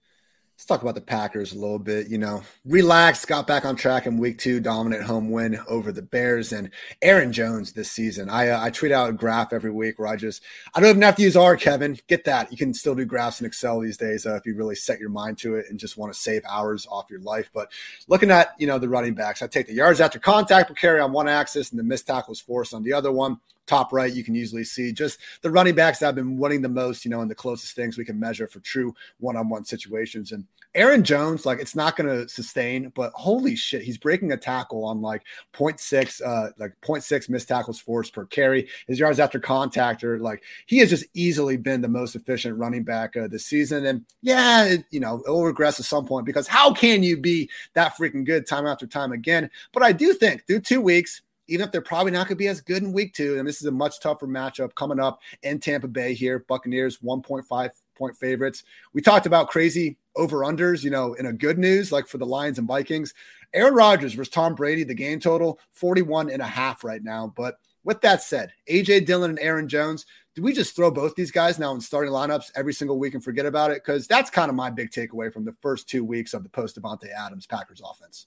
Let's 0.58 0.66
talk 0.66 0.82
about 0.82 0.96
the 0.96 1.00
Packers 1.00 1.52
a 1.52 1.58
little 1.58 1.78
bit. 1.78 2.08
You 2.08 2.18
know, 2.18 2.42
relaxed, 2.64 3.28
got 3.28 3.46
back 3.46 3.64
on 3.64 3.76
track 3.76 4.06
in 4.06 4.18
week 4.18 4.38
two, 4.38 4.58
dominant 4.58 5.04
home 5.04 5.30
win 5.30 5.60
over 5.68 5.92
the 5.92 6.02
Bears 6.02 6.52
and 6.52 6.72
Aaron 7.00 7.32
Jones 7.32 7.72
this 7.72 7.92
season. 7.92 8.28
I 8.28 8.48
uh, 8.48 8.60
I 8.60 8.70
tweet 8.70 8.90
out 8.90 9.08
a 9.08 9.12
graph 9.12 9.52
every 9.52 9.70
week 9.70 10.00
where 10.00 10.08
I 10.08 10.16
just 10.16 10.42
I 10.74 10.80
don't 10.80 10.90
even 10.90 11.02
have 11.02 11.14
to 11.14 11.22
use 11.22 11.36
R, 11.36 11.56
Kevin. 11.56 11.96
Get 12.08 12.24
that. 12.24 12.50
You 12.50 12.58
can 12.58 12.74
still 12.74 12.96
do 12.96 13.04
graphs 13.04 13.38
in 13.38 13.46
Excel 13.46 13.78
these 13.78 13.96
days 13.96 14.26
uh, 14.26 14.34
if 14.34 14.46
you 14.46 14.56
really 14.56 14.74
set 14.74 14.98
your 14.98 15.10
mind 15.10 15.38
to 15.38 15.54
it 15.54 15.66
and 15.70 15.78
just 15.78 15.96
want 15.96 16.12
to 16.12 16.18
save 16.18 16.42
hours 16.44 16.88
off 16.90 17.08
your 17.08 17.20
life. 17.20 17.50
But 17.54 17.70
looking 18.08 18.32
at 18.32 18.56
you 18.58 18.66
know 18.66 18.80
the 18.80 18.88
running 18.88 19.14
backs, 19.14 19.42
I 19.42 19.46
take 19.46 19.68
the 19.68 19.74
yards 19.74 20.00
after 20.00 20.18
contact 20.18 20.70
per 20.70 20.74
carry 20.74 20.98
on 20.98 21.12
one 21.12 21.28
axis 21.28 21.70
and 21.70 21.78
the 21.78 21.84
missed 21.84 22.08
tackles 22.08 22.40
force 22.40 22.72
on 22.72 22.82
the 22.82 22.94
other 22.94 23.12
one 23.12 23.38
top 23.68 23.92
right, 23.92 24.12
you 24.12 24.24
can 24.24 24.34
usually 24.34 24.64
see 24.64 24.92
just 24.92 25.18
the 25.42 25.50
running 25.50 25.74
backs 25.74 25.98
that 25.98 26.06
have 26.06 26.14
been 26.14 26.36
winning 26.36 26.62
the 26.62 26.68
most, 26.68 27.04
you 27.04 27.10
know, 27.10 27.20
and 27.20 27.30
the 27.30 27.34
closest 27.34 27.76
things 27.76 27.96
we 27.96 28.04
can 28.04 28.18
measure 28.18 28.48
for 28.48 28.60
true 28.60 28.94
one 29.20 29.36
on 29.36 29.48
one 29.48 29.64
situations. 29.64 30.32
And 30.32 30.44
Aaron 30.74 31.02
Jones, 31.02 31.46
like 31.46 31.60
it's 31.60 31.74
not 31.74 31.96
going 31.96 32.08
to 32.08 32.28
sustain, 32.28 32.90
but 32.94 33.12
holy 33.14 33.56
shit, 33.56 33.82
he's 33.82 33.98
breaking 33.98 34.32
a 34.32 34.36
tackle 34.36 34.84
on 34.84 35.00
like 35.00 35.22
0.6, 35.54 36.20
uh, 36.24 36.50
like 36.58 36.72
0.6 36.82 37.28
missed 37.28 37.48
tackles 37.48 37.80
forced 37.80 38.12
per 38.12 38.26
carry. 38.26 38.68
His 38.86 38.98
yards 38.98 39.18
after 39.18 39.40
contact 39.40 40.04
are 40.04 40.18
like 40.18 40.42
he 40.66 40.78
has 40.78 40.90
just 40.90 41.06
easily 41.14 41.56
been 41.56 41.80
the 41.80 41.88
most 41.88 42.16
efficient 42.16 42.58
running 42.58 42.84
back 42.84 43.16
uh, 43.16 43.28
this 43.28 43.46
season. 43.46 43.86
And 43.86 44.04
yeah, 44.22 44.64
it, 44.64 44.84
you 44.90 45.00
know, 45.00 45.22
it'll 45.24 45.44
regress 45.44 45.80
at 45.80 45.86
some 45.86 46.06
point 46.06 46.26
because 46.26 46.46
how 46.46 46.72
can 46.72 47.02
you 47.02 47.16
be 47.16 47.48
that 47.74 47.96
freaking 47.96 48.24
good 48.24 48.46
time 48.46 48.66
after 48.66 48.86
time 48.86 49.12
again? 49.12 49.50
But 49.72 49.82
I 49.82 49.92
do 49.92 50.12
think 50.12 50.46
through 50.46 50.60
two 50.60 50.80
weeks, 50.80 51.22
even 51.48 51.66
if 51.66 51.72
they're 51.72 51.80
probably 51.80 52.12
not 52.12 52.28
going 52.28 52.36
to 52.36 52.36
be 52.36 52.48
as 52.48 52.60
good 52.60 52.82
in 52.82 52.92
week 52.92 53.14
two. 53.14 53.38
And 53.38 53.48
this 53.48 53.60
is 53.60 53.66
a 53.66 53.72
much 53.72 54.00
tougher 54.00 54.26
matchup 54.26 54.74
coming 54.74 55.00
up 55.00 55.20
in 55.42 55.58
Tampa 55.58 55.88
Bay 55.88 56.14
here. 56.14 56.44
Buccaneers 56.48 56.98
1.5 56.98 57.70
point 57.96 58.16
favorites. 58.16 58.64
We 58.92 59.02
talked 59.02 59.26
about 59.26 59.48
crazy 59.48 59.96
over 60.16 60.38
unders, 60.38 60.84
you 60.84 60.90
know, 60.90 61.14
in 61.14 61.26
a 61.26 61.32
good 61.32 61.58
news, 61.58 61.90
like 61.90 62.06
for 62.06 62.18
the 62.18 62.26
Lions 62.26 62.58
and 62.58 62.68
Vikings. 62.68 63.14
Aaron 63.54 63.74
Rodgers 63.74 64.14
versus 64.14 64.32
Tom 64.32 64.54
Brady, 64.54 64.84
the 64.84 64.94
game 64.94 65.20
total 65.20 65.58
41 65.72 66.30
and 66.30 66.42
a 66.42 66.46
half 66.46 66.84
right 66.84 67.02
now. 67.02 67.32
But 67.34 67.58
with 67.84 68.00
that 68.02 68.22
said, 68.22 68.52
AJ 68.70 69.06
Dillon 69.06 69.30
and 69.30 69.38
Aaron 69.40 69.68
Jones, 69.68 70.04
do 70.34 70.42
we 70.42 70.52
just 70.52 70.76
throw 70.76 70.90
both 70.90 71.14
these 71.14 71.30
guys 71.30 71.58
now 71.58 71.74
in 71.74 71.80
starting 71.80 72.12
lineups 72.12 72.52
every 72.54 72.72
single 72.72 72.98
week 72.98 73.14
and 73.14 73.24
forget 73.24 73.46
about 73.46 73.70
it? 73.70 73.82
Because 73.84 74.06
that's 74.06 74.30
kind 74.30 74.48
of 74.50 74.54
my 74.54 74.70
big 74.70 74.90
takeaway 74.90 75.32
from 75.32 75.44
the 75.44 75.56
first 75.62 75.88
two 75.88 76.04
weeks 76.04 76.34
of 76.34 76.42
the 76.42 76.48
post 76.48 76.80
Davante 76.80 77.10
Adams 77.10 77.46
Packers 77.46 77.80
offense. 77.84 78.26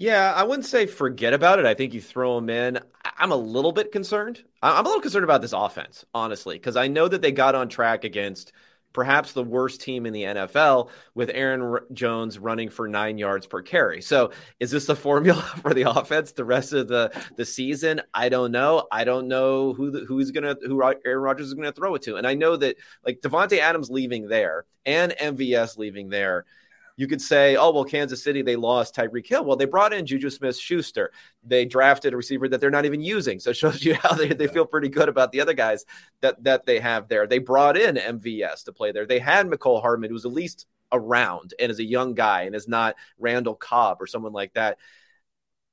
Yeah, 0.00 0.32
I 0.34 0.44
wouldn't 0.44 0.64
say 0.64 0.86
forget 0.86 1.34
about 1.34 1.58
it. 1.58 1.66
I 1.66 1.74
think 1.74 1.92
you 1.92 2.00
throw 2.00 2.36
them 2.36 2.48
in. 2.48 2.78
I'm 3.18 3.32
a 3.32 3.36
little 3.36 3.70
bit 3.70 3.92
concerned. 3.92 4.42
I'm 4.62 4.86
a 4.86 4.88
little 4.88 5.02
concerned 5.02 5.24
about 5.24 5.42
this 5.42 5.52
offense, 5.52 6.06
honestly, 6.14 6.54
because 6.54 6.74
I 6.74 6.88
know 6.88 7.06
that 7.06 7.20
they 7.20 7.32
got 7.32 7.54
on 7.54 7.68
track 7.68 8.04
against 8.04 8.54
perhaps 8.94 9.34
the 9.34 9.44
worst 9.44 9.82
team 9.82 10.06
in 10.06 10.14
the 10.14 10.22
NFL 10.22 10.88
with 11.14 11.30
Aaron 11.34 11.80
Jones 11.92 12.38
running 12.38 12.70
for 12.70 12.88
nine 12.88 13.18
yards 13.18 13.46
per 13.46 13.60
carry. 13.60 14.00
So, 14.00 14.30
is 14.58 14.70
this 14.70 14.86
the 14.86 14.96
formula 15.08 15.42
for 15.60 15.74
the 15.74 15.82
offense 15.82 16.32
the 16.32 16.46
rest 16.46 16.72
of 16.72 16.88
the 16.88 17.12
the 17.36 17.44
season? 17.44 18.00
I 18.14 18.30
don't 18.30 18.52
know. 18.52 18.88
I 18.90 19.04
don't 19.04 19.28
know 19.28 19.74
who 19.74 20.06
who's 20.06 20.30
gonna 20.30 20.56
who 20.66 20.82
Aaron 20.82 21.18
Rodgers 21.18 21.48
is 21.48 21.52
gonna 21.52 21.72
throw 21.72 21.94
it 21.96 22.02
to. 22.04 22.16
And 22.16 22.26
I 22.26 22.32
know 22.32 22.56
that 22.56 22.76
like 23.04 23.20
Davante 23.20 23.58
Adams 23.58 23.90
leaving 23.90 24.28
there 24.28 24.64
and 24.86 25.12
MVS 25.12 25.76
leaving 25.76 26.08
there 26.08 26.46
you 27.00 27.06
could 27.06 27.22
say, 27.22 27.56
oh, 27.56 27.70
well, 27.70 27.86
Kansas 27.86 28.22
City, 28.22 28.42
they 28.42 28.56
lost 28.56 28.94
Tyreek 28.94 29.26
Hill. 29.26 29.42
Well, 29.42 29.56
they 29.56 29.64
brought 29.64 29.94
in 29.94 30.04
Juju 30.04 30.28
Smith 30.28 30.58
Schuster. 30.58 31.12
They 31.42 31.64
drafted 31.64 32.12
a 32.12 32.16
receiver 32.18 32.46
that 32.46 32.60
they're 32.60 32.70
not 32.70 32.84
even 32.84 33.00
using. 33.00 33.40
So 33.40 33.50
it 33.50 33.56
shows 33.56 33.82
you 33.82 33.94
how 34.02 34.12
they, 34.12 34.34
they 34.34 34.48
feel 34.48 34.66
pretty 34.66 34.90
good 34.90 35.08
about 35.08 35.32
the 35.32 35.40
other 35.40 35.54
guys 35.54 35.86
that, 36.20 36.44
that 36.44 36.66
they 36.66 36.78
have 36.78 37.08
there. 37.08 37.26
They 37.26 37.38
brought 37.38 37.78
in 37.78 37.94
MVS 37.94 38.64
to 38.64 38.72
play 38.74 38.92
there. 38.92 39.06
They 39.06 39.18
had 39.18 39.46
Mecole 39.46 39.80
Hardman, 39.80 40.10
who's 40.10 40.26
at 40.26 40.32
least 40.32 40.66
around 40.92 41.54
and 41.58 41.72
is 41.72 41.78
a 41.78 41.84
young 41.84 42.12
guy 42.12 42.42
and 42.42 42.54
is 42.54 42.68
not 42.68 42.96
Randall 43.18 43.54
Cobb 43.54 44.02
or 44.02 44.06
someone 44.06 44.34
like 44.34 44.52
that 44.52 44.76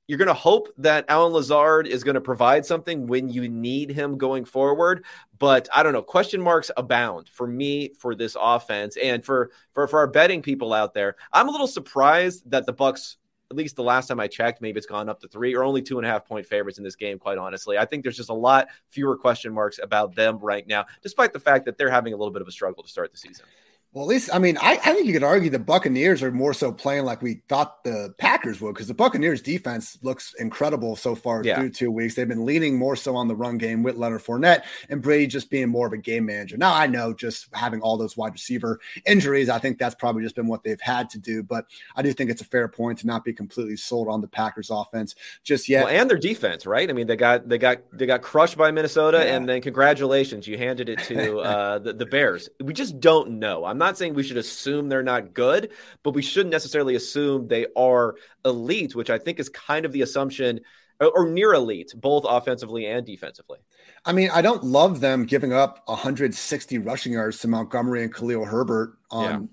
you're 0.08 0.18
going 0.18 0.26
to 0.26 0.34
hope 0.34 0.68
that 0.78 1.04
Allen 1.08 1.34
Lazard 1.34 1.86
is 1.86 2.02
going 2.02 2.14
to 2.14 2.20
provide 2.20 2.66
something 2.66 3.06
when 3.06 3.28
you 3.28 3.48
need 3.48 3.90
him 3.90 4.16
going 4.16 4.44
forward. 4.44 5.04
But 5.38 5.68
I 5.72 5.82
don't 5.82 5.92
know. 5.92 6.02
Question 6.02 6.40
marks 6.40 6.70
abound 6.76 7.28
for 7.28 7.46
me 7.46 7.92
for 7.98 8.14
this 8.14 8.36
offense 8.40 8.96
and 8.96 9.24
for 9.24 9.50
for 9.72 9.86
for 9.86 10.00
our 10.00 10.06
betting 10.08 10.42
people 10.42 10.72
out 10.72 10.94
there. 10.94 11.16
I'm 11.32 11.48
a 11.48 11.52
little 11.52 11.68
surprised 11.68 12.50
that 12.50 12.66
the 12.66 12.74
Bucs. 12.74 13.16
At 13.50 13.56
least 13.56 13.76
the 13.76 13.82
last 13.82 14.08
time 14.08 14.20
I 14.20 14.26
checked, 14.26 14.60
maybe 14.60 14.76
it's 14.76 14.86
gone 14.86 15.08
up 15.08 15.20
to 15.20 15.28
three 15.28 15.56
or 15.56 15.64
only 15.64 15.80
two 15.80 15.96
and 15.96 16.06
a 16.06 16.10
half 16.10 16.26
point 16.26 16.44
favorites 16.44 16.76
in 16.76 16.84
this 16.84 16.96
game. 16.96 17.18
Quite 17.18 17.38
honestly, 17.38 17.78
I 17.78 17.86
think 17.86 18.02
there's 18.02 18.18
just 18.18 18.28
a 18.28 18.34
lot 18.34 18.68
fewer 18.88 19.16
question 19.16 19.54
marks 19.54 19.80
about 19.82 20.14
them 20.14 20.38
right 20.38 20.66
now, 20.66 20.84
despite 21.00 21.32
the 21.32 21.40
fact 21.40 21.64
that 21.64 21.78
they're 21.78 21.88
having 21.88 22.12
a 22.12 22.16
little 22.18 22.30
bit 22.30 22.42
of 22.42 22.48
a 22.48 22.52
struggle 22.52 22.82
to 22.82 22.90
start 22.90 23.10
the 23.10 23.16
season. 23.16 23.46
Well, 23.92 24.04
at 24.04 24.08
least 24.08 24.28
I 24.34 24.38
mean, 24.38 24.58
I, 24.58 24.72
I 24.72 24.92
think 24.92 25.06
you 25.06 25.14
could 25.14 25.24
argue 25.24 25.48
the 25.48 25.58
Buccaneers 25.58 26.22
are 26.22 26.30
more 26.30 26.52
so 26.52 26.70
playing 26.70 27.06
like 27.06 27.22
we 27.22 27.40
thought 27.48 27.82
the 27.84 28.14
Packers 28.18 28.60
would, 28.60 28.74
because 28.74 28.86
the 28.86 28.94
Buccaneers 28.94 29.40
defense 29.40 29.96
looks 30.02 30.34
incredible 30.38 30.94
so 30.94 31.14
far 31.14 31.42
yeah. 31.42 31.58
through 31.58 31.70
two 31.70 31.90
weeks. 31.90 32.14
They've 32.14 32.28
been 32.28 32.44
leaning 32.44 32.76
more 32.76 32.96
so 32.96 33.16
on 33.16 33.28
the 33.28 33.34
run 33.34 33.56
game 33.56 33.82
with 33.82 33.96
Leonard 33.96 34.22
Fournette 34.22 34.64
and 34.90 35.00
Brady 35.00 35.26
just 35.26 35.48
being 35.48 35.70
more 35.70 35.86
of 35.86 35.94
a 35.94 35.96
game 35.96 36.26
manager. 36.26 36.58
Now 36.58 36.74
I 36.74 36.86
know 36.86 37.14
just 37.14 37.48
having 37.54 37.80
all 37.80 37.96
those 37.96 38.14
wide 38.14 38.34
receiver 38.34 38.78
injuries, 39.06 39.48
I 39.48 39.58
think 39.58 39.78
that's 39.78 39.94
probably 39.94 40.22
just 40.22 40.36
been 40.36 40.48
what 40.48 40.64
they've 40.64 40.80
had 40.80 41.08
to 41.10 41.18
do. 41.18 41.42
But 41.42 41.64
I 41.96 42.02
do 42.02 42.12
think 42.12 42.28
it's 42.28 42.42
a 42.42 42.46
fair 42.46 42.68
point 42.68 42.98
to 42.98 43.06
not 43.06 43.24
be 43.24 43.32
completely 43.32 43.76
sold 43.76 44.08
on 44.08 44.20
the 44.20 44.28
Packers 44.28 44.68
offense 44.70 45.14
just 45.44 45.66
yet. 45.66 45.86
Well, 45.86 45.94
and 45.94 46.10
their 46.10 46.18
defense, 46.18 46.66
right? 46.66 46.90
I 46.90 46.92
mean, 46.92 47.06
they 47.06 47.16
got 47.16 47.48
they 47.48 47.56
got 47.56 47.78
they 47.92 48.04
got 48.04 48.20
crushed 48.20 48.58
by 48.58 48.70
Minnesota, 48.70 49.18
yeah. 49.18 49.36
and 49.36 49.48
then 49.48 49.62
congratulations, 49.62 50.46
you 50.46 50.58
handed 50.58 50.90
it 50.90 50.98
to 51.04 51.38
uh, 51.40 51.78
the, 51.78 51.94
the 51.94 52.06
Bears. 52.06 52.50
We 52.62 52.74
just 52.74 53.00
don't 53.00 53.38
know. 53.38 53.64
I'm 53.64 53.77
not 53.78 53.96
saying 53.96 54.14
we 54.14 54.22
should 54.22 54.36
assume 54.36 54.68
assume 54.68 54.88
they're 54.88 55.02
not 55.02 55.34
good, 55.34 55.70
but 56.02 56.14
we 56.14 56.22
shouldn't 56.22 56.52
necessarily 56.52 56.94
assume 56.94 57.48
they 57.48 57.66
are 57.76 58.16
elite, 58.44 58.94
which 58.94 59.10
I 59.10 59.18
think 59.18 59.38
is 59.38 59.48
kind 59.48 59.84
of 59.84 59.92
the 59.92 60.02
assumption 60.02 60.60
or 61.00 61.28
near 61.28 61.54
elite, 61.54 61.92
both 61.96 62.24
offensively 62.28 62.86
and 62.86 63.06
defensively. 63.06 63.58
I 64.04 64.12
mean, 64.12 64.30
I 64.32 64.42
don't 64.42 64.64
love 64.64 65.00
them 65.00 65.26
giving 65.26 65.52
up 65.52 65.82
160 65.86 66.78
rushing 66.78 67.12
yards 67.12 67.38
to 67.40 67.48
Montgomery 67.48 68.02
and 68.02 68.12
Khalil 68.12 68.44
Herbert 68.44 68.98
on 69.10 69.50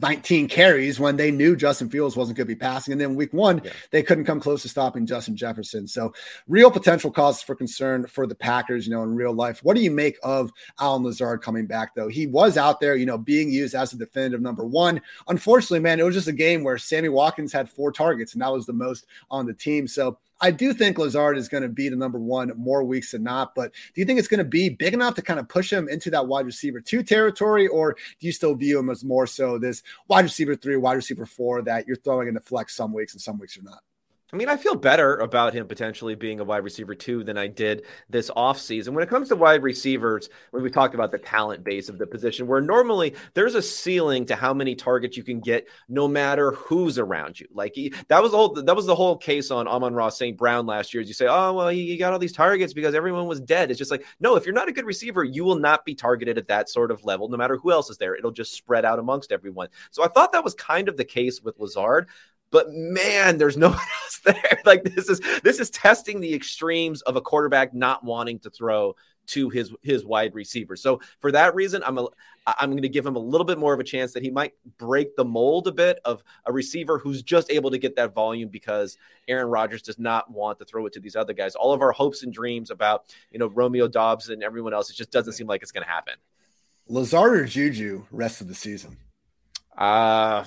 19 0.00 0.48
carries 0.48 1.00
when 1.00 1.16
they 1.16 1.30
knew 1.30 1.56
Justin 1.56 1.90
Fields 1.90 2.16
wasn't 2.16 2.36
going 2.36 2.46
to 2.46 2.54
be 2.54 2.58
passing. 2.58 2.92
And 2.92 3.00
then 3.00 3.14
week 3.14 3.32
one, 3.32 3.60
yeah. 3.64 3.72
they 3.90 4.02
couldn't 4.02 4.24
come 4.24 4.40
close 4.40 4.62
to 4.62 4.68
stopping 4.68 5.06
Justin 5.06 5.36
Jefferson. 5.36 5.88
So, 5.88 6.12
real 6.46 6.70
potential 6.70 7.10
causes 7.10 7.42
for 7.42 7.54
concern 7.54 8.06
for 8.06 8.26
the 8.26 8.34
Packers, 8.34 8.86
you 8.86 8.92
know, 8.92 9.02
in 9.02 9.14
real 9.14 9.32
life. 9.32 9.60
What 9.62 9.76
do 9.76 9.82
you 9.82 9.90
make 9.90 10.18
of 10.22 10.52
Allen 10.80 11.02
Lazard 11.02 11.42
coming 11.42 11.66
back, 11.66 11.94
though? 11.94 12.08
He 12.08 12.26
was 12.26 12.56
out 12.56 12.80
there, 12.80 12.96
you 12.96 13.06
know, 13.06 13.18
being 13.18 13.50
used 13.50 13.74
as 13.74 13.92
a 13.92 13.96
definitive 13.98 14.40
number 14.40 14.64
one. 14.64 15.00
Unfortunately, 15.26 15.80
man, 15.80 15.98
it 15.98 16.04
was 16.04 16.14
just 16.14 16.28
a 16.28 16.32
game 16.32 16.62
where 16.62 16.78
Sammy 16.78 17.08
Watkins 17.08 17.52
had 17.52 17.68
four 17.68 17.90
targets, 17.90 18.34
and 18.34 18.42
that 18.42 18.52
was 18.52 18.66
the 18.66 18.72
most 18.72 19.06
on 19.30 19.46
the 19.46 19.54
team. 19.54 19.88
So, 19.88 20.18
I 20.40 20.50
do 20.50 20.72
think 20.72 20.98
Lazard 20.98 21.36
is 21.36 21.48
going 21.48 21.62
to 21.62 21.68
be 21.68 21.88
the 21.88 21.96
number 21.96 22.18
one 22.18 22.52
more 22.56 22.84
weeks 22.84 23.12
than 23.12 23.22
not. 23.24 23.54
But 23.54 23.72
do 23.94 24.00
you 24.00 24.04
think 24.04 24.18
it's 24.18 24.28
going 24.28 24.38
to 24.38 24.44
be 24.44 24.68
big 24.68 24.94
enough 24.94 25.14
to 25.16 25.22
kind 25.22 25.40
of 25.40 25.48
push 25.48 25.72
him 25.72 25.88
into 25.88 26.10
that 26.10 26.26
wide 26.26 26.46
receiver 26.46 26.80
two 26.80 27.02
territory, 27.02 27.66
or 27.66 27.94
do 28.20 28.26
you 28.26 28.32
still 28.32 28.54
view 28.54 28.78
him 28.78 28.90
as 28.90 29.04
more 29.04 29.26
so 29.26 29.58
this 29.58 29.82
wide 30.08 30.24
receiver 30.24 30.54
three, 30.54 30.76
wide 30.76 30.94
receiver 30.94 31.26
four 31.26 31.62
that 31.62 31.86
you're 31.86 31.96
throwing 31.96 32.28
in 32.28 32.34
the 32.34 32.40
flex 32.40 32.76
some 32.76 32.92
weeks 32.92 33.14
and 33.14 33.22
some 33.22 33.38
weeks 33.38 33.56
you're 33.56 33.64
not? 33.64 33.82
I 34.30 34.36
mean, 34.36 34.50
I 34.50 34.58
feel 34.58 34.74
better 34.74 35.16
about 35.16 35.54
him 35.54 35.66
potentially 35.66 36.14
being 36.14 36.38
a 36.38 36.44
wide 36.44 36.62
receiver 36.62 36.94
two 36.94 37.24
than 37.24 37.38
I 37.38 37.46
did 37.46 37.86
this 38.10 38.28
offseason. 38.30 38.90
When 38.90 39.02
it 39.02 39.08
comes 39.08 39.28
to 39.28 39.36
wide 39.36 39.62
receivers, 39.62 40.28
when 40.50 40.62
we 40.62 40.70
talked 40.70 40.94
about 40.94 41.10
the 41.10 41.18
talent 41.18 41.64
base 41.64 41.88
of 41.88 41.96
the 41.96 42.06
position, 42.06 42.46
where 42.46 42.60
normally 42.60 43.14
there's 43.32 43.54
a 43.54 43.62
ceiling 43.62 44.26
to 44.26 44.36
how 44.36 44.52
many 44.52 44.74
targets 44.74 45.16
you 45.16 45.24
can 45.24 45.40
get 45.40 45.66
no 45.88 46.06
matter 46.06 46.52
who's 46.52 46.98
around 46.98 47.40
you. 47.40 47.46
Like 47.54 47.72
he, 47.74 47.94
that 48.08 48.22
was 48.22 48.32
the 48.32 48.36
whole 48.36 48.52
that 48.52 48.76
was 48.76 48.84
the 48.84 48.94
whole 48.94 49.16
case 49.16 49.50
on 49.50 49.66
Amon 49.66 49.94
Ross 49.94 50.18
St. 50.18 50.36
Brown 50.36 50.66
last 50.66 50.92
year. 50.92 51.00
As 51.00 51.08
you 51.08 51.14
say, 51.14 51.26
oh 51.26 51.54
well, 51.54 51.68
he, 51.68 51.86
he 51.86 51.96
got 51.96 52.12
all 52.12 52.18
these 52.18 52.34
targets 52.34 52.74
because 52.74 52.94
everyone 52.94 53.28
was 53.28 53.40
dead. 53.40 53.70
It's 53.70 53.78
just 53.78 53.90
like, 53.90 54.04
no, 54.20 54.36
if 54.36 54.44
you're 54.44 54.54
not 54.54 54.68
a 54.68 54.72
good 54.72 54.84
receiver, 54.84 55.24
you 55.24 55.42
will 55.42 55.58
not 55.58 55.86
be 55.86 55.94
targeted 55.94 56.36
at 56.36 56.48
that 56.48 56.68
sort 56.68 56.90
of 56.90 57.02
level, 57.02 57.30
no 57.30 57.38
matter 57.38 57.56
who 57.56 57.72
else 57.72 57.88
is 57.88 57.96
there. 57.96 58.14
It'll 58.14 58.30
just 58.30 58.52
spread 58.52 58.84
out 58.84 58.98
amongst 58.98 59.32
everyone. 59.32 59.68
So 59.90 60.04
I 60.04 60.08
thought 60.08 60.32
that 60.32 60.44
was 60.44 60.52
kind 60.52 60.86
of 60.90 60.98
the 60.98 61.04
case 61.06 61.40
with 61.40 61.58
Lazard 61.58 62.10
but 62.50 62.70
man, 62.70 63.38
there's 63.38 63.56
no 63.56 63.68
one 63.70 63.78
else 63.78 64.20
there. 64.24 64.60
like 64.64 64.84
this 64.84 65.08
is 65.08 65.20
this 65.42 65.60
is 65.60 65.70
testing 65.70 66.20
the 66.20 66.34
extremes 66.34 67.02
of 67.02 67.16
a 67.16 67.20
quarterback 67.20 67.74
not 67.74 68.04
wanting 68.04 68.38
to 68.40 68.50
throw 68.50 68.94
to 69.28 69.50
his 69.50 69.72
his 69.82 70.04
wide 70.04 70.34
receiver. 70.34 70.74
So 70.74 71.00
for 71.18 71.30
that 71.32 71.54
reason, 71.54 71.82
I'm 71.84 71.98
a 71.98 72.06
I'm 72.46 72.70
going 72.70 72.82
to 72.82 72.88
give 72.88 73.04
him 73.04 73.16
a 73.16 73.20
little 73.20 73.44
bit 73.44 73.58
more 73.58 73.74
of 73.74 73.80
a 73.80 73.84
chance 73.84 74.12
that 74.14 74.22
he 74.22 74.30
might 74.30 74.54
break 74.78 75.14
the 75.16 75.24
mold 75.24 75.68
a 75.68 75.72
bit 75.72 76.00
of 76.04 76.22
a 76.46 76.52
receiver 76.52 76.98
who's 76.98 77.22
just 77.22 77.50
able 77.50 77.70
to 77.70 77.78
get 77.78 77.96
that 77.96 78.14
volume 78.14 78.48
because 78.48 78.96
Aaron 79.28 79.48
Rodgers 79.48 79.82
does 79.82 79.98
not 79.98 80.30
want 80.30 80.58
to 80.58 80.64
throw 80.64 80.86
it 80.86 80.94
to 80.94 81.00
these 81.00 81.14
other 81.14 81.34
guys. 81.34 81.54
All 81.54 81.74
of 81.74 81.82
our 81.82 81.92
hopes 81.92 82.22
and 82.22 82.32
dreams 82.32 82.70
about 82.70 83.14
you 83.30 83.38
know 83.38 83.48
Romeo 83.48 83.86
Doubs 83.86 84.30
and 84.30 84.42
everyone 84.42 84.74
else, 84.74 84.90
it 84.90 84.96
just 84.96 85.10
doesn't 85.10 85.34
seem 85.34 85.46
like 85.46 85.62
it's 85.62 85.72
going 85.72 85.84
to 85.84 85.90
happen. 85.90 86.14
Lazard 86.88 87.38
or 87.38 87.44
Juju 87.44 88.06
rest 88.10 88.40
of 88.40 88.48
the 88.48 88.54
season? 88.54 88.96
Uh 89.76 90.44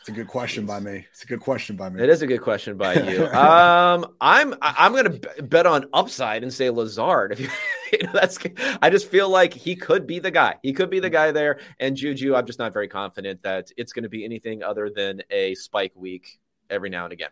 it's 0.00 0.08
a 0.08 0.12
good 0.12 0.28
question 0.28 0.64
by 0.64 0.80
me. 0.80 1.06
It's 1.10 1.24
a 1.24 1.26
good 1.26 1.40
question 1.40 1.76
by 1.76 1.90
me. 1.90 2.02
It 2.02 2.08
is 2.08 2.22
a 2.22 2.26
good 2.26 2.40
question 2.40 2.78
by 2.78 2.94
you. 2.94 3.26
um, 3.34 4.14
I'm 4.20 4.54
I'm 4.62 4.94
gonna 4.94 5.18
bet 5.42 5.66
on 5.66 5.86
upside 5.92 6.42
and 6.42 6.52
say 6.52 6.70
Lazard. 6.70 7.32
If 7.32 7.40
you, 7.40 7.48
you 7.92 8.06
know, 8.06 8.12
that's 8.14 8.38
I 8.80 8.88
just 8.88 9.08
feel 9.08 9.28
like 9.28 9.52
he 9.52 9.76
could 9.76 10.06
be 10.06 10.18
the 10.18 10.30
guy. 10.30 10.56
He 10.62 10.72
could 10.72 10.88
be 10.88 11.00
the 11.00 11.10
guy 11.10 11.32
there. 11.32 11.60
And 11.78 11.96
Juju, 11.96 12.34
I'm 12.34 12.46
just 12.46 12.58
not 12.58 12.72
very 12.72 12.88
confident 12.88 13.42
that 13.42 13.70
it's 13.76 13.92
going 13.92 14.04
to 14.04 14.08
be 14.08 14.24
anything 14.24 14.62
other 14.62 14.88
than 14.88 15.22
a 15.30 15.54
spike 15.54 15.92
week 15.94 16.40
every 16.70 16.88
now 16.88 17.04
and 17.04 17.12
again 17.12 17.30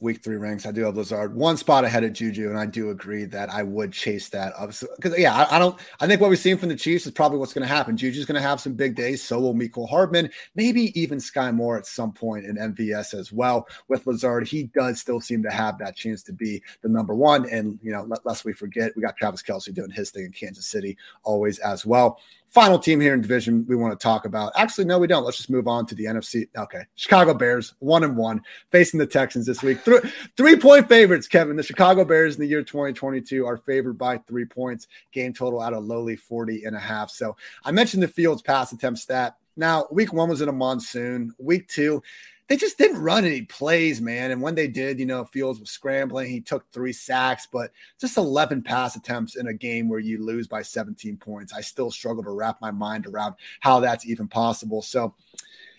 week 0.00 0.24
three 0.24 0.36
ranks. 0.36 0.66
I 0.66 0.72
do 0.72 0.82
have 0.84 0.96
Lazard 0.96 1.34
one 1.34 1.56
spot 1.56 1.84
ahead 1.84 2.04
of 2.04 2.12
Juju, 2.12 2.48
and 2.48 2.58
I 2.58 2.66
do 2.66 2.90
agree 2.90 3.24
that 3.26 3.50
I 3.50 3.62
would 3.62 3.92
chase 3.92 4.28
that 4.30 4.52
up. 4.58 4.72
Because 4.96 5.18
yeah, 5.18 5.34
I, 5.34 5.56
I, 5.56 5.58
don't. 5.58 5.78
I 6.00 6.06
think 6.06 6.20
what 6.20 6.30
we've 6.30 6.38
seen 6.38 6.56
from 6.56 6.70
the 6.70 6.76
Chiefs 6.76 7.06
is 7.06 7.12
probably 7.12 7.38
what's 7.38 7.52
going 7.52 7.66
to 7.66 7.72
happen. 7.72 7.96
Juju's 7.96 8.24
going 8.24 8.40
to 8.40 8.46
have 8.46 8.60
some 8.60 8.74
big 8.74 8.96
days. 8.96 9.22
So 9.22 9.38
will 9.38 9.54
Mecole 9.54 9.88
Hardman, 9.88 10.30
maybe 10.54 10.98
even 11.00 11.18
Skyy 11.18 11.54
Moore 11.54 11.76
at 11.76 11.86
some 11.86 12.12
point 12.12 12.46
in 12.46 12.56
MVS 12.56 13.14
as 13.14 13.32
well. 13.32 13.68
With 13.88 14.06
Lazard, 14.06 14.48
he 14.48 14.64
does 14.64 15.00
still 15.00 15.20
seem 15.20 15.42
to 15.42 15.50
have 15.50 15.78
that 15.78 15.96
chance 15.96 16.22
to 16.24 16.32
be 16.32 16.62
the 16.82 16.88
number 16.88 17.14
one. 17.14 17.48
And 17.48 17.78
you 17.82 17.92
know, 17.92 18.08
lest 18.24 18.44
we 18.44 18.52
forget, 18.52 18.92
we 18.96 19.02
got 19.02 19.16
Travis 19.16 19.42
Kelce 19.42 19.72
doing 19.72 19.90
his 19.90 20.10
thing 20.10 20.24
in 20.24 20.32
Kansas 20.32 20.66
City 20.66 20.96
always 21.22 21.58
as 21.58 21.84
well. 21.84 22.18
Final 22.50 22.80
team 22.80 23.00
here 23.00 23.14
in 23.14 23.20
division 23.20 23.64
we 23.68 23.76
want 23.76 23.96
to 23.96 24.02
talk 24.02 24.24
about. 24.24 24.52
Actually, 24.56 24.84
no, 24.84 24.98
we 24.98 25.06
don't. 25.06 25.24
Let's 25.24 25.36
just 25.36 25.50
move 25.50 25.68
on 25.68 25.86
to 25.86 25.94
the 25.94 26.04
NFC. 26.04 26.48
Okay. 26.56 26.82
Chicago 26.96 27.32
Bears, 27.32 27.74
one 27.78 28.02
and 28.02 28.16
one, 28.16 28.42
facing 28.72 28.98
the 28.98 29.06
Texans 29.06 29.46
this 29.46 29.62
week. 29.62 29.80
Three, 29.80 30.00
three 30.36 30.56
point 30.56 30.88
favorites, 30.88 31.28
Kevin. 31.28 31.54
The 31.54 31.62
Chicago 31.62 32.04
Bears 32.04 32.34
in 32.34 32.40
the 32.40 32.48
year 32.48 32.64
2022 32.64 33.46
are 33.46 33.58
favored 33.58 33.96
by 33.96 34.18
three 34.18 34.44
points, 34.44 34.88
game 35.12 35.32
total 35.32 35.62
at 35.62 35.72
a 35.72 35.78
lowly 35.78 36.16
40 36.16 36.64
and 36.64 36.74
a 36.74 36.80
half. 36.80 37.10
So 37.10 37.36
I 37.64 37.70
mentioned 37.70 38.02
the 38.02 38.08
Fields 38.08 38.42
pass 38.42 38.72
attempt 38.72 38.98
stat. 38.98 39.36
Now, 39.56 39.86
week 39.90 40.12
one 40.12 40.28
was 40.28 40.40
in 40.40 40.48
a 40.48 40.52
monsoon. 40.52 41.34
Week 41.38 41.68
two, 41.68 42.02
they 42.50 42.56
just 42.56 42.78
didn't 42.78 43.00
run 43.00 43.24
any 43.24 43.42
plays, 43.42 44.00
man. 44.00 44.32
And 44.32 44.42
when 44.42 44.56
they 44.56 44.66
did, 44.66 44.98
you 44.98 45.06
know, 45.06 45.24
Fields 45.24 45.60
was 45.60 45.70
scrambling. 45.70 46.28
He 46.28 46.40
took 46.40 46.68
three 46.72 46.92
sacks, 46.92 47.46
but 47.50 47.70
just 48.00 48.16
11 48.16 48.62
pass 48.62 48.96
attempts 48.96 49.36
in 49.36 49.46
a 49.46 49.54
game 49.54 49.88
where 49.88 50.00
you 50.00 50.20
lose 50.20 50.48
by 50.48 50.62
17 50.62 51.16
points. 51.16 51.52
I 51.52 51.60
still 51.60 51.92
struggle 51.92 52.24
to 52.24 52.32
wrap 52.32 52.60
my 52.60 52.72
mind 52.72 53.06
around 53.06 53.36
how 53.60 53.78
that's 53.78 54.04
even 54.04 54.26
possible. 54.26 54.82
So, 54.82 55.14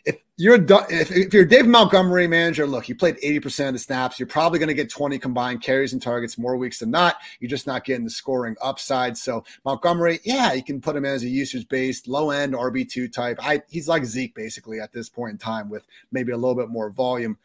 if 0.05 0.17
you're 0.37 0.57
if, 0.89 1.11
if 1.11 1.33
you're 1.33 1.45
Dave 1.45 1.67
Montgomery 1.67 2.27
manager, 2.27 2.65
look, 2.65 2.89
you 2.89 2.95
played 2.95 3.17
80% 3.17 3.67
of 3.67 3.73
the 3.73 3.79
snaps. 3.79 4.19
You're 4.19 4.27
probably 4.27 4.59
going 4.59 4.69
to 4.69 4.73
get 4.73 4.89
20 4.89 5.19
combined 5.19 5.61
carries 5.61 5.93
and 5.93 6.01
targets 6.01 6.37
more 6.37 6.57
weeks 6.57 6.79
than 6.79 6.91
not. 6.91 7.17
You're 7.39 7.49
just 7.49 7.67
not 7.67 7.85
getting 7.85 8.03
the 8.03 8.09
scoring 8.09 8.55
upside. 8.61 9.17
So 9.17 9.43
Montgomery, 9.65 10.19
yeah, 10.23 10.53
you 10.53 10.63
can 10.63 10.81
put 10.81 10.95
him 10.95 11.05
as 11.05 11.23
a 11.23 11.29
usage 11.29 11.67
based, 11.67 12.07
low 12.07 12.31
end 12.31 12.53
RB2 12.53 13.11
type. 13.11 13.37
I, 13.41 13.61
he's 13.69 13.87
like 13.87 14.05
Zeke 14.05 14.33
basically 14.33 14.79
at 14.79 14.93
this 14.93 15.09
point 15.09 15.33
in 15.33 15.37
time 15.37 15.69
with 15.69 15.85
maybe 16.11 16.31
a 16.31 16.37
little 16.37 16.55
bit 16.55 16.69
more 16.69 16.89
volume. 16.89 17.37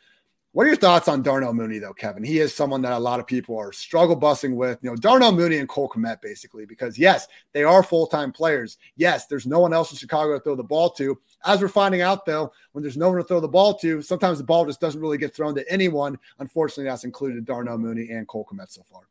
What 0.56 0.64
are 0.64 0.68
your 0.68 0.76
thoughts 0.76 1.06
on 1.06 1.20
Darnell 1.20 1.52
Mooney, 1.52 1.78
though, 1.78 1.92
Kevin? 1.92 2.24
He 2.24 2.38
is 2.38 2.54
someone 2.54 2.80
that 2.80 2.94
a 2.94 2.98
lot 2.98 3.20
of 3.20 3.26
people 3.26 3.58
are 3.58 3.72
struggle 3.72 4.16
busting 4.16 4.56
with. 4.56 4.78
You 4.80 4.88
know, 4.88 4.96
Darnell 4.96 5.32
Mooney 5.32 5.58
and 5.58 5.68
Cole 5.68 5.86
Kmet, 5.86 6.22
basically, 6.22 6.64
because 6.64 6.98
yes, 6.98 7.28
they 7.52 7.62
are 7.62 7.82
full 7.82 8.06
time 8.06 8.32
players. 8.32 8.78
Yes, 8.96 9.26
there's 9.26 9.46
no 9.46 9.60
one 9.60 9.74
else 9.74 9.92
in 9.92 9.98
Chicago 9.98 10.32
to 10.32 10.40
throw 10.40 10.54
the 10.54 10.64
ball 10.64 10.88
to. 10.92 11.18
As 11.44 11.60
we're 11.60 11.68
finding 11.68 12.00
out, 12.00 12.24
though, 12.24 12.50
when 12.72 12.80
there's 12.80 12.96
no 12.96 13.10
one 13.10 13.18
to 13.18 13.24
throw 13.24 13.38
the 13.38 13.46
ball 13.46 13.74
to, 13.80 14.00
sometimes 14.00 14.38
the 14.38 14.44
ball 14.44 14.64
just 14.64 14.80
doesn't 14.80 14.98
really 14.98 15.18
get 15.18 15.34
thrown 15.34 15.54
to 15.56 15.70
anyone. 15.70 16.18
Unfortunately, 16.38 16.84
that's 16.84 17.04
included 17.04 17.44
Darnell 17.44 17.76
Mooney 17.76 18.08
and 18.08 18.26
Cole 18.26 18.48
Kmet 18.50 18.70
so 18.70 18.82
far. 18.90 19.02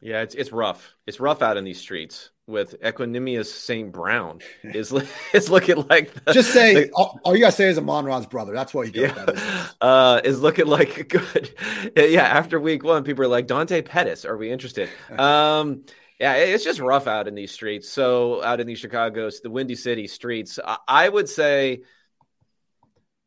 Yeah, 0.00 0.22
it's 0.22 0.36
it's 0.36 0.52
rough. 0.52 0.94
It's 1.04 1.18
rough 1.18 1.42
out 1.42 1.56
in 1.56 1.64
these 1.64 1.80
streets 1.80 2.30
with 2.50 2.80
Equanimeous 2.80 3.46
St. 3.46 3.90
Brown 3.90 4.40
is 4.62 4.92
is 5.32 5.48
looking 5.48 5.86
like 5.88 6.12
the, 6.24 6.32
just 6.32 6.52
say 6.52 6.74
the, 6.74 6.92
all, 6.92 7.18
all, 7.24 7.34
you 7.34 7.40
gotta 7.40 7.52
say 7.52 7.68
is 7.68 7.78
Amon-Ra's 7.78 8.26
brother. 8.26 8.52
That's 8.52 8.74
what 8.74 8.94
you 8.94 9.02
yeah, 9.02 9.24
is. 9.28 9.42
Uh, 9.80 10.20
is 10.24 10.40
looking 10.40 10.66
like 10.66 11.08
good. 11.08 11.50
Yeah, 11.96 12.22
after 12.22 12.60
week 12.60 12.84
one, 12.84 13.04
people 13.04 13.24
are 13.24 13.28
like 13.28 13.46
Dante 13.46 13.82
Pettis. 13.82 14.24
Are 14.24 14.36
we 14.36 14.50
interested? 14.50 14.88
Um, 15.10 15.84
yeah, 16.18 16.34
it's 16.34 16.64
just 16.64 16.80
rough 16.80 17.06
out 17.06 17.28
in 17.28 17.34
these 17.34 17.50
streets. 17.50 17.88
So 17.88 18.42
out 18.42 18.60
in 18.60 18.66
these 18.66 18.78
Chicago's, 18.78 19.40
the 19.40 19.50
Windy 19.50 19.74
City 19.74 20.06
streets, 20.06 20.58
I, 20.62 20.76
I 20.86 21.08
would 21.08 21.28
say 21.28 21.82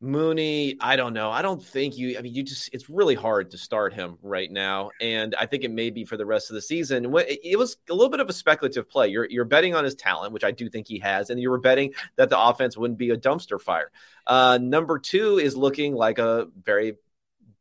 Mooney, 0.03 0.75
I 0.81 0.97
don't 0.97 1.13
know. 1.13 1.31
I 1.31 1.41
don't 1.41 1.63
think 1.63 1.97
you, 1.97 2.17
I 2.17 2.21
mean, 2.21 2.33
you 2.33 2.43
just, 2.43 2.69
it's 2.73 2.89
really 2.89 3.15
hard 3.15 3.51
to 3.51 3.57
start 3.57 3.93
him 3.93 4.17
right 4.21 4.51
now. 4.51 4.91
And 4.99 5.33
I 5.39 5.45
think 5.45 5.63
it 5.63 5.71
may 5.71 5.91
be 5.91 6.03
for 6.03 6.17
the 6.17 6.25
rest 6.25 6.49
of 6.49 6.55
the 6.55 6.61
season. 6.61 7.05
It 7.05 7.57
was 7.57 7.77
a 7.89 7.93
little 7.93 8.09
bit 8.09 8.19
of 8.19 8.27
a 8.27 8.33
speculative 8.33 8.89
play. 8.89 9.07
You're, 9.07 9.27
you're 9.29 9.45
betting 9.45 9.75
on 9.75 9.85
his 9.85 9.95
talent, 9.95 10.33
which 10.33 10.43
I 10.43 10.51
do 10.51 10.69
think 10.69 10.89
he 10.89 10.99
has. 10.99 11.29
And 11.29 11.39
you 11.39 11.49
were 11.49 11.57
betting 11.57 11.93
that 12.17 12.29
the 12.29 12.37
offense 12.37 12.75
wouldn't 12.75 12.99
be 12.99 13.11
a 13.11 13.17
dumpster 13.17 13.61
fire. 13.61 13.91
Uh, 14.27 14.59
number 14.61 14.99
two 14.99 15.39
is 15.39 15.55
looking 15.55 15.95
like 15.95 16.19
a 16.19 16.47
very 16.61 16.97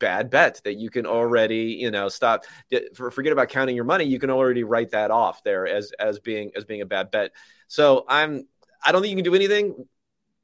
bad 0.01 0.29
bet 0.29 0.61
that 0.65 0.75
you 0.75 0.91
can 0.91 1.07
already, 1.07 1.79
you 1.81 1.93
know, 1.93 2.09
stop. 2.09 2.45
Forget 2.93 3.33
about 3.33 3.51
counting 3.51 3.77
your 3.77 3.85
money. 3.85 4.07
You 4.07 4.19
can 4.19 4.31
already 4.31 4.65
write 4.65 4.91
that 4.91 5.13
off 5.13 5.45
there 5.45 5.69
as, 5.69 5.93
as 5.93 6.19
being, 6.19 6.51
as 6.57 6.65
being 6.65 6.81
a 6.81 6.87
bad 6.87 7.13
bet. 7.13 7.31
So 7.69 8.05
I'm, 8.09 8.49
I 8.85 8.91
don't 8.91 9.01
think 9.01 9.11
you 9.11 9.17
can 9.17 9.31
do 9.31 9.37
anything 9.37 9.87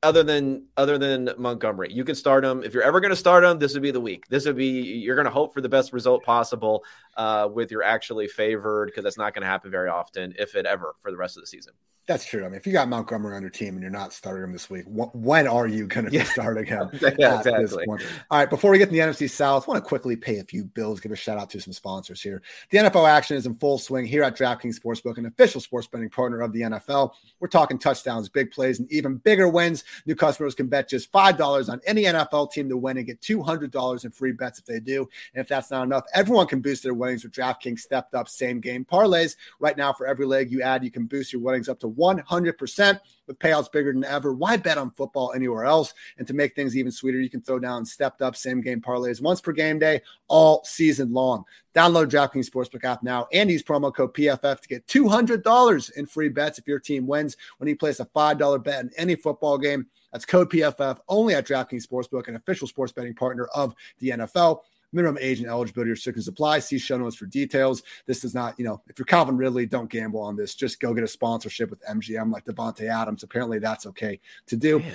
other 0.02 0.22
than 0.22 0.66
other 0.76 0.98
than 0.98 1.30
Montgomery. 1.38 1.92
You 1.92 2.04
can 2.04 2.14
start 2.14 2.44
him 2.44 2.62
if 2.62 2.72
you're 2.72 2.82
ever 2.82 3.00
going 3.00 3.10
to 3.10 3.16
start 3.16 3.44
him. 3.44 3.58
This 3.58 3.74
would 3.74 3.82
be 3.82 3.90
the 3.90 4.00
week. 4.00 4.28
This 4.28 4.46
would 4.46 4.56
be 4.56 4.66
you're 4.66 5.16
going 5.16 5.24
to 5.24 5.30
hope 5.30 5.52
for 5.52 5.60
the 5.60 5.68
best 5.68 5.92
result 5.92 6.22
possible 6.24 6.84
uh, 7.16 7.48
with 7.52 7.70
your 7.70 7.82
actually 7.82 8.28
favored 8.28 8.86
because 8.86 9.04
that's 9.04 9.18
not 9.18 9.34
going 9.34 9.42
to 9.42 9.48
happen 9.48 9.70
very 9.70 9.88
often, 9.88 10.34
if 10.38 10.54
it 10.54 10.66
ever, 10.66 10.94
for 11.00 11.10
the 11.10 11.16
rest 11.16 11.36
of 11.36 11.42
the 11.42 11.46
season. 11.46 11.72
That's 12.08 12.24
true. 12.24 12.46
I 12.46 12.48
mean, 12.48 12.54
if 12.54 12.66
you 12.66 12.72
got 12.72 12.88
Montgomery 12.88 13.36
on 13.36 13.42
your 13.42 13.50
team 13.50 13.74
and 13.74 13.82
you're 13.82 13.90
not 13.90 14.14
starting 14.14 14.42
him 14.42 14.52
this 14.52 14.70
week, 14.70 14.86
wh- 14.86 15.14
when 15.14 15.46
are 15.46 15.66
you 15.66 15.86
going 15.86 16.06
to 16.06 16.10
be 16.10 16.20
starting 16.20 16.64
him? 16.64 16.88
yeah, 17.18 17.38
exactly. 17.38 17.84
All 17.86 17.98
right. 18.30 18.48
Before 18.48 18.70
we 18.70 18.78
get 18.78 18.86
to 18.86 18.92
the 18.92 19.00
NFC 19.00 19.28
South, 19.28 19.68
I 19.68 19.72
want 19.72 19.84
to 19.84 19.86
quickly 19.86 20.16
pay 20.16 20.38
a 20.38 20.44
few 20.44 20.64
bills. 20.64 21.00
Give 21.00 21.12
a 21.12 21.16
shout 21.16 21.36
out 21.36 21.50
to 21.50 21.60
some 21.60 21.74
sponsors 21.74 22.22
here. 22.22 22.40
The 22.70 22.78
NFL 22.78 23.06
action 23.06 23.36
is 23.36 23.44
in 23.44 23.56
full 23.56 23.76
swing 23.76 24.06
here 24.06 24.22
at 24.22 24.38
DraftKings 24.38 24.80
Sportsbook, 24.80 25.18
an 25.18 25.26
official 25.26 25.60
sports 25.60 25.86
betting 25.86 26.08
partner 26.08 26.40
of 26.40 26.54
the 26.54 26.62
NFL. 26.62 27.10
We're 27.40 27.48
talking 27.48 27.78
touchdowns, 27.78 28.30
big 28.30 28.52
plays, 28.52 28.78
and 28.78 28.90
even 28.90 29.16
bigger 29.16 29.46
wins. 29.46 29.84
New 30.06 30.14
customers 30.14 30.54
can 30.54 30.66
bet 30.66 30.88
just 30.88 31.12
five 31.12 31.36
dollars 31.36 31.68
on 31.68 31.78
any 31.84 32.04
NFL 32.04 32.52
team 32.52 32.70
to 32.70 32.78
win 32.78 32.96
and 32.96 33.06
get 33.06 33.20
two 33.20 33.42
hundred 33.42 33.70
dollars 33.70 34.06
in 34.06 34.12
free 34.12 34.32
bets 34.32 34.58
if 34.58 34.64
they 34.64 34.80
do. 34.80 35.06
And 35.34 35.42
if 35.42 35.48
that's 35.48 35.70
not 35.70 35.82
enough, 35.82 36.04
everyone 36.14 36.46
can 36.46 36.62
boost 36.62 36.84
their 36.84 36.94
winnings 36.94 37.22
with 37.22 37.34
DraftKings 37.34 37.80
stepped 37.80 38.14
up 38.14 38.30
same 38.30 38.60
game 38.60 38.86
parlays. 38.86 39.36
Right 39.60 39.76
now, 39.76 39.92
for 39.92 40.06
every 40.06 40.24
leg 40.24 40.50
you 40.50 40.62
add, 40.62 40.82
you 40.82 40.90
can 40.90 41.04
boost 41.04 41.34
your 41.34 41.42
winnings 41.42 41.68
up 41.68 41.78
to 41.80 41.97
one 41.98 42.18
hundred 42.20 42.56
percent 42.56 42.68
percent 42.68 43.00
with 43.26 43.38
payouts 43.38 43.70
bigger 43.70 43.92
than 43.92 44.04
ever. 44.04 44.32
Why 44.32 44.56
bet 44.56 44.78
on 44.78 44.90
football 44.90 45.32
anywhere 45.34 45.64
else? 45.64 45.92
And 46.18 46.26
to 46.26 46.34
make 46.34 46.54
things 46.54 46.76
even 46.76 46.92
sweeter, 46.92 47.20
you 47.20 47.30
can 47.30 47.42
throw 47.42 47.58
down 47.58 47.84
stepped 47.84 48.22
up 48.22 48.36
same 48.36 48.60
game 48.60 48.80
parlays 48.80 49.20
once 49.20 49.40
per 49.40 49.52
game 49.52 49.78
day 49.78 50.00
all 50.28 50.62
season 50.64 51.12
long. 51.12 51.44
Download 51.74 52.06
DraftKings 52.06 52.48
Sportsbook 52.48 52.84
app 52.84 53.02
now 53.02 53.26
and 53.32 53.50
use 53.50 53.62
promo 53.62 53.94
code 53.94 54.14
PFF 54.14 54.60
to 54.60 54.68
get 54.68 54.86
$200 54.86 55.92
in 55.96 56.06
free 56.06 56.28
bets 56.28 56.58
if 56.58 56.66
your 56.66 56.78
team 56.78 57.06
wins 57.06 57.36
when 57.58 57.68
you 57.68 57.76
place 57.76 58.00
a 58.00 58.06
$5 58.06 58.64
bet 58.64 58.84
in 58.84 58.90
any 58.96 59.14
football 59.14 59.58
game. 59.58 59.86
That's 60.12 60.24
code 60.24 60.50
PFF 60.50 60.98
only 61.08 61.34
at 61.34 61.46
DraftKings 61.46 61.86
Sportsbook, 61.86 62.28
an 62.28 62.36
official 62.36 62.66
sports 62.66 62.92
betting 62.92 63.14
partner 63.14 63.46
of 63.54 63.74
the 63.98 64.10
NFL. 64.10 64.60
Minimum 64.92 65.18
age 65.20 65.40
and 65.40 65.48
eligibility 65.48 65.90
restrictions 65.90 66.28
apply. 66.28 66.60
See 66.60 66.78
show 66.78 66.96
notes 66.96 67.16
for 67.16 67.26
details. 67.26 67.82
This 68.06 68.20
does 68.20 68.34
not, 68.34 68.58
you 68.58 68.64
know, 68.64 68.80
if 68.88 68.98
you're 68.98 69.06
Calvin 69.06 69.36
Ridley, 69.36 69.66
don't 69.66 69.90
gamble 69.90 70.20
on 70.20 70.36
this. 70.36 70.54
Just 70.54 70.80
go 70.80 70.94
get 70.94 71.04
a 71.04 71.08
sponsorship 71.08 71.70
with 71.70 71.82
MGM 71.84 72.32
like 72.32 72.44
Davante 72.44 72.88
Adams. 72.88 73.22
Apparently, 73.22 73.58
that's 73.58 73.86
okay 73.86 74.20
to 74.46 74.56
do. 74.56 74.78
Man. 74.78 74.92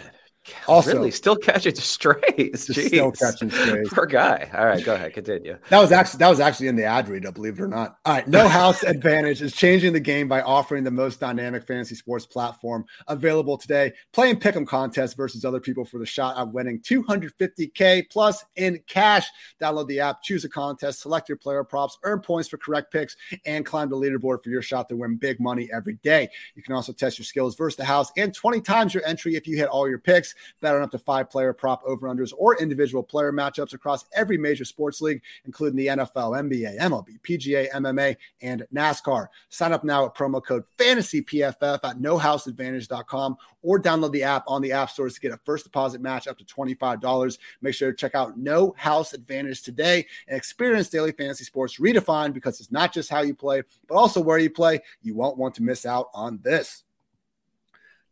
Also, 0.67 0.93
really 0.93 1.11
still 1.11 1.35
catching 1.35 1.75
strays. 1.75 2.63
Still 2.63 3.11
catching 3.11 3.49
strays. 3.49 3.87
Poor 3.89 4.05
guy. 4.05 4.49
All 4.53 4.65
right, 4.65 4.83
go 4.83 4.95
ahead. 4.95 5.13
Continue. 5.13 5.57
That 5.69 5.79
was 5.79 5.91
actually 5.91 6.19
that 6.19 6.29
was 6.29 6.39
actually 6.39 6.67
in 6.67 6.75
the 6.75 6.83
ad 6.83 7.07
read, 7.07 7.23
believe 7.33 7.59
it 7.59 7.63
or 7.63 7.67
not. 7.67 7.97
All 8.05 8.13
right, 8.13 8.27
No 8.27 8.47
House 8.47 8.83
Advantage 8.83 9.41
is 9.41 9.53
changing 9.53 9.93
the 9.93 9.99
game 9.99 10.27
by 10.27 10.41
offering 10.41 10.83
the 10.83 10.91
most 10.91 11.19
dynamic 11.19 11.65
fantasy 11.65 11.95
sports 11.95 12.25
platform 12.25 12.85
available 13.07 13.57
today. 13.57 13.93
Playing 14.11 14.39
pick'em 14.39 14.67
contests 14.67 15.13
versus 15.13 15.45
other 15.45 15.59
people 15.59 15.85
for 15.85 15.99
the 15.99 16.05
shot 16.05 16.37
at 16.37 16.51
winning 16.51 16.79
250k 16.81 18.09
plus 18.09 18.43
in 18.55 18.79
cash. 18.87 19.27
Download 19.61 19.87
the 19.87 19.99
app, 19.99 20.21
choose 20.21 20.43
a 20.43 20.49
contest, 20.49 21.01
select 21.01 21.29
your 21.29 21.37
player 21.37 21.63
props, 21.63 21.97
earn 22.03 22.19
points 22.19 22.49
for 22.49 22.57
correct 22.57 22.91
picks, 22.91 23.15
and 23.45 23.65
climb 23.65 23.89
the 23.89 23.95
leaderboard 23.95 24.43
for 24.43 24.49
your 24.49 24.61
shot 24.61 24.89
to 24.89 24.95
win 24.95 25.15
big 25.15 25.39
money 25.39 25.69
every 25.73 25.95
day. 26.03 26.27
You 26.55 26.63
can 26.63 26.75
also 26.75 26.93
test 26.93 27.17
your 27.17 27.25
skills 27.25 27.55
versus 27.55 27.77
the 27.77 27.85
house 27.85 28.11
and 28.17 28.33
20 28.33 28.61
times 28.61 28.93
your 28.93 29.05
entry 29.05 29.35
if 29.35 29.47
you 29.47 29.57
hit 29.57 29.69
all 29.69 29.89
your 29.89 29.99
picks. 29.99 30.32
Bet 30.61 30.75
on 30.75 30.81
up 30.81 30.91
to 30.91 30.99
five 30.99 31.29
player 31.29 31.53
prop 31.53 31.81
over 31.86 32.07
unders 32.07 32.34
or 32.38 32.57
individual 32.61 33.03
player 33.03 33.31
matchups 33.31 33.73
across 33.73 34.05
every 34.15 34.38
major 34.38 34.65
sports 34.65 35.01
league, 35.01 35.21
including 35.45 35.77
the 35.77 35.88
NFL, 35.88 36.49
NBA, 36.49 36.79
MLB, 36.79 37.19
PGA, 37.21 37.71
MMA, 37.71 38.15
and 38.41 38.65
NASCAR. 38.73 39.27
Sign 39.49 39.73
up 39.73 39.84
now 39.84 40.05
at 40.05 40.15
promo 40.15 40.43
code 40.43 40.63
FANTASYPFF 40.77 41.79
at 41.84 41.97
nohouseadvantage.com 41.97 43.38
or 43.61 43.81
download 43.81 44.11
the 44.11 44.23
app 44.23 44.43
on 44.47 44.61
the 44.61 44.71
app 44.71 44.89
stores 44.89 45.15
to 45.15 45.21
get 45.21 45.31
a 45.31 45.39
first 45.45 45.63
deposit 45.63 46.01
match 46.01 46.27
up 46.27 46.38
to 46.38 46.45
$25. 46.45 47.38
Make 47.61 47.73
sure 47.73 47.91
to 47.91 47.97
check 47.97 48.13
out 48.13 48.38
No 48.38 48.75
House 48.77 49.13
Advantage 49.13 49.63
today 49.63 50.05
and 50.27 50.38
experience 50.38 50.89
daily 50.89 51.11
fantasy 51.11 51.45
sports 51.45 51.79
redefined 51.79 52.34
because 52.34 52.59
it's 52.59 52.71
not 52.71 52.93
just 52.93 53.09
how 53.09 53.21
you 53.21 53.34
play, 53.34 53.63
but 53.88 53.95
also 53.95 54.21
where 54.21 54.38
you 54.38 54.49
play. 54.49 54.81
You 55.01 55.15
won't 55.15 55.38
want 55.38 55.55
to 55.55 55.63
miss 55.63 55.86
out 55.86 56.09
on 56.13 56.39
this. 56.43 56.84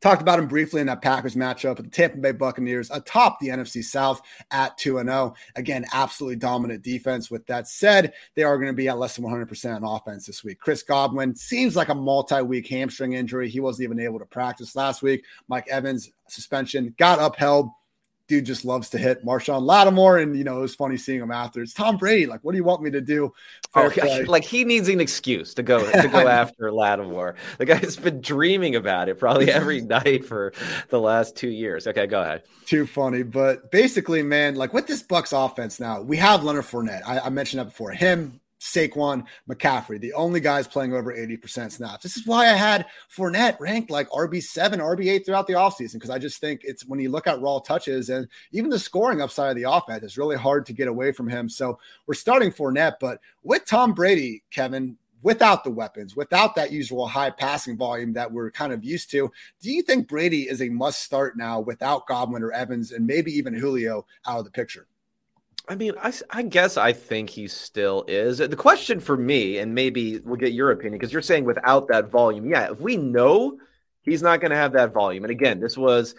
Talked 0.01 0.23
about 0.23 0.39
him 0.39 0.47
briefly 0.47 0.81
in 0.81 0.87
that 0.87 1.03
Packers 1.03 1.35
matchup 1.35 1.77
with 1.77 1.85
the 1.85 1.91
Tampa 1.91 2.17
Bay 2.17 2.31
Buccaneers 2.31 2.89
atop 2.89 3.39
the 3.39 3.49
NFC 3.49 3.83
South 3.83 4.19
at 4.49 4.75
2 4.79 4.97
0. 4.97 5.35
Again, 5.55 5.85
absolutely 5.93 6.37
dominant 6.37 6.81
defense. 6.81 7.29
With 7.29 7.45
that 7.45 7.67
said, 7.67 8.13
they 8.35 8.41
are 8.41 8.57
going 8.57 8.67
to 8.67 8.73
be 8.73 8.89
at 8.89 8.97
less 8.97 9.15
than 9.15 9.25
100% 9.25 9.75
on 9.75 9.83
offense 9.83 10.25
this 10.25 10.43
week. 10.43 10.59
Chris 10.59 10.81
Godwin 10.81 11.35
seems 11.35 11.75
like 11.75 11.89
a 11.89 11.95
multi 11.95 12.41
week 12.41 12.67
hamstring 12.67 13.13
injury. 13.13 13.47
He 13.47 13.59
wasn't 13.59 13.83
even 13.83 13.99
able 13.99 14.17
to 14.17 14.25
practice 14.25 14.75
last 14.75 15.03
week. 15.03 15.23
Mike 15.47 15.67
Evans 15.67 16.11
suspension 16.27 16.95
got 16.97 17.19
upheld 17.21 17.69
dude 18.31 18.45
just 18.45 18.63
loves 18.63 18.89
to 18.89 18.97
hit 18.97 19.25
Marshon 19.25 19.61
Lattimore, 19.61 20.19
and 20.19 20.37
you 20.37 20.45
know 20.45 20.59
it 20.59 20.61
was 20.61 20.73
funny 20.73 20.95
seeing 20.95 21.19
him 21.19 21.31
after. 21.31 21.61
It's 21.61 21.73
Tom 21.73 21.97
Brady. 21.97 22.27
Like, 22.27 22.39
what 22.43 22.53
do 22.53 22.57
you 22.57 22.63
want 22.63 22.81
me 22.81 22.89
to 22.91 23.01
do? 23.01 23.33
oh, 23.75 23.91
like 24.27 24.43
he 24.43 24.63
needs 24.63 24.87
an 24.89 24.99
excuse 24.99 25.53
to 25.53 25.63
go 25.63 25.79
to 25.91 26.07
go 26.07 26.27
after 26.27 26.71
Lattimore. 26.71 27.35
The 27.57 27.65
guy's 27.65 27.97
been 27.97 28.21
dreaming 28.21 28.75
about 28.75 29.09
it 29.09 29.19
probably 29.19 29.51
every 29.51 29.81
night 29.97 30.25
for 30.25 30.53
the 30.89 30.99
last 30.99 31.35
two 31.35 31.49
years. 31.49 31.87
Okay, 31.87 32.07
go 32.07 32.21
ahead. 32.21 32.43
Too 32.65 32.87
funny, 32.87 33.23
but 33.23 33.69
basically, 33.71 34.23
man, 34.23 34.55
like 34.55 34.73
with 34.73 34.87
this 34.87 35.03
Bucs 35.03 35.33
offense 35.33 35.79
now, 35.79 36.01
we 36.01 36.17
have 36.17 36.43
Leonard 36.43 36.65
Fournette. 36.65 37.01
I, 37.05 37.19
I 37.19 37.29
mentioned 37.29 37.59
that 37.59 37.65
before. 37.65 37.91
Him, 37.91 38.40
Saquon, 38.61 39.25
McCaffrey, 39.49 39.99
the 39.99 40.13
only 40.13 40.39
guys 40.39 40.67
playing 40.67 40.93
over 40.93 41.11
80% 41.11 41.71
snaps. 41.71 42.03
This 42.03 42.15
is 42.15 42.27
why 42.27 42.45
I 42.45 42.53
had 42.53 42.85
Fournette 43.13 43.59
ranked 43.59 43.89
like 43.89 44.07
RB7, 44.09 44.77
RB8 44.77 45.25
throughout 45.25 45.47
the 45.47 45.53
offseason, 45.53 45.93
because 45.93 46.11
I 46.11 46.19
just 46.19 46.39
think 46.39 46.61
it's 46.63 46.85
when 46.85 46.99
you 46.99 47.09
look 47.09 47.25
at 47.25 47.41
raw 47.41 47.57
touches 47.57 48.09
and 48.09 48.27
even 48.51 48.69
the 48.69 48.77
scoring 48.77 49.19
upside 49.19 49.49
of 49.49 49.55
the 49.55 49.69
offense, 49.69 50.03
it's 50.03 50.17
really 50.17 50.37
hard 50.37 50.67
to 50.67 50.73
get 50.73 50.87
away 50.87 51.11
from 51.11 51.27
him. 51.27 51.49
So 51.49 51.79
we're 52.05 52.13
starting 52.13 52.51
Fournette, 52.51 52.97
but 53.01 53.19
with 53.41 53.65
Tom 53.65 53.93
Brady, 53.93 54.43
Kevin, 54.51 54.95
without 55.23 55.63
the 55.63 55.71
weapons, 55.71 56.15
without 56.15 56.53
that 56.55 56.71
usual 56.71 57.07
high 57.07 57.31
passing 57.31 57.77
volume 57.77 58.13
that 58.13 58.31
we're 58.31 58.51
kind 58.51 58.73
of 58.73 58.83
used 58.83 59.09
to, 59.11 59.31
do 59.59 59.71
you 59.71 59.81
think 59.81 60.07
Brady 60.07 60.47
is 60.47 60.61
a 60.61 60.69
must 60.69 61.01
start 61.01 61.35
now 61.35 61.59
without 61.59 62.05
Godwin 62.05 62.43
or 62.43 62.51
Evans 62.51 62.91
and 62.91 63.07
maybe 63.07 63.31
even 63.31 63.55
Julio 63.55 64.05
out 64.27 64.39
of 64.39 64.45
the 64.45 64.51
picture? 64.51 64.85
I 65.67 65.75
mean, 65.75 65.93
I, 66.01 66.11
I 66.29 66.41
guess 66.43 66.75
I 66.77 66.91
think 66.91 67.29
he 67.29 67.47
still 67.47 68.03
is. 68.07 68.39
The 68.39 68.55
question 68.55 68.99
for 68.99 69.15
me, 69.15 69.59
and 69.59 69.75
maybe 69.75 70.19
we'll 70.19 70.35
get 70.35 70.53
your 70.53 70.71
opinion, 70.71 70.93
because 70.93 71.13
you're 71.13 71.21
saying 71.21 71.45
without 71.45 71.87
that 71.89 72.09
volume. 72.09 72.49
Yeah, 72.49 72.71
if 72.71 72.79
we 72.79 72.97
know 72.97 73.57
he's 74.01 74.21
not 74.21 74.41
going 74.41 74.51
to 74.51 74.57
have 74.57 74.73
that 74.73 74.93
volume, 74.93 75.23
and 75.23 75.31
again, 75.31 75.59
this 75.59 75.77
was 75.77 76.15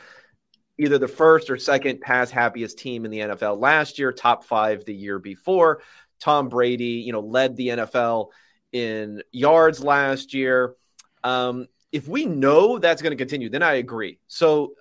either 0.78 0.98
the 0.98 1.08
first 1.08 1.50
or 1.50 1.56
second 1.56 2.00
pass 2.00 2.30
happiest 2.30 2.78
team 2.78 3.04
in 3.04 3.10
the 3.10 3.18
NFL 3.18 3.60
last 3.60 3.98
year, 3.98 4.12
top 4.12 4.44
five 4.44 4.84
the 4.84 4.94
year 4.94 5.18
before. 5.18 5.82
Tom 6.20 6.48
Brady, 6.48 7.02
you 7.04 7.12
know, 7.12 7.20
led 7.20 7.56
the 7.56 7.68
NFL 7.68 8.28
in 8.72 9.22
yards 9.32 9.82
last 9.82 10.34
year. 10.34 10.76
Um, 11.24 11.66
if 11.90 12.08
we 12.08 12.26
know 12.26 12.78
that's 12.78 13.02
going 13.02 13.10
to 13.10 13.16
continue, 13.16 13.50
then 13.50 13.62
I 13.62 13.74
agree. 13.74 14.18
So 14.28 14.74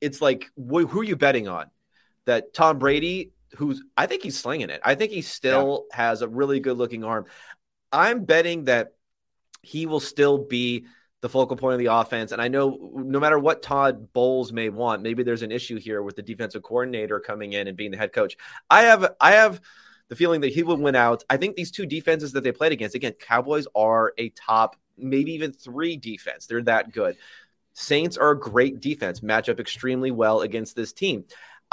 it's 0.00 0.22
like, 0.22 0.46
wh- 0.56 0.88
who 0.88 1.00
are 1.00 1.04
you 1.04 1.16
betting 1.16 1.48
on? 1.48 1.66
That 2.24 2.54
Tom 2.54 2.78
Brady 2.78 3.32
who's 3.56 3.82
I 3.96 4.06
think 4.06 4.22
he's 4.22 4.38
slinging 4.38 4.70
it. 4.70 4.80
I 4.84 4.94
think 4.94 5.12
he 5.12 5.22
still 5.22 5.86
yeah. 5.90 5.96
has 5.96 6.22
a 6.22 6.28
really 6.28 6.60
good 6.60 6.76
looking 6.76 7.04
arm. 7.04 7.26
I'm 7.92 8.24
betting 8.24 8.64
that 8.64 8.94
he 9.62 9.86
will 9.86 10.00
still 10.00 10.38
be 10.38 10.86
the 11.22 11.28
focal 11.28 11.56
point 11.56 11.74
of 11.74 11.78
the 11.78 11.92
offense. 11.92 12.32
And 12.32 12.40
I 12.40 12.48
know 12.48 12.92
no 12.94 13.18
matter 13.18 13.38
what 13.38 13.62
Todd 13.62 14.12
Bowles 14.12 14.52
may 14.52 14.68
want, 14.68 15.02
maybe 15.02 15.22
there's 15.22 15.42
an 15.42 15.50
issue 15.50 15.78
here 15.78 16.02
with 16.02 16.16
the 16.16 16.22
defensive 16.22 16.62
coordinator 16.62 17.18
coming 17.20 17.52
in 17.52 17.66
and 17.66 17.76
being 17.76 17.90
the 17.90 17.96
head 17.96 18.12
coach. 18.12 18.36
I 18.70 18.82
have 18.82 19.14
I 19.20 19.32
have 19.32 19.60
the 20.08 20.16
feeling 20.16 20.42
that 20.42 20.52
he 20.52 20.62
will 20.62 20.76
win 20.76 20.94
out. 20.94 21.24
I 21.28 21.36
think 21.36 21.56
these 21.56 21.70
two 21.70 21.86
defenses 21.86 22.32
that 22.32 22.44
they 22.44 22.52
played 22.52 22.72
against, 22.72 22.94
again, 22.94 23.14
Cowboys 23.14 23.66
are 23.74 24.12
a 24.18 24.28
top, 24.30 24.76
maybe 24.96 25.32
even 25.32 25.52
three 25.52 25.96
defense. 25.96 26.46
They're 26.46 26.62
that 26.62 26.92
good. 26.92 27.16
Saints 27.72 28.16
are 28.16 28.30
a 28.30 28.38
great 28.38 28.80
defense, 28.80 29.22
match 29.22 29.48
up 29.48 29.60
extremely 29.60 30.10
well 30.10 30.40
against 30.40 30.76
this 30.76 30.92
team. 30.92 31.24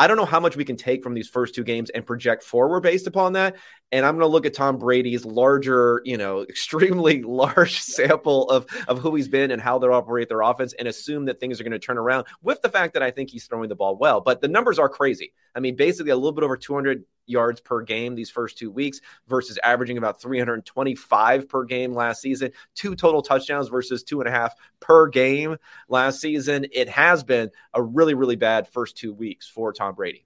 I 0.03 0.07
don't 0.07 0.17
know 0.17 0.25
how 0.25 0.41
much 0.41 0.57
we 0.57 0.65
can 0.65 0.75
take 0.75 1.01
from 1.01 1.13
these 1.13 1.29
first 1.29 1.55
two 1.55 1.63
games 1.63 1.89
and 1.89 2.05
project 2.05 2.43
forward 2.43 2.81
based 2.81 3.07
upon 3.07 3.33
that. 3.33 3.55
And 3.93 4.07
I'm 4.07 4.15
going 4.15 4.27
to 4.27 4.27
look 4.27 4.47
at 4.47 4.55
Tom 4.55 4.77
Brady's 4.77 5.23
larger, 5.23 6.01
you 6.03 6.17
know, 6.17 6.41
extremely 6.49 7.21
large 7.21 7.79
sample 7.79 8.49
of, 8.49 8.65
of 8.87 8.97
who 8.97 9.13
he's 9.13 9.27
been 9.27 9.51
and 9.51 9.61
how 9.61 9.77
they 9.77 9.87
operate 9.87 10.29
their 10.29 10.41
offense 10.41 10.73
and 10.73 10.87
assume 10.87 11.25
that 11.25 11.39
things 11.39 11.61
are 11.61 11.63
going 11.63 11.73
to 11.73 11.79
turn 11.79 11.99
around 11.99 12.25
with 12.41 12.61
the 12.63 12.69
fact 12.69 12.95
that 12.95 13.03
I 13.03 13.11
think 13.11 13.29
he's 13.29 13.45
throwing 13.45 13.69
the 13.69 13.75
ball 13.75 13.95
well. 13.95 14.19
But 14.19 14.41
the 14.41 14.47
numbers 14.47 14.79
are 14.79 14.89
crazy. 14.89 15.31
I 15.55 15.59
mean, 15.59 15.75
basically 15.75 16.11
a 16.11 16.15
little 16.15 16.31
bit 16.31 16.43
over 16.43 16.57
200 16.57 17.03
yards 17.27 17.61
per 17.61 17.81
game 17.81 18.15
these 18.15 18.31
first 18.31 18.57
two 18.57 18.71
weeks 18.71 18.99
versus 19.27 19.59
averaging 19.63 19.99
about 19.99 20.19
325 20.19 21.47
per 21.47 21.63
game 21.63 21.93
last 21.93 22.21
season. 22.21 22.51
Two 22.73 22.95
total 22.95 23.21
touchdowns 23.21 23.69
versus 23.69 24.03
two 24.03 24.19
and 24.21 24.27
a 24.27 24.31
half 24.31 24.55
per 24.79 25.07
game 25.07 25.57
last 25.87 26.19
season. 26.19 26.65
It 26.71 26.89
has 26.89 27.23
been 27.23 27.51
a 27.75 27.81
really, 27.81 28.15
really 28.15 28.37
bad 28.37 28.67
first 28.67 28.97
two 28.97 29.13
weeks 29.13 29.47
for 29.47 29.71
Tom 29.71 29.93
Brady. 29.93 30.25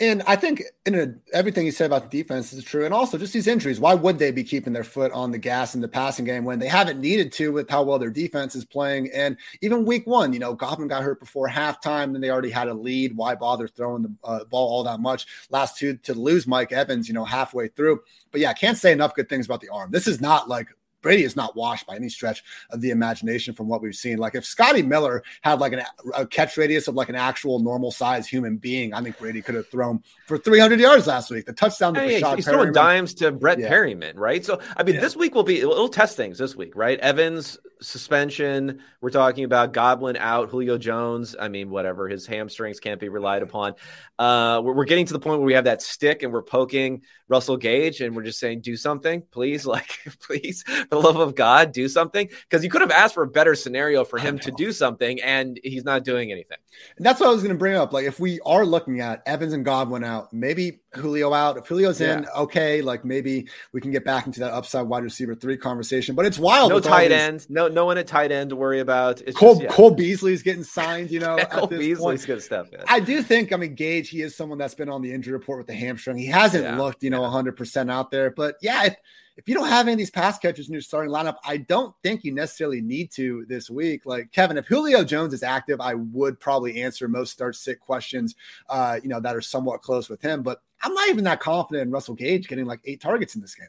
And 0.00 0.22
I 0.26 0.34
think 0.34 0.62
in 0.86 0.94
a, 0.96 1.14
everything 1.32 1.66
you 1.66 1.70
said 1.70 1.86
about 1.86 2.10
the 2.10 2.22
defense 2.22 2.52
is 2.52 2.64
true. 2.64 2.84
And 2.84 2.92
also 2.92 3.16
just 3.16 3.32
these 3.32 3.46
injuries. 3.46 3.78
Why 3.78 3.94
would 3.94 4.18
they 4.18 4.32
be 4.32 4.42
keeping 4.42 4.72
their 4.72 4.82
foot 4.82 5.12
on 5.12 5.30
the 5.30 5.38
gas 5.38 5.76
in 5.76 5.80
the 5.80 5.88
passing 5.88 6.24
game 6.24 6.44
when 6.44 6.58
they 6.58 6.66
haven't 6.66 7.00
needed 7.00 7.30
to 7.34 7.52
with 7.52 7.70
how 7.70 7.84
well 7.84 8.00
their 8.00 8.10
defense 8.10 8.56
is 8.56 8.64
playing? 8.64 9.10
And 9.12 9.36
even 9.60 9.84
week 9.84 10.04
one, 10.06 10.32
you 10.32 10.40
know, 10.40 10.52
Godwin 10.52 10.88
got 10.88 11.04
hurt 11.04 11.20
before 11.20 11.48
halftime 11.48 12.14
and 12.14 12.24
they 12.24 12.30
already 12.30 12.50
had 12.50 12.66
a 12.66 12.74
lead. 12.74 13.16
Why 13.16 13.36
bother 13.36 13.68
throwing 13.68 14.02
the 14.02 14.14
uh, 14.24 14.44
ball 14.44 14.68
all 14.68 14.82
that 14.82 14.98
much? 14.98 15.26
Last 15.50 15.78
two 15.78 15.96
to 15.98 16.14
lose 16.14 16.46
Mike 16.46 16.72
Evans, 16.72 17.06
you 17.06 17.14
know, 17.14 17.24
halfway 17.24 17.68
through. 17.68 18.00
But 18.32 18.40
yeah, 18.40 18.50
I 18.50 18.54
can't 18.54 18.76
say 18.76 18.90
enough 18.90 19.14
good 19.14 19.28
things 19.28 19.46
about 19.46 19.60
the 19.60 19.68
arm. 19.68 19.92
This 19.92 20.08
is 20.08 20.20
not 20.20 20.48
like 20.48 20.68
Brady 21.04 21.22
is 21.22 21.36
not 21.36 21.54
washed 21.54 21.86
by 21.86 21.96
any 21.96 22.08
stretch 22.08 22.42
of 22.70 22.80
the 22.80 22.90
imagination 22.90 23.52
from 23.52 23.68
what 23.68 23.82
we've 23.82 23.94
seen. 23.94 24.16
Like 24.16 24.34
if 24.34 24.44
Scotty 24.44 24.82
Miller 24.82 25.22
had 25.42 25.60
like 25.60 25.74
an, 25.74 25.82
a 26.14 26.26
catch 26.26 26.56
radius 26.56 26.88
of 26.88 26.94
like 26.94 27.10
an 27.10 27.14
actual 27.14 27.58
normal 27.58 27.90
size 27.90 28.26
human 28.26 28.56
being, 28.56 28.94
I 28.94 29.02
think 29.02 29.18
Brady 29.18 29.42
could 29.42 29.54
have 29.54 29.68
thrown 29.68 30.02
for 30.26 30.38
300 30.38 30.80
yards 30.80 31.06
last 31.06 31.30
week. 31.30 31.44
The 31.44 31.52
touchdown 31.52 31.92
to 31.94 32.00
hey, 32.00 32.22
He's 32.34 32.46
throwing 32.46 32.72
dimes 32.72 33.12
to 33.14 33.30
Brett 33.32 33.58
yeah. 33.58 33.70
Perriman, 33.70 34.14
right? 34.16 34.42
So 34.44 34.60
I 34.78 34.82
mean, 34.82 34.94
yeah. 34.94 35.02
this 35.02 35.14
week 35.14 35.34
will 35.34 35.42
be 35.44 35.60
it'll 35.60 35.88
test 35.90 36.16
things 36.16 36.38
this 36.38 36.56
week, 36.56 36.74
right? 36.74 36.98
Evans 37.00 37.58
suspension. 37.84 38.80
We're 39.00 39.10
talking 39.10 39.44
about 39.44 39.72
Godwin 39.72 40.16
out, 40.16 40.48
Julio 40.48 40.78
Jones. 40.78 41.36
I 41.38 41.48
mean, 41.48 41.70
whatever. 41.70 42.08
His 42.08 42.26
hamstrings 42.26 42.80
can't 42.80 43.00
be 43.00 43.08
relied 43.08 43.42
upon. 43.42 43.74
Uh, 44.18 44.60
we're, 44.64 44.72
we're, 44.72 44.84
getting 44.84 45.06
to 45.06 45.12
the 45.12 45.20
point 45.20 45.38
where 45.38 45.46
we 45.46 45.54
have 45.54 45.64
that 45.64 45.82
stick 45.82 46.22
and 46.22 46.32
we're 46.32 46.42
poking 46.42 47.02
Russell 47.28 47.56
Gage 47.56 48.00
and 48.00 48.14
we're 48.14 48.22
just 48.22 48.38
saying, 48.38 48.60
do 48.60 48.76
something, 48.76 49.22
please. 49.30 49.66
Like, 49.74 49.98
please, 50.20 50.62
the 50.94 51.00
love 51.00 51.16
of 51.16 51.34
God, 51.34 51.72
do 51.72 51.88
something. 51.88 52.28
Because 52.48 52.64
you 52.64 52.70
could 52.70 52.80
have 52.80 52.90
asked 52.90 53.14
for 53.14 53.22
a 53.22 53.28
better 53.28 53.54
scenario 53.54 54.04
for 54.04 54.18
him 54.18 54.38
to 54.40 54.50
do 54.52 54.72
something 54.72 55.20
and 55.22 55.58
he's 55.62 55.84
not 55.84 56.04
doing 56.04 56.32
anything. 56.32 56.58
And 56.96 57.04
that's 57.04 57.20
what 57.20 57.28
I 57.28 57.32
was 57.32 57.42
going 57.42 57.54
to 57.54 57.58
bring 57.58 57.76
up. 57.76 57.92
Like, 57.92 58.04
if 58.04 58.18
we 58.18 58.40
are 58.44 58.64
looking 58.64 59.00
at 59.00 59.22
Evans 59.26 59.52
and 59.52 59.64
Godwin 59.64 60.04
out, 60.04 60.32
maybe 60.32 60.80
Julio 60.94 61.32
out. 61.32 61.56
If 61.56 61.68
Julio's 61.68 62.00
yeah. 62.00 62.18
in, 62.18 62.26
okay, 62.36 62.82
like 62.82 63.04
maybe 63.04 63.48
we 63.72 63.80
can 63.80 63.90
get 63.90 64.04
back 64.04 64.26
into 64.26 64.40
that 64.40 64.52
upside 64.52 64.86
wide 64.86 65.02
receiver 65.02 65.34
three 65.34 65.56
conversation. 65.56 66.14
But 66.14 66.26
it's 66.26 66.38
wild. 66.38 66.70
No 66.70 66.80
tight 66.80 67.12
end. 67.12 67.48
No, 67.50 67.68
no 67.68 67.84
one 67.84 67.98
at 67.98 68.06
tight 68.06 68.32
end 68.32 68.50
to 68.50 68.56
worry 68.56 68.80
about. 68.80 69.20
It's 69.22 69.36
Cole, 69.36 69.54
just, 69.54 69.62
yeah. 69.62 69.70
Cole 69.70 69.90
Beasley's 69.90 70.42
getting 70.42 70.64
signed. 70.64 71.10
You 71.10 71.20
know, 71.20 71.36
Cole 71.50 71.66
Beasley's 71.66 72.26
good 72.26 72.42
stuff. 72.42 72.70
Man. 72.72 72.82
I 72.88 73.00
do 73.00 73.22
think. 73.22 73.52
I 73.52 73.56
mean, 73.56 73.74
Gage. 73.74 74.08
He 74.08 74.22
is 74.22 74.36
someone 74.36 74.58
that's 74.58 74.74
been 74.74 74.88
on 74.88 75.02
the 75.02 75.12
injury 75.12 75.32
report 75.32 75.58
with 75.58 75.66
the 75.66 75.74
hamstring. 75.74 76.18
He 76.18 76.26
hasn't 76.26 76.64
yeah. 76.64 76.76
looked, 76.76 77.02
you 77.02 77.10
know, 77.10 77.22
100 77.22 77.56
percent 77.56 77.90
out 77.90 78.10
there. 78.10 78.30
But 78.30 78.56
yeah, 78.60 78.84
if, 78.86 78.96
if 79.36 79.48
you 79.48 79.54
don't 79.54 79.68
have 79.68 79.86
any 79.86 79.92
of 79.92 79.98
these 79.98 80.10
pass 80.10 80.38
catchers 80.38 80.68
in 80.68 80.72
your 80.72 80.82
starting 80.82 81.12
lineup, 81.12 81.36
I 81.44 81.56
don't 81.56 81.94
think 82.02 82.24
you 82.24 82.32
necessarily 82.32 82.80
need 82.80 83.10
to 83.12 83.44
this 83.48 83.68
week. 83.68 84.06
Like 84.06 84.30
Kevin, 84.32 84.56
if 84.56 84.66
Julio 84.66 85.02
Jones 85.04 85.34
is 85.34 85.42
active, 85.42 85.80
I 85.80 85.94
would 85.94 86.38
probably 86.38 86.82
answer 86.82 87.08
most 87.08 87.32
start 87.32 87.56
sit 87.56 87.80
questions, 87.80 88.36
uh, 88.68 89.00
you 89.02 89.08
know, 89.08 89.20
that 89.20 89.34
are 89.34 89.40
somewhat 89.40 89.82
close 89.82 90.08
with 90.08 90.22
him. 90.22 90.42
But 90.42 90.60
I'm 90.82 90.94
not 90.94 91.08
even 91.08 91.24
that 91.24 91.40
confident 91.40 91.86
in 91.86 91.90
Russell 91.90 92.14
Gage 92.14 92.48
getting 92.48 92.66
like 92.66 92.80
eight 92.84 93.00
targets 93.00 93.34
in 93.34 93.40
this 93.40 93.54
game. 93.54 93.68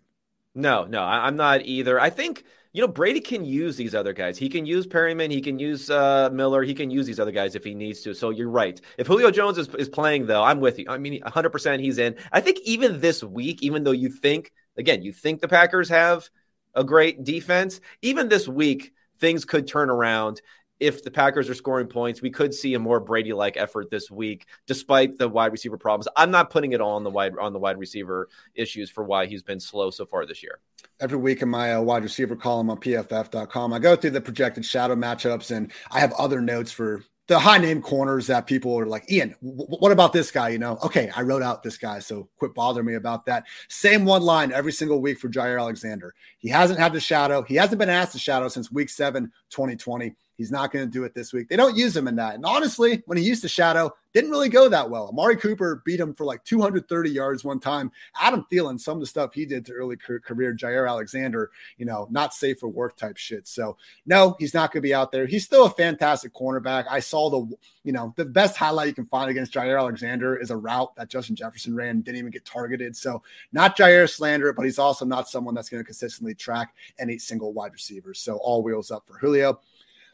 No, 0.54 0.86
no, 0.86 1.04
I'm 1.04 1.36
not 1.36 1.64
either. 1.64 2.00
I 2.00 2.10
think 2.10 2.46
you 2.72 2.82
know 2.82 2.88
Brady 2.88 3.20
can 3.20 3.44
use 3.44 3.76
these 3.76 3.94
other 3.94 4.14
guys. 4.14 4.38
He 4.38 4.48
can 4.48 4.66
use 4.66 4.88
Perriman. 4.88 5.30
He 5.30 5.42
can 5.42 5.60
use 5.60 5.90
uh, 5.90 6.30
Miller. 6.32 6.64
He 6.64 6.74
can 6.74 6.90
use 6.90 7.06
these 7.06 7.20
other 7.20 7.32
guys 7.32 7.56
if 7.56 7.64
he 7.64 7.74
needs 7.74 8.02
to. 8.02 8.14
So 8.14 8.30
you're 8.30 8.50
right. 8.50 8.80
If 8.98 9.08
Julio 9.08 9.32
Jones 9.32 9.58
is, 9.58 9.68
is 9.76 9.90
playing, 9.90 10.28
though, 10.28 10.44
I'm 10.44 10.62
with 10.62 10.80
you. 10.80 10.86
I 10.88 10.98
mean, 10.98 11.22
100 11.22 11.50
percent 11.50 11.82
he's 11.82 11.98
in. 11.98 12.16
I 12.32 12.40
think 12.40 12.60
even 12.64 13.02
this 13.02 13.22
week, 13.22 13.64
even 13.64 13.84
though 13.84 13.92
you 13.92 14.10
think 14.10 14.54
again, 14.78 15.02
you 15.02 15.12
think 15.12 15.42
the 15.42 15.48
Packers 15.48 15.90
have 15.90 16.30
a 16.74 16.84
great 16.84 17.24
defense. 17.24 17.80
Even 18.02 18.30
this 18.30 18.48
week, 18.48 18.94
things 19.20 19.46
could 19.46 19.68
turn 19.68 19.90
around 19.90 20.42
if 20.80 21.04
the 21.04 21.12
Packers 21.12 21.50
are 21.50 21.54
scoring 21.54 21.88
points. 21.88 22.22
We 22.22 22.30
could 22.30 22.54
see 22.54 22.74
a 22.74 22.80
more 22.80 23.00
Brady 23.00 23.34
like 23.34 23.56
effort 23.58 23.90
this 23.90 24.12
week, 24.12 24.46
despite 24.68 25.18
the 25.18 25.30
wide 25.30 25.52
receiver 25.52 25.78
problems. 25.78 26.08
I'm 26.16 26.32
not 26.32 26.50
putting 26.50 26.74
it 26.74 26.82
all 26.82 26.96
on 26.96 27.04
the 27.04 27.10
wide 27.10 27.34
on 27.40 27.54
the 27.54 27.60
wide 27.60 27.78
receiver 27.78 28.28
issues 28.56 28.90
for 28.90 29.04
why 29.04 29.26
he's 29.26 29.44
been 29.44 29.60
slow 29.60 29.90
so 29.90 30.06
far 30.06 30.26
this 30.26 30.44
year. 30.44 30.60
Every 31.00 31.18
week 31.18 31.42
in 31.42 31.50
my 31.50 31.76
uh, 31.76 31.82
wide 31.82 32.04
receiver 32.04 32.36
column 32.36 32.70
on 32.70 32.78
PFF.com, 32.78 33.74
I 33.74 33.80
go 33.80 33.96
through 33.96 34.12
the 34.12 34.22
projected 34.22 34.66
shadow 34.66 34.96
matchups, 34.96 35.56
and 35.56 35.72
I 35.92 36.00
have 36.00 36.14
other 36.14 36.42
notes 36.42 36.72
for 36.72 37.04
the 37.28 37.40
high 37.40 37.58
name 37.58 37.82
corners 37.82 38.28
that 38.28 38.46
people 38.46 38.78
are 38.80 38.86
like, 38.86 39.10
Ian, 39.12 39.36
w- 39.42 39.66
what 39.80 39.92
about 39.92 40.14
this 40.14 40.30
guy? 40.30 40.50
You 40.50 40.60
know, 40.60 40.78
okay, 40.84 41.10
I 41.16 41.22
wrote 41.22 41.42
out 41.42 41.64
this 41.64 41.78
guy, 41.78 42.00
so 42.00 42.30
quit 42.38 42.54
bothering 42.54 42.86
me 42.86 42.96
about 42.96 43.26
that. 43.26 43.46
Same 43.68 44.06
one 44.06 44.22
line 44.22 44.52
every 44.52 44.72
single 44.72 45.02
week 45.02 45.20
for 45.20 45.30
Jaire 45.30 45.60
Alexander. 45.60 46.14
He 46.38 46.50
hasn't 46.50 46.80
had 46.80 46.94
the 46.94 47.00
shadow. 47.00 47.42
He 47.42 47.56
hasn't 47.56 47.80
been 47.80 47.90
asked 47.90 48.14
the 48.14 48.20
shadow 48.20 48.48
since 48.48 48.72
week 48.72 48.90
seven, 48.90 49.32
2020. 49.50 50.16
He's 50.38 50.52
not 50.52 50.72
going 50.72 50.86
to 50.86 50.92
do 50.92 51.04
it 51.04 51.14
this 51.14 51.34
week. 51.34 51.48
They 51.48 51.56
don't 51.56 51.78
use 51.78 51.96
him 51.96 52.08
in 52.08 52.16
that. 52.18 52.36
And 52.36 52.46
honestly, 52.46 53.02
when 53.06 53.18
he 53.18 53.24
used 53.24 53.42
to 53.44 53.48
shadow, 53.48 53.94
didn't 54.16 54.32
really 54.32 54.48
go 54.48 54.70
that 54.70 54.90
well. 54.90 55.10
Amari 55.10 55.36
Cooper 55.36 55.82
beat 55.84 56.00
him 56.00 56.14
for 56.14 56.26
like 56.26 56.42
230 56.46 57.10
yards 57.10 57.44
one 57.44 57.60
time. 57.60 57.92
Adam 58.18 58.46
Thielen, 58.50 58.80
some 58.80 58.94
of 58.94 59.02
the 59.02 59.08
stuff 59.08 59.34
he 59.34 59.46
did 59.46 59.66
to 59.66 59.74
early 59.74 59.98
career, 59.98 60.56
Jaire 60.56 60.88
Alexander, 60.88 61.52
you 61.78 61.86
know, 61.86 62.08
not 62.10 62.34
safe 62.34 62.60
for 62.60 62.70
work 62.70 62.96
type 62.96 63.18
shit. 63.18 63.46
So 63.46 63.76
no, 64.06 64.38
he's 64.40 64.54
not 64.54 64.72
going 64.72 64.82
to 64.82 64.88
be 64.88 64.94
out 64.94 65.12
there. 65.12 65.26
He's 65.26 65.44
still 65.44 65.66
a 65.66 65.70
fantastic 65.70 66.34
cornerback. 66.34 66.86
I 66.90 67.02
saw 67.02 67.30
the, 67.30 67.58
you 67.84 67.92
know, 67.92 68.14
the 68.16 68.24
best 68.24 68.56
highlight 68.56 68.88
you 68.88 68.94
can 68.94 69.06
find 69.06 69.30
against 69.30 69.54
Jaire 69.54 69.78
Alexander 69.78 70.38
is 70.38 70.50
a 70.50 70.56
route 70.56 70.96
that 70.96 71.10
Justin 71.10 71.36
Jefferson 71.36 71.76
ran, 71.76 72.00
didn't 72.00 72.20
even 72.20 72.32
get 72.32 72.46
targeted. 72.46 72.96
So 72.96 73.22
not 73.52 73.76
Jaire 73.76 74.10
slander, 74.10 74.54
but 74.54 74.64
he's 74.64 74.80
also 74.80 75.04
not 75.04 75.28
someone 75.28 75.56
that's 75.56 75.68
going 75.68 75.82
to 75.82 75.86
consistently 75.86 76.36
track 76.36 76.74
any 77.00 77.18
single 77.18 77.52
wide 77.52 77.74
receiver. 77.74 78.14
So 78.14 78.38
all 78.38 78.64
wheels 78.64 78.92
up 78.92 79.06
for 79.06 79.18
Julio. 79.18 79.60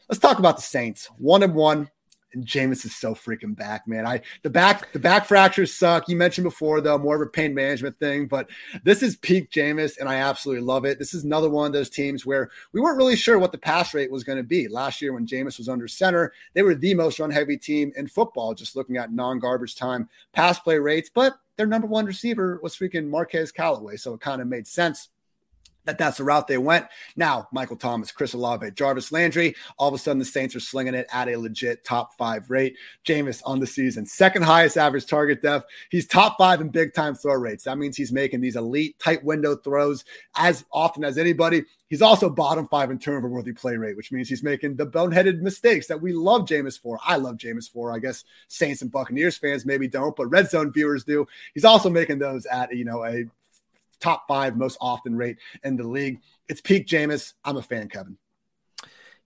Let's 0.08 0.20
talk 0.20 0.38
about 0.38 0.56
the 0.56 0.62
Saints. 0.62 1.06
One 1.18 1.42
and 1.42 1.54
one. 1.54 1.90
And 2.34 2.46
Jameis 2.46 2.86
is 2.86 2.96
so 2.96 3.14
freaking 3.14 3.54
back, 3.54 3.86
man. 3.86 4.06
I 4.06 4.22
the 4.42 4.48
back 4.48 4.90
the 4.92 4.98
back 4.98 5.26
fractures 5.26 5.74
suck. 5.74 6.08
You 6.08 6.16
mentioned 6.16 6.44
before 6.44 6.80
though, 6.80 6.96
more 6.96 7.16
of 7.16 7.20
a 7.20 7.30
pain 7.30 7.52
management 7.52 7.98
thing, 7.98 8.26
but 8.26 8.48
this 8.84 9.02
is 9.02 9.16
peak 9.16 9.50
Jameis, 9.50 9.98
and 9.98 10.08
I 10.08 10.14
absolutely 10.14 10.64
love 10.64 10.86
it. 10.86 10.98
This 10.98 11.12
is 11.12 11.24
another 11.24 11.50
one 11.50 11.66
of 11.66 11.72
those 11.74 11.90
teams 11.90 12.24
where 12.24 12.50
we 12.72 12.80
weren't 12.80 12.96
really 12.96 13.16
sure 13.16 13.38
what 13.38 13.52
the 13.52 13.58
pass 13.58 13.92
rate 13.92 14.10
was 14.10 14.24
going 14.24 14.38
to 14.38 14.44
be 14.44 14.66
last 14.66 15.02
year 15.02 15.12
when 15.12 15.26
Jameis 15.26 15.58
was 15.58 15.68
under 15.68 15.86
center. 15.86 16.32
They 16.54 16.62
were 16.62 16.74
the 16.74 16.94
most 16.94 17.20
run 17.20 17.30
heavy 17.30 17.58
team 17.58 17.92
in 17.96 18.06
football, 18.06 18.54
just 18.54 18.76
looking 18.76 18.96
at 18.96 19.12
non 19.12 19.38
garbage 19.38 19.76
time 19.76 20.08
pass 20.32 20.58
play 20.58 20.78
rates, 20.78 21.10
but 21.12 21.34
their 21.56 21.66
number 21.66 21.86
one 21.86 22.06
receiver 22.06 22.58
was 22.62 22.74
freaking 22.74 23.08
Marquez 23.08 23.52
Callaway, 23.52 23.96
so 23.96 24.14
it 24.14 24.20
kind 24.20 24.40
of 24.40 24.48
made 24.48 24.66
sense 24.66 25.10
that 25.84 25.98
that's 25.98 26.18
the 26.18 26.24
route 26.24 26.46
they 26.46 26.58
went. 26.58 26.86
Now, 27.16 27.48
Michael 27.52 27.76
Thomas, 27.76 28.12
Chris 28.12 28.34
Olave, 28.34 28.70
Jarvis 28.72 29.12
Landry, 29.12 29.54
all 29.78 29.88
of 29.88 29.94
a 29.94 29.98
sudden 29.98 30.18
the 30.18 30.24
Saints 30.24 30.54
are 30.54 30.60
slinging 30.60 30.94
it 30.94 31.06
at 31.12 31.28
a 31.28 31.36
legit 31.36 31.84
top 31.84 32.14
five 32.16 32.50
rate. 32.50 32.76
Jameis 33.04 33.42
on 33.44 33.60
the 33.60 33.66
season, 33.66 34.06
second 34.06 34.42
highest 34.42 34.76
average 34.76 35.06
target 35.06 35.42
depth. 35.42 35.66
He's 35.90 36.06
top 36.06 36.36
five 36.38 36.60
in 36.60 36.68
big 36.68 36.94
time 36.94 37.14
throw 37.14 37.34
rates. 37.34 37.64
That 37.64 37.78
means 37.78 37.96
he's 37.96 38.12
making 38.12 38.40
these 38.40 38.56
elite 38.56 38.98
tight 38.98 39.24
window 39.24 39.56
throws 39.56 40.04
as 40.36 40.64
often 40.72 41.04
as 41.04 41.18
anybody. 41.18 41.64
He's 41.88 42.00
also 42.00 42.30
bottom 42.30 42.66
five 42.68 42.90
in 42.90 42.98
turnover 42.98 43.28
worthy 43.28 43.52
play 43.52 43.76
rate, 43.76 43.98
which 43.98 44.12
means 44.12 44.26
he's 44.26 44.42
making 44.42 44.76
the 44.76 44.86
boneheaded 44.86 45.40
mistakes 45.42 45.86
that 45.88 46.00
we 46.00 46.14
love 46.14 46.46
Jameis 46.46 46.80
for. 46.80 46.98
I 47.04 47.16
love 47.16 47.36
Jameis 47.36 47.70
for. 47.70 47.92
I 47.92 47.98
guess 47.98 48.24
Saints 48.48 48.80
and 48.80 48.90
Buccaneers 48.90 49.36
fans 49.36 49.66
maybe 49.66 49.88
don't, 49.88 50.16
but 50.16 50.28
red 50.28 50.48
zone 50.48 50.72
viewers 50.72 51.04
do. 51.04 51.26
He's 51.52 51.66
also 51.66 51.90
making 51.90 52.18
those 52.18 52.46
at 52.46 52.74
you 52.74 52.86
know 52.86 53.04
a 53.04 53.24
top 54.02 54.24
five 54.28 54.56
most 54.56 54.76
often 54.80 55.16
rate 55.16 55.38
in 55.64 55.76
the 55.76 55.86
league. 55.86 56.20
It's 56.48 56.60
peak 56.60 56.86
Jameis. 56.86 57.32
I'm 57.44 57.56
a 57.56 57.62
fan, 57.62 57.88
Kevin. 57.88 58.18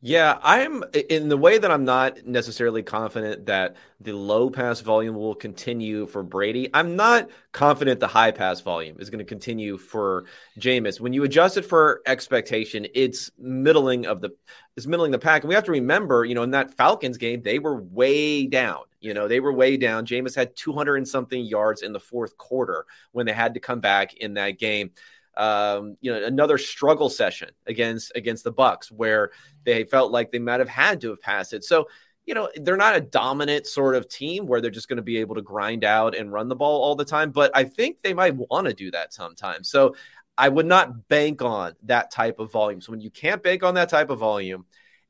Yeah, 0.03 0.39
I'm 0.43 0.85
in 1.09 1.31
the 1.31 1.39
way 1.39 1.57
that 1.57 1.71
I'm 1.71 1.85
not 1.85 2.27
necessarily 2.27 2.83
confident 2.83 3.47
that 3.47 3.77
the 3.99 4.13
low 4.13 4.51
pass 4.51 4.81
volume 4.81 5.15
will 5.15 5.35
continue 5.35 6.05
for 6.05 6.23
Brady. 6.23 6.69
I'm 6.75 6.97
not 6.97 7.31
confident 7.53 7.99
the 7.99 8.07
high 8.07 8.31
pass 8.31 8.61
volume 8.61 8.99
is 9.01 9.09
going 9.09 9.21
to 9.21 9.25
continue 9.25 9.79
for 9.79 10.27
Jameis. 10.61 11.01
When 11.01 11.15
you 11.15 11.25
adjust 11.25 11.57
it 11.57 11.63
for 11.63 12.03
expectation, 12.07 12.87
it's 12.95 13.31
middling 13.39 14.07
of 14.07 14.21
the 14.21 14.31
it's 14.77 14.87
middling 14.87 15.13
the 15.13 15.19
pack. 15.19 15.43
And 15.43 15.49
we 15.49 15.55
have 15.55 15.65
to 15.65 15.73
remember, 15.73 16.27
you 16.27 16.35
know, 16.35 16.43
in 16.43 16.51
that 16.51 16.75
Falcons 16.75 17.17
game, 17.17 17.41
they 17.41 17.59
were 17.59 17.81
way 17.81 18.47
down. 18.47 18.83
You 19.07 19.15
know, 19.15 19.29
they 19.29 19.41
were 19.41 19.53
way 19.53 19.77
down. 19.77 20.05
Jameis 20.05 20.35
had 20.35 20.57
200 20.57 20.97
and 20.97 21.09
something 21.09 21.45
yards 21.45 21.83
in 21.83 21.93
the 21.93 22.01
fourth 22.01 22.37
quarter 22.37 22.85
when 23.13 23.25
they 23.25 23.33
had 23.33 23.55
to 23.55 23.61
come 23.61 23.81
back 23.81 24.15
in 24.15 24.35
that 24.35 24.59
game 24.59 24.91
um, 25.37 25.97
you 26.01 26.11
know, 26.11 26.25
another 26.25 26.57
struggle 26.57 27.11
session 27.11 27.51
against 27.67 28.11
against 28.15 28.43
the 28.43 28.53
Bucs 28.53 28.91
where 28.91 29.33
they 29.65 29.85
felt 29.85 30.11
like 30.11 30.33
they 30.33 30.39
might 30.39 30.61
have 30.61 30.69
had 30.69 31.01
to 31.03 31.11
have 31.11 31.21
passed 31.21 31.53
it. 31.53 31.63
So, 31.63 31.89
you 32.25 32.35
know, 32.35 32.49
they're 32.57 32.77
not 32.77 32.97
a 32.97 33.03
dominant 33.03 33.67
sort 33.67 33.95
of 33.97 34.09
team 34.09 34.47
where 34.47 34.61
they're 34.61 34.71
just 34.71 34.89
going 34.89 34.97
to 34.97 35.03
be 35.03 35.19
able 35.19 35.35
to 35.35 35.43
grind 35.43 35.85
out 35.85 36.17
and 36.17 36.33
run 36.33 36.49
the 36.49 36.57
ball 36.57 36.83
all 36.83 36.97
the 36.97 37.05
time, 37.05 37.33
but 37.33 37.51
I 37.55 37.65
think 37.65 38.01
they 38.01 38.15
might 38.15 38.35
want 38.35 38.67
to 38.67 38.73
do 38.73 38.91
that 38.93 39.13
sometimes. 39.13 39.71
So, 39.71 39.95
I 40.39 40.49
would 40.49 40.67
not 40.67 41.09
bank 41.09 41.41
on 41.41 41.75
that 41.85 42.11
type 42.11 42.39
of 42.41 42.53
volume. 42.53 42.81
So 42.81 42.93
when 42.93 43.01
you 43.01 43.11
can't 43.11 43.43
bank 43.43 43.63
on 43.63 43.75
that 43.75 43.89
type 43.89 44.11
of 44.11 44.19
volume 44.19 44.67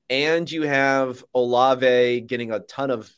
and 0.09 0.49
you 0.51 0.62
have 0.62 1.24
Olave 1.34 2.20
getting 2.22 2.53
a 2.53 2.61
ton 2.61 2.90
of 2.90 3.11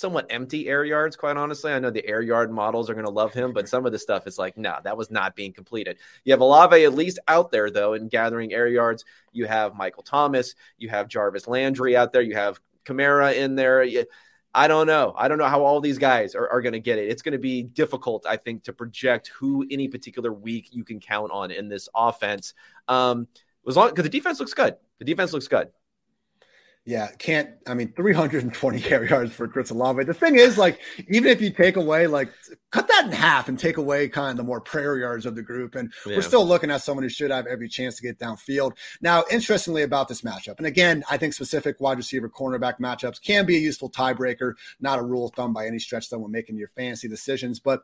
somewhat 0.00 0.26
empty 0.30 0.68
air 0.68 0.84
yards, 0.84 1.14
quite 1.14 1.36
honestly. 1.36 1.72
I 1.72 1.78
know 1.78 1.90
the 1.90 2.06
air 2.06 2.22
yard 2.22 2.50
models 2.50 2.88
are 2.88 2.94
going 2.94 3.06
to 3.06 3.12
love 3.12 3.32
him, 3.34 3.52
but 3.52 3.68
some 3.68 3.86
of 3.86 3.92
the 3.92 3.98
stuff 3.98 4.26
is 4.26 4.38
like, 4.38 4.56
no, 4.56 4.78
that 4.82 4.96
was 4.96 5.10
not 5.10 5.36
being 5.36 5.52
completed. 5.52 5.98
You 6.24 6.32
have 6.32 6.40
Olave 6.40 6.82
at 6.82 6.94
least 6.94 7.18
out 7.28 7.50
there, 7.50 7.70
though, 7.70 7.94
in 7.94 8.08
gathering 8.08 8.52
air 8.52 8.66
yards. 8.66 9.04
You 9.32 9.46
have 9.46 9.74
Michael 9.74 10.02
Thomas. 10.02 10.54
You 10.78 10.88
have 10.88 11.08
Jarvis 11.08 11.46
Landry 11.46 11.96
out 11.96 12.12
there. 12.12 12.22
You 12.22 12.34
have 12.34 12.60
Kamara 12.84 13.36
in 13.36 13.54
there. 13.54 13.84
I 14.52 14.66
don't 14.66 14.86
know. 14.86 15.14
I 15.16 15.28
don't 15.28 15.38
know 15.38 15.46
how 15.46 15.62
all 15.62 15.80
these 15.80 15.98
guys 15.98 16.34
are, 16.34 16.48
are 16.48 16.62
going 16.62 16.72
to 16.72 16.80
get 16.80 16.98
it. 16.98 17.08
It's 17.08 17.22
going 17.22 17.32
to 17.32 17.38
be 17.38 17.62
difficult, 17.62 18.26
I 18.26 18.36
think, 18.36 18.64
to 18.64 18.72
project 18.72 19.28
who 19.28 19.64
any 19.70 19.86
particular 19.86 20.32
week 20.32 20.70
you 20.72 20.82
can 20.82 20.98
count 20.98 21.30
on 21.30 21.50
in 21.50 21.68
this 21.68 21.88
offense. 21.94 22.54
Um, 22.88 23.28
as 23.68 23.76
long 23.76 23.90
because 23.90 24.04
the 24.04 24.08
defense 24.08 24.40
looks 24.40 24.54
good. 24.54 24.76
The 24.98 25.04
defense 25.04 25.32
looks 25.32 25.46
good. 25.46 25.68
Yeah, 26.86 27.08
can't. 27.18 27.50
I 27.66 27.74
mean, 27.74 27.92
320 27.94 28.84
air 28.86 29.04
yards 29.08 29.32
for 29.32 29.46
Chris 29.46 29.68
Olave. 29.70 30.02
The 30.04 30.14
thing 30.14 30.36
is, 30.36 30.56
like, 30.56 30.80
even 31.08 31.30
if 31.30 31.40
you 31.40 31.50
take 31.50 31.76
away, 31.76 32.06
like, 32.06 32.32
cut 32.72 32.88
that 32.88 33.04
in 33.04 33.12
half 33.12 33.48
and 33.50 33.58
take 33.58 33.76
away 33.76 34.08
kind 34.08 34.30
of 34.30 34.36
the 34.38 34.44
more 34.44 34.62
prayer 34.62 34.96
yards 34.96 35.26
of 35.26 35.34
the 35.34 35.42
group, 35.42 35.74
and 35.74 35.92
yeah. 36.06 36.16
we're 36.16 36.22
still 36.22 36.46
looking 36.46 36.70
at 36.70 36.80
someone 36.80 37.02
who 37.02 37.10
should 37.10 37.30
have 37.30 37.46
every 37.46 37.68
chance 37.68 37.96
to 37.96 38.02
get 38.02 38.18
downfield. 38.18 38.72
Now, 39.02 39.24
interestingly 39.30 39.82
about 39.82 40.08
this 40.08 40.22
matchup, 40.22 40.56
and 40.56 40.66
again, 40.66 41.04
I 41.10 41.18
think 41.18 41.34
specific 41.34 41.80
wide 41.80 41.98
receiver 41.98 42.30
cornerback 42.30 42.78
matchups 42.80 43.20
can 43.20 43.44
be 43.44 43.56
a 43.56 43.60
useful 43.60 43.90
tiebreaker, 43.90 44.54
not 44.80 44.98
a 44.98 45.02
rule 45.02 45.26
of 45.26 45.34
thumb 45.34 45.52
by 45.52 45.66
any 45.66 45.78
stretch, 45.78 46.08
though, 46.08 46.18
when 46.18 46.32
making 46.32 46.56
your 46.56 46.68
fantasy 46.68 47.08
decisions. 47.08 47.60
But 47.60 47.82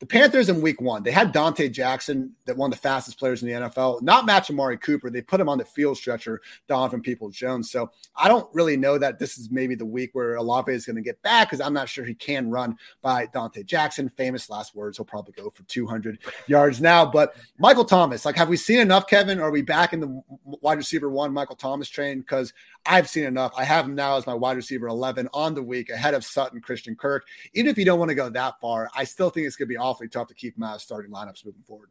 the 0.00 0.06
Panthers 0.06 0.48
in 0.48 0.60
week 0.60 0.80
one, 0.80 1.02
they 1.02 1.10
had 1.10 1.32
Donte 1.32 1.72
Jackson, 1.72 2.32
that 2.44 2.56
one 2.56 2.70
of 2.70 2.78
the 2.78 2.80
fastest 2.80 3.18
players 3.18 3.42
in 3.42 3.48
the 3.48 3.68
NFL, 3.68 4.00
not 4.00 4.26
match 4.26 4.48
Amari 4.48 4.78
Cooper. 4.78 5.10
They 5.10 5.22
put 5.22 5.40
him 5.40 5.48
on 5.48 5.58
the 5.58 5.64
field 5.64 5.96
stretcher, 5.96 6.40
Donovan 6.68 7.02
Peoples 7.02 7.34
Jones. 7.34 7.70
So 7.72 7.90
I 8.14 8.28
don't 8.28 8.48
really 8.54 8.76
know 8.76 8.96
that 8.96 9.18
this 9.18 9.38
is 9.38 9.50
maybe 9.50 9.74
the 9.74 9.84
week 9.84 10.10
where 10.12 10.36
Olave 10.36 10.72
is 10.72 10.86
going 10.86 10.96
to 10.96 11.02
get 11.02 11.20
back 11.22 11.48
because 11.48 11.60
I'm 11.60 11.72
not 11.74 11.88
sure 11.88 12.04
he 12.04 12.14
can 12.14 12.48
run 12.48 12.76
by 13.02 13.26
Donte 13.26 13.66
Jackson. 13.66 14.08
Famous 14.08 14.48
last 14.48 14.72
words. 14.76 14.98
He'll 14.98 15.04
probably 15.04 15.32
go 15.32 15.50
for 15.50 15.64
200 15.64 16.20
yards 16.46 16.80
now. 16.80 17.04
But 17.04 17.34
Michael 17.58 17.84
Thomas, 17.84 18.24
like, 18.24 18.36
have 18.36 18.48
we 18.48 18.56
seen 18.56 18.78
enough, 18.78 19.08
Kevin? 19.08 19.40
Are 19.40 19.50
we 19.50 19.62
back 19.62 19.92
in 19.92 20.00
the 20.00 20.22
wide 20.44 20.78
receiver 20.78 21.10
one 21.10 21.32
Michael 21.32 21.56
Thomas 21.56 21.88
train? 21.88 22.20
Because 22.20 22.52
I've 22.88 23.08
seen 23.08 23.24
enough. 23.24 23.52
I 23.56 23.64
have 23.64 23.84
him 23.84 23.94
now 23.94 24.16
as 24.16 24.26
my 24.26 24.32
wide 24.32 24.56
receiver 24.56 24.88
11 24.88 25.28
on 25.34 25.54
the 25.54 25.62
week 25.62 25.90
ahead 25.90 26.14
of 26.14 26.24
Sutton, 26.24 26.60
Christian 26.60 26.96
Kirk. 26.96 27.26
Even 27.52 27.70
if 27.70 27.76
you 27.76 27.84
don't 27.84 27.98
want 27.98 28.08
to 28.08 28.14
go 28.14 28.30
that 28.30 28.54
far, 28.60 28.88
I 28.94 29.04
still 29.04 29.28
think 29.28 29.46
it's 29.46 29.56
going 29.56 29.68
to 29.68 29.72
be 29.72 29.76
awfully 29.76 30.08
tough 30.08 30.28
to 30.28 30.34
keep 30.34 30.56
him 30.56 30.62
out 30.62 30.76
of 30.76 30.80
starting 30.80 31.12
lineups 31.12 31.44
moving 31.44 31.62
forward. 31.62 31.90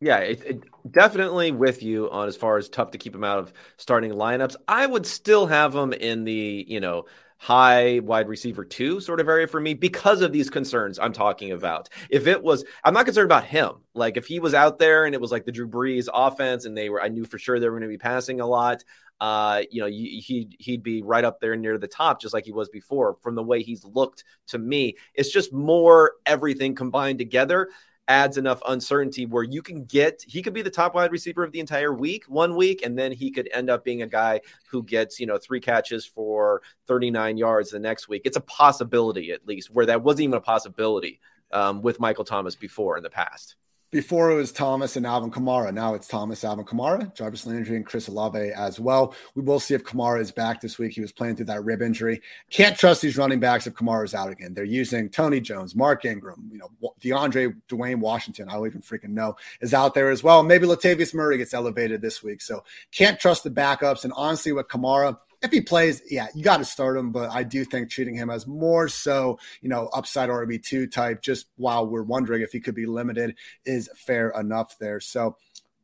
Yeah, 0.00 0.18
it, 0.18 0.42
it, 0.44 0.64
definitely 0.90 1.52
with 1.52 1.82
you 1.82 2.10
on 2.10 2.26
as 2.26 2.36
far 2.36 2.56
as 2.56 2.68
tough 2.68 2.90
to 2.92 2.98
keep 2.98 3.14
him 3.14 3.22
out 3.22 3.38
of 3.38 3.52
starting 3.76 4.12
lineups. 4.12 4.56
I 4.66 4.84
would 4.84 5.06
still 5.06 5.46
have 5.46 5.74
him 5.74 5.92
in 5.92 6.24
the, 6.24 6.64
you 6.66 6.80
know, 6.80 7.04
high 7.42 7.98
wide 7.98 8.28
receiver 8.28 8.64
two 8.64 9.00
sort 9.00 9.18
of 9.18 9.28
area 9.28 9.48
for 9.48 9.60
me 9.60 9.74
because 9.74 10.20
of 10.22 10.32
these 10.32 10.48
concerns 10.48 10.98
I'm 10.98 11.12
talking 11.12 11.50
about. 11.50 11.88
If 12.08 12.26
it 12.26 12.40
was, 12.40 12.64
I'm 12.84 12.94
not 12.94 13.04
concerned 13.04 13.26
about 13.26 13.44
him. 13.44 13.72
Like 13.94 14.16
if 14.16 14.26
he 14.26 14.38
was 14.38 14.54
out 14.54 14.78
there 14.78 15.04
and 15.06 15.14
it 15.14 15.20
was 15.20 15.32
like 15.32 15.44
the 15.44 15.52
Drew 15.52 15.68
Brees 15.68 16.08
offense 16.12 16.64
and 16.64 16.76
they 16.76 16.88
were, 16.88 17.02
I 17.02 17.08
knew 17.08 17.24
for 17.24 17.38
sure 17.38 17.58
they 17.58 17.68
were 17.68 17.78
going 17.78 17.88
to 17.88 17.94
be 17.94 17.98
passing 17.98 18.40
a 18.40 18.46
lot. 18.46 18.84
Uh, 19.20 19.62
you 19.70 19.80
know, 19.80 19.86
he'd 19.86 20.56
he'd 20.58 20.82
be 20.82 21.02
right 21.02 21.24
up 21.24 21.40
there 21.40 21.56
near 21.56 21.78
the 21.78 21.86
top, 21.86 22.20
just 22.20 22.34
like 22.34 22.44
he 22.44 22.52
was 22.52 22.68
before. 22.68 23.16
From 23.22 23.34
the 23.34 23.42
way 23.42 23.62
he's 23.62 23.84
looked 23.84 24.24
to 24.48 24.58
me, 24.58 24.96
it's 25.14 25.30
just 25.30 25.52
more 25.52 26.14
everything 26.26 26.74
combined 26.74 27.18
together 27.18 27.68
adds 28.08 28.36
enough 28.36 28.60
uncertainty 28.66 29.26
where 29.26 29.44
you 29.44 29.62
can 29.62 29.84
get 29.84 30.24
he 30.26 30.42
could 30.42 30.52
be 30.52 30.62
the 30.62 30.70
top 30.70 30.94
wide 30.94 31.12
receiver 31.12 31.44
of 31.44 31.52
the 31.52 31.60
entire 31.60 31.92
week 31.92 32.24
one 32.24 32.56
week 32.56 32.84
and 32.84 32.98
then 32.98 33.12
he 33.12 33.30
could 33.30 33.48
end 33.52 33.70
up 33.70 33.84
being 33.84 34.02
a 34.02 34.06
guy 34.06 34.40
who 34.68 34.82
gets 34.82 35.20
you 35.20 35.26
know 35.26 35.38
three 35.38 35.60
catches 35.60 36.04
for 36.04 36.62
39 36.86 37.36
yards 37.36 37.70
the 37.70 37.78
next 37.78 38.08
week 38.08 38.22
it's 38.24 38.36
a 38.36 38.42
possibility 38.42 39.30
at 39.30 39.46
least 39.46 39.70
where 39.70 39.86
that 39.86 40.02
wasn't 40.02 40.20
even 40.20 40.34
a 40.34 40.40
possibility 40.40 41.20
um, 41.52 41.80
with 41.80 42.00
michael 42.00 42.24
thomas 42.24 42.56
before 42.56 42.96
in 42.96 43.04
the 43.04 43.10
past 43.10 43.54
before 43.92 44.30
it 44.30 44.34
was 44.34 44.50
Thomas 44.50 44.96
and 44.96 45.06
Alvin 45.06 45.30
Kamara. 45.30 45.72
Now 45.72 45.94
it's 45.94 46.08
Thomas, 46.08 46.42
Alvin 46.44 46.64
Kamara, 46.64 47.14
Jarvis 47.14 47.46
Landry, 47.46 47.76
and 47.76 47.86
Chris 47.86 48.08
Olave 48.08 48.38
as 48.38 48.80
well. 48.80 49.14
We 49.34 49.42
will 49.42 49.60
see 49.60 49.74
if 49.74 49.84
Kamara 49.84 50.18
is 50.20 50.32
back 50.32 50.60
this 50.62 50.78
week. 50.78 50.92
He 50.92 51.02
was 51.02 51.12
playing 51.12 51.36
through 51.36 51.46
that 51.46 51.62
rib 51.62 51.82
injury. 51.82 52.22
Can't 52.50 52.76
trust 52.76 53.02
these 53.02 53.18
running 53.18 53.38
backs 53.38 53.66
if 53.66 53.74
Kamara 53.74 54.04
is 54.04 54.14
out 54.14 54.32
again. 54.32 54.54
They're 54.54 54.64
using 54.64 55.10
Tony 55.10 55.40
Jones, 55.40 55.76
Mark 55.76 56.06
Ingram, 56.06 56.48
you 56.50 56.58
know, 56.58 56.94
DeAndre 57.02 57.54
Dwayne 57.68 58.00
Washington. 58.00 58.48
I 58.48 58.54
don't 58.54 58.66
even 58.66 58.80
freaking 58.80 59.10
know 59.10 59.36
is 59.60 59.74
out 59.74 59.92
there 59.92 60.10
as 60.10 60.22
well. 60.24 60.42
Maybe 60.42 60.66
Latavius 60.66 61.12
Murray 61.12 61.36
gets 61.36 61.52
elevated 61.52 62.00
this 62.00 62.22
week. 62.22 62.40
So 62.40 62.64
can't 62.92 63.20
trust 63.20 63.44
the 63.44 63.50
backups. 63.50 64.04
And 64.04 64.12
honestly, 64.16 64.52
with 64.52 64.68
Kamara, 64.68 65.18
if 65.42 65.50
he 65.50 65.60
plays, 65.60 66.02
yeah, 66.10 66.28
you 66.34 66.42
got 66.42 66.58
to 66.58 66.64
start 66.64 66.96
him. 66.96 67.10
But 67.10 67.30
I 67.30 67.42
do 67.42 67.64
think 67.64 67.90
treating 67.90 68.14
him 68.14 68.30
as 68.30 68.46
more 68.46 68.88
so, 68.88 69.38
you 69.60 69.68
know, 69.68 69.88
upside 69.92 70.28
RB2 70.28 70.90
type, 70.90 71.22
just 71.22 71.46
while 71.56 71.86
we're 71.86 72.02
wondering 72.02 72.42
if 72.42 72.52
he 72.52 72.60
could 72.60 72.74
be 72.74 72.86
limited, 72.86 73.36
is 73.64 73.90
fair 73.96 74.30
enough 74.30 74.78
there. 74.78 75.00
So, 75.00 75.36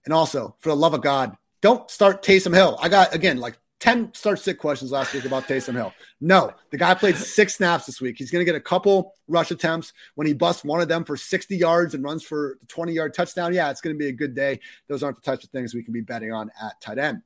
and 0.05 0.15
also, 0.15 0.57
for 0.61 0.71
the 0.71 0.77
love 0.77 0.95
of 0.95 1.03
God, 1.03 1.37
don't 1.61 1.91
start 1.91 2.23
Taysom 2.23 2.55
Hill. 2.55 2.79
I 2.81 2.89
got, 2.89 3.15
again, 3.15 3.39
like 3.39 3.59
10 3.81 4.13
start 4.13 4.41
sit 4.41 4.59
questions 4.59 4.91
last 4.91 5.15
week 5.15 5.25
about 5.25 5.45
Taysom 5.45 5.75
Hill. 5.75 5.93
No, 6.21 6.53
the 6.71 6.77
guy 6.77 6.95
played 6.95 7.17
six 7.17 7.55
snaps 7.57 7.87
this 7.87 8.01
week. 8.01 8.17
He's 8.19 8.31
going 8.31 8.41
to 8.41 8.51
get 8.51 8.57
a 8.57 8.61
couple 8.61 9.15
rush 9.29 9.51
attempts. 9.51 9.93
When 10.17 10.27
he 10.27 10.33
busts 10.33 10.65
one 10.65 10.81
of 10.81 10.89
them 10.89 11.05
for 11.05 11.17
60 11.17 11.57
yards 11.57 11.95
and 11.95 12.03
runs 12.03 12.25
for 12.25 12.57
the 12.61 12.67
20 12.67 12.93
yard 12.93 13.15
touchdown, 13.15 13.55
yeah, 13.55 13.71
it's 13.71 13.81
going 13.81 13.95
to 13.95 13.99
be 13.99 14.09
a 14.09 14.13
good 14.13 14.35
day. 14.35 14.61
Those 14.89 15.03
aren't 15.03 15.17
the 15.17 15.23
types 15.23 15.45
of 15.45 15.51
things 15.51 15.75
we 15.75 15.85
can 15.85 15.93
be 15.93 16.01
betting 16.01 16.33
on 16.33 16.51
at 16.61 16.81
tight 16.81 16.99
end. 16.99 17.23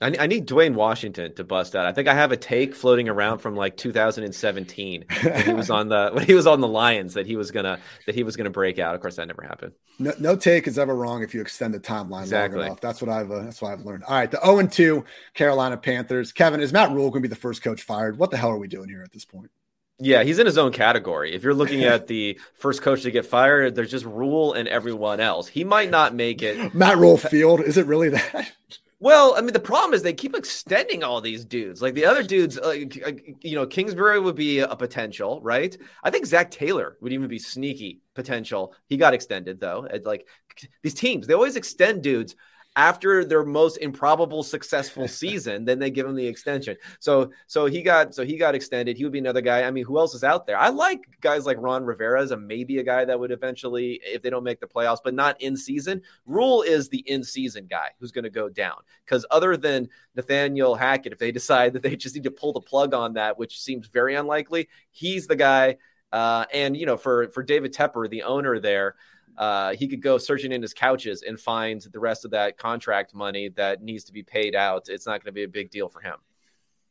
I, 0.00 0.14
I 0.20 0.26
need 0.26 0.46
Dwayne 0.46 0.74
Washington 0.74 1.34
to 1.36 1.44
bust 1.44 1.74
out. 1.74 1.86
I 1.86 1.92
think 1.92 2.06
I 2.06 2.14
have 2.14 2.32
a 2.32 2.36
take 2.36 2.74
floating 2.74 3.08
around 3.08 3.38
from 3.38 3.56
like 3.56 3.76
2017 3.76 5.04
when 5.22 5.42
he 5.42 5.52
was 5.54 5.70
on 5.70 5.88
the 5.88 6.10
when 6.12 6.26
he 6.26 6.34
was 6.34 6.46
on 6.46 6.60
the 6.60 6.68
Lions 6.68 7.14
that 7.14 7.26
he 7.26 7.36
was 7.36 7.50
gonna 7.50 7.78
that 8.04 8.14
he 8.14 8.22
was 8.22 8.36
gonna 8.36 8.50
break 8.50 8.78
out. 8.78 8.94
Of 8.94 9.00
course, 9.00 9.16
that 9.16 9.26
never 9.26 9.42
happened. 9.42 9.72
No, 9.98 10.12
no 10.18 10.36
take 10.36 10.66
is 10.66 10.78
ever 10.78 10.94
wrong 10.94 11.22
if 11.22 11.34
you 11.34 11.40
extend 11.40 11.72
the 11.72 11.80
timeline 11.80 12.22
exactly. 12.22 12.58
long 12.58 12.66
enough. 12.66 12.80
That's 12.80 13.00
what 13.00 13.10
I've 13.10 13.30
uh, 13.30 13.42
that's 13.42 13.62
what 13.62 13.72
I've 13.72 13.86
learned. 13.86 14.04
All 14.04 14.16
right, 14.16 14.30
the 14.30 14.40
0 14.44 14.58
and 14.58 14.70
2 14.70 15.04
Carolina 15.34 15.76
Panthers. 15.76 16.32
Kevin, 16.32 16.60
is 16.60 16.72
Matt 16.72 16.90
Rhule 16.90 17.10
going 17.10 17.22
to 17.22 17.28
be 17.28 17.32
the 17.32 17.40
first 17.40 17.62
coach 17.62 17.82
fired? 17.82 18.18
What 18.18 18.30
the 18.30 18.36
hell 18.36 18.50
are 18.50 18.58
we 18.58 18.68
doing 18.68 18.88
here 18.88 19.02
at 19.02 19.12
this 19.12 19.24
point? 19.24 19.50
Yeah, 19.98 20.24
he's 20.24 20.38
in 20.38 20.44
his 20.44 20.58
own 20.58 20.72
category. 20.72 21.34
If 21.34 21.42
you're 21.42 21.54
looking 21.54 21.84
at 21.84 22.06
the 22.06 22.38
first 22.54 22.82
coach 22.82 23.02
to 23.02 23.10
get 23.10 23.24
fired, 23.24 23.74
there's 23.74 23.90
just 23.90 24.04
Rhule 24.04 24.52
and 24.52 24.68
everyone 24.68 25.20
else. 25.20 25.48
He 25.48 25.64
might 25.64 25.90
not 25.90 26.14
make 26.14 26.42
it. 26.42 26.74
Matt 26.74 26.98
Rhule 26.98 27.16
Field, 27.16 27.62
is 27.62 27.78
it 27.78 27.86
really 27.86 28.10
that? 28.10 28.52
Well, 28.98 29.34
I 29.36 29.42
mean, 29.42 29.52
the 29.52 29.60
problem 29.60 29.92
is 29.92 30.02
they 30.02 30.14
keep 30.14 30.34
extending 30.34 31.04
all 31.04 31.20
these 31.20 31.44
dudes. 31.44 31.82
Like 31.82 31.94
the 31.94 32.06
other 32.06 32.22
dudes, 32.22 32.58
like 32.58 33.02
uh, 33.06 33.12
you 33.42 33.54
know, 33.54 33.66
Kingsbury 33.66 34.18
would 34.18 34.36
be 34.36 34.60
a 34.60 34.74
potential, 34.74 35.40
right? 35.42 35.76
I 36.02 36.10
think 36.10 36.24
Zac 36.24 36.50
Taylor 36.50 36.96
would 37.02 37.12
even 37.12 37.28
be 37.28 37.38
sneaky 37.38 38.00
potential. 38.14 38.74
He 38.88 38.96
got 38.96 39.12
extended 39.12 39.60
though. 39.60 39.86
like 40.04 40.26
these 40.82 40.94
teams, 40.94 41.26
they 41.26 41.34
always 41.34 41.56
extend 41.56 42.02
dudes 42.02 42.36
after 42.76 43.24
their 43.24 43.42
most 43.42 43.78
improbable 43.78 44.42
successful 44.42 45.08
season, 45.22 45.64
then 45.64 45.78
they 45.78 45.90
give 45.90 46.06
him 46.06 46.14
the 46.14 46.26
extension. 46.26 46.76
So 47.00 47.30
so 47.46 47.66
he 47.66 47.82
got 47.82 48.14
so 48.14 48.24
he 48.24 48.36
got 48.36 48.54
extended. 48.54 48.96
He 48.96 49.04
would 49.04 49.12
be 49.12 49.18
another 49.18 49.40
guy. 49.40 49.64
I 49.64 49.70
mean, 49.70 49.84
who 49.84 49.98
else 49.98 50.14
is 50.14 50.22
out 50.22 50.46
there? 50.46 50.58
I 50.58 50.68
like 50.68 51.00
guys 51.22 51.46
like 51.46 51.56
Ron 51.58 51.84
Rivera 51.84 52.20
as 52.22 52.30
a 52.30 52.36
maybe 52.36 52.78
a 52.78 52.82
guy 52.82 53.04
that 53.06 53.18
would 53.18 53.32
eventually, 53.32 54.00
if 54.04 54.22
they 54.22 54.30
don't 54.30 54.44
make 54.44 54.60
the 54.60 54.66
playoffs, 54.66 54.98
but 55.02 55.14
not 55.14 55.40
in 55.40 55.56
season. 55.56 56.02
Rhule 56.26 56.62
is 56.62 56.88
the 56.88 56.98
in 57.10 57.24
season 57.24 57.66
guy 57.68 57.88
who's 57.98 58.12
going 58.12 58.24
to 58.24 58.30
go 58.30 58.48
down 58.48 58.76
because 59.04 59.24
other 59.30 59.56
than 59.56 59.88
Nathaniel 60.14 60.74
Hackett, 60.74 61.12
if 61.12 61.18
they 61.18 61.32
decide 61.36 61.72
that 61.72 61.82
they 61.82 61.96
just 61.96 62.14
need 62.14 62.24
to 62.24 62.30
pull 62.30 62.52
the 62.52 62.60
plug 62.60 62.92
on 62.92 63.14
that, 63.14 63.38
which 63.38 63.58
seems 63.60 63.86
very 63.86 64.14
unlikely, 64.14 64.68
he's 64.90 65.26
the 65.26 65.36
guy. 65.36 65.76
Uh, 66.12 66.44
and 66.52 66.76
you 66.76 66.86
know, 66.86 66.96
for 66.96 67.28
for 67.28 67.42
David 67.42 67.74
Tepper, 67.74 68.08
the 68.08 68.22
owner 68.22 68.60
there 68.60 68.94
uh, 69.38 69.74
he 69.74 69.86
could 69.86 70.02
go 70.02 70.18
searching 70.18 70.52
in 70.52 70.62
his 70.62 70.72
couches 70.72 71.22
and 71.22 71.38
find 71.38 71.82
the 71.92 71.98
rest 71.98 72.24
of 72.24 72.30
that 72.30 72.56
contract 72.56 73.14
money 73.14 73.48
that 73.50 73.82
needs 73.82 74.04
to 74.04 74.12
be 74.12 74.22
paid 74.22 74.54
out. 74.54 74.88
It's 74.88 75.06
not 75.06 75.22
going 75.22 75.26
to 75.26 75.32
be 75.32 75.44
a 75.44 75.48
big 75.48 75.70
deal 75.70 75.88
for 75.88 76.00
him. 76.00 76.16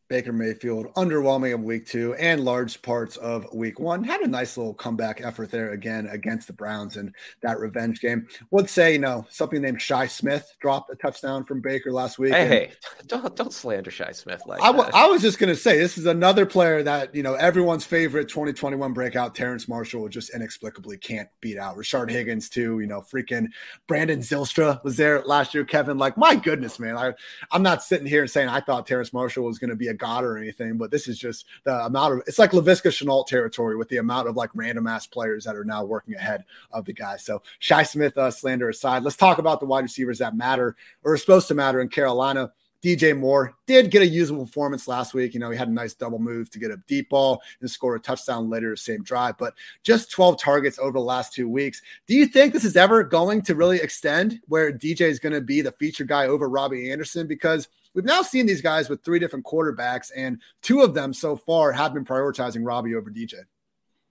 Baker 0.08 0.32
Mayfield 0.32 0.94
underwhelming 0.94 1.54
of 1.54 1.62
week 1.62 1.88
two 1.88 2.14
and 2.16 2.46
large 2.46 2.82
parts 2.82 3.18
of 3.18 3.52
week 3.54 3.80
one. 3.80 4.04
Had 4.04 4.22
a 4.22 4.28
nice 4.28 4.56
little 4.56 4.74
comeback 4.74 5.22
effort 5.22 5.50
there 5.50 5.72
again 5.72 6.08
against 6.08 6.48
the 6.48 6.54
Browns 6.54 6.98
in 6.98 7.12
that 7.42 7.60
revenge 7.60 8.02
game. 8.02 8.28
Would 8.52 8.70
say, 8.70 8.94
you 8.94 9.00
know, 9.00 9.26
something 9.30 9.62
named 9.62 9.82
Shi 9.82 10.08
Smith 10.08 10.56
dropped 10.60 10.92
a 10.92 10.96
touchdown 10.96 11.44
from 11.44 11.62
Baker 11.62 11.92
last 11.92 12.20
week. 12.20 12.34
Hey, 12.34 12.48
hey 12.48 12.72
don't 13.08 13.36
don't 13.36 13.52
slander 13.52 13.90
Shi 13.90 14.14
Smith 14.14 14.44
like 14.46 14.62
I, 14.62 14.68
w- 14.68 14.90
I 14.94 15.08
was 15.08 15.22
just 15.22 15.40
gonna 15.40 15.56
say 15.56 15.80
this 15.80 15.98
is 15.98 16.06
another 16.06 16.46
player 16.46 16.84
that, 16.84 17.16
you 17.16 17.24
know, 17.24 17.34
everyone's 17.34 17.86
favorite 17.86 18.30
2021 18.30 18.94
breakout, 18.94 19.34
Terrace 19.34 19.68
Marshall, 19.68 20.08
just 20.08 20.34
inexplicably 20.36 20.98
can't 20.98 21.30
beat 21.42 21.58
out. 21.58 21.78
Rashard 21.78 22.12
Higgins, 22.12 22.50
too, 22.50 22.80
you 22.80 22.88
know, 22.88 23.02
freaking 23.02 23.48
Brandon 23.88 24.20
Zylstra 24.20 24.84
was 24.84 24.98
there 24.98 25.24
last 25.24 25.54
year. 25.56 25.66
Kevin, 25.66 25.98
like, 25.98 26.16
my 26.16 26.36
goodness, 26.36 26.80
man. 26.80 26.96
I 26.96 27.14
I'm 27.52 27.64
not 27.64 27.84
sitting 27.84 28.06
here 28.06 28.22
and 28.22 28.30
saying 28.30 28.50
I 28.50 28.60
thought 28.60 28.86
Terrace 28.86 29.14
Marshall 29.14 29.46
was 29.46 29.58
gonna 29.58 29.76
be 29.76 29.88
a 29.88 29.95
god 29.96 30.24
or 30.24 30.38
anything, 30.38 30.78
but 30.78 30.92
this 30.92 31.08
is 31.08 31.18
just 31.18 31.46
the 31.64 31.86
amount 31.86 32.14
of 32.14 32.24
it's 32.28 32.40
like 32.40 32.52
Laviska 32.52 32.90
Shenault 32.90 33.28
territory 33.28 33.76
with 33.76 33.90
the 33.90 33.98
amount 33.98 34.28
of 34.28 34.36
like 34.36 34.50
random 34.54 34.88
ass 34.88 35.08
players 35.08 35.46
that 35.46 35.56
are 35.56 35.66
now 35.66 35.84
working 35.84 36.16
ahead 36.16 36.46
of 36.72 36.86
the 36.86 36.94
guys. 36.94 37.24
So 37.24 37.42
Shi 37.60 37.84
Smith 37.84 38.18
uh, 38.18 38.32
slander 38.32 38.70
aside, 38.70 39.04
let's 39.04 39.16
talk 39.16 39.38
about 39.38 39.60
the 39.60 39.66
wide 39.66 39.84
receivers 39.84 40.20
that 40.20 40.36
matter 40.36 40.76
or 41.04 41.14
are 41.14 41.18
supposed 41.18 41.48
to 41.50 41.56
matter 41.56 41.82
in 41.82 41.90
Carolina. 41.90 42.52
DJ 42.86 43.18
Moore 43.18 43.56
did 43.66 43.90
get 43.90 44.04
a 44.04 44.08
usable 44.08 44.46
performance 44.46 44.88
last 44.88 45.16
week. 45.16 45.34
You 45.34 45.40
know, 45.40 45.50
he 45.50 45.58
had 45.58 45.70
a 45.70 45.72
nice 45.72 45.96
double 45.96 46.20
move 46.20 46.52
to 46.52 46.60
get 46.60 46.70
a 46.70 46.78
deep 46.86 47.10
ball 47.10 47.42
and 47.60 47.70
score 47.70 47.96
a 47.96 48.00
touchdown 48.00 48.48
later 48.48 48.70
the 48.70 48.78
same 48.78 49.02
drive, 49.02 49.40
but 49.40 49.56
just 49.82 50.12
12 50.12 50.40
targets 50.40 50.78
over 50.78 50.92
the 50.92 51.00
last 51.00 51.34
two 51.34 51.50
weeks. 51.50 51.82
Do 52.06 52.14
you 52.14 52.28
think 52.28 52.54
this 52.54 52.64
is 52.64 52.78
ever 52.78 53.04
going 53.04 53.42
to 53.44 53.56
really 53.56 53.78
extend 53.78 54.40
where 54.50 54.72
DJ 54.72 55.02
is 55.02 55.18
going 55.18 55.34
to 55.34 55.42
be 55.42 55.62
the 55.62 55.72
feature 55.72 56.04
guy 56.04 56.28
over 56.28 56.48
Robbie 56.48 56.92
Anderson? 56.92 57.26
Because 57.26 57.70
we've 57.96 58.06
now 58.06 58.22
seen 58.22 58.46
these 58.46 58.62
guys 58.62 58.90
with 58.90 59.04
three 59.04 59.18
different 59.18 59.46
quarterbacks, 59.46 60.12
and 60.16 60.40
two 60.62 60.82
of 60.82 60.94
them 60.94 61.14
so 61.14 61.36
far 61.36 61.72
have 61.72 61.94
been 61.94 62.06
prioritizing 62.06 62.66
Robbie 62.66 62.94
over 62.94 63.10
DJ. 63.10 63.36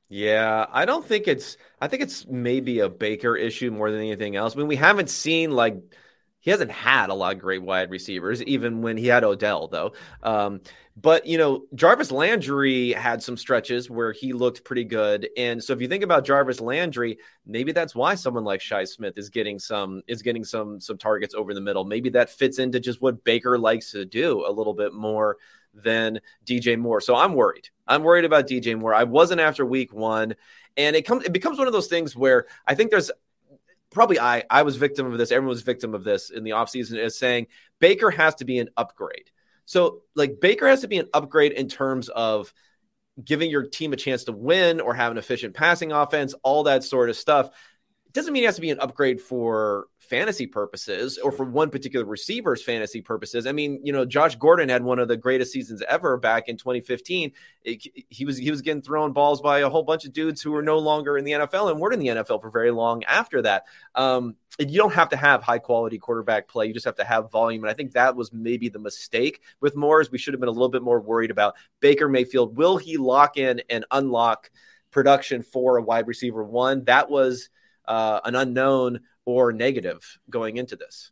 Yeah, 0.09 0.67
I 0.71 0.85
don't 0.85 1.05
think 1.05 1.29
it's. 1.29 1.57
I 1.81 1.89
think 1.89 2.03
it's 2.03 2.27
maybe 2.27 2.81
a 2.81 2.89
Baker 2.89 3.37
issue 3.37 3.71
more 3.71 3.91
than 3.91 4.01
anything 4.01 4.37
else. 4.37 4.55
I 4.55 4.59
mean, 4.59 4.67
we 4.67 4.77
haven't 4.77 5.11
seen 5.11 5.53
like 5.53 5.77
he 6.45 6.51
hasn't 6.51 6.71
had 6.71 7.09
a 7.09 7.15
lot 7.15 7.33
of 7.33 7.41
great 7.41 7.63
wide 7.63 7.91
receivers, 7.91 8.43
even 8.43 8.83
when 8.83 8.99
he 8.99 9.07
had 9.07 9.25
Odell, 9.25 9.67
though. 9.67 9.95
Um, 10.23 10.61
but, 10.95 11.27
you 11.27 11.39
know, 11.39 11.65
Jarvis 11.75 12.13
Landry 12.13 12.93
had 12.93 13.23
some 13.23 13.39
stretches 13.39 13.89
where 13.89 14.13
he 14.13 14.35
looked 14.35 14.63
pretty 14.63 14.85
good. 14.85 15.27
And 15.39 15.65
so 15.65 15.73
if 15.73 15.81
you 15.81 15.89
think 15.89 16.05
about 16.05 16.27
Jarvis 16.27 16.61
Landry, 16.61 17.17
maybe 17.47 17.73
that's 17.73 17.95
why 17.95 18.15
someone 18.15 18.45
like 18.45 18.61
Shi 18.61 18.85
Smith 18.85 19.17
is 19.17 19.31
getting 19.31 19.59
some 19.59 20.03
is 20.07 20.21
getting 20.21 20.45
some 20.45 20.79
some 20.83 20.99
targets 20.99 21.35
over 21.35 21.55
the 21.55 21.63
middle. 21.63 21.85
Maybe 21.85 22.11
that 22.11 22.29
fits 22.29 22.59
into 22.59 22.79
just 22.79 23.01
what 23.01 23.25
Baker 23.25 23.59
likes 23.59 23.93
to 23.93 24.05
do 24.05 24.45
a 24.47 24.53
little 24.53 24.75
bit 24.75 24.93
more 24.93 25.39
than 25.73 26.21
DJ 26.45 26.79
Moore. 26.79 27.01
So 27.01 27.17
I'm 27.17 27.33
worried. 27.33 27.71
I'm 27.89 28.03
worried 28.03 28.27
about 28.27 28.47
DJ 28.47 28.79
Moore. 28.79 28.93
I 28.93 29.05
wasn't 29.05 29.41
after 29.41 29.65
week 29.65 29.95
one. 29.95 30.35
And 30.77 30.95
it 30.95 31.07
comes 31.07 31.25
it 31.25 31.33
becomes 31.33 31.57
one 31.57 31.69
of 31.69 31.73
those 31.73 31.87
things 31.87 32.15
where 32.15 32.47
I 32.67 32.75
think 32.75 32.91
there's 32.91 33.11
probably 33.95 34.21
I 34.21 34.45
I 34.51 34.63
was 34.63 34.77
victim 34.77 35.11
of 35.11 35.17
this. 35.17 35.33
Everyone 35.33 35.51
was 35.51 35.63
victim 35.63 35.95
of 35.95 36.05
this 36.05 36.31
in 36.31 36.45
the 36.45 36.51
offseason 36.51 36.99
is 36.99 37.19
saying 37.19 37.47
Baker 37.81 38.11
has 38.11 38.35
to 38.37 38.45
be 38.45 38.59
an 38.59 38.69
upgrade. 38.77 39.31
So, 39.67 40.03
like, 40.15 40.41
Baker 40.41 40.69
has 40.69 40.83
to 40.83 40.89
be 40.89 40.99
an 40.99 41.09
upgrade 41.15 41.53
in 41.53 41.69
terms 41.69 42.09
of 42.11 42.53
giving 43.23 43.51
your 43.51 43.65
team 43.67 43.93
a 43.93 43.97
chance 43.97 44.25
to 44.25 44.33
win 44.33 44.81
or 44.81 44.95
have 44.95 45.13
an 45.13 45.19
efficient 45.19 45.55
passing 45.55 45.93
offense, 45.93 46.35
all 46.43 46.65
that 46.65 46.85
sort 46.85 47.09
of 47.09 47.17
stuff. 47.17 47.51
Doesn't 48.15 48.33
mean 48.33 48.45
it 48.45 48.47
has 48.47 48.55
to 48.55 48.61
be 48.61 48.71
an 48.71 48.79
upgrade 48.79 49.21
for 49.21 49.89
fantasy 49.99 50.47
purposes 50.47 51.19
or 51.19 51.33
for 51.33 51.45
one 51.45 51.69
particular 51.69 52.07
receiver's 52.07 52.63
fantasy 52.63 53.01
purposes. 53.01 53.45
I 53.45 53.51
mean, 53.53 53.81
you 53.83 53.93
know, 53.93 54.05
Josh 54.05 54.37
Gordon 54.37 54.69
had 54.69 54.85
one 54.85 55.01
of 55.01 55.09
the 55.09 55.17
greatest 55.17 55.53
seasons 55.53 55.83
ever 55.89 56.17
back 56.17 56.49
in 56.49 56.57
2015. 56.57 57.33
It, 57.65 57.87
he 58.09 58.25
was 58.25 58.39
he 58.39 58.53
was 58.53 58.63
getting 58.63 58.83
thrown 58.83 59.13
balls 59.13 59.41
by 59.41 59.61
a 59.61 59.69
whole 59.69 59.83
bunch 59.83 60.05
of 60.05 60.13
dudes 60.13 60.41
who 60.41 60.53
were 60.53 60.63
no 60.63 60.79
longer 60.79 61.19
in 61.19 61.25
the 61.25 61.33
NFL 61.33 61.73
and 61.73 61.81
weren't 61.81 61.95
in 61.95 62.01
the 62.01 62.23
NFL 62.23 62.41
for 62.41 62.51
very 62.51 62.71
long 62.71 63.03
after 63.05 63.43
that. 63.43 63.65
Um, 63.97 64.37
you 64.61 64.79
don't 64.79 64.95
have 64.95 65.09
to 65.09 65.17
have 65.17 65.43
high 65.43 65.59
quality 65.59 65.99
quarterback 65.99 66.47
play. 66.47 66.67
You 66.67 66.75
just 66.75 66.87
have 66.87 66.95
to 66.97 67.05
have 67.05 67.33
volume. 67.33 67.65
And 67.65 67.71
I 67.71 67.75
think 67.75 67.93
that 67.93 68.15
was 68.15 68.33
maybe 68.33 68.69
the 68.69 68.79
mistake 68.79 69.41
with 69.61 69.75
Moore's. 69.75 70.13
We 70.13 70.19
should 70.19 70.35
have 70.35 70.41
been 70.41 70.49
a 70.49 70.53
little 70.53 70.69
bit 70.69 70.83
more 70.83 71.01
worried 71.01 71.33
about 71.33 71.57
Baker 71.81 72.09
Mayfield. 72.09 72.57
Will 72.57 72.77
he 72.77 72.97
lock 72.97 73.37
in 73.37 73.61
and 73.69 73.85
unlock 73.91 74.53
production 74.93 75.43
for 75.43 75.79
a 75.79 75.83
wide 75.83 76.07
receiver 76.07 76.45
one? 76.45 76.85
That 76.85 77.11
was 77.11 77.49
uh, 77.87 78.21
an 78.25 78.35
unknown 78.35 79.01
or 79.25 79.53
negative 79.53 80.19
going 80.31 80.57
into 80.57 80.77
this? 80.77 81.11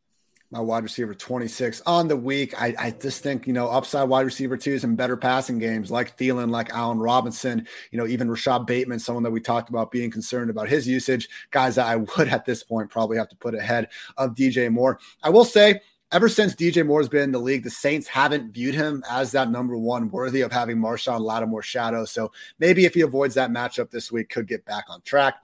My 0.51 0.61
wide 0.61 0.83
receiver 0.83 1.15
26 1.15 1.81
on 1.87 2.09
the 2.09 2.17
week. 2.17 2.61
I, 2.61 2.75
I 2.79 2.91
just 2.91 3.23
think, 3.23 3.47
you 3.47 3.55
know, 3.55 3.69
upside 3.69 4.07
wide 4.07 4.27
receiver 4.27 4.59
twos 4.59 4.85
and 4.85 4.99
better 4.99 5.17
passing 5.17 5.59
games 5.59 5.91
like 5.91 6.19
Thielen, 6.19 6.51
like 6.51 6.69
Allen 6.75 6.99
Robinson, 6.99 7.67
you 7.91 7.99
know, 7.99 8.07
even 8.07 8.31
Rashod 8.31 8.67
Bateman, 8.67 8.99
someone 8.99 9.23
that 9.23 9.31
we 9.31 9.41
talked 9.41 9.71
about 9.71 9.91
being 9.91 10.11
concerned 10.11 10.51
about 10.51 10.69
his 10.69 10.87
usage. 10.87 11.31
Guys 11.53 11.77
that 11.77 11.87
I 11.87 11.97
would 11.97 12.29
at 12.29 12.45
this 12.45 12.63
point 12.63 12.91
probably 12.91 13.17
have 13.17 13.31
to 13.31 13.37
put 13.37 13.55
ahead 13.55 13.89
of 14.19 14.35
DJ 14.35 14.71
Moore. 14.71 14.99
I 15.23 15.31
will 15.31 15.47
say, 15.47 15.81
ever 16.13 16.29
since 16.29 16.55
DJ 16.55 16.87
Moore's 16.87 17.09
been 17.09 17.23
in 17.23 17.33
the 17.33 17.39
league, 17.39 17.65
the 17.65 17.71
Saints 17.71 18.07
haven't 18.07 18.53
viewed 18.53 18.75
him 18.75 19.03
as 19.11 19.33
that 19.33 19.51
number 19.51 19.79
one 19.79 20.11
worthy 20.11 20.43
of 20.43 20.53
having 20.53 20.77
Marshon 20.77 21.21
Lattimore 21.21 21.63
shadow. 21.63 22.05
So 22.05 22.31
maybe 22.59 22.85
if 22.85 22.93
he 22.93 23.01
avoids 23.01 23.35
that 23.37 23.51
matchup 23.51 23.91
this 23.91 24.13
week, 24.13 24.29
could 24.29 24.47
get 24.47 24.67
back 24.67 24.85
on 24.91 25.01
track 25.01 25.37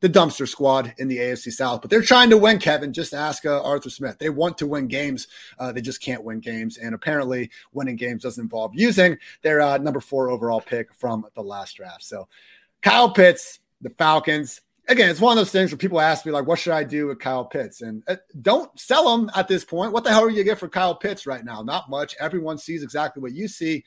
the 0.00 0.08
dumpster 0.08 0.46
squad 0.46 0.94
in 0.98 1.08
the 1.08 1.18
AFC 1.18 1.52
South, 1.52 1.80
but 1.80 1.90
they're 1.90 2.02
trying 2.02 2.30
to 2.30 2.36
win, 2.36 2.58
Kevin. 2.58 2.92
Just 2.92 3.12
ask 3.12 3.44
uh, 3.44 3.62
Arthur 3.62 3.90
Smith. 3.90 4.18
They 4.18 4.30
want 4.30 4.58
to 4.58 4.66
win 4.66 4.86
games. 4.86 5.26
Uh, 5.58 5.72
they 5.72 5.80
just 5.80 6.00
can't 6.00 6.22
win 6.22 6.40
games. 6.40 6.76
And 6.76 6.94
apparently, 6.94 7.50
winning 7.72 7.96
games 7.96 8.22
doesn't 8.22 8.42
involve 8.42 8.74
using 8.74 9.18
their 9.42 9.60
uh, 9.60 9.78
number 9.78 10.00
four 10.00 10.30
overall 10.30 10.60
pick 10.60 10.94
from 10.94 11.26
the 11.34 11.42
last 11.42 11.76
draft. 11.76 12.04
So, 12.04 12.28
Kyle 12.82 13.10
Pitts, 13.10 13.58
the 13.80 13.90
Falcons. 13.90 14.60
Again, 14.86 15.10
it's 15.10 15.20
one 15.20 15.36
of 15.36 15.36
those 15.36 15.52
things 15.52 15.70
where 15.70 15.78
people 15.78 16.00
ask 16.00 16.24
me, 16.24 16.32
like, 16.32 16.46
what 16.46 16.58
should 16.58 16.72
I 16.72 16.82
do 16.82 17.08
with 17.08 17.18
Kyle 17.18 17.44
Pitts? 17.44 17.82
And 17.82 18.02
uh, 18.08 18.16
don't 18.40 18.78
sell 18.78 19.14
him 19.14 19.30
at 19.34 19.48
this 19.48 19.64
point. 19.64 19.92
What 19.92 20.04
the 20.04 20.10
hell 20.10 20.22
are 20.22 20.30
you 20.30 20.36
going 20.36 20.46
to 20.46 20.50
get 20.52 20.58
for 20.58 20.68
Kyle 20.68 20.94
Pitts 20.94 21.26
right 21.26 21.44
now? 21.44 21.62
Not 21.62 21.90
much. 21.90 22.16
Everyone 22.20 22.56
sees 22.56 22.82
exactly 22.82 23.20
what 23.20 23.32
you 23.32 23.48
see. 23.48 23.84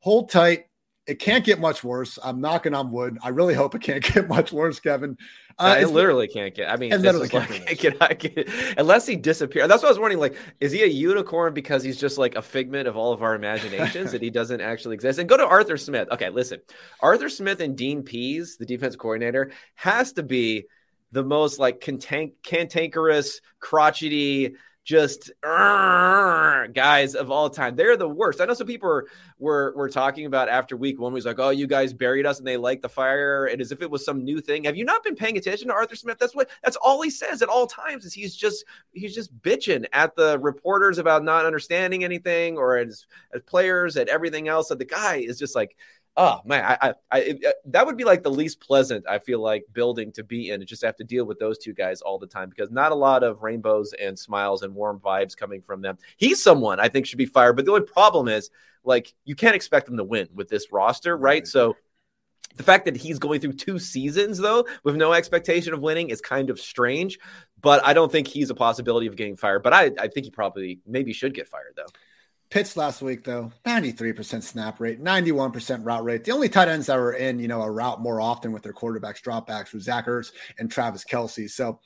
Hold 0.00 0.30
tight 0.30 0.66
it 1.06 1.18
can't 1.18 1.44
get 1.44 1.60
much 1.60 1.84
worse. 1.84 2.18
I'm 2.22 2.40
knocking 2.40 2.74
on 2.74 2.90
wood. 2.90 3.18
I 3.22 3.28
really 3.28 3.54
hope 3.54 3.74
it 3.74 3.82
can't 3.82 4.02
get 4.14 4.28
much 4.28 4.52
worse, 4.52 4.80
Kevin. 4.80 5.18
Uh, 5.58 5.76
it 5.78 5.86
literally 5.86 6.26
can't 6.26 6.54
get. 6.54 6.70
I 6.70 6.76
mean, 6.76 6.92
it 6.92 7.00
literally 7.00 7.28
can't 7.28 7.48
like, 7.50 7.78
get, 7.78 7.96
I 8.00 8.14
get, 8.14 8.48
unless 8.76 9.06
he 9.06 9.14
disappears. 9.14 9.68
That's 9.68 9.82
what 9.82 9.88
I 9.88 9.92
was 9.92 9.98
wondering. 9.98 10.18
Like, 10.18 10.36
is 10.60 10.72
he 10.72 10.82
a 10.82 10.86
unicorn 10.86 11.54
because 11.54 11.82
he's 11.82 11.98
just 11.98 12.18
like 12.18 12.34
a 12.34 12.42
figment 12.42 12.88
of 12.88 12.96
all 12.96 13.12
of 13.12 13.22
our 13.22 13.34
imaginations 13.34 14.12
that 14.12 14.22
he 14.22 14.30
doesn't 14.30 14.60
actually 14.60 14.94
exist? 14.94 15.18
And 15.18 15.28
go 15.28 15.36
to 15.36 15.46
Arthur 15.46 15.76
Smith. 15.76 16.08
Okay, 16.10 16.30
listen, 16.30 16.60
Arthur 17.00 17.28
Smith 17.28 17.60
and 17.60 17.76
Dean 17.76 18.02
Pees, 18.02 18.56
the 18.56 18.66
defense 18.66 18.96
coordinator, 18.96 19.52
has 19.74 20.12
to 20.14 20.22
be 20.22 20.64
the 21.12 21.22
most 21.22 21.60
like 21.60 21.80
cantankerous, 21.80 23.40
crotchety 23.60 24.54
just 24.84 25.32
uh, 25.42 26.66
guys 26.66 27.14
of 27.14 27.30
all 27.30 27.48
time. 27.48 27.74
They're 27.74 27.96
the 27.96 28.08
worst. 28.08 28.40
I 28.40 28.44
know 28.44 28.54
some 28.54 28.66
people 28.66 28.88
were, 28.88 29.06
were, 29.38 29.72
were 29.74 29.88
talking 29.88 30.26
about 30.26 30.50
after 30.50 30.76
week 30.76 31.00
one 31.00 31.14
was 31.14 31.24
like, 31.24 31.38
oh, 31.38 31.48
you 31.50 31.66
guys 31.66 31.94
buried 31.94 32.26
us 32.26 32.38
and 32.38 32.46
they 32.46 32.58
like 32.58 32.82
the 32.82 32.88
fire, 32.88 33.46
and 33.46 33.60
as 33.60 33.72
if 33.72 33.80
it 33.80 33.90
was 33.90 34.04
some 34.04 34.22
new 34.22 34.40
thing. 34.40 34.64
Have 34.64 34.76
you 34.76 34.84
not 34.84 35.02
been 35.02 35.16
paying 35.16 35.38
attention 35.38 35.68
to 35.68 35.74
Arthur 35.74 35.96
Smith? 35.96 36.18
That's 36.18 36.34
what 36.34 36.50
that's 36.62 36.76
all 36.76 37.00
he 37.00 37.10
says 37.10 37.40
at 37.40 37.48
all 37.48 37.66
times 37.66 38.04
is 38.04 38.12
he's 38.12 38.36
just 38.36 38.64
he's 38.92 39.14
just 39.14 39.36
bitching 39.40 39.86
at 39.92 40.14
the 40.16 40.38
reporters 40.38 40.98
about 40.98 41.24
not 41.24 41.46
understanding 41.46 42.04
anything 42.04 42.58
or 42.58 42.76
as, 42.76 43.06
as 43.32 43.40
players 43.42 43.96
at 43.96 44.08
everything 44.08 44.48
else. 44.48 44.68
That 44.68 44.78
the 44.78 44.84
guy 44.84 45.16
is 45.16 45.38
just 45.38 45.54
like 45.54 45.76
oh 46.16 46.40
man, 46.44 46.64
I, 46.64 46.78
I, 46.80 46.94
I 47.10 47.18
it, 47.20 47.44
uh, 47.44 47.52
that 47.66 47.86
would 47.86 47.96
be 47.96 48.04
like 48.04 48.22
the 48.22 48.30
least 48.30 48.60
pleasant 48.60 49.04
I 49.08 49.18
feel 49.18 49.40
like 49.40 49.64
building 49.72 50.12
to 50.12 50.24
be 50.24 50.50
in. 50.50 50.60
To 50.60 50.66
just 50.66 50.84
have 50.84 50.96
to 50.96 51.04
deal 51.04 51.24
with 51.24 51.38
those 51.38 51.58
two 51.58 51.72
guys 51.72 52.00
all 52.00 52.18
the 52.18 52.26
time 52.26 52.48
because 52.48 52.70
not 52.70 52.92
a 52.92 52.96
lot 52.96 53.22
of 53.22 53.42
rainbows 53.42 53.92
and 53.94 54.18
smiles 54.18 54.62
and 54.62 54.74
warm 54.74 55.00
vibes 55.00 55.36
coming 55.36 55.60
from 55.60 55.82
them. 55.82 55.98
He's 56.16 56.42
someone 56.42 56.80
I 56.80 56.88
think 56.88 57.06
should 57.06 57.18
be 57.18 57.26
fired, 57.26 57.56
but 57.56 57.64
the 57.64 57.72
only 57.72 57.86
problem 57.86 58.28
is 58.28 58.50
like 58.84 59.12
you 59.24 59.34
can't 59.34 59.56
expect 59.56 59.86
them 59.86 59.96
to 59.96 60.04
win 60.04 60.28
with 60.34 60.48
this 60.48 60.72
roster, 60.72 61.16
right? 61.16 61.40
right. 61.40 61.46
So. 61.46 61.76
The 62.56 62.62
fact 62.62 62.84
that 62.84 62.96
he's 62.96 63.18
going 63.18 63.40
through 63.40 63.54
two 63.54 63.80
seasons, 63.80 64.38
though, 64.38 64.64
with 64.84 64.94
no 64.94 65.12
expectation 65.12 65.74
of 65.74 65.80
winning 65.80 66.10
is 66.10 66.20
kind 66.20 66.50
of 66.50 66.60
strange. 66.60 67.18
But 67.60 67.84
I 67.84 67.94
don't 67.94 68.12
think 68.12 68.28
he's 68.28 68.48
a 68.48 68.54
possibility 68.54 69.08
of 69.08 69.16
getting 69.16 69.34
fired. 69.34 69.64
But 69.64 69.72
I, 69.72 69.90
I 69.98 70.06
think 70.06 70.26
he 70.26 70.30
probably 70.30 70.78
maybe 70.86 71.12
should 71.12 71.34
get 71.34 71.48
fired, 71.48 71.72
though. 71.74 71.88
Pitts 72.54 72.76
last 72.76 73.02
week, 73.02 73.24
though, 73.24 73.50
93% 73.66 74.40
snap 74.40 74.78
rate, 74.78 75.02
91% 75.02 75.84
route 75.84 76.04
rate. 76.04 76.22
The 76.22 76.30
only 76.30 76.48
tight 76.48 76.68
ends 76.68 76.86
that 76.86 76.96
were 76.96 77.14
in, 77.14 77.40
you 77.40 77.48
know, 77.48 77.62
a 77.62 77.68
route 77.68 78.00
more 78.00 78.20
often 78.20 78.52
with 78.52 78.62
their 78.62 78.72
quarterbacks 78.72 79.20
dropbacks 79.20 79.74
were 79.74 79.80
Zach 79.80 80.06
Ertz 80.06 80.30
and 80.60 80.70
Travis 80.70 81.02
Kelce. 81.04 81.50
So 81.50 81.80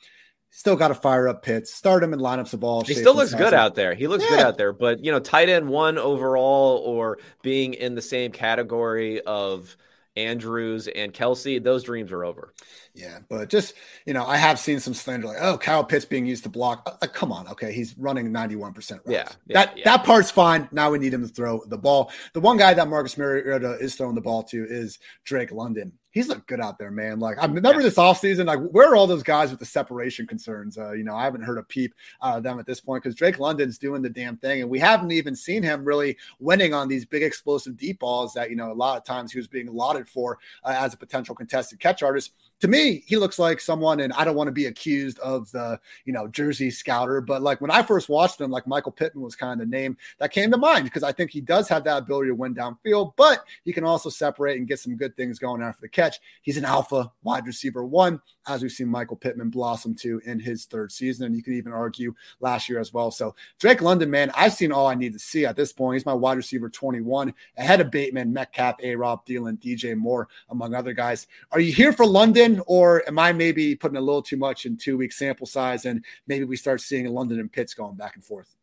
still 0.50 0.76
got 0.76 0.88
to 0.88 0.94
fire 0.94 1.26
up 1.26 1.42
Pitts, 1.42 1.72
start 1.72 2.04
him 2.04 2.12
in 2.12 2.18
lineups 2.18 2.52
of 2.52 2.64
all. 2.64 2.84
He 2.84 2.92
still 2.92 3.16
looks 3.16 3.32
good 3.32 3.54
out 3.54 3.76
there. 3.76 3.94
He 3.94 4.08
looks 4.08 4.24
yeah. 4.24 4.36
good 4.36 4.40
out 4.40 4.58
there, 4.58 4.74
but 4.74 5.02
you 5.02 5.10
know, 5.10 5.20
tight 5.20 5.48
end 5.48 5.66
one 5.70 5.96
overall 5.96 6.82
or 6.84 7.16
being 7.40 7.72
in 7.72 7.94
the 7.94 8.02
same 8.02 8.30
category 8.30 9.22
of 9.22 9.74
Andrews 10.18 10.88
and 10.88 11.14
Kelce, 11.14 11.62
those 11.62 11.84
dreams 11.84 12.12
are 12.12 12.24
over. 12.24 12.52
Yeah, 12.94 13.20
but 13.28 13.48
just 13.48 13.74
you 14.06 14.12
know, 14.12 14.26
I 14.26 14.36
have 14.36 14.58
seen 14.58 14.80
some 14.80 14.94
slander 14.94 15.28
like, 15.28 15.38
"Oh, 15.40 15.56
Kyle 15.56 15.84
Pitts 15.84 16.04
being 16.04 16.26
used 16.26 16.42
to 16.42 16.48
block." 16.48 16.82
Uh, 16.86 16.96
like, 17.00 17.12
come 17.12 17.32
on, 17.32 17.46
okay, 17.48 17.72
he's 17.72 17.96
running 17.96 18.30
ninety-one 18.32 18.72
percent. 18.72 19.02
Yeah, 19.06 19.28
yeah, 19.46 19.64
that 19.64 19.78
yeah. 19.78 19.84
that 19.84 20.04
part's 20.04 20.30
fine. 20.30 20.68
Now 20.72 20.90
we 20.90 20.98
need 20.98 21.14
him 21.14 21.26
to 21.26 21.32
throw 21.32 21.62
the 21.66 21.78
ball. 21.78 22.10
The 22.32 22.40
one 22.40 22.56
guy 22.56 22.74
that 22.74 22.88
Marcus 22.88 23.16
Mariota 23.16 23.78
is 23.80 23.94
throwing 23.94 24.16
the 24.16 24.20
ball 24.20 24.42
to 24.44 24.66
is 24.68 24.98
Drake 25.24 25.52
London 25.52 25.92
he's 26.18 26.28
looked 26.28 26.48
good 26.48 26.60
out 26.60 26.78
there, 26.78 26.90
man. 26.90 27.20
Like 27.20 27.38
I 27.40 27.46
remember 27.46 27.80
this 27.80 27.94
offseason, 27.94 28.46
like 28.46 28.58
where 28.70 28.90
are 28.90 28.96
all 28.96 29.06
those 29.06 29.22
guys 29.22 29.50
with 29.50 29.60
the 29.60 29.66
separation 29.66 30.26
concerns? 30.26 30.76
Uh, 30.76 30.92
you 30.92 31.04
know, 31.04 31.14
I 31.14 31.22
haven't 31.22 31.42
heard 31.42 31.58
a 31.58 31.62
peep 31.62 31.94
out 32.22 32.38
of 32.38 32.42
them 32.42 32.58
at 32.58 32.66
this 32.66 32.80
point 32.80 33.04
because 33.04 33.14
Drake 33.14 33.38
London's 33.38 33.78
doing 33.78 34.02
the 34.02 34.10
damn 34.10 34.36
thing, 34.36 34.60
and 34.60 34.68
we 34.68 34.80
haven't 34.80 35.12
even 35.12 35.36
seen 35.36 35.62
him 35.62 35.84
really 35.84 36.16
winning 36.40 36.74
on 36.74 36.88
these 36.88 37.04
big 37.04 37.22
explosive 37.22 37.76
deep 37.76 38.00
balls 38.00 38.34
that 38.34 38.50
you 38.50 38.56
know 38.56 38.72
a 38.72 38.74
lot 38.74 38.96
of 38.96 39.04
times 39.04 39.30
he 39.30 39.38
was 39.38 39.46
being 39.46 39.72
lauded 39.72 40.08
for 40.08 40.38
uh, 40.64 40.74
as 40.76 40.92
a 40.92 40.96
potential 40.96 41.36
contested 41.36 41.78
catch 41.78 42.02
artist 42.02 42.32
to 42.60 42.68
me, 42.68 43.04
he 43.06 43.16
looks 43.16 43.38
like 43.38 43.60
someone, 43.60 44.00
and 44.00 44.12
I 44.14 44.24
don't 44.24 44.34
want 44.34 44.48
to 44.48 44.52
be 44.52 44.66
accused 44.66 45.18
of 45.20 45.50
the, 45.52 45.78
you 46.04 46.12
know, 46.12 46.26
Jersey 46.26 46.70
scouter, 46.70 47.20
but 47.20 47.42
like 47.42 47.60
when 47.60 47.70
I 47.70 47.82
first 47.82 48.08
watched 48.08 48.40
him, 48.40 48.50
like 48.50 48.66
Michael 48.66 48.92
Pittman 48.92 49.22
was 49.22 49.36
kind 49.36 49.52
of 49.52 49.58
the 49.68 49.76
name 49.76 49.96
that 50.18 50.32
came 50.32 50.50
to 50.50 50.56
mind 50.56 50.84
because 50.84 51.02
I 51.02 51.12
think 51.12 51.30
he 51.30 51.40
does 51.40 51.68
have 51.68 51.84
that 51.84 51.98
ability 51.98 52.30
to 52.30 52.34
win 52.34 52.54
downfield, 52.54 53.12
but 53.16 53.44
he 53.64 53.72
can 53.72 53.84
also 53.84 54.10
separate 54.10 54.58
and 54.58 54.66
get 54.66 54.80
some 54.80 54.96
good 54.96 55.16
things 55.16 55.38
going 55.38 55.62
after 55.62 55.82
the 55.82 55.88
catch. 55.88 56.18
He's 56.42 56.56
an 56.56 56.64
alpha 56.64 57.12
wide 57.22 57.46
receiver 57.46 57.84
one, 57.84 58.20
as 58.48 58.62
we've 58.62 58.72
seen 58.72 58.88
Michael 58.88 59.16
Pittman 59.16 59.50
blossom 59.50 59.94
to 59.96 60.20
in 60.24 60.40
his 60.40 60.64
third 60.64 60.90
season. 60.90 61.26
And 61.26 61.36
you 61.36 61.42
can 61.42 61.54
even 61.54 61.72
argue 61.72 62.14
last 62.40 62.68
year 62.68 62.78
as 62.78 62.92
well. 62.92 63.10
So 63.10 63.34
Drake 63.58 63.82
London, 63.82 64.10
man, 64.10 64.30
I've 64.34 64.54
seen 64.54 64.72
all 64.72 64.86
I 64.86 64.94
need 64.94 65.12
to 65.12 65.18
see 65.18 65.46
at 65.46 65.56
this 65.56 65.72
point. 65.72 65.94
He's 65.96 66.06
my 66.06 66.14
wide 66.14 66.36
receiver 66.36 66.68
21, 66.68 67.34
ahead 67.56 67.80
of 67.80 67.90
Bateman, 67.90 68.32
Metcalf, 68.32 68.76
A 68.82 68.96
Rob, 68.96 69.26
Thielen, 69.26 69.58
DJ 69.58 69.96
Moore, 69.96 70.28
among 70.50 70.74
other 70.74 70.92
guys. 70.92 71.26
Are 71.52 71.60
you 71.60 71.72
here 71.72 71.92
for 71.92 72.06
London? 72.06 72.58
or 72.66 73.06
am 73.08 73.18
I 73.18 73.32
maybe 73.32 73.74
putting 73.74 73.96
a 73.96 74.00
little 74.00 74.22
too 74.22 74.36
much 74.36 74.66
in 74.66 74.76
two 74.76 74.96
week 74.96 75.12
sample 75.12 75.46
size 75.46 75.84
and 75.84 76.04
maybe 76.26 76.44
we 76.44 76.56
start 76.56 76.80
seeing 76.80 77.06
London 77.06 77.40
and 77.40 77.50
Pitts 77.50 77.74
going 77.74 77.96
back 77.96 78.14
and 78.14 78.24
forth? 78.24 78.54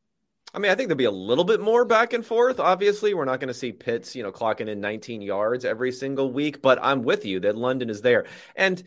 I 0.54 0.60
mean, 0.60 0.72
I 0.72 0.76
think 0.76 0.88
there'll 0.88 0.98
be 0.98 1.04
a 1.06 1.12
little 1.12 1.44
bit 1.44 1.60
more 1.60 1.84
back 1.84 2.14
and 2.14 2.26
forth. 2.26 2.62
Obviously, 2.62 3.14
we're 3.14 3.26
not 3.26 3.42
going 3.42 3.50
to 3.50 3.54
see 3.54 3.74
Pitts, 3.74 4.16
you 4.16 4.24
know, 4.24 4.32
clocking 4.32 4.70
in 4.70 4.80
19 4.80 5.22
yards 5.22 5.66
every 5.66 5.92
single 5.92 6.32
week, 6.32 6.62
but 6.62 6.80
I'm 6.82 7.04
with 7.04 7.26
you 7.26 7.42
that 7.42 7.58
London 7.58 7.90
is 7.90 8.02
there. 8.02 8.26
And 8.56 8.82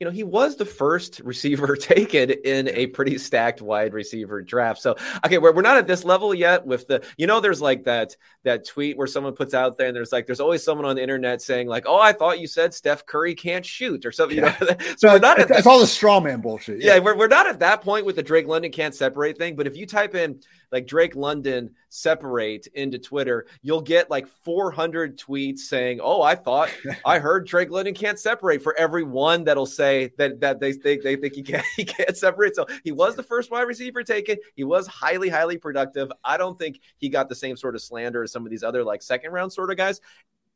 you 0.00 0.04
know, 0.04 0.10
he 0.10 0.24
was 0.24 0.56
the 0.56 0.64
first 0.64 1.20
receiver 1.20 1.76
taken 1.76 2.30
in 2.30 2.68
a 2.68 2.88
pretty 2.88 3.16
stacked 3.16 3.62
wide 3.62 3.92
receiver 3.92 4.42
draft. 4.42 4.82
So, 4.82 4.96
okay, 5.24 5.38
we're, 5.38 5.52
we're 5.52 5.62
not 5.62 5.76
at 5.76 5.86
this 5.86 6.04
level 6.04 6.34
yet 6.34 6.66
with 6.66 6.88
the, 6.88 7.04
you 7.16 7.26
know, 7.26 7.40
there's 7.40 7.62
like 7.62 7.84
that, 7.84 8.16
that 8.42 8.66
tweet 8.66 8.96
where 8.96 9.06
someone 9.06 9.34
puts 9.34 9.54
out 9.54 9.78
there 9.78 9.86
and 9.86 9.96
there's 9.96 10.10
like, 10.10 10.26
there's 10.26 10.40
always 10.40 10.64
someone 10.64 10.84
on 10.84 10.96
the 10.96 11.02
internet 11.02 11.40
saying 11.40 11.68
like, 11.68 11.84
oh, 11.86 11.98
I 11.98 12.12
thought 12.12 12.40
you 12.40 12.48
said 12.48 12.74
Steph 12.74 13.06
Curry 13.06 13.34
can't 13.34 13.64
shoot 13.64 14.04
or 14.04 14.10
something, 14.10 14.38
yeah. 14.38 14.56
you 14.60 14.66
know? 14.66 14.76
so 14.96 15.12
we're 15.12 15.20
not, 15.20 15.38
it's, 15.38 15.50
it's 15.50 15.66
all 15.66 15.78
the 15.78 15.86
straw 15.86 16.20
man 16.20 16.40
bullshit. 16.40 16.82
Yeah. 16.82 16.94
yeah, 16.94 16.98
we're, 17.00 17.16
we're 17.16 17.28
not 17.28 17.46
at 17.46 17.60
that 17.60 17.82
point 17.82 18.04
with 18.04 18.16
the 18.16 18.22
Drake 18.22 18.48
London 18.48 18.72
can't 18.72 18.94
separate 18.94 19.38
thing, 19.38 19.54
but 19.54 19.66
if 19.66 19.76
you 19.76 19.86
type 19.86 20.16
in, 20.16 20.40
like 20.72 20.86
Drake 20.86 21.16
London 21.16 21.70
separate 21.88 22.66
into 22.74 22.98
Twitter, 22.98 23.46
you'll 23.62 23.80
get 23.80 24.10
like 24.10 24.26
400 24.26 25.18
tweets 25.18 25.60
saying, 25.60 26.00
"Oh, 26.02 26.22
I 26.22 26.34
thought 26.34 26.70
I 27.06 27.18
heard 27.18 27.46
Drake 27.46 27.70
London 27.70 27.94
can't 27.94 28.18
separate." 28.18 28.62
For 28.62 28.74
every 28.78 29.02
one 29.02 29.44
that'll 29.44 29.66
say 29.66 30.12
that 30.18 30.40
that 30.40 30.60
they 30.60 30.72
think 30.72 31.02
they, 31.02 31.16
think 31.16 31.34
he 31.34 31.42
can't 31.42 31.66
he 31.76 31.84
can't 31.84 32.16
separate. 32.16 32.56
So 32.56 32.66
he 32.82 32.92
was 32.92 33.16
the 33.16 33.22
first 33.22 33.50
wide 33.50 33.62
receiver 33.62 34.02
taken. 34.02 34.38
He 34.54 34.64
was 34.64 34.86
highly 34.86 35.28
highly 35.28 35.58
productive. 35.58 36.10
I 36.24 36.36
don't 36.36 36.58
think 36.58 36.80
he 36.98 37.08
got 37.08 37.28
the 37.28 37.34
same 37.34 37.56
sort 37.56 37.74
of 37.74 37.82
slander 37.82 38.22
as 38.22 38.32
some 38.32 38.44
of 38.44 38.50
these 38.50 38.62
other 38.62 38.84
like 38.84 39.02
second 39.02 39.32
round 39.32 39.52
sort 39.52 39.70
of 39.70 39.76
guys. 39.76 40.00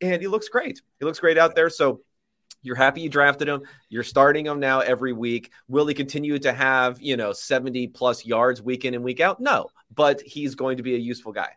And 0.01 0.23
he 0.23 0.29
looks 0.29 0.49
great. 0.49 0.81
He 1.01 1.05
looks 1.05 1.19
great 1.19 1.39
out 1.39 1.57
there. 1.57 1.69
So 1.69 2.03
you're 2.63 2.77
happy 2.77 3.03
you 3.03 3.09
drafted 3.09 3.49
him. 3.49 3.63
You're 3.89 4.03
starting 4.03 4.47
him 4.47 4.61
now 4.61 4.81
every 4.81 5.13
week. 5.13 5.51
Will 5.69 5.87
he 5.87 5.95
continue 5.95 6.39
to 6.41 6.53
have, 6.53 7.01
you 7.01 7.17
know, 7.17 7.33
70 7.33 7.89
plus 7.89 8.25
yards 8.27 8.61
week 8.61 8.85
in 8.85 8.95
and 8.95 9.05
week 9.05 9.21
out? 9.21 9.41
No, 9.41 9.69
but 9.95 10.21
he's 10.21 10.55
going 10.55 10.77
to 10.79 10.83
be 10.83 10.95
a 10.95 10.99
useful 10.99 11.33
guy. 11.33 11.51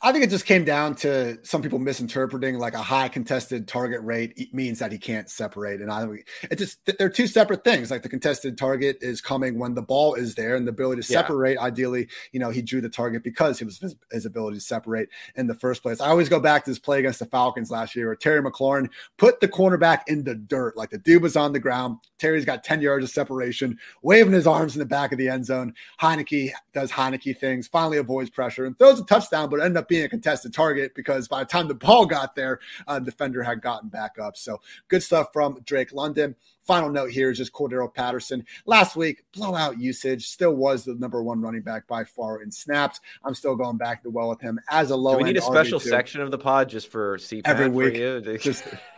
I 0.00 0.12
think 0.12 0.22
it 0.22 0.30
just 0.30 0.46
came 0.46 0.64
down 0.64 0.94
to 0.96 1.44
some 1.44 1.60
people 1.60 1.80
misinterpreting 1.80 2.56
like 2.58 2.74
a 2.74 2.82
high 2.82 3.08
contested 3.08 3.66
target 3.66 4.00
rate 4.02 4.54
means 4.54 4.78
that 4.78 4.92
he 4.92 4.98
can't 4.98 5.28
separate. 5.28 5.80
And 5.80 5.90
I 5.90 6.06
it 6.48 6.56
just 6.56 6.78
they're 6.98 7.08
two 7.08 7.26
separate 7.26 7.64
things. 7.64 7.90
Like 7.90 8.02
the 8.02 8.08
contested 8.08 8.56
target 8.56 8.98
is 9.00 9.20
coming 9.20 9.58
when 9.58 9.74
the 9.74 9.82
ball 9.82 10.14
is 10.14 10.36
there 10.36 10.54
and 10.54 10.68
the 10.68 10.70
ability 10.70 11.02
to 11.02 11.06
separate. 11.06 11.54
Yeah. 11.54 11.62
Ideally, 11.62 12.08
you 12.30 12.38
know, 12.38 12.50
he 12.50 12.62
drew 12.62 12.80
the 12.80 12.88
target 12.88 13.24
because 13.24 13.58
he 13.58 13.64
was 13.64 13.78
his, 13.78 13.96
his, 14.12 14.24
ability 14.24 14.58
to 14.58 14.60
separate 14.60 15.08
in 15.34 15.48
the 15.48 15.54
first 15.54 15.82
place. 15.82 16.00
I 16.00 16.08
always 16.08 16.28
go 16.28 16.38
back 16.38 16.64
to 16.64 16.70
this 16.70 16.78
play 16.78 17.00
against 17.00 17.18
the 17.18 17.26
Falcons 17.26 17.70
last 17.70 17.96
year 17.96 18.06
where 18.06 18.16
Terry 18.16 18.40
McLaurin 18.40 18.88
put 19.16 19.40
the 19.40 19.48
cornerback 19.48 20.02
in 20.06 20.22
the 20.22 20.34
dirt. 20.36 20.76
Like 20.76 20.90
the 20.90 20.98
dude 20.98 21.22
was 21.22 21.34
on 21.34 21.52
the 21.52 21.58
ground. 21.58 21.96
Terry's 22.18 22.44
got 22.44 22.62
10 22.62 22.82
yards 22.82 23.04
of 23.04 23.10
separation, 23.10 23.76
waving 24.02 24.32
his 24.32 24.46
arms 24.46 24.76
in 24.76 24.80
the 24.80 24.86
back 24.86 25.10
of 25.10 25.18
the 25.18 25.28
end 25.28 25.46
zone. 25.46 25.74
Heinicke 26.00 26.52
does 26.72 26.92
Heinicke 26.92 27.36
things, 27.36 27.66
finally 27.66 27.98
avoids 27.98 28.30
pressure 28.30 28.66
and 28.66 28.78
throws 28.78 29.00
a 29.00 29.04
touchdown, 29.04 29.48
but 29.48 29.60
end 29.60 29.76
up 29.76 29.87
being 29.88 30.04
a 30.04 30.08
contested 30.08 30.52
target 30.52 30.94
because 30.94 31.28
by 31.28 31.40
the 31.40 31.48
time 31.48 31.68
the 31.68 31.74
ball 31.74 32.06
got 32.06 32.34
there, 32.34 32.60
uh, 32.86 32.98
defender 32.98 33.42
had 33.42 33.60
gotten 33.60 33.88
back 33.88 34.18
up. 34.18 34.36
So 34.36 34.60
good 34.88 35.02
stuff 35.02 35.28
from 35.32 35.60
Drake 35.64 35.92
London. 35.92 36.36
Final 36.62 36.90
note 36.90 37.10
here 37.10 37.30
is 37.30 37.38
just 37.38 37.52
Cordarrelle 37.52 37.92
Patterson. 37.92 38.44
Last 38.66 38.94
week, 38.94 39.24
blowout 39.32 39.80
usage, 39.80 40.28
still 40.28 40.54
was 40.54 40.84
the 40.84 40.94
number 40.96 41.22
one 41.22 41.40
running 41.40 41.62
back 41.62 41.86
by 41.86 42.04
far 42.04 42.42
in 42.42 42.50
snaps. 42.50 43.00
I'm 43.24 43.34
still 43.34 43.56
going 43.56 43.78
back 43.78 44.02
to 44.02 44.10
well 44.10 44.28
with 44.28 44.40
him 44.42 44.60
as 44.70 44.90
a 44.90 44.96
low. 44.96 45.12
Do 45.12 45.24
we 45.24 45.24
need 45.24 45.38
a 45.38 45.42
special 45.42 45.80
RB2. 45.80 45.88
section 45.88 46.20
of 46.20 46.30
the 46.30 46.36
pod 46.36 46.68
just 46.68 46.90
for 46.90 47.16
CPAT 47.16 47.42
every 47.46 47.68
week? 47.68 47.94
Just 48.42 48.64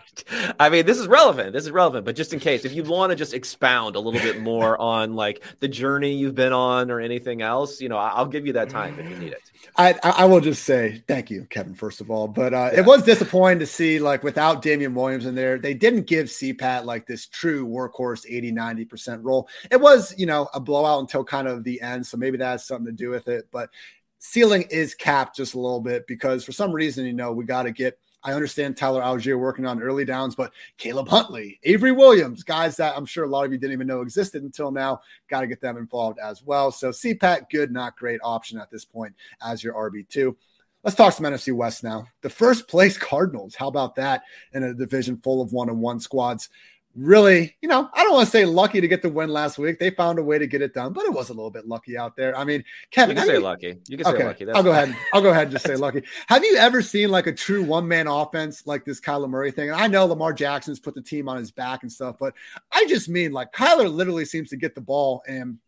I 0.59 0.69
mean, 0.69 0.87
this 0.87 0.99
is 0.99 1.07
relevant. 1.07 1.53
This 1.53 1.65
is 1.65 1.71
relevant, 1.71 2.05
but 2.05 2.17
just 2.17 2.33
in 2.33 2.41
case, 2.41 2.65
if 2.65 2.73
you 2.73 2.83
want 2.85 3.11
to 3.11 3.17
just 3.17 3.35
expound 3.35 3.97
a 3.97 4.01
little 4.01 4.21
bit 4.21 4.41
more 4.41 4.79
on 4.81 5.15
like 5.15 5.43
the 5.61 5.69
journey 5.69 6.15
you've 6.15 6.35
been 6.35 6.53
on 6.53 6.91
or 6.91 7.01
anything 7.01 7.43
else, 7.43 7.81
you 7.81 7.89
know, 7.89 7.97
I'll 7.97 8.27
give 8.27 8.47
you 8.47 8.53
that 8.55 8.71
time 8.71 8.99
if 8.99 9.09
you 9.09 9.17
need 9.17 9.33
it. 9.33 9.43
I 9.77 9.95
I 10.03 10.25
will 10.25 10.41
just 10.41 10.65
say 10.65 11.03
thank 11.07 11.31
you, 11.31 11.47
Kevin, 11.51 11.75
first 11.75 12.01
of 12.01 12.11
all. 12.11 12.29
But 12.29 12.55
uh, 12.55 12.71
yeah. 12.73 12.81
it 12.81 12.87
was 12.87 13.03
disappointing 13.03 13.61
to 13.61 13.67
see 13.67 13.99
like 13.99 14.23
without 14.23 14.63
Damien 14.63 14.95
Williams 14.95 15.27
in 15.27 15.35
there, 15.35 15.59
they 15.59 15.75
didn't 15.75 16.07
give 16.07 16.27
CPAT 16.27 16.85
like 16.85 17.07
this 17.07 17.27
true 17.27 17.67
workhorse 17.67 18.25
80, 18.29 18.53
90% 18.53 19.21
role. 19.23 19.49
It 19.71 19.81
was, 19.81 20.15
you 20.19 20.27
know, 20.27 20.49
a 20.55 20.61
blowout 20.61 21.01
until 21.01 21.25
kind 21.25 21.49
of 21.49 21.65
the 21.65 21.81
end. 21.81 22.07
So 22.07 22.17
maybe 22.17 22.39
that 22.39 22.51
has 22.51 22.67
something 22.67 22.87
to 22.87 22.93
do 22.93 23.11
with 23.11 23.29
it. 23.29 23.49
But 23.51 23.71
ceiling 24.19 24.63
is 24.71 24.95
capped 24.95 25.37
just 25.37 25.55
a 25.55 25.61
little 25.61 25.81
bit 25.81 26.07
because 26.07 26.45
for 26.45 26.53
some 26.53 26.73
reason, 26.73 27.07
you 27.07 27.13
know, 27.13 27.33
we 27.33 27.45
got 27.45 27.65
to 27.65 27.73
get– 27.73 27.99
I 28.23 28.33
understand 28.33 28.77
Tyler 28.77 29.03
Allgeier 29.03 29.39
working 29.39 29.67
on 29.67 29.83
early 29.83 30.05
downs, 30.05 30.35
but 30.35 30.53
Caleb 30.77 31.09
Huntley, 31.09 31.59
Avery 31.63 31.93
Williams, 31.93 32.43
guys 32.43 32.77
that 32.77 32.97
I'm 32.97 33.07
sure 33.07 33.25
a 33.25 33.29
lot 33.29 33.47
of 33.47 33.53
you 33.53 33.59
didn't 33.59 33.73
even 33.73 33.87
know 33.87 34.03
existed 34.03 34.43
until 34.43 34.71
now, 34.71 35.01
got 35.29 35.41
to 35.41 35.47
get 35.47 35.61
them 35.61 35.79
involved 35.79 36.19
as 36.19 36.43
well. 36.43 36.71
So 36.71 36.91
CPAT, 36.91 37.49
good, 37.51 37.73
not 37.73 37.97
great 37.97 38.21
option 38.23 38.59
at 38.59 38.71
this 38.71 38.85
point 38.85 39.15
as 39.43 39.65
your 39.65 39.75
RB2. 39.75 40.37
Let's 40.83 40.97
talk 40.97 41.13
some 41.13 41.27
NFC 41.27 41.53
West 41.55 41.85
now. 41.85 42.07
The 42.23 42.31
first 42.31 42.67
place 42.67 42.97
Cardinals. 42.97 43.55
How 43.55 43.69
about 43.69 43.95
that 43.97 44.23
in 44.53 44.63
a 44.63 44.75
division 44.75 45.19
full 45.19 45.43
of 45.43 45.53
one 45.53 45.69
on 45.69 45.81
one 45.81 46.01
squads? 46.01 46.49
Really, 46.97 47.57
you 47.61 47.69
know, 47.69 47.89
I 47.95 48.03
don't 48.03 48.15
want 48.15 48.27
to 48.27 48.31
say 48.31 48.45
lucky 48.45 48.81
to 48.81 48.89
get 48.89 49.03
the 49.03 49.09
win 49.09 49.31
last 49.31 49.59
week. 49.59 49.79
They 49.79 49.91
found 49.91 50.19
a 50.19 50.23
way 50.23 50.39
to 50.39 50.47
get 50.47 50.63
it 50.63 50.75
done, 50.75 50.93
but 50.93 51.05
it 51.05 51.13
was 51.13 51.31
a 51.31 51.33
little 51.33 51.51
bit 51.51 51.69
lucky 51.69 51.97
out 51.97 52.17
there. 52.17 52.37
I 52.37 52.45
mean, 52.45 52.65
Kevin, 52.91 53.17
you 53.17 53.23
can 53.23 53.29
say 53.29 53.35
you, 53.35 53.41
lucky. 53.41 53.77
You 53.89 53.97
can 53.97 54.07
okay, 54.07 54.19
say 54.19 54.25
lucky. 54.25 54.45
That's 54.45 54.57
I'll 54.57 54.65
go 54.65 54.73
ahead. 54.73 54.97
I'll 55.15 55.23
go 55.23 55.31
ahead 55.31 55.45
and 55.45 55.53
just 55.53 55.67
say 55.67 55.77
lucky. 55.77 56.03
Have 56.27 56.45
you 56.45 56.57
ever 56.57 56.83
seen 56.83 57.11
like 57.11 57.27
a 57.27 57.33
true 57.33 57.63
one 57.63 57.87
man 57.87 58.07
offense 58.07 58.67
like 58.67 58.85
this 58.85 59.01
Kyler 59.01 59.29
Murray 59.29 59.51
thing? 59.51 59.71
And 59.71 59.81
I 59.81 59.87
know 59.87 60.07
Lamar 60.07 60.33
Jackson's 60.33 60.81
put 60.81 60.95
the 60.95 61.03
team 61.03 61.29
on 61.29 61.37
his 61.37 61.51
back 61.51 61.83
and 61.83 61.93
stuff, 61.93 62.17
but 62.19 62.35
I 62.73 62.87
just 62.87 63.09
mean 63.09 63.33
like 63.33 63.53
Kyler 63.53 63.93
literally 63.93 64.25
seems 64.25 64.51
to 64.51 64.57
get 64.57 64.75
the 64.75 64.81
ball 64.81 65.23
and 65.29 65.59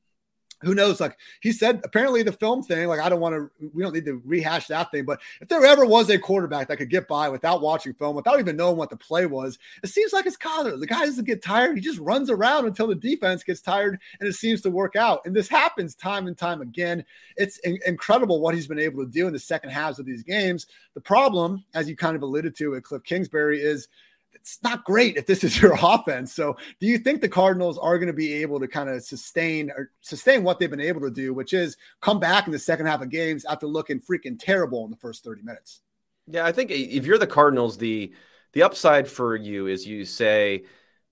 who 0.62 0.74
knows? 0.74 1.00
Like 1.00 1.18
he 1.40 1.52
said, 1.52 1.80
apparently 1.84 2.22
the 2.22 2.32
film 2.32 2.62
thing, 2.62 2.88
like 2.88 3.00
I 3.00 3.08
don't 3.08 3.20
want 3.20 3.34
to, 3.34 3.70
we 3.72 3.82
don't 3.82 3.92
need 3.92 4.04
to 4.06 4.22
rehash 4.24 4.68
that 4.68 4.90
thing. 4.90 5.04
But 5.04 5.20
if 5.40 5.48
there 5.48 5.64
ever 5.64 5.84
was 5.84 6.08
a 6.10 6.18
quarterback 6.18 6.68
that 6.68 6.78
could 6.78 6.90
get 6.90 7.08
by 7.08 7.28
without 7.28 7.60
watching 7.60 7.94
film, 7.94 8.16
without 8.16 8.38
even 8.38 8.56
knowing 8.56 8.76
what 8.76 8.90
the 8.90 8.96
play 8.96 9.26
was, 9.26 9.58
it 9.82 9.88
seems 9.88 10.12
like 10.12 10.26
it's 10.26 10.36
Kyler. 10.36 10.78
The 10.78 10.86
guy 10.86 11.04
doesn't 11.04 11.24
get 11.24 11.42
tired. 11.42 11.76
He 11.76 11.82
just 11.82 11.98
runs 11.98 12.30
around 12.30 12.66
until 12.66 12.86
the 12.86 12.94
defense 12.94 13.42
gets 13.42 13.60
tired 13.60 14.00
and 14.20 14.28
it 14.28 14.34
seems 14.34 14.60
to 14.62 14.70
work 14.70 14.96
out. 14.96 15.20
And 15.24 15.34
this 15.34 15.48
happens 15.48 15.94
time 15.94 16.26
and 16.26 16.36
time 16.36 16.60
again. 16.60 17.04
It's 17.36 17.58
in- 17.58 17.78
incredible 17.86 18.40
what 18.40 18.54
he's 18.54 18.66
been 18.66 18.78
able 18.78 19.04
to 19.04 19.10
do 19.10 19.26
in 19.26 19.32
the 19.32 19.38
second 19.38 19.70
halves 19.70 19.98
of 19.98 20.06
these 20.06 20.22
games. 20.22 20.66
The 20.94 21.00
problem, 21.00 21.64
as 21.74 21.88
you 21.88 21.96
kind 21.96 22.16
of 22.16 22.22
alluded 22.22 22.56
to 22.56 22.76
at 22.76 22.82
Kliff 22.82 23.04
Kingsbury, 23.04 23.60
is 23.60 23.88
it's 24.34 24.62
not 24.62 24.84
great 24.84 25.16
if 25.16 25.26
this 25.26 25.44
is 25.44 25.60
your 25.62 25.76
offense. 25.80 26.32
So, 26.32 26.56
do 26.80 26.86
you 26.86 26.98
think 26.98 27.20
the 27.20 27.28
Cardinals 27.28 27.78
are 27.78 27.98
going 27.98 28.08
to 28.08 28.12
be 28.12 28.34
able 28.34 28.60
to 28.60 28.68
kind 28.68 28.88
of 28.88 29.02
sustain 29.02 29.70
or 29.70 29.90
sustain 30.00 30.42
what 30.42 30.58
they've 30.58 30.70
been 30.70 30.80
able 30.80 31.00
to 31.02 31.10
do, 31.10 31.34
which 31.34 31.52
is 31.52 31.76
come 32.00 32.20
back 32.20 32.46
in 32.46 32.52
the 32.52 32.58
second 32.58 32.86
half 32.86 33.02
of 33.02 33.10
games 33.10 33.44
after 33.44 33.66
looking 33.66 34.00
freaking 34.00 34.38
terrible 34.38 34.84
in 34.84 34.90
the 34.90 34.96
first 34.96 35.24
30 35.24 35.42
minutes? 35.42 35.80
Yeah, 36.26 36.46
I 36.46 36.52
think 36.52 36.70
if 36.70 37.04
you're 37.04 37.18
the 37.18 37.26
Cardinals, 37.26 37.78
the 37.78 38.12
the 38.52 38.62
upside 38.62 39.08
for 39.08 39.34
you 39.34 39.66
is 39.66 39.86
you 39.86 40.04
say 40.04 40.64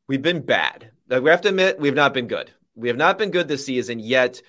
we've 0.06 0.22
been 0.22 0.42
bad. 0.42 0.90
Like 1.08 1.22
we 1.22 1.30
have 1.30 1.40
to 1.42 1.48
admit 1.48 1.80
we've 1.80 1.94
not 1.94 2.14
been 2.14 2.26
good. 2.26 2.50
We 2.74 2.88
have 2.88 2.96
not 2.96 3.18
been 3.18 3.30
good 3.30 3.48
this 3.48 3.66
season 3.66 3.98
yet. 3.98 4.40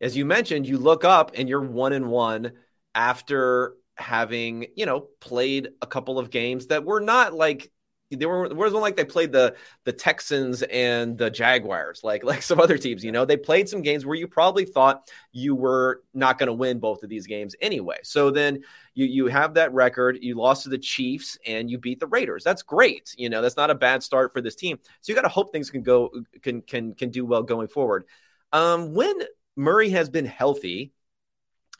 As 0.00 0.16
you 0.16 0.24
mentioned, 0.24 0.66
you 0.66 0.78
look 0.78 1.04
up 1.04 1.32
and 1.34 1.48
you're 1.48 1.60
one 1.60 1.92
and 1.92 2.08
one 2.08 2.52
after 2.94 3.74
having, 3.96 4.66
you 4.74 4.86
know, 4.86 5.08
played 5.20 5.68
a 5.80 5.86
couple 5.86 6.18
of 6.18 6.30
games 6.30 6.66
that 6.66 6.84
were 6.84 7.00
not 7.00 7.32
like 7.32 7.70
they 8.18 8.26
were 8.26 8.46
it 8.46 8.56
wasn't 8.56 8.82
like 8.82 8.96
they 8.96 9.04
played 9.04 9.32
the 9.32 9.54
the 9.84 9.92
Texans 9.92 10.62
and 10.62 11.16
the 11.16 11.30
Jaguars 11.30 12.00
like 12.02 12.24
like 12.32 12.42
some 12.42 12.60
other 12.60 12.78
teams. 12.78 13.04
You 13.04 13.12
know, 13.12 13.24
they 13.24 13.36
played 13.36 13.68
some 13.68 13.82
games 13.82 14.06
where 14.06 14.16
you 14.16 14.28
probably 14.28 14.64
thought 14.64 15.10
you 15.32 15.54
were 15.54 16.02
not 16.14 16.38
going 16.38 16.48
to 16.48 16.52
win 16.52 16.78
both 16.78 17.02
of 17.02 17.08
these 17.08 17.26
games 17.26 17.54
anyway. 17.60 17.98
So 18.02 18.30
then 18.30 18.62
you 18.94 19.06
you 19.06 19.26
have 19.26 19.54
that 19.54 19.72
record. 19.72 20.18
You 20.20 20.36
lost 20.36 20.64
to 20.64 20.68
the 20.68 20.78
Chiefs 20.78 21.38
and 21.46 21.70
you 21.70 21.78
beat 21.78 22.00
the 22.00 22.06
Raiders. 22.06 22.44
That's 22.44 22.62
great. 22.62 23.14
You 23.16 23.30
know, 23.30 23.42
that's 23.42 23.56
not 23.56 23.70
a 23.70 23.74
bad 23.74 24.02
start 24.02 24.32
for 24.32 24.40
this 24.40 24.54
team. 24.54 24.78
So 25.00 25.12
you 25.12 25.16
got 25.16 25.22
to 25.22 25.28
hope 25.28 25.52
things 25.52 25.70
can 25.70 25.82
go 25.82 26.10
can 26.42 26.62
can 26.62 26.94
can 26.94 27.10
do 27.10 27.24
well 27.24 27.42
going 27.42 27.68
forward. 27.68 28.04
Um, 28.52 28.94
when 28.94 29.14
Murray 29.56 29.90
has 29.90 30.08
been 30.08 30.26
healthy 30.26 30.92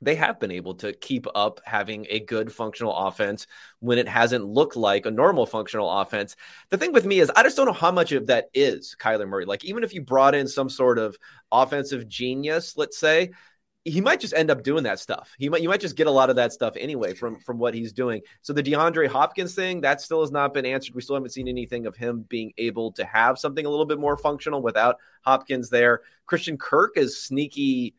they 0.02 0.16
have 0.16 0.40
been 0.40 0.50
able 0.50 0.74
to 0.74 0.92
keep 0.92 1.26
up 1.34 1.60
having 1.64 2.06
a 2.10 2.20
good 2.20 2.52
functional 2.52 2.94
offense 2.94 3.46
when 3.78 3.98
it 3.98 4.08
hasn't 4.08 4.44
looked 4.44 4.76
like 4.76 5.06
a 5.06 5.10
normal 5.10 5.46
functional 5.46 5.90
offense. 5.90 6.36
The 6.70 6.76
thing 6.76 6.92
with 6.92 7.06
me 7.06 7.20
is 7.20 7.30
I 7.34 7.44
just 7.44 7.56
don't 7.56 7.66
know 7.66 7.72
how 7.72 7.92
much 7.92 8.12
of 8.12 8.26
that 8.26 8.50
is 8.52 8.96
Kyler 9.00 9.28
Murray. 9.28 9.46
Like 9.46 9.64
even 9.64 9.84
if 9.84 9.94
you 9.94 10.02
brought 10.02 10.34
in 10.34 10.48
some 10.48 10.68
sort 10.68 10.98
of 10.98 11.16
offensive 11.52 12.08
genius, 12.08 12.76
let's 12.76 12.98
say, 12.98 13.30
he 13.84 14.00
might 14.00 14.20
just 14.20 14.34
end 14.34 14.50
up 14.50 14.62
doing 14.62 14.84
that 14.84 15.00
stuff. 15.00 15.34
He 15.38 15.48
might 15.48 15.62
you 15.62 15.68
might 15.68 15.80
just 15.80 15.96
get 15.96 16.06
a 16.06 16.10
lot 16.10 16.30
of 16.30 16.36
that 16.36 16.52
stuff 16.52 16.74
anyway 16.76 17.14
from 17.14 17.40
from 17.40 17.58
what 17.58 17.74
he's 17.74 17.92
doing. 17.92 18.22
So 18.42 18.52
the 18.52 18.62
DeAndre 18.62 19.08
Hopkins 19.08 19.54
thing 19.54 19.80
that 19.80 20.00
still 20.00 20.20
has 20.20 20.30
not 20.30 20.54
been 20.54 20.66
answered. 20.66 20.94
We 20.94 21.02
still 21.02 21.16
haven't 21.16 21.30
seen 21.30 21.48
anything 21.48 21.86
of 21.86 21.96
him 21.96 22.24
being 22.28 22.52
able 22.58 22.92
to 22.92 23.04
have 23.04 23.38
something 23.38 23.66
a 23.66 23.68
little 23.68 23.86
bit 23.86 23.98
more 23.98 24.16
functional 24.16 24.62
without 24.62 24.96
Hopkins 25.22 25.68
there. 25.68 26.02
Christian 26.26 26.56
Kirk 26.56 26.96
is 26.96 27.20
sneaky 27.20 27.96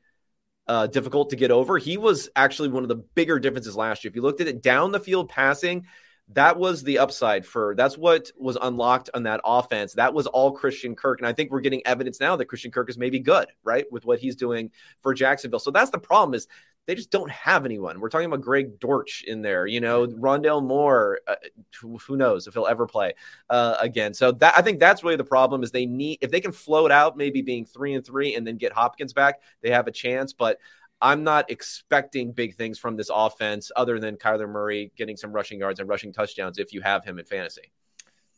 uh, 0.67 0.87
difficult 0.87 1.29
to 1.29 1.35
get 1.35 1.51
over. 1.51 1.77
He 1.77 1.97
was 1.97 2.29
actually 2.35 2.69
one 2.69 2.83
of 2.83 2.89
the 2.89 2.95
bigger 2.95 3.39
differences 3.39 3.75
last 3.75 4.03
year. 4.03 4.09
If 4.09 4.15
you 4.15 4.21
looked 4.21 4.41
at 4.41 4.47
it 4.47 4.61
down 4.61 4.91
the 4.91 4.99
field 4.99 5.29
passing, 5.29 5.85
that 6.29 6.57
was 6.57 6.83
the 6.83 6.99
upside 6.99 7.45
for 7.45 7.75
that's 7.75 7.97
what 7.97 8.31
was 8.37 8.57
unlocked 8.61 9.09
on 9.13 9.23
that 9.23 9.41
offense. 9.43 9.93
That 9.93 10.13
was 10.13 10.25
all 10.27 10.51
Christian 10.51 10.95
Kirk. 10.95 11.19
And 11.19 11.27
I 11.27 11.33
think 11.33 11.51
we're 11.51 11.61
getting 11.61 11.85
evidence 11.85 12.19
now 12.19 12.35
that 12.37 12.45
Christian 12.45 12.71
Kirk 12.71 12.89
is 12.89 12.97
maybe 12.97 13.19
good, 13.19 13.47
right? 13.63 13.85
With 13.91 14.05
what 14.05 14.19
he's 14.19 14.35
doing 14.35 14.71
for 15.01 15.13
Jacksonville. 15.13 15.59
So 15.59 15.71
that's 15.71 15.91
the 15.91 15.99
problem 15.99 16.33
is 16.33 16.47
they 16.85 16.95
just 16.95 17.11
don't 17.11 17.31
have 17.31 17.65
anyone. 17.65 17.99
We're 17.99 18.09
talking 18.09 18.25
about 18.25 18.41
Greg 18.41 18.79
Dortch 18.79 19.23
in 19.25 19.41
there, 19.41 19.65
you 19.65 19.79
know, 19.79 20.05
Rondale 20.05 20.63
Moore. 20.63 21.19
Uh, 21.27 21.35
who, 21.79 21.97
who, 21.97 22.17
knows 22.17 22.45
if 22.45 22.53
he'll 22.53 22.67
ever 22.67 22.85
play 22.85 23.13
uh, 23.49 23.77
again? 23.79 24.13
So 24.13 24.31
that 24.33 24.53
I 24.57 24.61
think 24.61 24.79
that's 24.79 25.03
really 25.03 25.15
the 25.15 25.23
problem 25.23 25.63
is 25.63 25.71
they 25.71 25.85
need 25.85 26.19
if 26.21 26.29
they 26.29 26.41
can 26.41 26.51
float 26.51 26.91
out 26.91 27.15
maybe 27.15 27.41
being 27.41 27.65
three 27.65 27.93
and 27.93 28.05
three 28.05 28.35
and 28.35 28.45
then 28.45 28.57
get 28.57 28.73
Hopkins 28.73 29.13
back, 29.13 29.41
they 29.61 29.71
have 29.71 29.87
a 29.87 29.91
chance. 29.91 30.33
But 30.33 30.59
I'm 31.03 31.25
not 31.25 31.51
expecting 31.51 32.31
big 32.31 32.55
things 32.55 32.79
from 32.79 32.95
this 32.95 33.11
offense 33.13 33.71
other 33.75 33.99
than 33.99 34.15
Kyler 34.15 34.49
Murray 34.49 34.93
getting 34.95 35.17
some 35.17 35.33
rushing 35.33 35.59
yards 35.59 35.81
and 35.81 35.89
rushing 35.89 36.13
touchdowns 36.13 36.57
if 36.57 36.71
you 36.71 36.81
have 36.81 37.03
him 37.03 37.19
in 37.19 37.25
fantasy. 37.25 37.73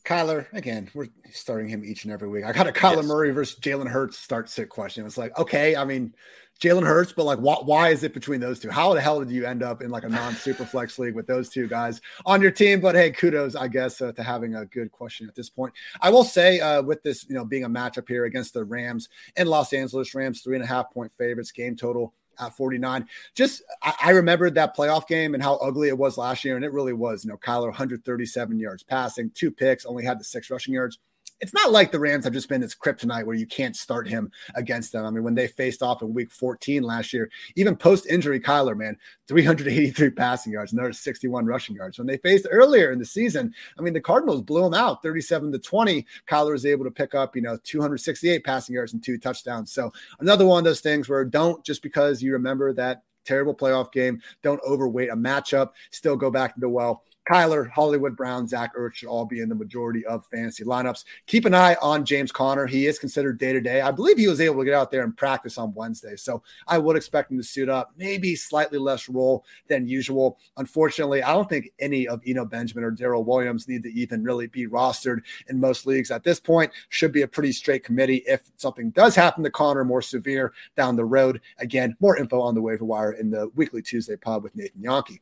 Kyler, 0.04 0.52
again, 0.52 0.90
we're 0.96 1.10
starting 1.32 1.70
him 1.70 1.86
each 1.86 2.06
and 2.06 2.14
every 2.14 2.28
week. 2.28 2.44
I 2.44 2.52
got 2.52 2.68
a 2.68 2.72
Kyler 2.72 2.98
yes. 2.98 3.06
Murray 3.06 3.32
versus 3.32 3.60
Jalen 3.60 3.88
Hurts 3.88 4.18
start 4.18 4.50
sit 4.50 4.70
question. 4.70 5.06
It's 5.06 5.18
like, 5.18 5.38
okay, 5.38 5.76
I 5.76 5.86
mean, 5.86 6.16
Jalen 6.60 6.86
Hurts, 6.86 7.12
but 7.12 7.26
like, 7.26 7.38
why, 7.38 7.56
why 7.56 7.90
is 7.90 8.04
it 8.04 8.14
between 8.14 8.40
those 8.40 8.60
two? 8.60 8.72
How 8.72 8.94
the 8.96 9.02
hell 9.02 9.20
did 9.20 9.30
you 9.30 9.46
end 9.46 9.62
up 9.62 9.84
in 9.84 9.92
like 9.92 10.04
a 10.04 10.10
non 10.10 10.34
super 10.34 10.66
flex 10.66 10.98
league 11.00 11.16
with 11.16 11.28
those 11.28 11.50
two 11.50 11.68
guys 11.68 12.02
on 12.26 12.42
your 12.42 12.52
team? 12.52 12.82
But 12.82 12.96
hey, 12.96 13.12
kudos, 13.12 13.56
I 13.56 13.68
guess, 13.68 14.02
uh, 14.02 14.12
to 14.14 14.24
having 14.24 14.56
a 14.56 14.66
good 14.66 14.92
question 14.92 15.28
at 15.28 15.36
this 15.36 15.50
point. 15.50 15.74
I 16.02 16.10
will 16.10 16.24
say, 16.24 16.60
uh, 16.62 16.82
with 16.82 17.04
this, 17.04 17.28
you 17.30 17.36
know, 17.36 17.46
being 17.46 17.64
a 17.64 17.70
matchup 17.70 18.08
here 18.08 18.26
against 18.26 18.54
the 18.56 18.64
Rams 18.64 19.10
and 19.36 19.48
Los 19.50 19.74
Angeles 19.74 20.16
Rams, 20.16 20.42
three 20.42 20.56
and 20.56 20.64
a 20.64 20.68
half 20.68 20.92
point 20.92 21.12
favorites, 21.12 21.52
game 21.52 21.76
total 21.76 22.14
at 22.40 22.56
49. 22.56 23.08
Just 23.34 23.64
I, 23.82 23.94
I 24.06 24.10
remembered 24.12 24.56
that 24.56 24.76
playoff 24.76 25.08
game 25.08 25.34
and 25.34 25.44
how 25.44 25.56
ugly 25.56 25.88
it 25.88 25.98
was 25.98 26.18
last 26.18 26.44
year, 26.44 26.56
and 26.56 26.66
it 26.66 26.74
really 26.74 26.94
was. 26.94 27.24
You 27.24 27.32
know, 27.32 27.38
Kyler 27.38 27.68
137 27.68 28.60
yards 28.60 28.84
passing, 28.84 29.32
two 29.34 29.52
picks, 29.52 29.86
only 29.86 30.04
had 30.04 30.20
the 30.20 30.24
six 30.24 30.50
rushing 30.50 30.74
yards 30.74 31.00
it's 31.42 31.54
not 31.54 31.72
like 31.72 31.92
the 31.92 32.00
Rams 32.00 32.24
have 32.24 32.34
just 32.34 32.48
been 32.48 32.62
this 32.62 32.76
kryptonite 32.76 33.26
where 33.26 33.36
you 33.36 33.46
can't 33.46 33.76
start 33.76 34.08
him 34.08 34.32
against 34.56 34.92
them. 34.92 35.06
I 35.06 35.10
mean, 35.10 35.24
when 35.24 35.36
they 35.36 35.48
faced 35.48 35.84
off 35.84 36.02
in 36.02 36.14
week 36.14 36.32
14 36.32 36.82
last 36.84 37.12
year, 37.14 37.30
even 37.56 37.76
post 37.76 38.08
injury, 38.08 38.40
Kyler, 38.40 38.76
man, 38.76 38.98
383 39.28 40.10
passing 40.12 40.54
yards, 40.54 40.74
another 40.74 40.94
61 40.94 41.46
rushing 41.46 41.76
yards. 41.76 41.98
When 41.98 42.08
they 42.08 42.18
faced 42.18 42.48
earlier 42.50 42.92
in 42.92 43.00
the 43.00 43.06
season, 43.06 43.54
I 43.78 43.82
mean, 43.82 43.94
the 43.94 44.02
Cardinals 44.02 44.42
blew 44.42 44.64
them 44.64 44.74
out 44.74 45.04
37 45.04 45.52
to 45.52 45.60
20. 45.60 46.06
Kyler 46.28 46.52
was 46.52 46.66
able 46.66 46.86
to 46.86 46.92
pick 46.92 47.14
up, 47.14 47.36
you 47.36 47.42
know, 47.42 47.58
268 47.64 48.44
passing 48.44 48.76
yards 48.76 48.94
and 48.94 49.04
two 49.04 49.18
touchdowns. 49.18 49.72
So 49.72 49.92
another 50.20 50.46
one 50.46 50.60
of 50.60 50.66
those 50.66 50.82
things 50.82 51.10
where 51.10 51.26
don't 51.26 51.64
just 51.66 51.82
because 51.82 52.24
you 52.24 52.32
remember 52.34 52.72
that 52.74 53.04
terrible 53.26 53.56
playoff 53.56 53.92
game, 53.92 54.22
don't 54.42 54.62
overweight 54.66 55.10
a 55.10 55.16
matchup, 55.16 55.72
still 55.92 56.16
go 56.16 56.32
back 56.32 56.54
to 56.54 56.60
the 56.60 56.70
well 56.70 57.04
Kyler, 57.30 57.70
Hollywood 57.70 58.16
Brown, 58.16 58.48
Zach 58.48 58.76
Ertz 58.76 58.96
should 58.96 59.10
all 59.10 59.26
be 59.26 59.42
in 59.42 59.50
the 59.50 59.56
majority 59.56 60.06
of 60.06 60.26
fantasy 60.28 60.64
lineups. 60.64 61.06
Keep 61.26 61.46
an 61.46 61.54
eye 61.54 61.76
on 61.82 62.06
James 62.06 62.32
Conner. 62.32 62.68
He 62.68 62.86
is 62.86 63.00
considered 63.00 63.40
day 63.40 63.54
to 63.54 63.62
day. 63.62 63.82
I 63.82 63.92
believe 63.92 64.18
he 64.18 64.28
was 64.28 64.42
able 64.42 64.60
to 64.60 64.66
get 64.66 64.74
out 64.74 64.92
there 64.92 65.04
and 65.04 65.16
practice 65.16 65.58
on 65.58 65.74
Wednesday. 65.74 66.16
So 66.16 66.44
I 66.68 66.78
would 66.78 66.96
expect 66.96 67.32
him 67.32 67.38
to 67.38 67.44
suit 67.44 67.70
up, 67.70 67.94
maybe 67.98 68.36
slightly 68.36 68.78
less 68.78 69.10
role 69.10 69.44
than 69.68 69.88
usual. 69.88 70.38
Unfortunately, 70.58 71.24
I 71.24 71.34
don't 71.34 71.50
think 71.50 71.72
any 71.80 72.08
of 72.08 72.22
Eno 72.26 72.46
Benjamin 72.46 72.84
or 72.84 72.92
Darrel 72.92 73.24
Williams 73.24 73.68
need 73.68 73.84
to 73.84 73.94
even 73.94 74.24
really 74.24 74.48
be 74.48 74.68
rostered 74.68 75.22
in 75.48 75.60
most 75.60 75.88
leagues 75.88 76.12
at 76.12 76.24
this 76.24 76.40
point. 76.40 76.72
Should 76.90 77.12
be 77.12 77.24
a 77.24 77.28
pretty 77.28 77.52
straight 77.52 77.84
committee 77.84 78.24
if 78.28 78.44
something 78.58 78.92
does 78.92 79.16
happen 79.16 79.44
to 79.44 79.50
Conner 79.50 79.84
more 79.84 80.02
severe 80.02 80.54
down 80.76 80.96
the 80.96 81.06
road. 81.06 81.42
Again, 81.58 81.96
more 82.00 82.18
info 82.18 82.40
on 82.40 82.56
the 82.56 82.62
waiver 82.62 82.86
wire 82.86 83.14
in 83.14 83.30
the 83.32 83.50
weekly 83.56 83.82
Tuesday 83.82 84.16
pod 84.16 84.44
with 84.44 84.56
Nathan 84.56 84.82
Jahnke. 84.82 85.20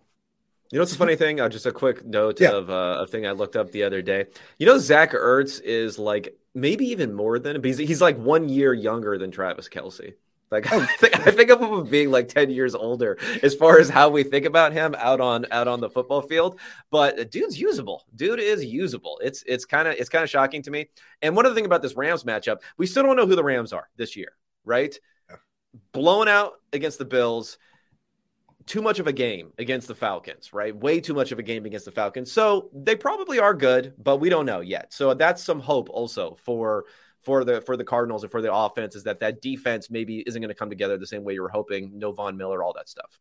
You 0.71 0.79
know 0.79 0.81
what's 0.81 0.93
a 0.93 0.97
funny 0.97 1.15
thing? 1.15 1.39
Uh, 1.39 1.49
just 1.49 1.65
a 1.65 1.71
quick 1.71 2.03
note 2.05 2.39
yeah. 2.39 2.51
of 2.51 2.69
uh, 2.69 2.97
a 3.01 3.07
thing 3.07 3.27
I 3.27 3.31
looked 3.31 3.55
up 3.55 3.71
the 3.71 3.83
other 3.83 4.01
day. 4.01 4.25
You 4.57 4.65
know, 4.65 4.77
Zach 4.79 5.11
Ertz 5.11 5.61
is 5.61 5.99
like 5.99 6.35
maybe 6.55 6.85
even 6.85 7.13
more 7.13 7.37
than 7.39 7.63
he's, 7.63 7.77
he's 7.77 8.01
like 8.01 8.17
one 8.17 8.49
year 8.49 8.73
younger 8.73 9.17
than 9.17 9.31
Travis 9.31 9.69
Kelce. 9.69 10.13
Like 10.53 10.71
oh. 10.71 10.79
I, 10.81 10.85
think, 10.85 11.27
I 11.27 11.31
think 11.31 11.49
of 11.49 11.61
him 11.61 11.85
being 11.85 12.11
like 12.11 12.29
10 12.29 12.51
years 12.51 12.75
older 12.75 13.17
as 13.41 13.55
far 13.55 13.79
as 13.79 13.89
how 13.89 14.09
we 14.09 14.23
think 14.23 14.45
about 14.45 14.71
him 14.71 14.95
out 14.97 15.19
on 15.19 15.47
out 15.51 15.67
on 15.67 15.81
the 15.81 15.89
football 15.89 16.21
field. 16.21 16.59
But 16.91 17.31
dude's 17.31 17.59
usable. 17.59 18.05
Dude 18.15 18.39
is 18.39 18.63
usable. 18.63 19.19
It's 19.23 19.43
it's 19.47 19.65
kind 19.65 19.87
of 19.87 19.95
it's 19.95 20.09
kind 20.09 20.23
of 20.23 20.29
shocking 20.29 20.61
to 20.61 20.71
me. 20.71 20.89
And 21.21 21.35
one 21.35 21.45
of 21.45 21.51
the 21.51 21.55
thing 21.55 21.65
about 21.65 21.81
this 21.81 21.95
Rams 21.95 22.23
matchup, 22.23 22.57
we 22.77 22.85
still 22.85 23.03
don't 23.03 23.17
know 23.17 23.25
who 23.25 23.35
the 23.35 23.43
Rams 23.43 23.73
are 23.73 23.89
this 23.97 24.15
year, 24.15 24.33
right? 24.63 24.95
Yeah. 25.29 25.37
Blowing 25.91 26.29
out 26.29 26.53
against 26.71 26.99
the 26.99 27.05
Bills 27.05 27.57
too 28.65 28.81
much 28.81 28.99
of 28.99 29.07
a 29.07 29.13
game 29.13 29.51
against 29.57 29.87
the 29.87 29.95
Falcons, 29.95 30.53
right? 30.53 30.75
Way 30.75 30.99
too 30.99 31.13
much 31.13 31.31
of 31.31 31.39
a 31.39 31.43
game 31.43 31.65
against 31.65 31.85
the 31.85 31.91
Falcons. 31.91 32.31
So 32.31 32.69
they 32.73 32.95
probably 32.95 33.39
are 33.39 33.53
good, 33.53 33.93
but 34.01 34.17
we 34.17 34.29
don't 34.29 34.45
know 34.45 34.61
yet. 34.61 34.93
So 34.93 35.13
that's 35.13 35.43
some 35.43 35.59
hope 35.59 35.89
also 35.89 36.35
for 36.43 36.85
for 37.21 37.43
the 37.43 37.61
for 37.61 37.77
the 37.77 37.83
Cardinals 37.83 38.23
and 38.23 38.31
for 38.31 38.41
the 38.41 38.53
offense 38.53 38.95
is 38.95 39.03
that 39.03 39.19
that 39.21 39.41
defense 39.41 39.89
maybe 39.89 40.23
isn't 40.25 40.41
going 40.41 40.49
to 40.49 40.55
come 40.55 40.69
together 40.69 40.97
the 40.97 41.07
same 41.07 41.23
way 41.23 41.33
you 41.33 41.41
were 41.41 41.49
hoping. 41.49 41.91
No 41.97 42.11
Von 42.11 42.37
Miller, 42.37 42.63
all 42.63 42.73
that 42.73 42.89
stuff 42.89 43.19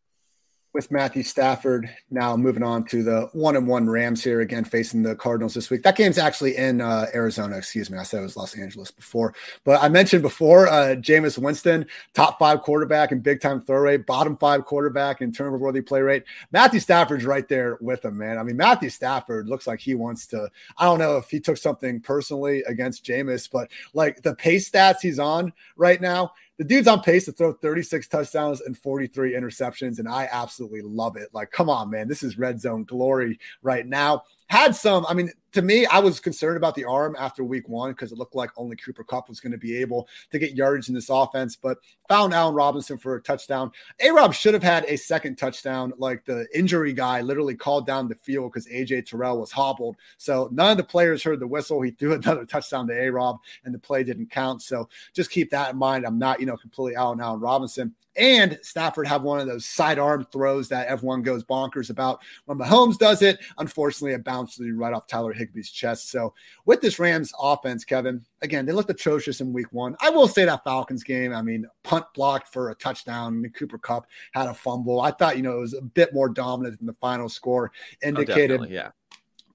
with 0.73 0.91
Matthew 0.91 1.21
Stafford. 1.23 1.89
Now 2.09 2.35
moving 2.35 2.63
on 2.63 2.83
to 2.85 3.03
the 3.03 3.29
one 3.33 3.55
and 3.55 3.67
one 3.67 3.87
Rams 3.87 4.23
here 4.23 4.41
again 4.41 4.65
facing 4.65 5.03
the 5.03 5.15
Cardinals 5.15 5.53
this 5.53 5.69
week. 5.69 5.83
That 5.83 5.95
game's 5.95 6.17
actually 6.17 6.57
in 6.57 6.81
uh, 6.81 7.05
Arizona. 7.13 7.57
Excuse 7.57 7.91
me, 7.91 7.97
I 7.97 8.03
said 8.03 8.19
it 8.19 8.23
was 8.23 8.35
Los 8.35 8.57
Angeles 8.57 8.89
before, 8.89 9.35
but 9.63 9.81
I 9.81 9.87
mentioned 9.89 10.23
before 10.23 10.67
uh, 10.67 10.95
Jameis 10.95 11.37
Winston, 11.37 11.85
top 12.13 12.39
five 12.39 12.61
quarterback 12.61 13.11
in 13.11 13.19
big 13.19 13.39
time 13.39 13.61
throw 13.61 13.79
rate, 13.79 14.07
bottom 14.07 14.35
five 14.35 14.65
quarterback 14.65 15.21
in 15.21 15.31
turnover 15.31 15.57
worthy 15.57 15.81
play 15.81 16.01
rate. 16.01 16.23
Matthew 16.51 16.79
Stafford's 16.79 17.25
right 17.25 17.47
there 17.47 17.77
with 17.79 18.03
him, 18.03 18.17
man. 18.17 18.39
I 18.39 18.43
mean, 18.43 18.57
Matthew 18.57 18.89
Stafford 18.89 19.47
looks 19.47 19.67
like 19.67 19.79
he 19.79 19.93
wants 19.93 20.25
to. 20.27 20.49
I 20.77 20.85
don't 20.85 20.99
know 20.99 21.17
if 21.17 21.29
he 21.29 21.39
took 21.39 21.57
something 21.57 22.01
personally 22.01 22.63
against 22.67 23.05
Jameis, 23.05 23.49
but 23.51 23.69
like 23.93 24.21
the 24.23 24.35
pace 24.35 24.69
stats 24.69 25.01
he's 25.01 25.19
on 25.19 25.53
right 25.75 26.01
now, 26.01 26.31
the 26.57 26.63
dude's 26.63 26.87
on 26.87 27.01
pace 27.01 27.25
to 27.25 27.31
throw 27.31 27.53
36 27.53 28.07
touchdowns 28.07 28.61
and 28.61 28.77
43 28.77 29.33
interceptions, 29.33 29.99
and 29.99 30.07
I 30.07 30.29
absolutely 30.31 30.81
love 30.81 31.17
it. 31.17 31.29
Like, 31.33 31.51
come 31.51 31.69
on, 31.69 31.89
man, 31.89 32.07
this 32.07 32.23
is 32.23 32.37
red 32.37 32.61
zone 32.61 32.83
glory 32.83 33.39
right 33.61 33.85
now 33.85 34.23
had 34.47 34.75
some. 34.75 35.05
I 35.07 35.13
mean, 35.13 35.31
to 35.53 35.61
me, 35.61 35.85
I 35.85 35.99
was 35.99 36.19
concerned 36.19 36.57
about 36.57 36.75
the 36.75 36.85
arm 36.85 37.15
after 37.19 37.43
week 37.43 37.69
one 37.69 37.91
because 37.91 38.11
it 38.11 38.17
looked 38.17 38.35
like 38.35 38.49
only 38.57 38.75
Cooper 38.75 39.03
Kupp 39.03 39.29
was 39.29 39.39
going 39.39 39.51
to 39.51 39.57
be 39.57 39.77
able 39.77 40.07
to 40.31 40.39
get 40.39 40.55
yardage 40.55 40.89
in 40.89 40.95
this 40.95 41.09
offense, 41.09 41.55
but 41.55 41.77
found 42.09 42.33
Allen 42.33 42.55
Robinson 42.55 42.97
for 42.97 43.15
a 43.15 43.21
touchdown. 43.21 43.71
A 43.99 44.11
Rob 44.11 44.33
should 44.33 44.53
have 44.53 44.63
had 44.63 44.85
a 44.85 44.97
second 44.97 45.37
touchdown. 45.37 45.93
Like 45.97 46.25
the 46.25 46.47
injury 46.53 46.93
guy 46.93 47.21
literally 47.21 47.55
called 47.55 47.85
down 47.85 48.07
the 48.07 48.15
field 48.15 48.51
because 48.51 48.67
AJ 48.67 49.05
Terrell 49.05 49.39
was 49.39 49.51
hobbled. 49.51 49.95
So 50.17 50.49
none 50.51 50.71
of 50.71 50.77
the 50.77 50.83
players 50.83 51.23
heard 51.23 51.39
the 51.39 51.47
whistle. 51.47 51.81
He 51.81 51.91
threw 51.91 52.13
another 52.13 52.45
touchdown 52.45 52.87
to 52.87 52.99
A 52.99 53.09
Rob 53.09 53.39
and 53.63 53.73
the 53.73 53.79
play 53.79 54.03
didn't 54.03 54.31
count. 54.31 54.61
So 54.61 54.89
just 55.13 55.29
keep 55.29 55.51
that 55.51 55.71
in 55.71 55.77
mind. 55.77 56.05
I'm 56.05 56.19
not, 56.19 56.39
you 56.39 56.45
know, 56.45 56.57
completely 56.57 56.95
out 56.95 57.11
on 57.11 57.21
Allen 57.21 57.39
Robinson 57.39 57.93
and 58.15 58.59
Stafford 58.61 59.07
have 59.07 59.23
one 59.23 59.39
of 59.39 59.47
those 59.47 59.65
sidearm 59.65 60.25
throws 60.31 60.69
that 60.69 60.87
everyone 60.87 61.21
goes 61.21 61.43
bonkers 61.43 61.89
about. 61.89 62.21
When 62.45 62.57
Mahomes 62.57 62.97
does 62.97 63.21
it, 63.21 63.39
unfortunately, 63.57 64.13
it 64.13 64.23
bounces 64.23 64.69
right 64.71 64.93
off 64.93 65.07
Tyler 65.07 65.33
Higbee's 65.33 65.71
chest. 65.71 66.11
So 66.11 66.33
with 66.65 66.81
this 66.81 66.99
Rams 66.99 67.33
offense, 67.39 67.83
Kevin, 67.85 68.23
again, 68.41 68.65
they 68.65 68.71
looked 68.71 68.89
atrocious 68.89 69.41
in 69.41 69.53
week 69.53 69.71
one. 69.71 69.95
I 70.01 70.09
will 70.09 70.27
say 70.27 70.45
that 70.45 70.63
Falcons 70.63 71.03
game, 71.03 71.33
I 71.33 71.41
mean, 71.41 71.65
punt 71.83 72.05
blocked 72.13 72.51
for 72.51 72.69
a 72.69 72.75
touchdown. 72.75 73.43
Cooper 73.55 73.77
Kupp 73.77 74.07
had 74.33 74.47
a 74.47 74.53
fumble. 74.53 75.01
I 75.01 75.11
thought, 75.11 75.37
you 75.37 75.43
know, 75.43 75.57
it 75.57 75.61
was 75.61 75.73
a 75.73 75.81
bit 75.81 76.13
more 76.13 76.29
dominant 76.29 76.77
than 76.77 76.87
the 76.87 76.95
final 77.01 77.29
score 77.29 77.71
oh, 77.75 78.07
indicated. 78.07 78.61
Oh, 78.61 78.65
yeah. 78.65 78.91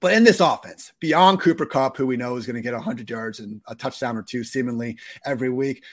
But 0.01 0.13
in 0.13 0.23
this 0.23 0.39
offense, 0.39 0.93
beyond 0.99 1.41
Cooper 1.41 1.65
Kupp, 1.65 1.97
who 1.97 2.07
we 2.07 2.15
know 2.15 2.37
is 2.37 2.45
going 2.45 2.55
to 2.55 2.61
get 2.61 2.73
100 2.73 3.09
yards 3.09 3.39
and 3.39 3.61
a 3.67 3.75
touchdown 3.75 4.15
or 4.15 4.23
two 4.23 4.45
seemingly 4.45 4.97
every 5.25 5.49
week, 5.49 5.83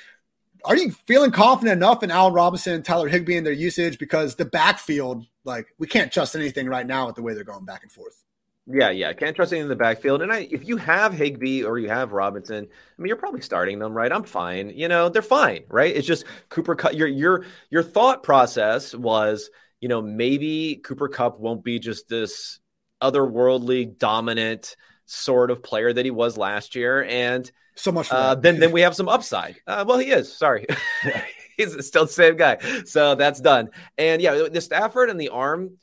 are 0.67 0.77
you 0.77 0.91
feeling 0.91 1.31
confident 1.31 1.77
enough 1.77 2.03
in 2.03 2.11
Allen 2.11 2.35
Robinson 2.35 2.75
and 2.75 2.85
Tyler 2.85 3.09
Higbee 3.09 3.37
and 3.37 3.47
their 3.47 3.53
usage? 3.53 3.99
Because 3.99 4.35
the 4.35 4.45
backfield, 4.45 5.25
like 5.45 5.69
we 5.79 5.87
can't 5.87 6.13
trust 6.13 6.35
anything 6.35 6.67
right 6.67 6.87
now 6.87 7.07
with 7.07 7.15
the 7.15 7.23
way 7.23 7.35
they're 7.35 7.45
going 7.45 7.65
back 7.65 7.83
and 7.83 7.93
forth. 7.93 8.25
Yeah, 8.69 8.91
yeah, 8.91 9.13
can't 9.13 9.37
trust 9.37 9.53
anything 9.53 9.67
in 9.67 9.69
the 9.69 9.77
backfield. 9.77 10.23
And 10.23 10.33
I, 10.33 10.49
if 10.51 10.67
you 10.67 10.77
have 10.77 11.15
Higbee 11.15 11.63
or 11.63 11.79
you 11.79 11.89
have 11.89 12.11
Robinson, 12.11 12.65
I 12.67 13.03
mean, 13.03 13.07
you're 13.07 13.17
probably 13.17 13.41
starting 13.41 13.79
them, 13.79 13.95
right? 13.95 14.11
I'm 14.11 14.25
fine. 14.25 14.71
You 14.71 14.89
know, 14.89 15.09
they're 15.09 15.23
fine, 15.23 15.63
right? 15.69 15.95
It's 15.95 16.07
just 16.07 16.25
Cooper 16.49 16.75
Kupp. 16.75 16.95
Your 16.95 17.07
your 17.07 17.45
your 17.71 17.85
thought 17.85 18.25
process 18.25 18.93
was, 18.93 19.51
you 19.81 19.89
know, 19.89 20.03
maybe 20.03 20.81
Cooper 20.85 21.09
Kupp 21.09 21.39
won't 21.39 21.63
be 21.63 21.79
just 21.79 22.09
this 22.09 22.59
otherworldly 23.01 23.97
dominant 23.99 24.75
sort 25.05 25.53
of 25.53 25.63
player 25.63 25.93
that 25.93 26.05
he 26.05 26.11
was 26.11 26.37
last 26.37 26.75
year, 26.75 27.05
and 27.05 27.49
so 27.77 27.93
much. 27.93 28.11
Uh, 28.11 28.35
then 28.35 28.59
then 28.59 28.73
we 28.73 28.81
have 28.81 28.95
some 28.95 29.09
upside. 29.09 29.57
Uh, 29.67 29.85
well, 29.87 29.99
he 29.99 30.11
is. 30.11 30.33
Sorry, 30.33 30.67
he's 31.57 31.87
still 31.87 32.07
the 32.07 32.13
same 32.13 32.37
guy. 32.37 32.59
So 32.85 33.15
that's 33.15 33.41
done. 33.41 33.71
And 33.99 34.21
yeah, 34.21 34.49
the 34.51 34.61
Stafford 34.61 35.11
and 35.11 35.21
the 35.21 35.29
arm, 35.29 35.77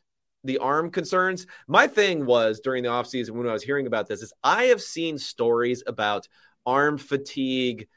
the 0.43 0.57
arm 0.57 0.91
concerns. 0.91 1.47
My 1.67 1.87
thing 1.87 2.25
was 2.25 2.59
during 2.59 2.83
the 2.83 2.89
offseason 2.89 3.31
when 3.31 3.47
I 3.47 3.53
was 3.53 3.63
hearing 3.63 3.87
about 3.87 4.07
this 4.07 4.21
is 4.21 4.33
I 4.43 4.65
have 4.65 4.81
seen 4.81 5.17
stories 5.17 5.83
about 5.85 6.27
arm 6.65 6.97
fatigue 6.97 7.87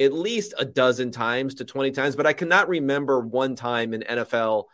at 0.00 0.12
least 0.12 0.54
a 0.58 0.64
dozen 0.64 1.10
times 1.10 1.56
to 1.56 1.64
20 1.64 1.90
times, 1.90 2.14
but 2.14 2.26
I 2.26 2.32
cannot 2.32 2.68
remember 2.68 3.20
one 3.20 3.56
time 3.56 3.94
in 3.94 4.02
NFL 4.02 4.64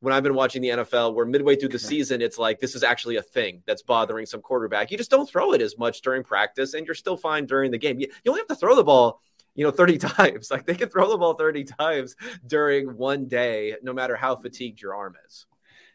when 0.00 0.14
I've 0.14 0.22
been 0.22 0.34
watching 0.34 0.62
the 0.62 0.68
NFL 0.68 1.14
where 1.14 1.26
midway 1.26 1.56
through 1.56 1.70
the 1.70 1.78
season, 1.78 2.22
it's 2.22 2.38
like 2.38 2.60
this 2.60 2.74
is 2.74 2.82
actually 2.82 3.16
a 3.16 3.22
thing 3.22 3.62
that's 3.66 3.82
bothering 3.82 4.26
some 4.26 4.40
quarterback. 4.40 4.90
You 4.90 4.98
just 4.98 5.10
don't 5.10 5.28
throw 5.28 5.52
it 5.52 5.60
as 5.60 5.76
much 5.76 6.02
during 6.02 6.22
practice 6.22 6.74
and 6.74 6.86
you're 6.86 6.94
still 6.94 7.16
fine 7.16 7.46
during 7.46 7.70
the 7.70 7.78
game. 7.78 7.98
You, 7.98 8.08
you 8.24 8.30
only 8.30 8.40
have 8.40 8.48
to 8.48 8.54
throw 8.54 8.76
the 8.76 8.84
ball, 8.84 9.20
you 9.54 9.64
know, 9.64 9.72
30 9.72 9.98
times. 9.98 10.50
Like 10.50 10.66
they 10.66 10.74
can 10.74 10.88
throw 10.88 11.10
the 11.10 11.18
ball 11.18 11.34
30 11.34 11.64
times 11.64 12.14
during 12.46 12.96
one 12.96 13.26
day, 13.26 13.74
no 13.82 13.92
matter 13.92 14.14
how 14.14 14.36
fatigued 14.36 14.80
your 14.80 14.94
arm 14.94 15.16
is. 15.26 15.46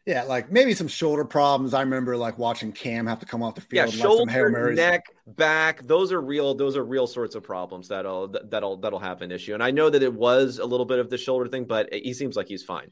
Yeah, 0.06 0.24
like 0.24 0.52
maybe 0.52 0.74
some 0.74 0.90
shoulder 0.90 1.24
problems. 1.24 1.74
I 1.74 1.80
remember 1.80 2.18
like 2.18 2.38
watching 2.38 2.74
Cam 2.74 3.08
have 3.08 3.20
to 3.20 3.26
come 3.26 3.42
off 3.42 3.56
the 3.56 3.62
field. 3.62 3.94
Yeah, 3.94 4.02
shoulder, 4.02 4.74
neck, 4.74 5.06
back. 5.26 5.88
Those 5.88 6.12
are 6.12 6.20
real. 6.20 6.54
Those 6.56 6.76
are 6.76 6.84
real 6.84 7.08
sorts 7.08 7.36
of 7.36 7.44
problems 7.44 7.88
that'll 7.88 8.36
that'll 8.50 8.76
that'll 8.78 9.00
have 9.00 9.22
an 9.22 9.32
issue. 9.32 9.54
And 9.54 9.64
I 9.64 9.72
know 9.72 9.90
that 9.90 10.04
it 10.04 10.14
was 10.14 10.60
a 10.60 10.66
little 10.66 10.86
bit 10.86 11.00
of 11.00 11.10
the 11.10 11.18
shoulder 11.18 11.48
thing, 11.48 11.64
but 11.64 11.94
he 11.94 12.14
seems 12.14 12.36
like 12.36 12.50
he's 12.50 12.64
fine. 12.64 12.92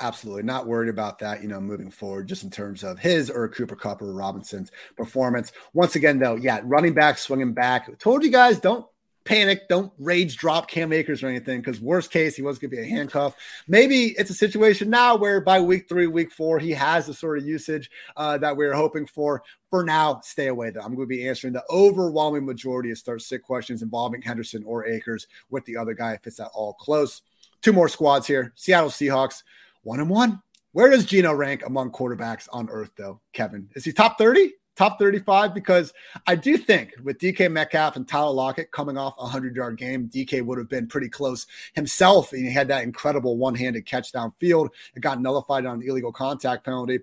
Absolutely, 0.00 0.42
not 0.42 0.66
worried 0.66 0.90
about 0.90 1.18
that. 1.20 1.42
You 1.42 1.48
know, 1.48 1.60
moving 1.60 1.90
forward, 1.90 2.28
just 2.28 2.44
in 2.44 2.50
terms 2.50 2.84
of 2.84 2.98
his 2.98 3.30
or 3.30 3.48
Cooper 3.48 3.76
Kupp 3.76 4.02
or 4.02 4.12
Robinson's 4.12 4.70
performance. 4.96 5.52
Once 5.72 5.96
again, 5.96 6.18
though, 6.18 6.36
yeah, 6.36 6.60
running 6.64 6.92
back 6.92 7.16
swinging 7.16 7.54
back. 7.54 7.98
Told 7.98 8.22
you 8.22 8.30
guys, 8.30 8.58
don't 8.60 8.86
panic. 9.26 9.68
Don't 9.68 9.92
rage 9.98 10.38
drop 10.38 10.70
Cam 10.70 10.92
Akers 10.92 11.22
or 11.22 11.28
anything 11.28 11.60
because 11.60 11.80
worst 11.80 12.10
case, 12.10 12.36
he 12.36 12.42
was 12.42 12.58
going 12.58 12.70
to 12.70 12.76
be 12.76 12.82
a 12.82 12.86
handcuff. 12.86 13.34
Maybe 13.68 14.14
it's 14.16 14.30
a 14.30 14.34
situation 14.34 14.88
now 14.88 15.16
where 15.16 15.40
by 15.40 15.60
week 15.60 15.88
three, 15.88 16.06
week 16.06 16.32
four, 16.32 16.58
he 16.58 16.70
has 16.70 17.06
the 17.06 17.14
sort 17.14 17.38
of 17.38 17.46
usage 17.46 17.90
uh, 18.16 18.38
that 18.38 18.56
we 18.56 18.64
are 18.64 18.72
hoping 18.72 19.06
for. 19.06 19.42
For 19.68 19.84
now, 19.84 20.20
stay 20.22 20.46
away 20.46 20.70
though. 20.70 20.80
I'm 20.80 20.94
going 20.94 21.08
to 21.08 21.14
be 21.14 21.28
answering 21.28 21.52
the 21.52 21.64
overwhelming 21.68 22.46
majority 22.46 22.90
of 22.90 22.98
start 22.98 23.20
sick 23.20 23.42
questions 23.42 23.82
involving 23.82 24.22
Henderson 24.22 24.62
or 24.64 24.86
Akers 24.86 25.26
with 25.50 25.64
the 25.66 25.76
other 25.76 25.92
guy 25.92 26.14
if 26.14 26.26
it's 26.26 26.40
at 26.40 26.50
all 26.54 26.72
close. 26.74 27.20
Two 27.60 27.72
more 27.72 27.88
squads 27.88 28.26
here. 28.26 28.52
Seattle 28.54 28.90
Seahawks, 28.90 29.42
one 29.86 30.00
and 30.00 30.10
one. 30.10 30.42
Where 30.72 30.90
does 30.90 31.06
Geno 31.06 31.32
rank 31.32 31.64
among 31.64 31.92
quarterbacks 31.92 32.48
on 32.52 32.68
earth, 32.68 32.90
though, 32.98 33.20
Kevin? 33.32 33.70
Is 33.74 33.84
he 33.84 33.92
top 33.92 34.18
30? 34.18 34.52
top 34.76 34.98
35 34.98 35.54
because 35.54 35.92
I 36.26 36.36
do 36.36 36.56
think 36.56 36.92
with 37.02 37.18
DK 37.18 37.50
Metcalf 37.50 37.96
and 37.96 38.06
Tyler 38.06 38.32
Lockett 38.32 38.70
coming 38.70 38.98
off 38.98 39.16
a 39.18 39.22
100 39.22 39.56
yard 39.56 39.78
game, 39.78 40.08
DK 40.08 40.44
would 40.44 40.58
have 40.58 40.68
been 40.68 40.86
pretty 40.86 41.08
close 41.08 41.46
himself. 41.74 42.32
And 42.32 42.44
he 42.44 42.52
had 42.52 42.68
that 42.68 42.84
incredible 42.84 43.36
one 43.36 43.54
handed 43.54 43.86
catch 43.86 44.12
downfield. 44.12 44.68
It 44.94 45.00
got 45.00 45.20
nullified 45.20 45.66
on 45.66 45.80
an 45.80 45.88
illegal 45.88 46.12
contact 46.12 46.64
penalty. 46.64 47.00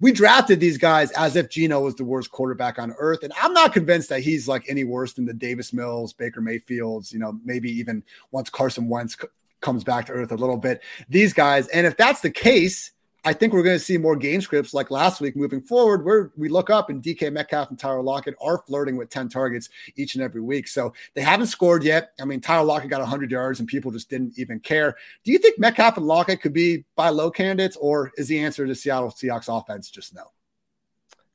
We 0.00 0.12
drafted 0.12 0.60
these 0.60 0.78
guys 0.78 1.10
as 1.10 1.34
if 1.34 1.50
Geno 1.50 1.80
was 1.80 1.96
the 1.96 2.04
worst 2.04 2.30
quarterback 2.30 2.78
on 2.78 2.94
earth. 2.98 3.24
And 3.24 3.32
I'm 3.42 3.52
not 3.52 3.72
convinced 3.72 4.08
that 4.10 4.20
he's 4.20 4.46
like 4.46 4.64
any 4.68 4.84
worse 4.84 5.12
than 5.12 5.26
the 5.26 5.34
Davis 5.34 5.72
Mills, 5.72 6.12
Baker 6.12 6.40
Mayfields, 6.40 7.12
you 7.12 7.18
know, 7.18 7.38
maybe 7.44 7.70
even 7.72 8.04
once 8.30 8.48
Carson 8.48 8.88
Wentz 8.88 9.16
comes 9.60 9.84
back 9.84 10.06
to 10.06 10.12
earth 10.12 10.32
a 10.32 10.36
little 10.36 10.56
bit. 10.56 10.82
These 11.08 11.32
guys. 11.32 11.68
And 11.68 11.86
if 11.86 11.96
that's 11.96 12.20
the 12.20 12.30
case, 12.30 12.92
I 13.24 13.32
think 13.32 13.52
we're 13.52 13.64
going 13.64 13.76
to 13.76 13.84
see 13.84 13.98
more 13.98 14.16
game 14.16 14.40
scripts 14.40 14.72
like 14.72 14.90
last 14.90 15.20
week 15.20 15.36
moving 15.36 15.60
forward, 15.60 16.04
where 16.04 16.30
we 16.36 16.48
look 16.48 16.70
up 16.70 16.88
and 16.88 17.02
DK 17.02 17.32
Metcalf 17.32 17.68
and 17.68 17.78
Tyler 17.78 18.02
Lockett 18.02 18.36
are 18.40 18.62
flirting 18.66 18.96
with 18.96 19.10
10 19.10 19.28
targets 19.28 19.68
each 19.96 20.14
and 20.14 20.22
every 20.22 20.40
week. 20.40 20.68
So 20.68 20.94
they 21.14 21.22
haven't 21.22 21.48
scored 21.48 21.82
yet. 21.82 22.12
I 22.20 22.24
mean, 22.24 22.40
Tyler 22.40 22.64
Lockett 22.64 22.90
got 22.90 23.00
100 23.00 23.30
yards 23.30 23.58
and 23.58 23.68
people 23.68 23.90
just 23.90 24.08
didn't 24.08 24.38
even 24.38 24.60
care. 24.60 24.96
Do 25.24 25.32
you 25.32 25.38
think 25.38 25.58
Metcalf 25.58 25.96
and 25.96 26.06
Lockett 26.06 26.40
could 26.40 26.52
be 26.52 26.84
buy 26.94 27.08
low 27.08 27.30
candidates, 27.30 27.76
or 27.76 28.12
is 28.16 28.28
the 28.28 28.38
answer 28.38 28.66
to 28.66 28.74
Seattle 28.74 29.10
Seahawks 29.10 29.54
offense 29.54 29.90
just 29.90 30.14
no? 30.14 30.22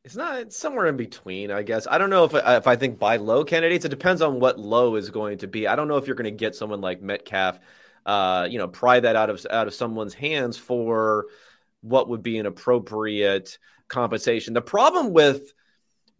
It's 0.05 0.15
not. 0.15 0.39
It's 0.39 0.57
somewhere 0.57 0.87
in 0.87 0.97
between, 0.97 1.51
I 1.51 1.63
guess. 1.63 1.87
I 1.89 1.97
don't 1.97 2.09
know 2.09 2.25
if 2.25 2.33
if 2.33 2.67
I 2.67 2.75
think 2.75 2.99
buy 2.99 3.17
low 3.17 3.45
candidates. 3.45 3.85
It 3.85 3.89
depends 3.89 4.21
on 4.21 4.39
what 4.39 4.59
low 4.59 4.95
is 4.95 5.09
going 5.09 5.37
to 5.39 5.47
be. 5.47 5.67
I 5.67 5.75
don't 5.75 5.87
know 5.87 5.97
if 5.97 6.07
you're 6.07 6.15
going 6.15 6.25
to 6.25 6.31
get 6.31 6.55
someone 6.55 6.81
like 6.81 7.01
Metcalf, 7.01 7.59
uh, 8.05 8.47
you 8.49 8.57
know, 8.57 8.67
pry 8.67 8.99
that 8.99 9.15
out 9.15 9.29
of 9.29 9.45
out 9.49 9.67
of 9.67 9.73
someone's 9.73 10.13
hands 10.13 10.57
for 10.57 11.27
what 11.81 12.09
would 12.09 12.23
be 12.23 12.37
an 12.37 12.45
appropriate 12.45 13.57
compensation. 13.87 14.53
The 14.53 14.61
problem 14.61 15.13
with 15.13 15.53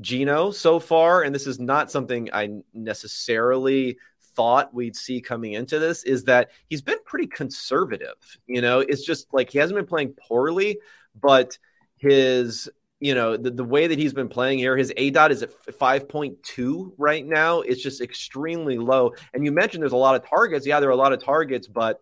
Geno 0.01 0.51
so 0.51 0.79
far, 0.79 1.23
and 1.23 1.33
this 1.33 1.47
is 1.47 1.59
not 1.59 1.91
something 1.91 2.29
I 2.33 2.49
necessarily 2.73 3.97
thought 4.35 4.73
we'd 4.73 4.95
see 4.95 5.21
coming 5.21 5.53
into 5.53 5.79
this, 5.79 6.03
is 6.03 6.23
that 6.25 6.51
he's 6.69 6.81
been 6.81 6.97
pretty 7.05 7.27
conservative. 7.27 8.37
You 8.47 8.61
know, 8.61 8.79
it's 8.79 9.05
just 9.05 9.33
like 9.33 9.49
he 9.49 9.59
hasn't 9.59 9.77
been 9.77 9.85
playing 9.85 10.15
poorly, 10.27 10.79
but 11.19 11.57
his 11.97 12.69
you 13.03 13.13
know 13.13 13.35
the, 13.35 13.51
the 13.51 13.65
way 13.65 13.87
that 13.87 13.99
he's 13.99 14.13
been 14.13 14.29
playing 14.29 14.57
here 14.57 14.77
his 14.77 14.93
aDOT 14.97 15.29
is 15.31 15.43
at 15.43 15.49
5.2 15.67 16.93
right 16.97 17.25
now 17.25 17.59
it's 17.59 17.83
just 17.83 17.99
extremely 17.99 18.77
low 18.77 19.11
and 19.33 19.43
you 19.43 19.51
mentioned 19.51 19.83
there's 19.83 19.91
a 19.91 19.97
lot 19.97 20.15
of 20.15 20.27
targets 20.27 20.65
yeah 20.65 20.79
there 20.79 20.87
are 20.87 20.93
a 20.93 20.95
lot 20.95 21.11
of 21.11 21.21
targets 21.21 21.67
but 21.67 22.01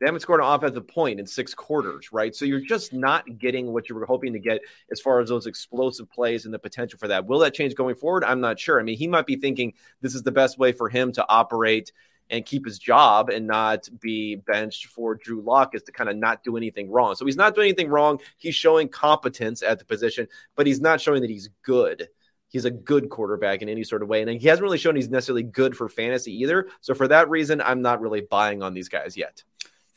they 0.00 0.06
haven't 0.06 0.20
scored 0.20 0.40
an 0.40 0.46
offensive 0.46 0.88
point 0.88 1.20
in 1.20 1.26
six 1.26 1.52
quarters, 1.52 2.10
right? 2.10 2.34
So 2.34 2.46
you're 2.46 2.64
just 2.64 2.94
not 2.94 3.38
getting 3.38 3.70
what 3.70 3.90
you 3.90 3.94
were 3.94 4.06
hoping 4.06 4.32
to 4.32 4.38
get 4.38 4.62
as 4.90 4.98
far 4.98 5.20
as 5.20 5.28
those 5.28 5.46
explosive 5.46 6.10
plays 6.10 6.46
and 6.46 6.54
the 6.54 6.58
potential 6.58 6.98
for 6.98 7.06
that. 7.08 7.26
Will 7.26 7.40
that 7.40 7.52
change 7.52 7.74
going 7.74 7.94
forward? 7.94 8.24
I'm 8.24 8.40
not 8.40 8.58
sure. 8.58 8.80
I 8.80 8.82
mean, 8.82 8.96
he 8.96 9.06
might 9.06 9.26
be 9.26 9.36
thinking 9.36 9.74
this 10.00 10.14
is 10.14 10.22
the 10.22 10.32
best 10.32 10.58
way 10.58 10.72
for 10.72 10.88
him 10.88 11.12
to 11.12 11.28
operate 11.28 11.92
and 12.30 12.44
keep 12.44 12.64
his 12.64 12.78
job 12.78 13.28
and 13.28 13.46
not 13.46 13.88
be 14.00 14.36
benched 14.36 14.86
for 14.86 15.14
Drew 15.14 15.42
Lock 15.42 15.74
is 15.74 15.82
to 15.84 15.92
kind 15.92 16.08
of 16.08 16.16
not 16.16 16.42
do 16.42 16.56
anything 16.56 16.90
wrong. 16.90 17.14
So 17.14 17.26
he's 17.26 17.36
not 17.36 17.54
doing 17.54 17.68
anything 17.68 17.88
wrong. 17.88 18.20
He's 18.38 18.54
showing 18.54 18.88
competence 18.88 19.62
at 19.62 19.78
the 19.78 19.84
position, 19.84 20.28
but 20.56 20.66
he's 20.66 20.80
not 20.80 21.00
showing 21.00 21.22
that 21.22 21.30
he's 21.30 21.50
good 21.62 22.08
he's 22.50 22.64
a 22.64 22.70
good 22.70 23.08
quarterback 23.08 23.62
in 23.62 23.68
any 23.68 23.84
sort 23.84 24.02
of 24.02 24.08
way. 24.08 24.22
And 24.22 24.30
he 24.40 24.48
hasn't 24.48 24.64
really 24.64 24.76
shown 24.76 24.96
he's 24.96 25.08
necessarily 25.08 25.44
good 25.44 25.76
for 25.76 25.88
fantasy 25.88 26.32
either. 26.42 26.66
So 26.80 26.94
for 26.94 27.06
that 27.06 27.30
reason, 27.30 27.60
I'm 27.60 27.80
not 27.80 28.00
really 28.00 28.22
buying 28.22 28.60
on 28.60 28.74
these 28.74 28.88
guys 28.88 29.16
yet 29.16 29.44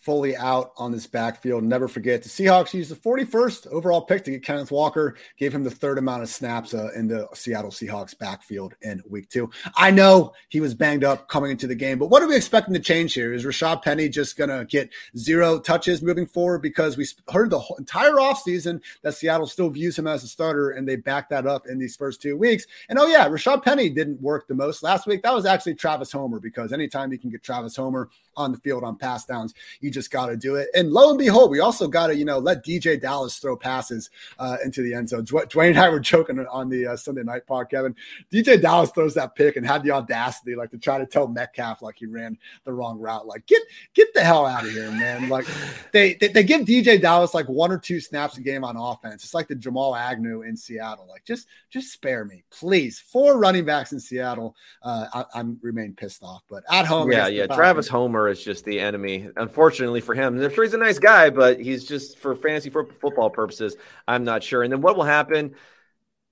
fully 0.04 0.36
out 0.36 0.74
on 0.78 0.92
this 0.92 1.08
backfield. 1.08 1.64
Never 1.64 1.88
forget 1.88 2.22
the 2.24 2.30
Seahawks 2.30 2.74
used 2.74 2.92
the 2.92 2.96
41st 2.96 3.68
overall 3.68 4.02
pick 4.02 4.26
to 4.26 4.32
get 4.32 4.44
Kenneth 4.44 4.70
Walker, 4.70 5.16
gave 5.38 5.56
him 5.56 5.64
the 5.64 5.72
third 5.72 5.98
amount 5.98 6.24
of 6.24 6.30
snaps 6.30 6.74
uh, 6.74 6.90
in 6.94 7.08
the 7.08 7.28
Seattle 7.34 7.72
Seahawks 7.72 8.18
backfield 8.18 8.76
in 8.82 9.02
week 9.10 9.30
two. 9.30 9.50
I 9.76 9.92
know 9.92 10.34
he 10.50 10.60
was 10.60 10.74
banged 10.74 11.06
up 11.06 11.30
coming 11.30 11.52
into 11.52 11.68
the 11.68 11.76
game, 11.76 12.00
but 12.00 12.08
what 12.08 12.22
are 12.22 12.28
we 12.28 12.36
expecting 12.36 12.74
to 12.74 12.82
change 12.82 13.14
here? 13.14 13.34
Is 13.34 13.46
Rashad 13.46 13.82
Penny 13.82 14.10
just 14.10 14.38
going 14.38 14.50
to 14.50 14.66
get 14.66 14.90
zero 15.18 15.58
touches 15.58 16.02
moving 16.02 16.26
forward? 16.26 16.62
Because 16.62 16.98
we 16.98 17.08
heard 17.32 17.50
the 17.50 17.62
entire 17.78 18.14
offseason 18.14 18.82
that 19.04 19.14
Seattle 19.14 19.48
still 19.48 19.70
views 19.70 19.98
him 19.98 20.08
as 20.08 20.24
a 20.26 20.28
starter, 20.28 20.72
and 20.72 20.88
they 20.88 20.98
backed 20.98 21.30
that 21.30 21.48
up 21.48 21.68
in 21.68 21.80
these 21.80 21.96
first 21.96 22.22
two 22.22 22.36
weeks. 22.36 22.66
And 22.90 23.00
oh, 23.00 23.08
yeah, 23.08 23.30
Rashad 23.30 23.64
Penny 23.64 23.90
didn't 23.90 24.22
work 24.22 24.48
the 24.50 24.56
most 24.56 24.84
last 24.84 25.08
week. 25.08 25.24
That 25.24 25.34
was 25.34 25.46
actually 25.46 25.76
Travis 25.76 26.12
Homer, 26.12 26.42
because 26.42 26.74
anytime 26.74 27.14
you 27.14 27.18
can 27.18 27.30
get 27.30 27.42
Travis 27.42 27.78
Homer 27.78 28.10
on 28.36 28.52
the 28.52 28.58
field 28.60 28.84
on 28.84 28.96
pass 28.96 29.26
downs, 29.26 29.54
you 29.80 29.92
just 29.92 30.12
got 30.12 30.28
to 30.28 30.38
do 30.38 30.56
it. 30.56 30.68
And 30.76 30.92
lo 30.92 31.10
and 31.10 31.20
behold, 31.20 31.52
we 31.52 31.60
also 31.60 31.88
got 31.88 32.08
to, 32.08 32.16
you 32.16 32.26
know, 32.26 32.40
let 32.40 32.66
DeeJay 32.66 33.02
Dallas 33.02 33.38
throw 33.38 33.56
passes 33.56 34.10
uh, 34.40 34.58
into 34.64 34.82
the 34.82 34.94
end 34.94 35.10
zone. 35.10 35.26
Dwayne 35.26 35.70
and 35.70 35.80
I 35.80 35.90
were 35.90 36.00
joking 36.00 36.40
on 36.40 36.70
the 36.70 36.88
uh, 36.88 36.98
Sunday 36.98 37.24
night 37.24 37.46
pod, 37.46 37.70
Kevin. 37.70 37.96
DeeJay 38.32 38.62
Dallas 38.62 38.92
throws 38.92 39.14
that 39.16 39.36
pick 39.36 39.56
and 39.56 39.66
had 39.66 39.84
the 39.84 39.92
audacity, 39.92 40.56
like, 40.56 40.72
to 40.72 40.78
try 40.78 40.98
to 40.98 41.06
tell 41.06 41.28
Metcalf, 41.28 41.82
like, 41.82 41.96
he 41.98 42.06
ran 42.06 42.38
the 42.64 42.74
wrong 42.74 43.00
route. 43.00 43.28
Like, 43.28 43.46
get 43.46 43.62
get 43.94 44.14
the 44.14 44.22
hell 44.22 44.46
out 44.46 44.66
of 44.66 44.72
here, 44.72 44.92
man. 44.92 45.30
Like, 45.30 45.48
they, 45.92 46.16
they, 46.16 46.28
they 46.30 46.44
give 46.44 46.62
DeeJay 46.62 47.02
Dallas 47.02 47.34
like 47.34 47.48
one 47.48 47.72
or 47.72 47.78
two 47.78 48.00
snaps 48.00 48.38
a 48.38 48.42
game 48.42 48.64
on 48.64 48.78
offense. 48.78 49.24
It's 49.24 49.34
like 49.34 49.48
the 49.48 49.56
Jamal 49.56 49.96
Agnew 49.96 50.42
in 50.42 50.58
Seattle. 50.58 51.08
Like, 51.08 51.26
just 51.26 51.48
just 51.70 51.92
spare 51.92 52.26
me, 52.26 52.44
please. 52.52 53.00
Four 53.00 53.38
running 53.38 53.66
backs 53.66 53.92
in 53.92 54.00
Seattle. 54.00 54.56
Uh, 54.82 55.26
I, 55.34 55.40
am 55.40 55.60
remain 55.62 55.94
pissed 55.94 56.24
off, 56.24 56.44
but 56.50 56.64
at 56.72 56.86
home, 56.86 57.12
yeah, 57.12 57.28
yeah. 57.28 57.48
Travis 57.48 57.88
Homer 57.88 58.23
is 58.28 58.44
just 58.44 58.66
the 58.66 58.80
enemy. 58.80 59.30
Unfortunately 59.36 60.02
for 60.02 60.16
him, 60.16 60.40
I'm 60.40 60.54
sure 60.54 60.64
he's 60.64 60.74
a 60.74 60.78
nice 60.78 61.00
guy, 61.00 61.30
but 61.30 61.60
he's 61.60 61.86
just 61.86 62.20
for 62.20 62.36
fantasy 62.36 62.70
football 62.70 63.30
purposes. 63.30 63.76
I'm 64.08 64.24
not 64.24 64.44
sure. 64.44 64.64
And 64.64 64.72
then 64.72 64.82
what 64.82 64.96
will 64.96 65.04
happen? 65.04 65.56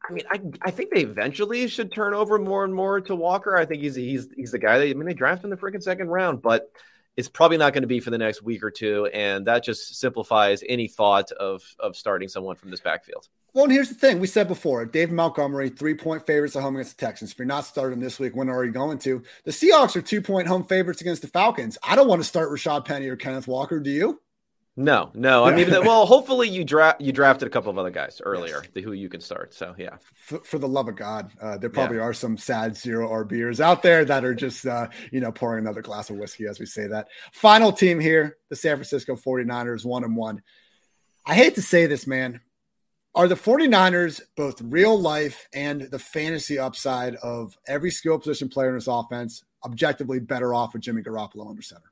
I 0.08 0.14
mean, 0.14 0.24
I, 0.30 0.42
I 0.62 0.72
think 0.72 0.92
they 0.92 1.02
eventually 1.02 1.68
should 1.68 1.92
turn 1.92 2.14
over 2.14 2.40
more 2.40 2.64
and 2.64 2.74
more 2.74 3.02
to 3.02 3.16
Walker. 3.16 3.56
I 3.56 3.66
think 3.66 3.84
he's 3.84 3.96
he's 3.96 4.28
he's 4.36 4.52
the 4.52 4.60
guy 4.60 4.80
that 4.80 4.90
I 4.90 4.94
mean 4.94 5.06
they 5.06 5.14
draft 5.14 5.44
in 5.44 5.50
the 5.50 5.58
freaking 5.58 5.84
second 5.84 6.10
round, 6.10 6.42
but 6.42 6.72
it's 7.16 7.30
probably 7.30 7.58
not 7.58 7.74
going 7.74 7.84
to 7.84 7.88
be 7.88 8.00
for 8.00 8.10
the 8.10 8.18
next 8.18 8.42
week 8.42 8.64
or 8.64 8.72
two, 8.72 9.06
and 9.08 9.46
that 9.46 9.64
just 9.64 9.96
simplifies 10.00 10.64
any 10.68 10.88
thought 10.88 11.32
of 11.32 11.62
of 11.80 11.96
starting 11.96 12.30
someone 12.30 12.56
from 12.56 12.72
this 12.72 12.80
backfield. 12.80 13.28
Well, 13.54 13.66
and 13.66 13.74
here's 13.74 13.90
the 13.90 13.96
thing: 13.96 14.20
we 14.20 14.28
said 14.28 14.48
before, 14.48 14.86
Dave 14.86 15.12
Montgomery, 15.12 15.70
three 15.70 15.94
point 15.94 16.26
favorites 16.26 16.56
at 16.56 16.62
home 16.62 16.76
against 16.76 16.98
the 16.98 17.06
Texans. 17.06 17.32
If 17.32 17.40
you're 17.40 17.46
not 17.46 17.66
starting 17.66 18.00
this 18.00 18.20
week, 18.20 18.36
when 18.36 18.50
are 18.50 18.64
you 18.64 18.72
going 18.72 18.98
to? 19.00 19.24
The 19.44 19.52
Seahawks 19.52 19.96
are 19.96 20.02
two 20.02 20.22
point 20.22 20.48
home 20.48 20.64
favorites 20.64 21.02
against 21.02 21.22
the 21.22 21.28
Falcons. 21.28 21.78
I 21.84 21.96
don't 21.96 22.08
want 22.08 22.22
to 22.22 22.28
start 22.28 22.50
Rashad 22.50 22.86
Penny 22.86 23.08
or 23.08 23.18
Kenneth 23.18 23.48
Walker. 23.48 23.80
Do 23.80 23.90
you? 23.90 24.22
No, 24.78 25.12
no. 25.14 25.44
I 25.44 25.54
mean, 25.54 25.70
well, 25.86 26.06
hopefully 26.06 26.48
you 26.48 26.64
draft 26.64 27.02
you 27.02 27.12
drafted 27.12 27.48
a 27.48 27.52
couple 27.52 27.70
of 27.70 27.78
other 27.78 27.90
guys 27.90 28.22
earlier 28.24 28.64
yes. 28.74 28.86
who 28.86 28.94
you 28.94 29.10
can 29.10 29.20
start. 29.20 29.54
So 29.54 29.76
yeah. 29.78 29.98
For, 30.14 30.40
for 30.40 30.58
the 30.58 30.68
love 30.68 30.88
of 30.88 30.96
God, 30.96 31.30
uh, 31.42 31.58
there 31.58 31.70
probably 31.70 31.98
yeah. 31.98 32.04
are 32.04 32.14
some 32.14 32.38
sad 32.38 32.78
zero 32.78 33.10
RBers 33.10 33.60
out 33.60 33.84
there 33.84 34.06
that 34.06 34.24
are 34.24 34.34
just 34.34 34.66
uh, 34.66 34.88
you 35.12 35.20
know 35.20 35.32
pouring 35.32 35.66
another 35.66 35.82
glass 35.82 36.10
of 36.10 36.16
whiskey 36.16 36.46
as 36.48 36.60
we 36.60 36.66
say 36.66 36.88
that. 36.88 37.10
Final 37.34 37.74
team 37.74 38.00
here, 38.00 38.38
the 38.50 38.56
San 38.56 38.78
Francisco 38.78 39.16
49ers, 39.16 39.84
one 39.84 40.06
and 40.06 40.16
one. 40.16 40.42
I 41.26 41.36
hate 41.36 41.56
to 41.56 41.62
say 41.62 41.86
this, 41.86 42.08
man. 42.08 42.40
Are 43.14 43.28
the 43.28 43.36
49ers 43.36 44.22
both 44.38 44.62
real 44.62 44.98
life 44.98 45.48
and 45.54 45.82
the 45.82 46.00
fantasy 46.00 46.58
upside 46.58 47.16
of 47.16 47.58
every 47.68 47.92
skill 47.92 48.18
position 48.18 48.48
player 48.48 48.70
in 48.70 48.76
this 48.76 48.88
offense 48.88 49.44
objectively 49.66 50.20
better 50.20 50.54
off 50.54 50.74
with 50.74 50.82
Jimmy 50.82 51.02
Garoppolo 51.02 51.50
under 51.50 51.62
center? 51.62 51.92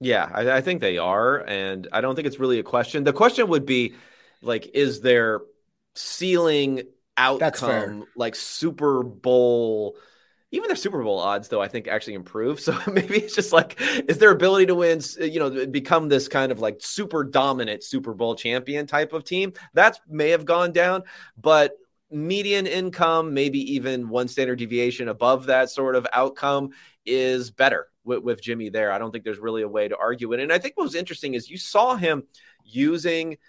Yeah, 0.00 0.28
I, 0.32 0.50
I 0.50 0.60
think 0.60 0.80
they 0.80 0.98
are. 0.98 1.38
And 1.46 1.86
I 1.92 2.00
don't 2.00 2.16
think 2.16 2.26
it's 2.26 2.40
really 2.40 2.58
a 2.58 2.64
question. 2.64 3.04
The 3.04 3.12
question 3.12 3.48
would 3.48 3.64
be 3.64 3.94
like, 4.42 4.70
is 4.74 5.00
their 5.00 5.40
ceiling 5.94 6.82
outcome 7.16 8.06
like 8.16 8.34
Super 8.34 9.04
Bowl? 9.04 9.96
Even 10.52 10.68
their 10.68 10.76
Super 10.76 11.02
Bowl 11.02 11.18
odds, 11.18 11.48
though, 11.48 11.62
I 11.62 11.68
think 11.68 11.86
actually 11.88 12.14
improved. 12.14 12.60
So 12.70 12.78
maybe 12.90 13.18
it's 13.18 13.34
just 13.34 13.52
like, 13.52 13.80
is 13.80 14.18
their 14.18 14.32
ability 14.32 14.66
to 14.66 14.74
win, 14.74 15.00
you 15.20 15.38
know, 15.38 15.66
become 15.66 16.08
this 16.08 16.28
kind 16.28 16.52
of 16.52 16.60
like 16.60 16.78
super 16.80 17.24
dominant 17.24 17.82
Super 17.82 18.14
Bowl 18.14 18.34
champion 18.34 18.86
type 18.86 19.12
of 19.12 19.24
team? 19.24 19.52
That 19.74 19.98
may 20.08 20.30
have 20.30 20.44
gone 20.44 20.72
down, 20.72 21.04
but 21.36 21.72
median 22.10 22.66
income, 22.66 23.32
maybe 23.32 23.74
even 23.74 24.08
one 24.08 24.28
standard 24.28 24.58
deviation 24.58 25.08
above 25.08 25.46
that 25.46 25.70
sort 25.70 25.94
of 25.94 26.06
outcome 26.12 26.70
is 27.06 27.50
better 27.50 27.86
with, 28.04 28.22
with 28.22 28.42
Jimmy 28.42 28.68
there. 28.68 28.92
I 28.92 28.98
don't 28.98 29.10
think 29.10 29.24
there's 29.24 29.38
really 29.38 29.62
a 29.62 29.68
way 29.68 29.88
to 29.88 29.96
argue 29.96 30.32
it. 30.32 30.40
And 30.40 30.52
I 30.52 30.58
think 30.58 30.76
what 30.76 30.84
was 30.84 30.94
interesting 30.94 31.34
is 31.34 31.48
you 31.48 31.58
saw 31.58 31.96
him 31.96 32.24
using– 32.64 33.38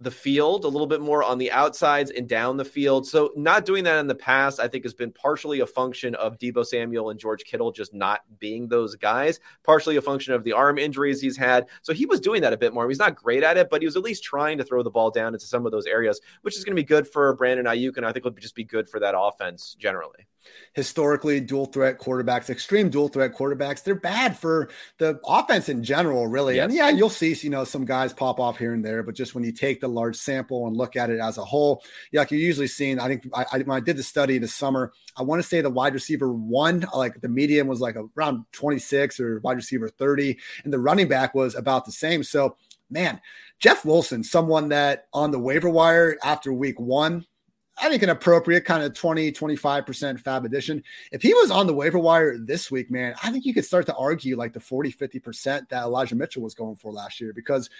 the 0.00 0.10
field 0.10 0.64
a 0.64 0.68
little 0.68 0.86
bit 0.86 1.02
more 1.02 1.22
on 1.22 1.36
the 1.36 1.52
outsides 1.52 2.10
and 2.10 2.26
down 2.26 2.56
the 2.56 2.64
field. 2.64 3.06
So 3.06 3.32
not 3.36 3.66
doing 3.66 3.84
that 3.84 3.98
in 3.98 4.06
the 4.06 4.14
past, 4.14 4.58
I 4.58 4.66
think, 4.66 4.84
has 4.84 4.94
been 4.94 5.12
partially 5.12 5.60
a 5.60 5.66
function 5.66 6.14
of 6.14 6.38
Deebo 6.38 6.64
Samuel 6.64 7.10
and 7.10 7.20
George 7.20 7.44
Kittle 7.44 7.70
just 7.70 7.92
not 7.92 8.22
being 8.38 8.66
those 8.66 8.96
guys, 8.96 9.40
partially 9.62 9.96
a 9.96 10.02
function 10.02 10.32
of 10.32 10.42
the 10.42 10.52
arm 10.52 10.78
injuries 10.78 11.20
he's 11.20 11.36
had. 11.36 11.66
So 11.82 11.92
he 11.92 12.06
was 12.06 12.18
doing 12.18 12.40
that 12.40 12.54
a 12.54 12.58
bit 12.58 12.72
more. 12.72 12.88
He's 12.88 12.98
not 12.98 13.14
great 13.14 13.42
at 13.42 13.58
it, 13.58 13.68
but 13.68 13.82
he 13.82 13.86
was 13.86 13.96
at 13.96 14.02
least 14.02 14.24
trying 14.24 14.56
to 14.58 14.64
throw 14.64 14.82
the 14.82 14.90
ball 14.90 15.10
down 15.10 15.34
into 15.34 15.46
some 15.46 15.66
of 15.66 15.72
those 15.72 15.86
areas, 15.86 16.20
which 16.42 16.56
is 16.56 16.64
going 16.64 16.74
to 16.74 16.82
be 16.82 16.86
good 16.86 17.06
for 17.06 17.34
Brandon 17.34 17.66
Aiyuk, 17.66 17.98
and 17.98 18.06
I 18.06 18.12
think 18.12 18.24
would 18.24 18.40
just 18.40 18.54
be 18.54 18.64
good 18.64 18.88
for 18.88 19.00
that 19.00 19.14
offense 19.16 19.76
generally 19.78 20.26
historically 20.72 21.40
dual 21.40 21.66
threat 21.66 21.98
quarterbacks, 21.98 22.50
extreme 22.50 22.90
dual 22.90 23.08
threat 23.08 23.34
quarterbacks, 23.34 23.82
they're 23.82 23.94
bad 23.94 24.38
for 24.38 24.70
the 24.98 25.18
offense 25.24 25.68
in 25.68 25.82
general, 25.82 26.26
really. 26.26 26.56
Yes. 26.56 26.64
And 26.64 26.74
yeah, 26.74 26.88
you'll 26.90 27.10
see, 27.10 27.34
you 27.42 27.50
know, 27.50 27.64
some 27.64 27.84
guys 27.84 28.12
pop 28.12 28.38
off 28.38 28.58
here 28.58 28.72
and 28.72 28.84
there, 28.84 29.02
but 29.02 29.14
just 29.14 29.34
when 29.34 29.44
you 29.44 29.52
take 29.52 29.80
the 29.80 29.88
large 29.88 30.16
sample 30.16 30.66
and 30.66 30.76
look 30.76 30.96
at 30.96 31.10
it 31.10 31.18
as 31.18 31.38
a 31.38 31.44
whole, 31.44 31.82
yeah, 32.12 32.20
like 32.20 32.30
you're 32.30 32.40
usually 32.40 32.66
seeing, 32.66 32.98
I 32.98 33.08
think 33.08 33.26
I, 33.34 33.44
I, 33.52 33.58
when 33.58 33.76
I 33.76 33.80
did 33.80 33.96
the 33.96 34.02
study 34.02 34.38
this 34.38 34.54
summer, 34.54 34.92
I 35.16 35.22
want 35.22 35.42
to 35.42 35.48
say 35.48 35.60
the 35.60 35.70
wide 35.70 35.94
receiver 35.94 36.32
one, 36.32 36.86
like 36.94 37.20
the 37.20 37.28
median 37.28 37.66
was 37.66 37.80
like 37.80 37.96
around 38.16 38.44
26 38.52 39.20
or 39.20 39.40
wide 39.40 39.56
receiver 39.56 39.88
30, 39.88 40.38
and 40.64 40.72
the 40.72 40.78
running 40.78 41.08
back 41.08 41.34
was 41.34 41.54
about 41.54 41.84
the 41.84 41.92
same. 41.92 42.22
So, 42.22 42.56
man, 42.90 43.20
Jeff 43.58 43.84
Wilson, 43.84 44.24
someone 44.24 44.68
that 44.70 45.06
on 45.12 45.30
the 45.30 45.38
waiver 45.38 45.68
wire 45.68 46.16
after 46.22 46.52
week 46.52 46.78
one, 46.80 47.26
I 47.80 47.88
think 47.88 48.02
an 48.02 48.10
appropriate 48.10 48.64
kind 48.64 48.82
of 48.82 48.94
20, 48.94 49.32
25% 49.32 50.22
FAAB 50.22 50.44
addition. 50.44 50.82
If 51.12 51.22
he 51.22 51.32
was 51.34 51.50
on 51.50 51.66
the 51.66 51.74
waiver 51.74 51.98
wire 51.98 52.36
this 52.38 52.70
week, 52.70 52.90
man, 52.90 53.14
I 53.22 53.30
think 53.30 53.44
you 53.44 53.54
could 53.54 53.64
start 53.64 53.86
to 53.86 53.96
argue 53.96 54.36
like 54.36 54.52
the 54.52 54.60
40, 54.60 54.92
50% 54.92 55.68
that 55.68 55.82
Elijah 55.82 56.14
Mitchell 56.14 56.42
was 56.42 56.54
going 56.54 56.76
for 56.76 56.92
last 56.92 57.20
year 57.20 57.32
because 57.32 57.70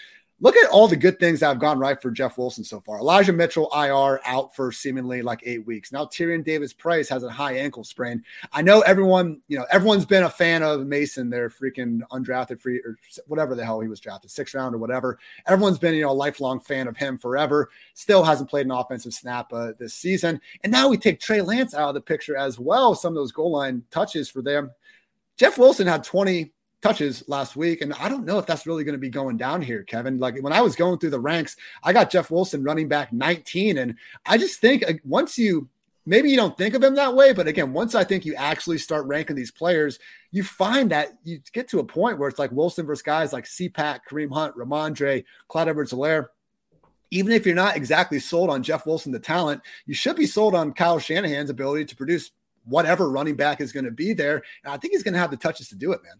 look 0.40 0.56
at 0.56 0.70
all 0.70 0.88
the 0.88 0.96
good 0.96 1.18
things 1.20 1.40
that 1.40 1.48
have 1.48 1.58
gone 1.58 1.78
right 1.78 2.00
for 2.00 2.10
Jeff 2.10 2.38
Wilson 2.38 2.64
so 2.64 2.80
far. 2.80 2.98
Elijah 2.98 3.32
Mitchell 3.32 3.70
IR 3.74 4.20
out 4.24 4.54
for 4.54 4.72
seemingly 4.72 5.22
like 5.22 5.42
eight 5.44 5.66
weeks. 5.66 5.92
Now 5.92 6.06
Tyrion 6.06 6.44
Davis 6.44 6.72
Price 6.72 7.08
has 7.08 7.22
a 7.22 7.30
high 7.30 7.56
ankle 7.56 7.84
sprain. 7.84 8.24
I 8.52 8.62
know 8.62 8.80
everyone, 8.80 9.40
you 9.48 9.58
know, 9.58 9.66
everyone's 9.70 10.06
been 10.06 10.24
a 10.24 10.30
fan 10.30 10.62
of 10.62 10.86
Mason, 10.86 11.28
their 11.28 11.50
freaking 11.50 12.00
undrafted 12.10 12.60
free 12.60 12.78
or 12.78 12.96
whatever 13.26 13.54
the 13.54 13.64
hell 13.64 13.80
he 13.80 13.88
was 13.88 14.00
drafted, 14.00 14.30
sixth 14.30 14.54
round 14.54 14.74
or 14.74 14.78
whatever. 14.78 15.18
Everyone's 15.46 15.78
been, 15.78 15.94
you 15.94 16.02
know, 16.02 16.10
a 16.10 16.12
lifelong 16.12 16.60
fan 16.60 16.88
of 16.88 16.96
him 16.96 17.18
forever. 17.18 17.70
Still 17.94 18.24
hasn't 18.24 18.50
played 18.50 18.66
an 18.66 18.72
offensive 18.72 19.14
snap 19.14 19.52
uh, 19.52 19.72
this 19.78 19.94
season. 19.94 20.40
And 20.64 20.72
now 20.72 20.88
we 20.88 20.96
take 20.96 21.20
Trey 21.20 21.42
Lance 21.42 21.74
out 21.74 21.88
of 21.88 21.94
the 21.94 22.00
picture 22.00 22.36
as 22.36 22.58
well. 22.58 22.94
Some 22.94 23.12
of 23.12 23.16
those 23.16 23.32
goal 23.32 23.52
line 23.52 23.82
touches 23.90 24.30
for 24.30 24.42
them. 24.42 24.70
Jeff 25.36 25.58
Wilson 25.58 25.86
had 25.86 26.04
20 26.04 26.52
touches 26.82 27.22
last 27.28 27.56
week. 27.56 27.82
And 27.82 27.92
I 27.94 28.08
don't 28.08 28.24
know 28.24 28.38
if 28.38 28.46
that's 28.46 28.66
really 28.66 28.84
going 28.84 28.94
to 28.94 28.98
be 28.98 29.10
going 29.10 29.36
down 29.36 29.62
here, 29.62 29.82
Kevin. 29.82 30.18
Like 30.18 30.40
when 30.40 30.52
I 30.52 30.60
was 30.60 30.76
going 30.76 30.98
through 30.98 31.10
the 31.10 31.20
ranks, 31.20 31.56
I 31.82 31.92
got 31.92 32.10
Jeff 32.10 32.30
Wilson 32.30 32.62
running 32.62 32.88
back 32.88 33.12
19. 33.12 33.78
And 33.78 33.96
I 34.26 34.38
just 34.38 34.60
think 34.60 34.84
once 35.04 35.38
you 35.38 35.68
maybe 36.06 36.30
you 36.30 36.36
don't 36.36 36.56
think 36.56 36.74
of 36.74 36.82
him 36.82 36.94
that 36.94 37.14
way, 37.14 37.32
but 37.32 37.46
again, 37.46 37.72
once 37.72 37.94
I 37.94 38.04
think 38.04 38.24
you 38.24 38.34
actually 38.34 38.78
start 38.78 39.06
ranking 39.06 39.36
these 39.36 39.50
players, 39.50 39.98
you 40.30 40.42
find 40.42 40.90
that 40.90 41.18
you 41.24 41.40
get 41.52 41.68
to 41.68 41.78
a 41.78 41.84
point 41.84 42.18
where 42.18 42.28
it's 42.28 42.38
like 42.38 42.52
Wilson 42.52 42.86
versus 42.86 43.02
guys 43.02 43.32
like 43.32 43.44
CPAC, 43.44 44.00
Kareem 44.10 44.32
Hunt, 44.32 44.56
Rhamondre, 44.56 45.24
Clyde 45.48 45.68
Edwards 45.68 45.92
Helaire. 45.92 46.26
Even 47.12 47.32
if 47.32 47.44
you're 47.44 47.56
not 47.56 47.76
exactly 47.76 48.20
sold 48.20 48.50
on 48.50 48.62
Jeff 48.62 48.86
Wilson, 48.86 49.10
the 49.10 49.18
talent, 49.18 49.62
you 49.84 49.94
should 49.94 50.14
be 50.14 50.26
sold 50.26 50.54
on 50.54 50.72
Kyle 50.72 51.00
Shanahan's 51.00 51.50
ability 51.50 51.84
to 51.86 51.96
produce 51.96 52.30
whatever 52.64 53.10
running 53.10 53.34
back 53.34 53.60
is 53.60 53.72
going 53.72 53.84
to 53.84 53.90
be 53.90 54.12
there. 54.12 54.42
And 54.64 54.72
I 54.72 54.76
think 54.76 54.92
he's 54.92 55.02
going 55.02 55.14
to 55.14 55.20
have 55.20 55.32
the 55.32 55.36
touches 55.36 55.68
to 55.68 55.74
do 55.74 55.92
it, 55.92 56.02
man. 56.04 56.14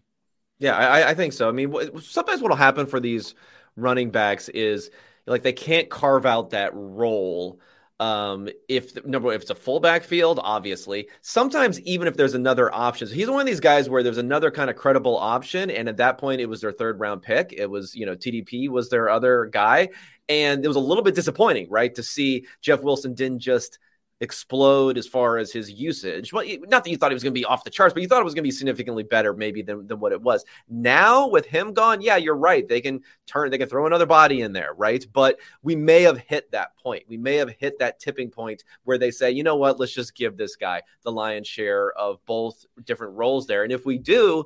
Yeah, 0.61 0.77
I, 0.77 1.09
I 1.09 1.13
think 1.15 1.33
so. 1.33 1.49
I 1.49 1.51
mean, 1.51 1.73
sometimes 2.01 2.39
what'll 2.41 2.55
happen 2.55 2.85
for 2.85 2.99
these 2.99 3.33
running 3.75 4.11
backs 4.11 4.47
is 4.49 4.91
like 5.25 5.41
they 5.41 5.53
can't 5.53 5.89
carve 5.89 6.25
out 6.25 6.51
that 6.51 6.71
role. 6.75 7.59
Um, 7.99 8.47
if 8.69 9.03
number 9.05 9.31
if 9.33 9.41
it's 9.41 9.51
a 9.51 9.55
fullback 9.55 10.03
field, 10.03 10.39
obviously, 10.43 11.09
sometimes 11.21 11.79
even 11.81 12.07
if 12.07 12.15
there's 12.15 12.35
another 12.35 12.73
option, 12.73 13.07
so 13.07 13.13
he's 13.13 13.29
one 13.29 13.39
of 13.41 13.47
these 13.47 13.59
guys 13.59 13.89
where 13.89 14.03
there's 14.03 14.17
another 14.19 14.51
kind 14.51 14.69
of 14.69 14.75
credible 14.75 15.17
option, 15.17 15.71
and 15.71 15.89
at 15.89 15.97
that 15.97 16.19
point, 16.19 16.41
it 16.41 16.47
was 16.47 16.61
their 16.61 16.71
third 16.71 16.99
round 16.99 17.23
pick. 17.23 17.53
It 17.57 17.69
was 17.69 17.95
you 17.95 18.05
know 18.05 18.15
TDP 18.15 18.69
was 18.69 18.89
their 18.89 19.09
other 19.09 19.45
guy, 19.45 19.89
and 20.29 20.63
it 20.63 20.67
was 20.67 20.77
a 20.77 20.79
little 20.81 21.03
bit 21.03 21.15
disappointing, 21.15 21.67
right, 21.69 21.93
to 21.95 22.03
see 22.03 22.45
Jeff 22.61 22.81
Wilson 22.83 23.13
didn't 23.15 23.39
just 23.39 23.79
explode 24.21 24.97
as 24.99 25.07
far 25.07 25.37
as 25.37 25.51
his 25.51 25.69
usage. 25.69 26.31
Well, 26.31 26.45
not 26.67 26.83
that 26.83 26.89
you 26.91 26.95
thought 26.95 27.11
he 27.11 27.15
was 27.15 27.23
going 27.23 27.33
to 27.33 27.39
be 27.39 27.43
off 27.43 27.63
the 27.63 27.71
charts, 27.71 27.93
but 27.93 28.01
you 28.01 28.07
thought 28.07 28.21
it 28.21 28.23
was 28.23 28.35
going 28.35 28.43
to 28.43 28.47
be 28.47 28.51
significantly 28.51 29.03
better 29.03 29.33
maybe 29.33 29.63
than, 29.63 29.87
than 29.87 29.99
what 29.99 30.11
it 30.11 30.21
was. 30.21 30.45
Now 30.69 31.27
with 31.27 31.47
him 31.47 31.73
gone, 31.73 32.01
yeah, 32.01 32.17
you're 32.17 32.35
right. 32.35 32.67
They 32.67 32.81
can 32.81 33.01
turn, 33.25 33.49
they 33.49 33.57
can 33.57 33.67
throw 33.67 33.87
another 33.87 34.05
body 34.05 34.41
in 34.41 34.53
there, 34.53 34.73
right? 34.75 35.03
But 35.11 35.39
we 35.63 35.75
may 35.75 36.03
have 36.03 36.19
hit 36.19 36.51
that 36.51 36.77
point. 36.77 37.03
We 37.07 37.17
may 37.17 37.35
have 37.35 37.49
hit 37.49 37.79
that 37.79 37.99
tipping 37.99 38.29
point 38.29 38.63
where 38.83 38.99
they 38.99 39.11
say, 39.11 39.31
you 39.31 39.43
know 39.43 39.55
what, 39.55 39.79
let's 39.79 39.93
just 39.93 40.15
give 40.15 40.37
this 40.37 40.55
guy 40.55 40.83
the 41.03 41.11
lion's 41.11 41.47
share 41.47 41.91
of 41.93 42.23
both 42.25 42.63
different 42.85 43.15
roles 43.15 43.47
there. 43.47 43.63
And 43.63 43.73
if 43.73 43.85
we 43.85 43.97
do, 43.97 44.45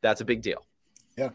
that's 0.00 0.20
a 0.20 0.24
big 0.24 0.42
deal. 0.42 0.66
Yeah. 1.16 1.30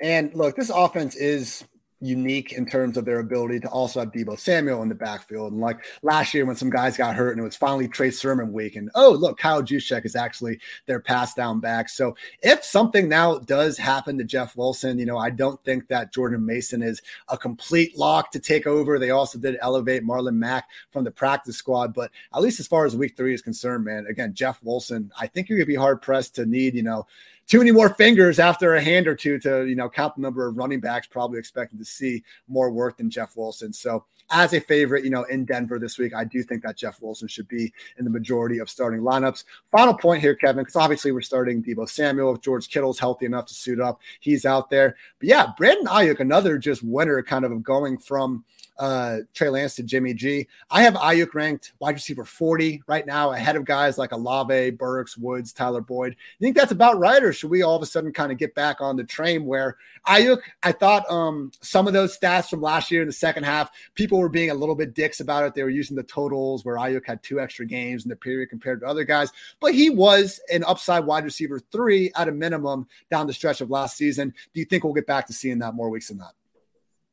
And 0.00 0.34
look, 0.34 0.56
this 0.56 0.70
offense 0.70 1.14
is 1.14 1.64
unique 2.00 2.52
in 2.52 2.64
terms 2.64 2.96
of 2.96 3.04
their 3.04 3.18
ability 3.18 3.58
to 3.60 3.68
also 3.68 4.00
have 4.00 4.12
Deebo 4.12 4.38
Samuel 4.38 4.82
in 4.82 4.88
the 4.88 4.94
backfield. 4.94 5.52
And 5.52 5.60
like 5.60 5.84
last 6.02 6.32
year 6.32 6.46
when 6.46 6.56
some 6.56 6.70
guys 6.70 6.96
got 6.96 7.16
hurt 7.16 7.32
and 7.32 7.40
it 7.40 7.44
was 7.44 7.56
finally 7.56 7.88
Trey 7.88 8.10
Sermon 8.10 8.52
week, 8.52 8.76
and 8.76 8.90
oh, 8.94 9.10
look, 9.10 9.38
Kyle 9.38 9.62
Juszczyk 9.62 10.04
is 10.04 10.14
actually 10.14 10.60
their 10.86 11.00
pass 11.00 11.34
down 11.34 11.60
back. 11.60 11.88
So 11.88 12.16
if 12.42 12.62
something 12.64 13.08
now 13.08 13.38
does 13.38 13.76
happen 13.76 14.16
to 14.18 14.24
Jeff 14.24 14.56
Wilson, 14.56 14.98
you 14.98 15.06
know, 15.06 15.18
I 15.18 15.30
don't 15.30 15.62
think 15.64 15.88
that 15.88 16.12
Jordan 16.12 16.44
Mason 16.44 16.82
is 16.82 17.02
a 17.28 17.36
complete 17.36 17.98
lock 17.98 18.30
to 18.32 18.40
take 18.40 18.66
over. 18.66 18.98
They 18.98 19.10
also 19.10 19.38
did 19.38 19.58
elevate 19.60 20.04
Marlon 20.04 20.36
Mack 20.36 20.68
from 20.90 21.04
the 21.04 21.10
practice 21.10 21.56
squad. 21.56 21.94
But 21.94 22.10
at 22.34 22.42
least 22.42 22.60
as 22.60 22.66
far 22.66 22.86
as 22.86 22.96
week 22.96 23.16
three 23.16 23.34
is 23.34 23.42
concerned, 23.42 23.84
man, 23.84 24.06
again, 24.08 24.34
Jeff 24.34 24.62
Wilson, 24.62 25.10
I 25.18 25.26
think 25.26 25.48
you're 25.48 25.58
going 25.58 25.66
to 25.66 25.72
be 25.72 25.74
hard 25.74 26.00
pressed 26.00 26.36
to 26.36 26.46
need, 26.46 26.74
you 26.74 26.82
know, 26.82 27.06
too 27.48 27.58
many 27.58 27.72
more 27.72 27.88
fingers 27.88 28.38
after 28.38 28.74
a 28.74 28.80
hand 28.80 29.08
or 29.08 29.16
two 29.16 29.38
to 29.40 29.66
you 29.66 29.74
know 29.74 29.88
count 29.88 30.14
the 30.14 30.20
number 30.20 30.46
of 30.46 30.56
running 30.56 30.80
backs 30.80 31.06
probably 31.06 31.38
expecting 31.38 31.78
to 31.78 31.84
see 31.84 32.22
more 32.46 32.70
work 32.70 32.98
than 32.98 33.10
Jeff 33.10 33.36
Wilson. 33.36 33.72
So 33.72 34.04
as 34.30 34.52
a 34.52 34.60
favorite, 34.60 35.04
you 35.04 35.10
know, 35.10 35.22
in 35.24 35.46
Denver 35.46 35.78
this 35.78 35.98
week, 35.98 36.14
I 36.14 36.24
do 36.24 36.42
think 36.42 36.62
that 36.62 36.76
Jeff 36.76 37.00
Wilson 37.00 37.28
should 37.28 37.48
be 37.48 37.72
in 37.98 38.04
the 38.04 38.10
majority 38.10 38.58
of 38.58 38.68
starting 38.68 39.00
lineups. 39.00 39.44
Final 39.70 39.94
point 39.94 40.20
here, 40.20 40.34
Kevin, 40.34 40.62
because 40.62 40.76
obviously 40.76 41.12
we're 41.12 41.22
starting 41.22 41.62
Deebo 41.62 41.88
Samuel. 41.88 42.34
If 42.34 42.42
George 42.42 42.68
Kittle's 42.68 42.98
healthy 42.98 43.24
enough 43.24 43.46
to 43.46 43.54
suit 43.54 43.80
up, 43.80 44.00
he's 44.20 44.44
out 44.44 44.68
there. 44.68 44.96
But 45.18 45.28
yeah, 45.28 45.46
Brandon 45.56 45.86
Aiyuk, 45.86 46.20
another 46.20 46.58
just 46.58 46.82
winner 46.82 47.22
kind 47.22 47.44
of 47.44 47.62
going 47.62 47.96
from 47.96 48.44
uh, 48.78 49.18
Trey 49.34 49.48
Lance 49.48 49.76
to 49.76 49.82
Jimmy 49.82 50.14
G. 50.14 50.46
I 50.70 50.82
have 50.82 50.94
Aiyuk 50.94 51.34
ranked 51.34 51.72
wide 51.80 51.94
receiver 51.94 52.24
40 52.24 52.82
right 52.86 53.06
now, 53.06 53.32
ahead 53.32 53.56
of 53.56 53.64
guys 53.64 53.98
like 53.98 54.12
Olave, 54.12 54.70
Burks, 54.70 55.16
Woods, 55.16 55.52
Tyler 55.52 55.80
Boyd. 55.80 56.16
You 56.38 56.46
think 56.46 56.56
that's 56.56 56.72
about 56.72 56.98
right, 56.98 57.22
or 57.22 57.32
should 57.32 57.50
we 57.50 57.62
all 57.62 57.76
of 57.76 57.82
a 57.82 57.86
sudden 57.86 58.12
kind 58.12 58.30
of 58.30 58.38
get 58.38 58.54
back 58.54 58.80
on 58.80 58.96
the 58.96 59.04
train 59.04 59.44
where 59.44 59.76
Aiyuk? 60.06 60.38
I 60.62 60.72
thought 60.72 61.10
um, 61.10 61.50
some 61.60 61.86
of 61.86 61.92
those 61.92 62.16
stats 62.16 62.48
from 62.48 62.60
last 62.60 62.90
year 62.90 63.02
in 63.02 63.08
the 63.08 63.12
second 63.12 63.44
half, 63.44 63.70
people 63.94 64.18
were 64.18 64.28
being 64.28 64.50
a 64.50 64.54
little 64.54 64.74
bit 64.74 64.94
dicks 64.94 65.20
about 65.20 65.44
it. 65.44 65.54
They 65.54 65.62
were 65.62 65.70
using 65.70 65.96
the 65.96 66.02
totals 66.04 66.64
where 66.64 66.76
Aiyuk 66.76 67.06
had 67.06 67.22
two 67.22 67.40
extra 67.40 67.66
games 67.66 68.04
in 68.04 68.08
the 68.08 68.16
period 68.16 68.50
compared 68.50 68.80
to 68.80 68.86
other 68.86 69.04
guys, 69.04 69.32
but 69.60 69.74
he 69.74 69.90
was 69.90 70.40
an 70.52 70.64
upside 70.64 71.04
wide 71.04 71.24
receiver 71.24 71.60
three 71.72 72.12
at 72.16 72.28
a 72.28 72.32
minimum 72.32 72.86
down 73.10 73.26
the 73.26 73.32
stretch 73.32 73.60
of 73.60 73.70
last 73.70 73.96
season. 73.96 74.32
Do 74.54 74.60
you 74.60 74.66
think 74.66 74.84
we'll 74.84 74.92
get 74.92 75.06
back 75.06 75.26
to 75.26 75.32
seeing 75.32 75.58
that 75.60 75.74
more 75.74 75.90
weeks 75.90 76.08
than 76.08 76.18
that? 76.18 76.32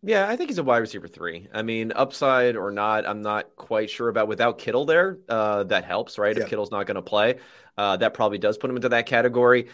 Yeah, 0.05 0.29
I 0.29 0.35
think 0.35 0.51
he's 0.51 0.59
a 0.59 0.63
wide 0.63 0.77
receiver 0.77 1.07
three. 1.07 1.47
I 1.51 1.63
mean, 1.63 1.91
upside 1.95 2.55
or 2.55 2.69
not, 2.69 3.07
I'm 3.07 3.23
not 3.23 3.55
quite 3.55 3.89
sure 3.89 4.07
about. 4.07 4.27
Without 4.27 4.59
Kittle 4.59 4.85
there, 4.85 5.17
uh, 5.27 5.63
that 5.63 5.83
helps, 5.83 6.19
right? 6.19 6.37
Yeah. 6.37 6.43
If 6.43 6.49
Kittle's 6.49 6.69
not 6.69 6.85
going 6.85 6.95
to 6.95 7.01
play, 7.01 7.39
uh, 7.75 7.97
that 7.97 8.13
probably 8.13 8.37
does 8.37 8.59
put 8.59 8.69
him 8.69 8.75
into 8.75 8.89
that 8.89 9.07
category. 9.07 9.69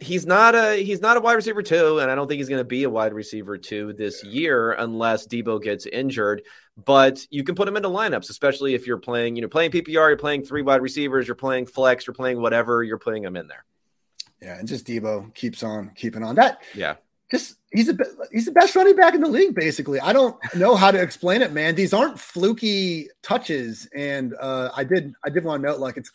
He's 0.00 0.24
not 0.24 0.54
a 0.54 0.82
he's 0.82 1.02
not 1.02 1.18
a 1.18 1.20
wide 1.20 1.34
receiver 1.34 1.62
two, 1.62 1.98
and 1.98 2.10
I 2.10 2.14
don't 2.14 2.26
think 2.26 2.38
he's 2.38 2.48
going 2.48 2.60
to 2.60 2.64
be 2.64 2.84
a 2.84 2.90
wide 2.90 3.12
receiver 3.12 3.58
two 3.58 3.92
this 3.92 4.24
year 4.24 4.72
unless 4.72 5.26
Deebo 5.26 5.62
gets 5.62 5.84
injured. 5.84 6.42
But 6.82 7.26
you 7.30 7.44
can 7.44 7.54
put 7.54 7.68
him 7.68 7.76
into 7.76 7.90
lineups, 7.90 8.30
especially 8.30 8.74
if 8.74 8.86
you're 8.86 8.98
playing, 8.98 9.36
you 9.36 9.42
know, 9.42 9.48
playing 9.48 9.72
PPR, 9.72 9.92
you're 9.92 10.16
playing 10.16 10.44
three 10.44 10.62
wide 10.62 10.80
receivers, 10.80 11.26
you're 11.26 11.34
playing 11.34 11.66
flex, 11.66 12.06
you're 12.06 12.14
playing 12.14 12.40
whatever, 12.40 12.82
you're 12.82 12.98
putting 12.98 13.24
him 13.24 13.36
in 13.36 13.46
there. 13.46 13.64
Yeah, 14.40 14.58
and 14.58 14.66
just 14.66 14.86
Deebo 14.86 15.34
keeps 15.34 15.62
on 15.62 15.90
keeping 15.96 16.22
on. 16.22 16.36
That 16.36 16.62
yeah, 16.74 16.94
just 17.30 17.56
he's 17.72 17.88
a 17.88 17.96
he's 18.32 18.46
the 18.46 18.52
best 18.52 18.74
running 18.74 18.96
back 18.96 19.14
in 19.14 19.20
the 19.20 19.28
league. 19.28 19.54
Basically, 19.54 20.00
I 20.00 20.12
don't 20.12 20.36
know 20.54 20.74
how 20.74 20.90
to 20.90 21.00
explain 21.00 21.42
it, 21.42 21.52
man. 21.52 21.74
These 21.74 21.92
aren't 21.92 22.18
fluky 22.18 23.08
touches, 23.22 23.88
and 23.94 24.34
uh, 24.40 24.70
I 24.74 24.84
did 24.84 25.14
I 25.24 25.30
did 25.30 25.44
want 25.44 25.62
to 25.62 25.68
note 25.68 25.80
like 25.80 25.96
it's. 25.96 26.10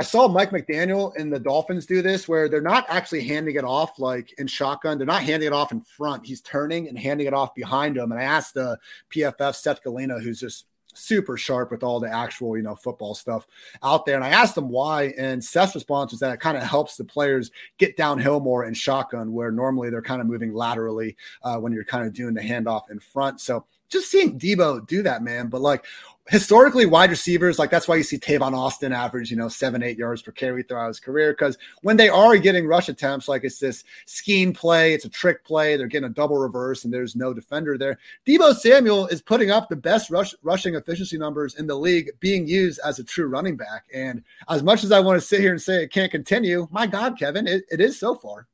I 0.00 0.04
saw 0.04 0.28
Mike 0.28 0.50
McDaniel 0.50 1.12
and 1.16 1.32
the 1.32 1.40
Dolphins 1.40 1.84
do 1.84 2.02
this 2.02 2.28
where 2.28 2.48
they're 2.48 2.60
not 2.60 2.86
actually 2.88 3.24
handing 3.24 3.56
it 3.56 3.64
off 3.64 3.98
like 3.98 4.32
in 4.38 4.46
shotgun. 4.46 4.96
They're 4.96 5.04
not 5.08 5.24
handing 5.24 5.48
it 5.48 5.52
off 5.52 5.72
in 5.72 5.80
front. 5.80 6.24
He's 6.24 6.40
turning 6.40 6.86
and 6.86 6.96
handing 6.96 7.26
it 7.26 7.34
off 7.34 7.52
behind 7.52 7.96
him. 7.96 8.12
And 8.12 8.20
I 8.20 8.22
asked 8.22 8.54
the 8.54 8.78
PFF 9.12 9.56
Seth 9.56 9.82
Galina, 9.82 10.22
who's 10.22 10.38
just 10.38 10.66
super 10.98 11.36
sharp 11.36 11.70
with 11.70 11.82
all 11.82 12.00
the 12.00 12.12
actual, 12.12 12.56
you 12.56 12.62
know, 12.62 12.74
football 12.74 13.14
stuff 13.14 13.46
out 13.82 14.04
there. 14.04 14.16
And 14.16 14.24
I 14.24 14.30
asked 14.30 14.56
him 14.56 14.68
why, 14.68 15.14
and 15.18 15.42
Seth's 15.42 15.74
response 15.74 16.10
was 16.10 16.20
that 16.20 16.32
it 16.32 16.40
kind 16.40 16.56
of 16.56 16.62
helps 16.62 16.96
the 16.96 17.04
players 17.04 17.50
get 17.78 17.96
downhill 17.96 18.40
more 18.40 18.64
in 18.64 18.74
shotgun, 18.74 19.32
where 19.32 19.50
normally 19.50 19.90
they're 19.90 20.02
kind 20.02 20.20
of 20.20 20.26
moving 20.26 20.52
laterally 20.52 21.16
uh, 21.42 21.56
when 21.56 21.72
you're 21.72 21.84
kind 21.84 22.06
of 22.06 22.12
doing 22.12 22.34
the 22.34 22.40
handoff 22.40 22.90
in 22.90 22.98
front. 22.98 23.40
So 23.40 23.64
just 23.88 24.10
seeing 24.10 24.38
Deebo 24.38 24.86
do 24.86 25.02
that, 25.02 25.22
man. 25.22 25.48
But 25.48 25.60
like 25.60 25.84
historically, 26.28 26.86
wide 26.86 27.10
receivers, 27.10 27.58
like 27.58 27.70
that's 27.70 27.88
why 27.88 27.96
you 27.96 28.02
see 28.02 28.18
Tavon 28.18 28.52
Austin 28.52 28.92
average, 28.92 29.30
you 29.30 29.36
know, 29.36 29.48
seven, 29.48 29.82
eight 29.82 29.98
yards 29.98 30.22
per 30.22 30.30
carry 30.30 30.62
throughout 30.62 30.88
his 30.88 31.00
career. 31.00 31.32
Because 31.32 31.56
when 31.82 31.96
they 31.96 32.08
are 32.08 32.36
getting 32.36 32.66
rush 32.66 32.88
attempts, 32.88 33.28
like 33.28 33.44
it's 33.44 33.58
this 33.58 33.84
scheme 34.06 34.52
play, 34.52 34.92
it's 34.92 35.04
a 35.04 35.08
trick 35.08 35.44
play, 35.44 35.76
they're 35.76 35.86
getting 35.86 36.10
a 36.10 36.12
double 36.12 36.36
reverse, 36.36 36.84
and 36.84 36.92
there's 36.92 37.16
no 37.16 37.32
defender 37.32 37.78
there. 37.78 37.98
Deebo 38.26 38.54
Samuel 38.54 39.06
is 39.08 39.22
putting 39.22 39.50
up 39.50 39.68
the 39.68 39.76
best 39.76 40.10
rush, 40.10 40.34
rushing 40.42 40.74
efficiency 40.74 41.18
numbers 41.18 41.54
in 41.54 41.66
the 41.66 41.74
league, 41.74 42.10
being 42.20 42.46
used 42.46 42.80
as 42.84 42.98
a 42.98 43.04
true 43.04 43.26
running 43.26 43.56
back. 43.56 43.84
And 43.92 44.22
as 44.48 44.62
much 44.62 44.84
as 44.84 44.92
I 44.92 45.00
want 45.00 45.20
to 45.20 45.26
sit 45.26 45.40
here 45.40 45.52
and 45.52 45.62
say 45.62 45.82
it 45.82 45.92
can't 45.92 46.10
continue, 46.10 46.68
my 46.70 46.86
God, 46.86 47.18
Kevin, 47.18 47.46
it, 47.46 47.64
it 47.70 47.80
is 47.80 47.98
so 47.98 48.14
far. 48.14 48.46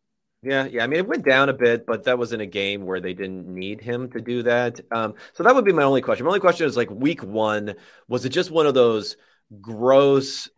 Yeah, 0.44 0.66
yeah. 0.66 0.84
I 0.84 0.86
mean, 0.86 0.98
it 0.98 1.08
went 1.08 1.24
down 1.24 1.48
a 1.48 1.54
bit, 1.54 1.86
but 1.86 2.04
that 2.04 2.18
was 2.18 2.34
in 2.34 2.40
a 2.42 2.46
game 2.46 2.84
where 2.84 3.00
they 3.00 3.14
didn't 3.14 3.46
need 3.46 3.80
him 3.80 4.10
to 4.10 4.20
do 4.20 4.42
that. 4.42 4.78
Um, 4.92 5.14
so 5.32 5.42
that 5.42 5.54
would 5.54 5.64
be 5.64 5.72
my 5.72 5.84
only 5.84 6.02
question. 6.02 6.24
My 6.26 6.30
only 6.30 6.40
question 6.40 6.66
is 6.66 6.76
like 6.76 6.90
week 6.90 7.22
one, 7.22 7.74
was 8.08 8.26
it 8.26 8.28
just 8.28 8.50
one 8.50 8.66
of 8.66 8.74
those 8.74 9.16
gross 9.62 10.50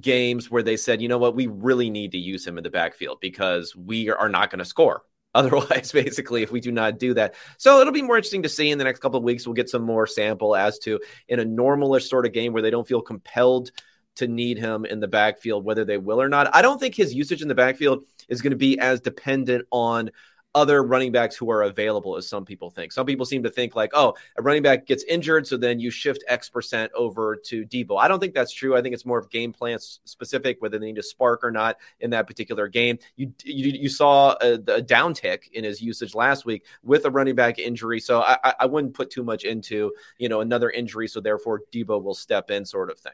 games 0.00 0.50
where 0.50 0.62
they 0.62 0.76
said, 0.76 1.02
you 1.02 1.08
know 1.08 1.18
what, 1.18 1.34
we 1.34 1.48
really 1.48 1.90
need 1.90 2.12
to 2.12 2.18
use 2.18 2.46
him 2.46 2.58
in 2.58 2.64
the 2.64 2.70
backfield 2.70 3.18
because 3.20 3.74
we 3.74 4.08
are 4.08 4.28
not 4.28 4.50
going 4.50 4.60
to 4.60 4.64
score 4.64 5.02
otherwise 5.34 5.90
basically 5.90 6.44
if 6.44 6.52
we 6.52 6.60
do 6.60 6.70
not 6.70 6.96
do 6.96 7.12
that 7.12 7.34
so 7.58 7.80
it'll 7.80 7.92
be 7.92 8.02
more 8.02 8.16
interesting 8.16 8.44
to 8.44 8.48
see 8.48 8.70
in 8.70 8.78
the 8.78 8.84
next 8.84 9.00
couple 9.00 9.18
of 9.18 9.24
weeks 9.24 9.44
we'll 9.44 9.52
get 9.54 9.68
some 9.68 9.82
more 9.82 10.06
sample 10.06 10.54
as 10.54 10.78
to 10.78 11.00
in 11.26 11.40
a 11.40 11.44
normalish 11.44 12.08
sort 12.08 12.24
of 12.24 12.32
game 12.32 12.52
where 12.52 12.62
they 12.62 12.70
don't 12.70 12.86
feel 12.86 13.02
compelled 13.02 13.72
to 14.16 14.28
need 14.28 14.58
him 14.58 14.84
in 14.84 15.00
the 15.00 15.08
backfield, 15.08 15.64
whether 15.64 15.84
they 15.84 15.98
will 15.98 16.20
or 16.20 16.28
not. 16.28 16.54
I 16.54 16.62
don't 16.62 16.78
think 16.78 16.94
his 16.94 17.14
usage 17.14 17.42
in 17.42 17.48
the 17.48 17.54
backfield 17.54 18.04
is 18.28 18.42
going 18.42 18.52
to 18.52 18.56
be 18.56 18.78
as 18.78 19.00
dependent 19.00 19.66
on 19.70 20.10
other 20.54 20.84
running 20.84 21.10
backs 21.10 21.34
who 21.34 21.50
are 21.50 21.62
available 21.62 22.16
as 22.16 22.28
some 22.28 22.44
people 22.44 22.70
think. 22.70 22.92
Some 22.92 23.06
people 23.06 23.26
seem 23.26 23.42
to 23.42 23.50
think 23.50 23.74
like, 23.74 23.90
oh, 23.92 24.14
a 24.38 24.42
running 24.42 24.62
back 24.62 24.86
gets 24.86 25.02
injured, 25.04 25.46
so 25.46 25.56
then 25.56 25.80
you 25.80 25.90
shift 25.90 26.24
X 26.28 26.48
percent 26.48 26.92
over 26.94 27.36
to 27.46 27.64
Deebo. 27.64 27.98
I 27.98 28.06
don't 28.08 28.20
think 28.20 28.34
that's 28.34 28.52
true. 28.52 28.76
I 28.76 28.82
think 28.82 28.94
it's 28.94 29.04
more 29.04 29.18
of 29.18 29.30
game 29.30 29.52
plan 29.52 29.78
specific, 29.80 30.62
whether 30.62 30.78
they 30.78 30.86
need 30.86 30.96
to 30.96 31.02
spark 31.02 31.42
or 31.42 31.50
not 31.50 31.76
in 32.00 32.10
that 32.10 32.26
particular 32.26 32.68
game. 32.68 32.98
You 33.16 33.32
you, 33.44 33.72
you 33.72 33.88
saw 33.88 34.36
a, 34.40 34.54
a 34.54 34.82
downtick 34.82 35.48
in 35.52 35.64
his 35.64 35.82
usage 35.82 36.14
last 36.14 36.46
week 36.46 36.64
with 36.82 37.04
a 37.04 37.10
running 37.10 37.34
back 37.34 37.58
injury, 37.58 37.98
so 37.98 38.22
I, 38.22 38.54
I 38.60 38.66
wouldn't 38.66 38.94
put 38.94 39.10
too 39.10 39.24
much 39.24 39.44
into 39.44 39.92
you 40.18 40.28
know 40.28 40.40
another 40.40 40.70
injury, 40.70 41.08
so 41.08 41.20
therefore 41.20 41.62
Deebo 41.72 42.02
will 42.02 42.14
step 42.14 42.50
in, 42.50 42.64
sort 42.64 42.90
of 42.90 42.98
thing. 42.98 43.12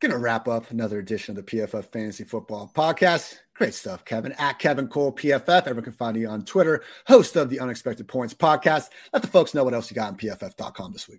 Gonna 0.00 0.18
wrap 0.18 0.46
up 0.46 0.70
another 0.70 0.98
edition 0.98 1.36
of 1.36 1.44
the 1.44 1.56
PFF 1.56 1.86
Fantasy 1.86 2.24
Football 2.24 2.70
Podcast. 2.72 3.38
Great 3.58 3.74
stuff, 3.74 4.04
Kevin. 4.04 4.30
At 4.38 4.60
Kevin 4.60 4.86
Cole 4.86 5.12
PFF. 5.12 5.62
Everyone 5.62 5.82
can 5.82 5.92
find 5.92 6.16
you 6.16 6.28
on 6.28 6.44
Twitter. 6.44 6.84
Host 7.08 7.34
of 7.34 7.50
the 7.50 7.58
Unexpected 7.58 8.06
Points 8.06 8.32
podcast. 8.32 8.88
Let 9.12 9.22
the 9.22 9.26
folks 9.26 9.52
know 9.52 9.64
what 9.64 9.74
else 9.74 9.90
you 9.90 9.96
got 9.96 10.12
on 10.12 10.16
PFF.com 10.16 10.92
this 10.92 11.08
week. 11.08 11.18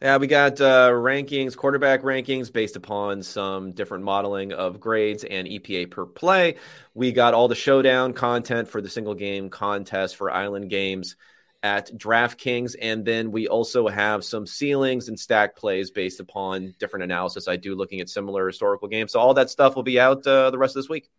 Yeah, 0.00 0.16
we 0.16 0.26
got 0.26 0.62
uh, 0.62 0.92
rankings, 0.92 1.54
quarterback 1.54 2.00
rankings 2.00 2.50
based 2.50 2.76
upon 2.76 3.22
some 3.22 3.72
different 3.72 4.02
modeling 4.02 4.54
of 4.54 4.80
grades 4.80 5.24
and 5.24 5.46
EPA 5.46 5.90
per 5.90 6.06
play. 6.06 6.56
We 6.94 7.12
got 7.12 7.34
all 7.34 7.48
the 7.48 7.54
showdown 7.54 8.14
content 8.14 8.68
for 8.68 8.80
the 8.80 8.88
single 8.88 9.14
game 9.14 9.50
contest 9.50 10.16
for 10.16 10.30
Island 10.30 10.70
Games 10.70 11.16
at 11.62 11.90
DraftKings. 11.98 12.76
And 12.80 13.04
then 13.04 13.30
we 13.30 13.48
also 13.48 13.88
have 13.88 14.24
some 14.24 14.46
ceilings 14.46 15.08
and 15.08 15.20
stack 15.20 15.54
plays 15.56 15.90
based 15.90 16.20
upon 16.20 16.74
different 16.78 17.04
analysis 17.04 17.46
I 17.46 17.56
do 17.56 17.74
looking 17.74 18.00
at 18.00 18.08
similar 18.08 18.46
historical 18.46 18.88
games. 18.88 19.12
So 19.12 19.20
all 19.20 19.34
that 19.34 19.50
stuff 19.50 19.76
will 19.76 19.82
be 19.82 20.00
out 20.00 20.26
uh, 20.26 20.50
the 20.50 20.58
rest 20.58 20.76
of 20.76 20.82
this 20.82 20.90
week. 20.90 21.10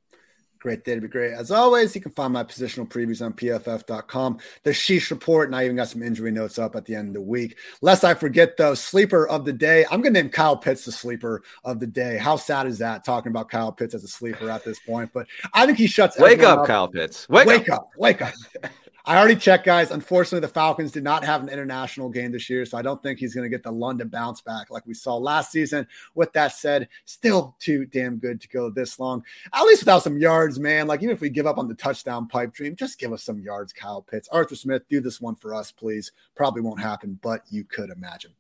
Great 0.66 0.84
day 0.84 0.96
to 0.96 1.02
be 1.02 1.08
great. 1.08 1.32
As 1.32 1.52
always, 1.52 1.94
you 1.94 2.02
can 2.02 2.12
find 2.12 2.34
my 2.34 2.44
positional 2.44 2.90
previews 2.90 3.24
on 3.24 3.34
pff.com. 3.34 4.40
The 4.64 4.72
Sheesh 4.72 5.12
report, 5.12 5.48
and 5.48 5.56
I 5.56 5.64
even 5.64 5.76
got 5.76 5.90
some 5.90 6.02
injury 6.02 6.32
notes 6.32 6.58
up 6.58 6.76
at 6.76 6.86
the 6.86 6.96
end 6.96 7.10
of 7.10 7.14
the 7.14 7.22
week. 7.22 7.60
Lest 7.84 8.04
I 8.04 8.16
forget, 8.16 8.58
though, 8.58 8.74
sleeper 8.74 9.28
of 9.28 9.46
the 9.46 9.54
day. 9.54 9.86
I'm 9.92 10.02
going 10.02 10.16
to 10.16 10.24
name 10.24 10.32
Kyle 10.32 10.58
Pitts 10.58 10.86
the 10.86 10.92
sleeper 10.92 11.44
of 11.64 11.80
the 11.80 11.86
day. 11.86 12.18
How 12.18 12.36
sad 12.36 12.66
is 12.66 12.80
that 12.80 13.06
talking 13.06 13.30
about 13.30 13.52
Kyle 13.52 13.72
Pitts 13.72 13.94
as 13.94 14.04
a 14.04 14.08
sleeper 14.08 14.50
at 14.50 14.66
this 14.66 14.80
point? 14.80 15.12
But 15.14 15.28
I 15.54 15.68
think 15.68 15.78
he 15.78 15.86
shuts. 15.86 16.18
Wake 16.18 16.42
up, 16.42 16.62
up, 16.62 16.66
Kyle 16.66 16.88
Pitts. 16.88 17.30
Wake, 17.30 17.46
wake 17.46 17.70
up. 17.70 17.82
up. 17.82 17.90
Wake 17.96 18.24
up. 18.24 18.34
I 19.08 19.18
already 19.18 19.36
checked, 19.36 19.66
guys. 19.66 19.92
Unfortunately, 19.92 20.40
the 20.40 20.52
Falcons 20.52 20.92
did 20.92 21.04
not 21.04 21.24
have 21.24 21.44
an 21.44 21.50
international 21.50 22.10
game 22.10 22.32
this 22.32 22.50
year, 22.50 22.66
so 22.66 22.78
I 22.78 22.82
don't 22.82 23.02
think 23.04 23.20
he's 23.20 23.36
going 23.36 23.46
to 23.46 23.56
get 23.56 23.62
the 23.62 23.72
London 23.72 24.08
bounce 24.08 24.42
back 24.42 24.72
like 24.72 24.86
we 24.88 24.96
saw 24.96 25.16
last 25.16 25.52
season. 25.52 25.88
With 26.16 26.34
that 26.34 26.54
said, 26.54 26.90
still 27.06 27.56
too 27.60 27.86
damn 27.86 28.18
good 28.18 28.42
to 28.42 28.48
go 28.48 28.72
this 28.72 29.00
long. 29.00 29.24
At 29.54 29.64
least 29.66 29.84
without 29.84 30.02
some 30.02 30.18
yards, 30.18 30.60
man. 30.60 30.88
Like 30.88 31.04
even 31.04 31.14
if 31.14 31.22
we 31.22 31.30
give 31.30 31.46
up 31.46 31.60
on 31.60 31.68
the 31.68 31.76
touchdown 31.76 32.28
pipe 32.28 32.54
dream, 32.54 32.76
just 32.76 32.98
give 32.98 33.14
us 33.14 33.22
some 33.22 33.40
yards, 33.40 33.74
Kyle 33.74 34.02
Pitts. 34.02 34.28
Arthur 34.30 34.56
Smith, 34.56 34.88
do 34.90 35.00
this 35.00 35.22
one 35.22 35.36
for 35.36 35.54
us, 35.54 35.72
please. 35.72 36.12
Probably 36.36 36.62
won't 36.62 36.82
happen, 36.82 37.20
but 37.22 37.44
you 37.50 37.64
could 37.64 37.92
imagine. 37.92 38.32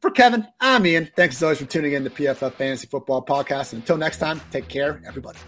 For 0.00 0.10
Kevin, 0.10 0.46
I'm 0.60 0.86
Ian. 0.86 1.10
Thanks 1.16 1.36
as 1.36 1.42
always 1.42 1.58
for 1.58 1.66
tuning 1.66 1.92
in 1.92 2.04
to 2.04 2.10
PFF 2.10 2.52
Fantasy 2.52 2.86
Football 2.86 3.24
Podcast. 3.24 3.72
And 3.72 3.82
until 3.82 3.96
next 3.96 4.18
time, 4.18 4.40
take 4.50 4.68
care, 4.68 5.02
everybody. 5.06 5.38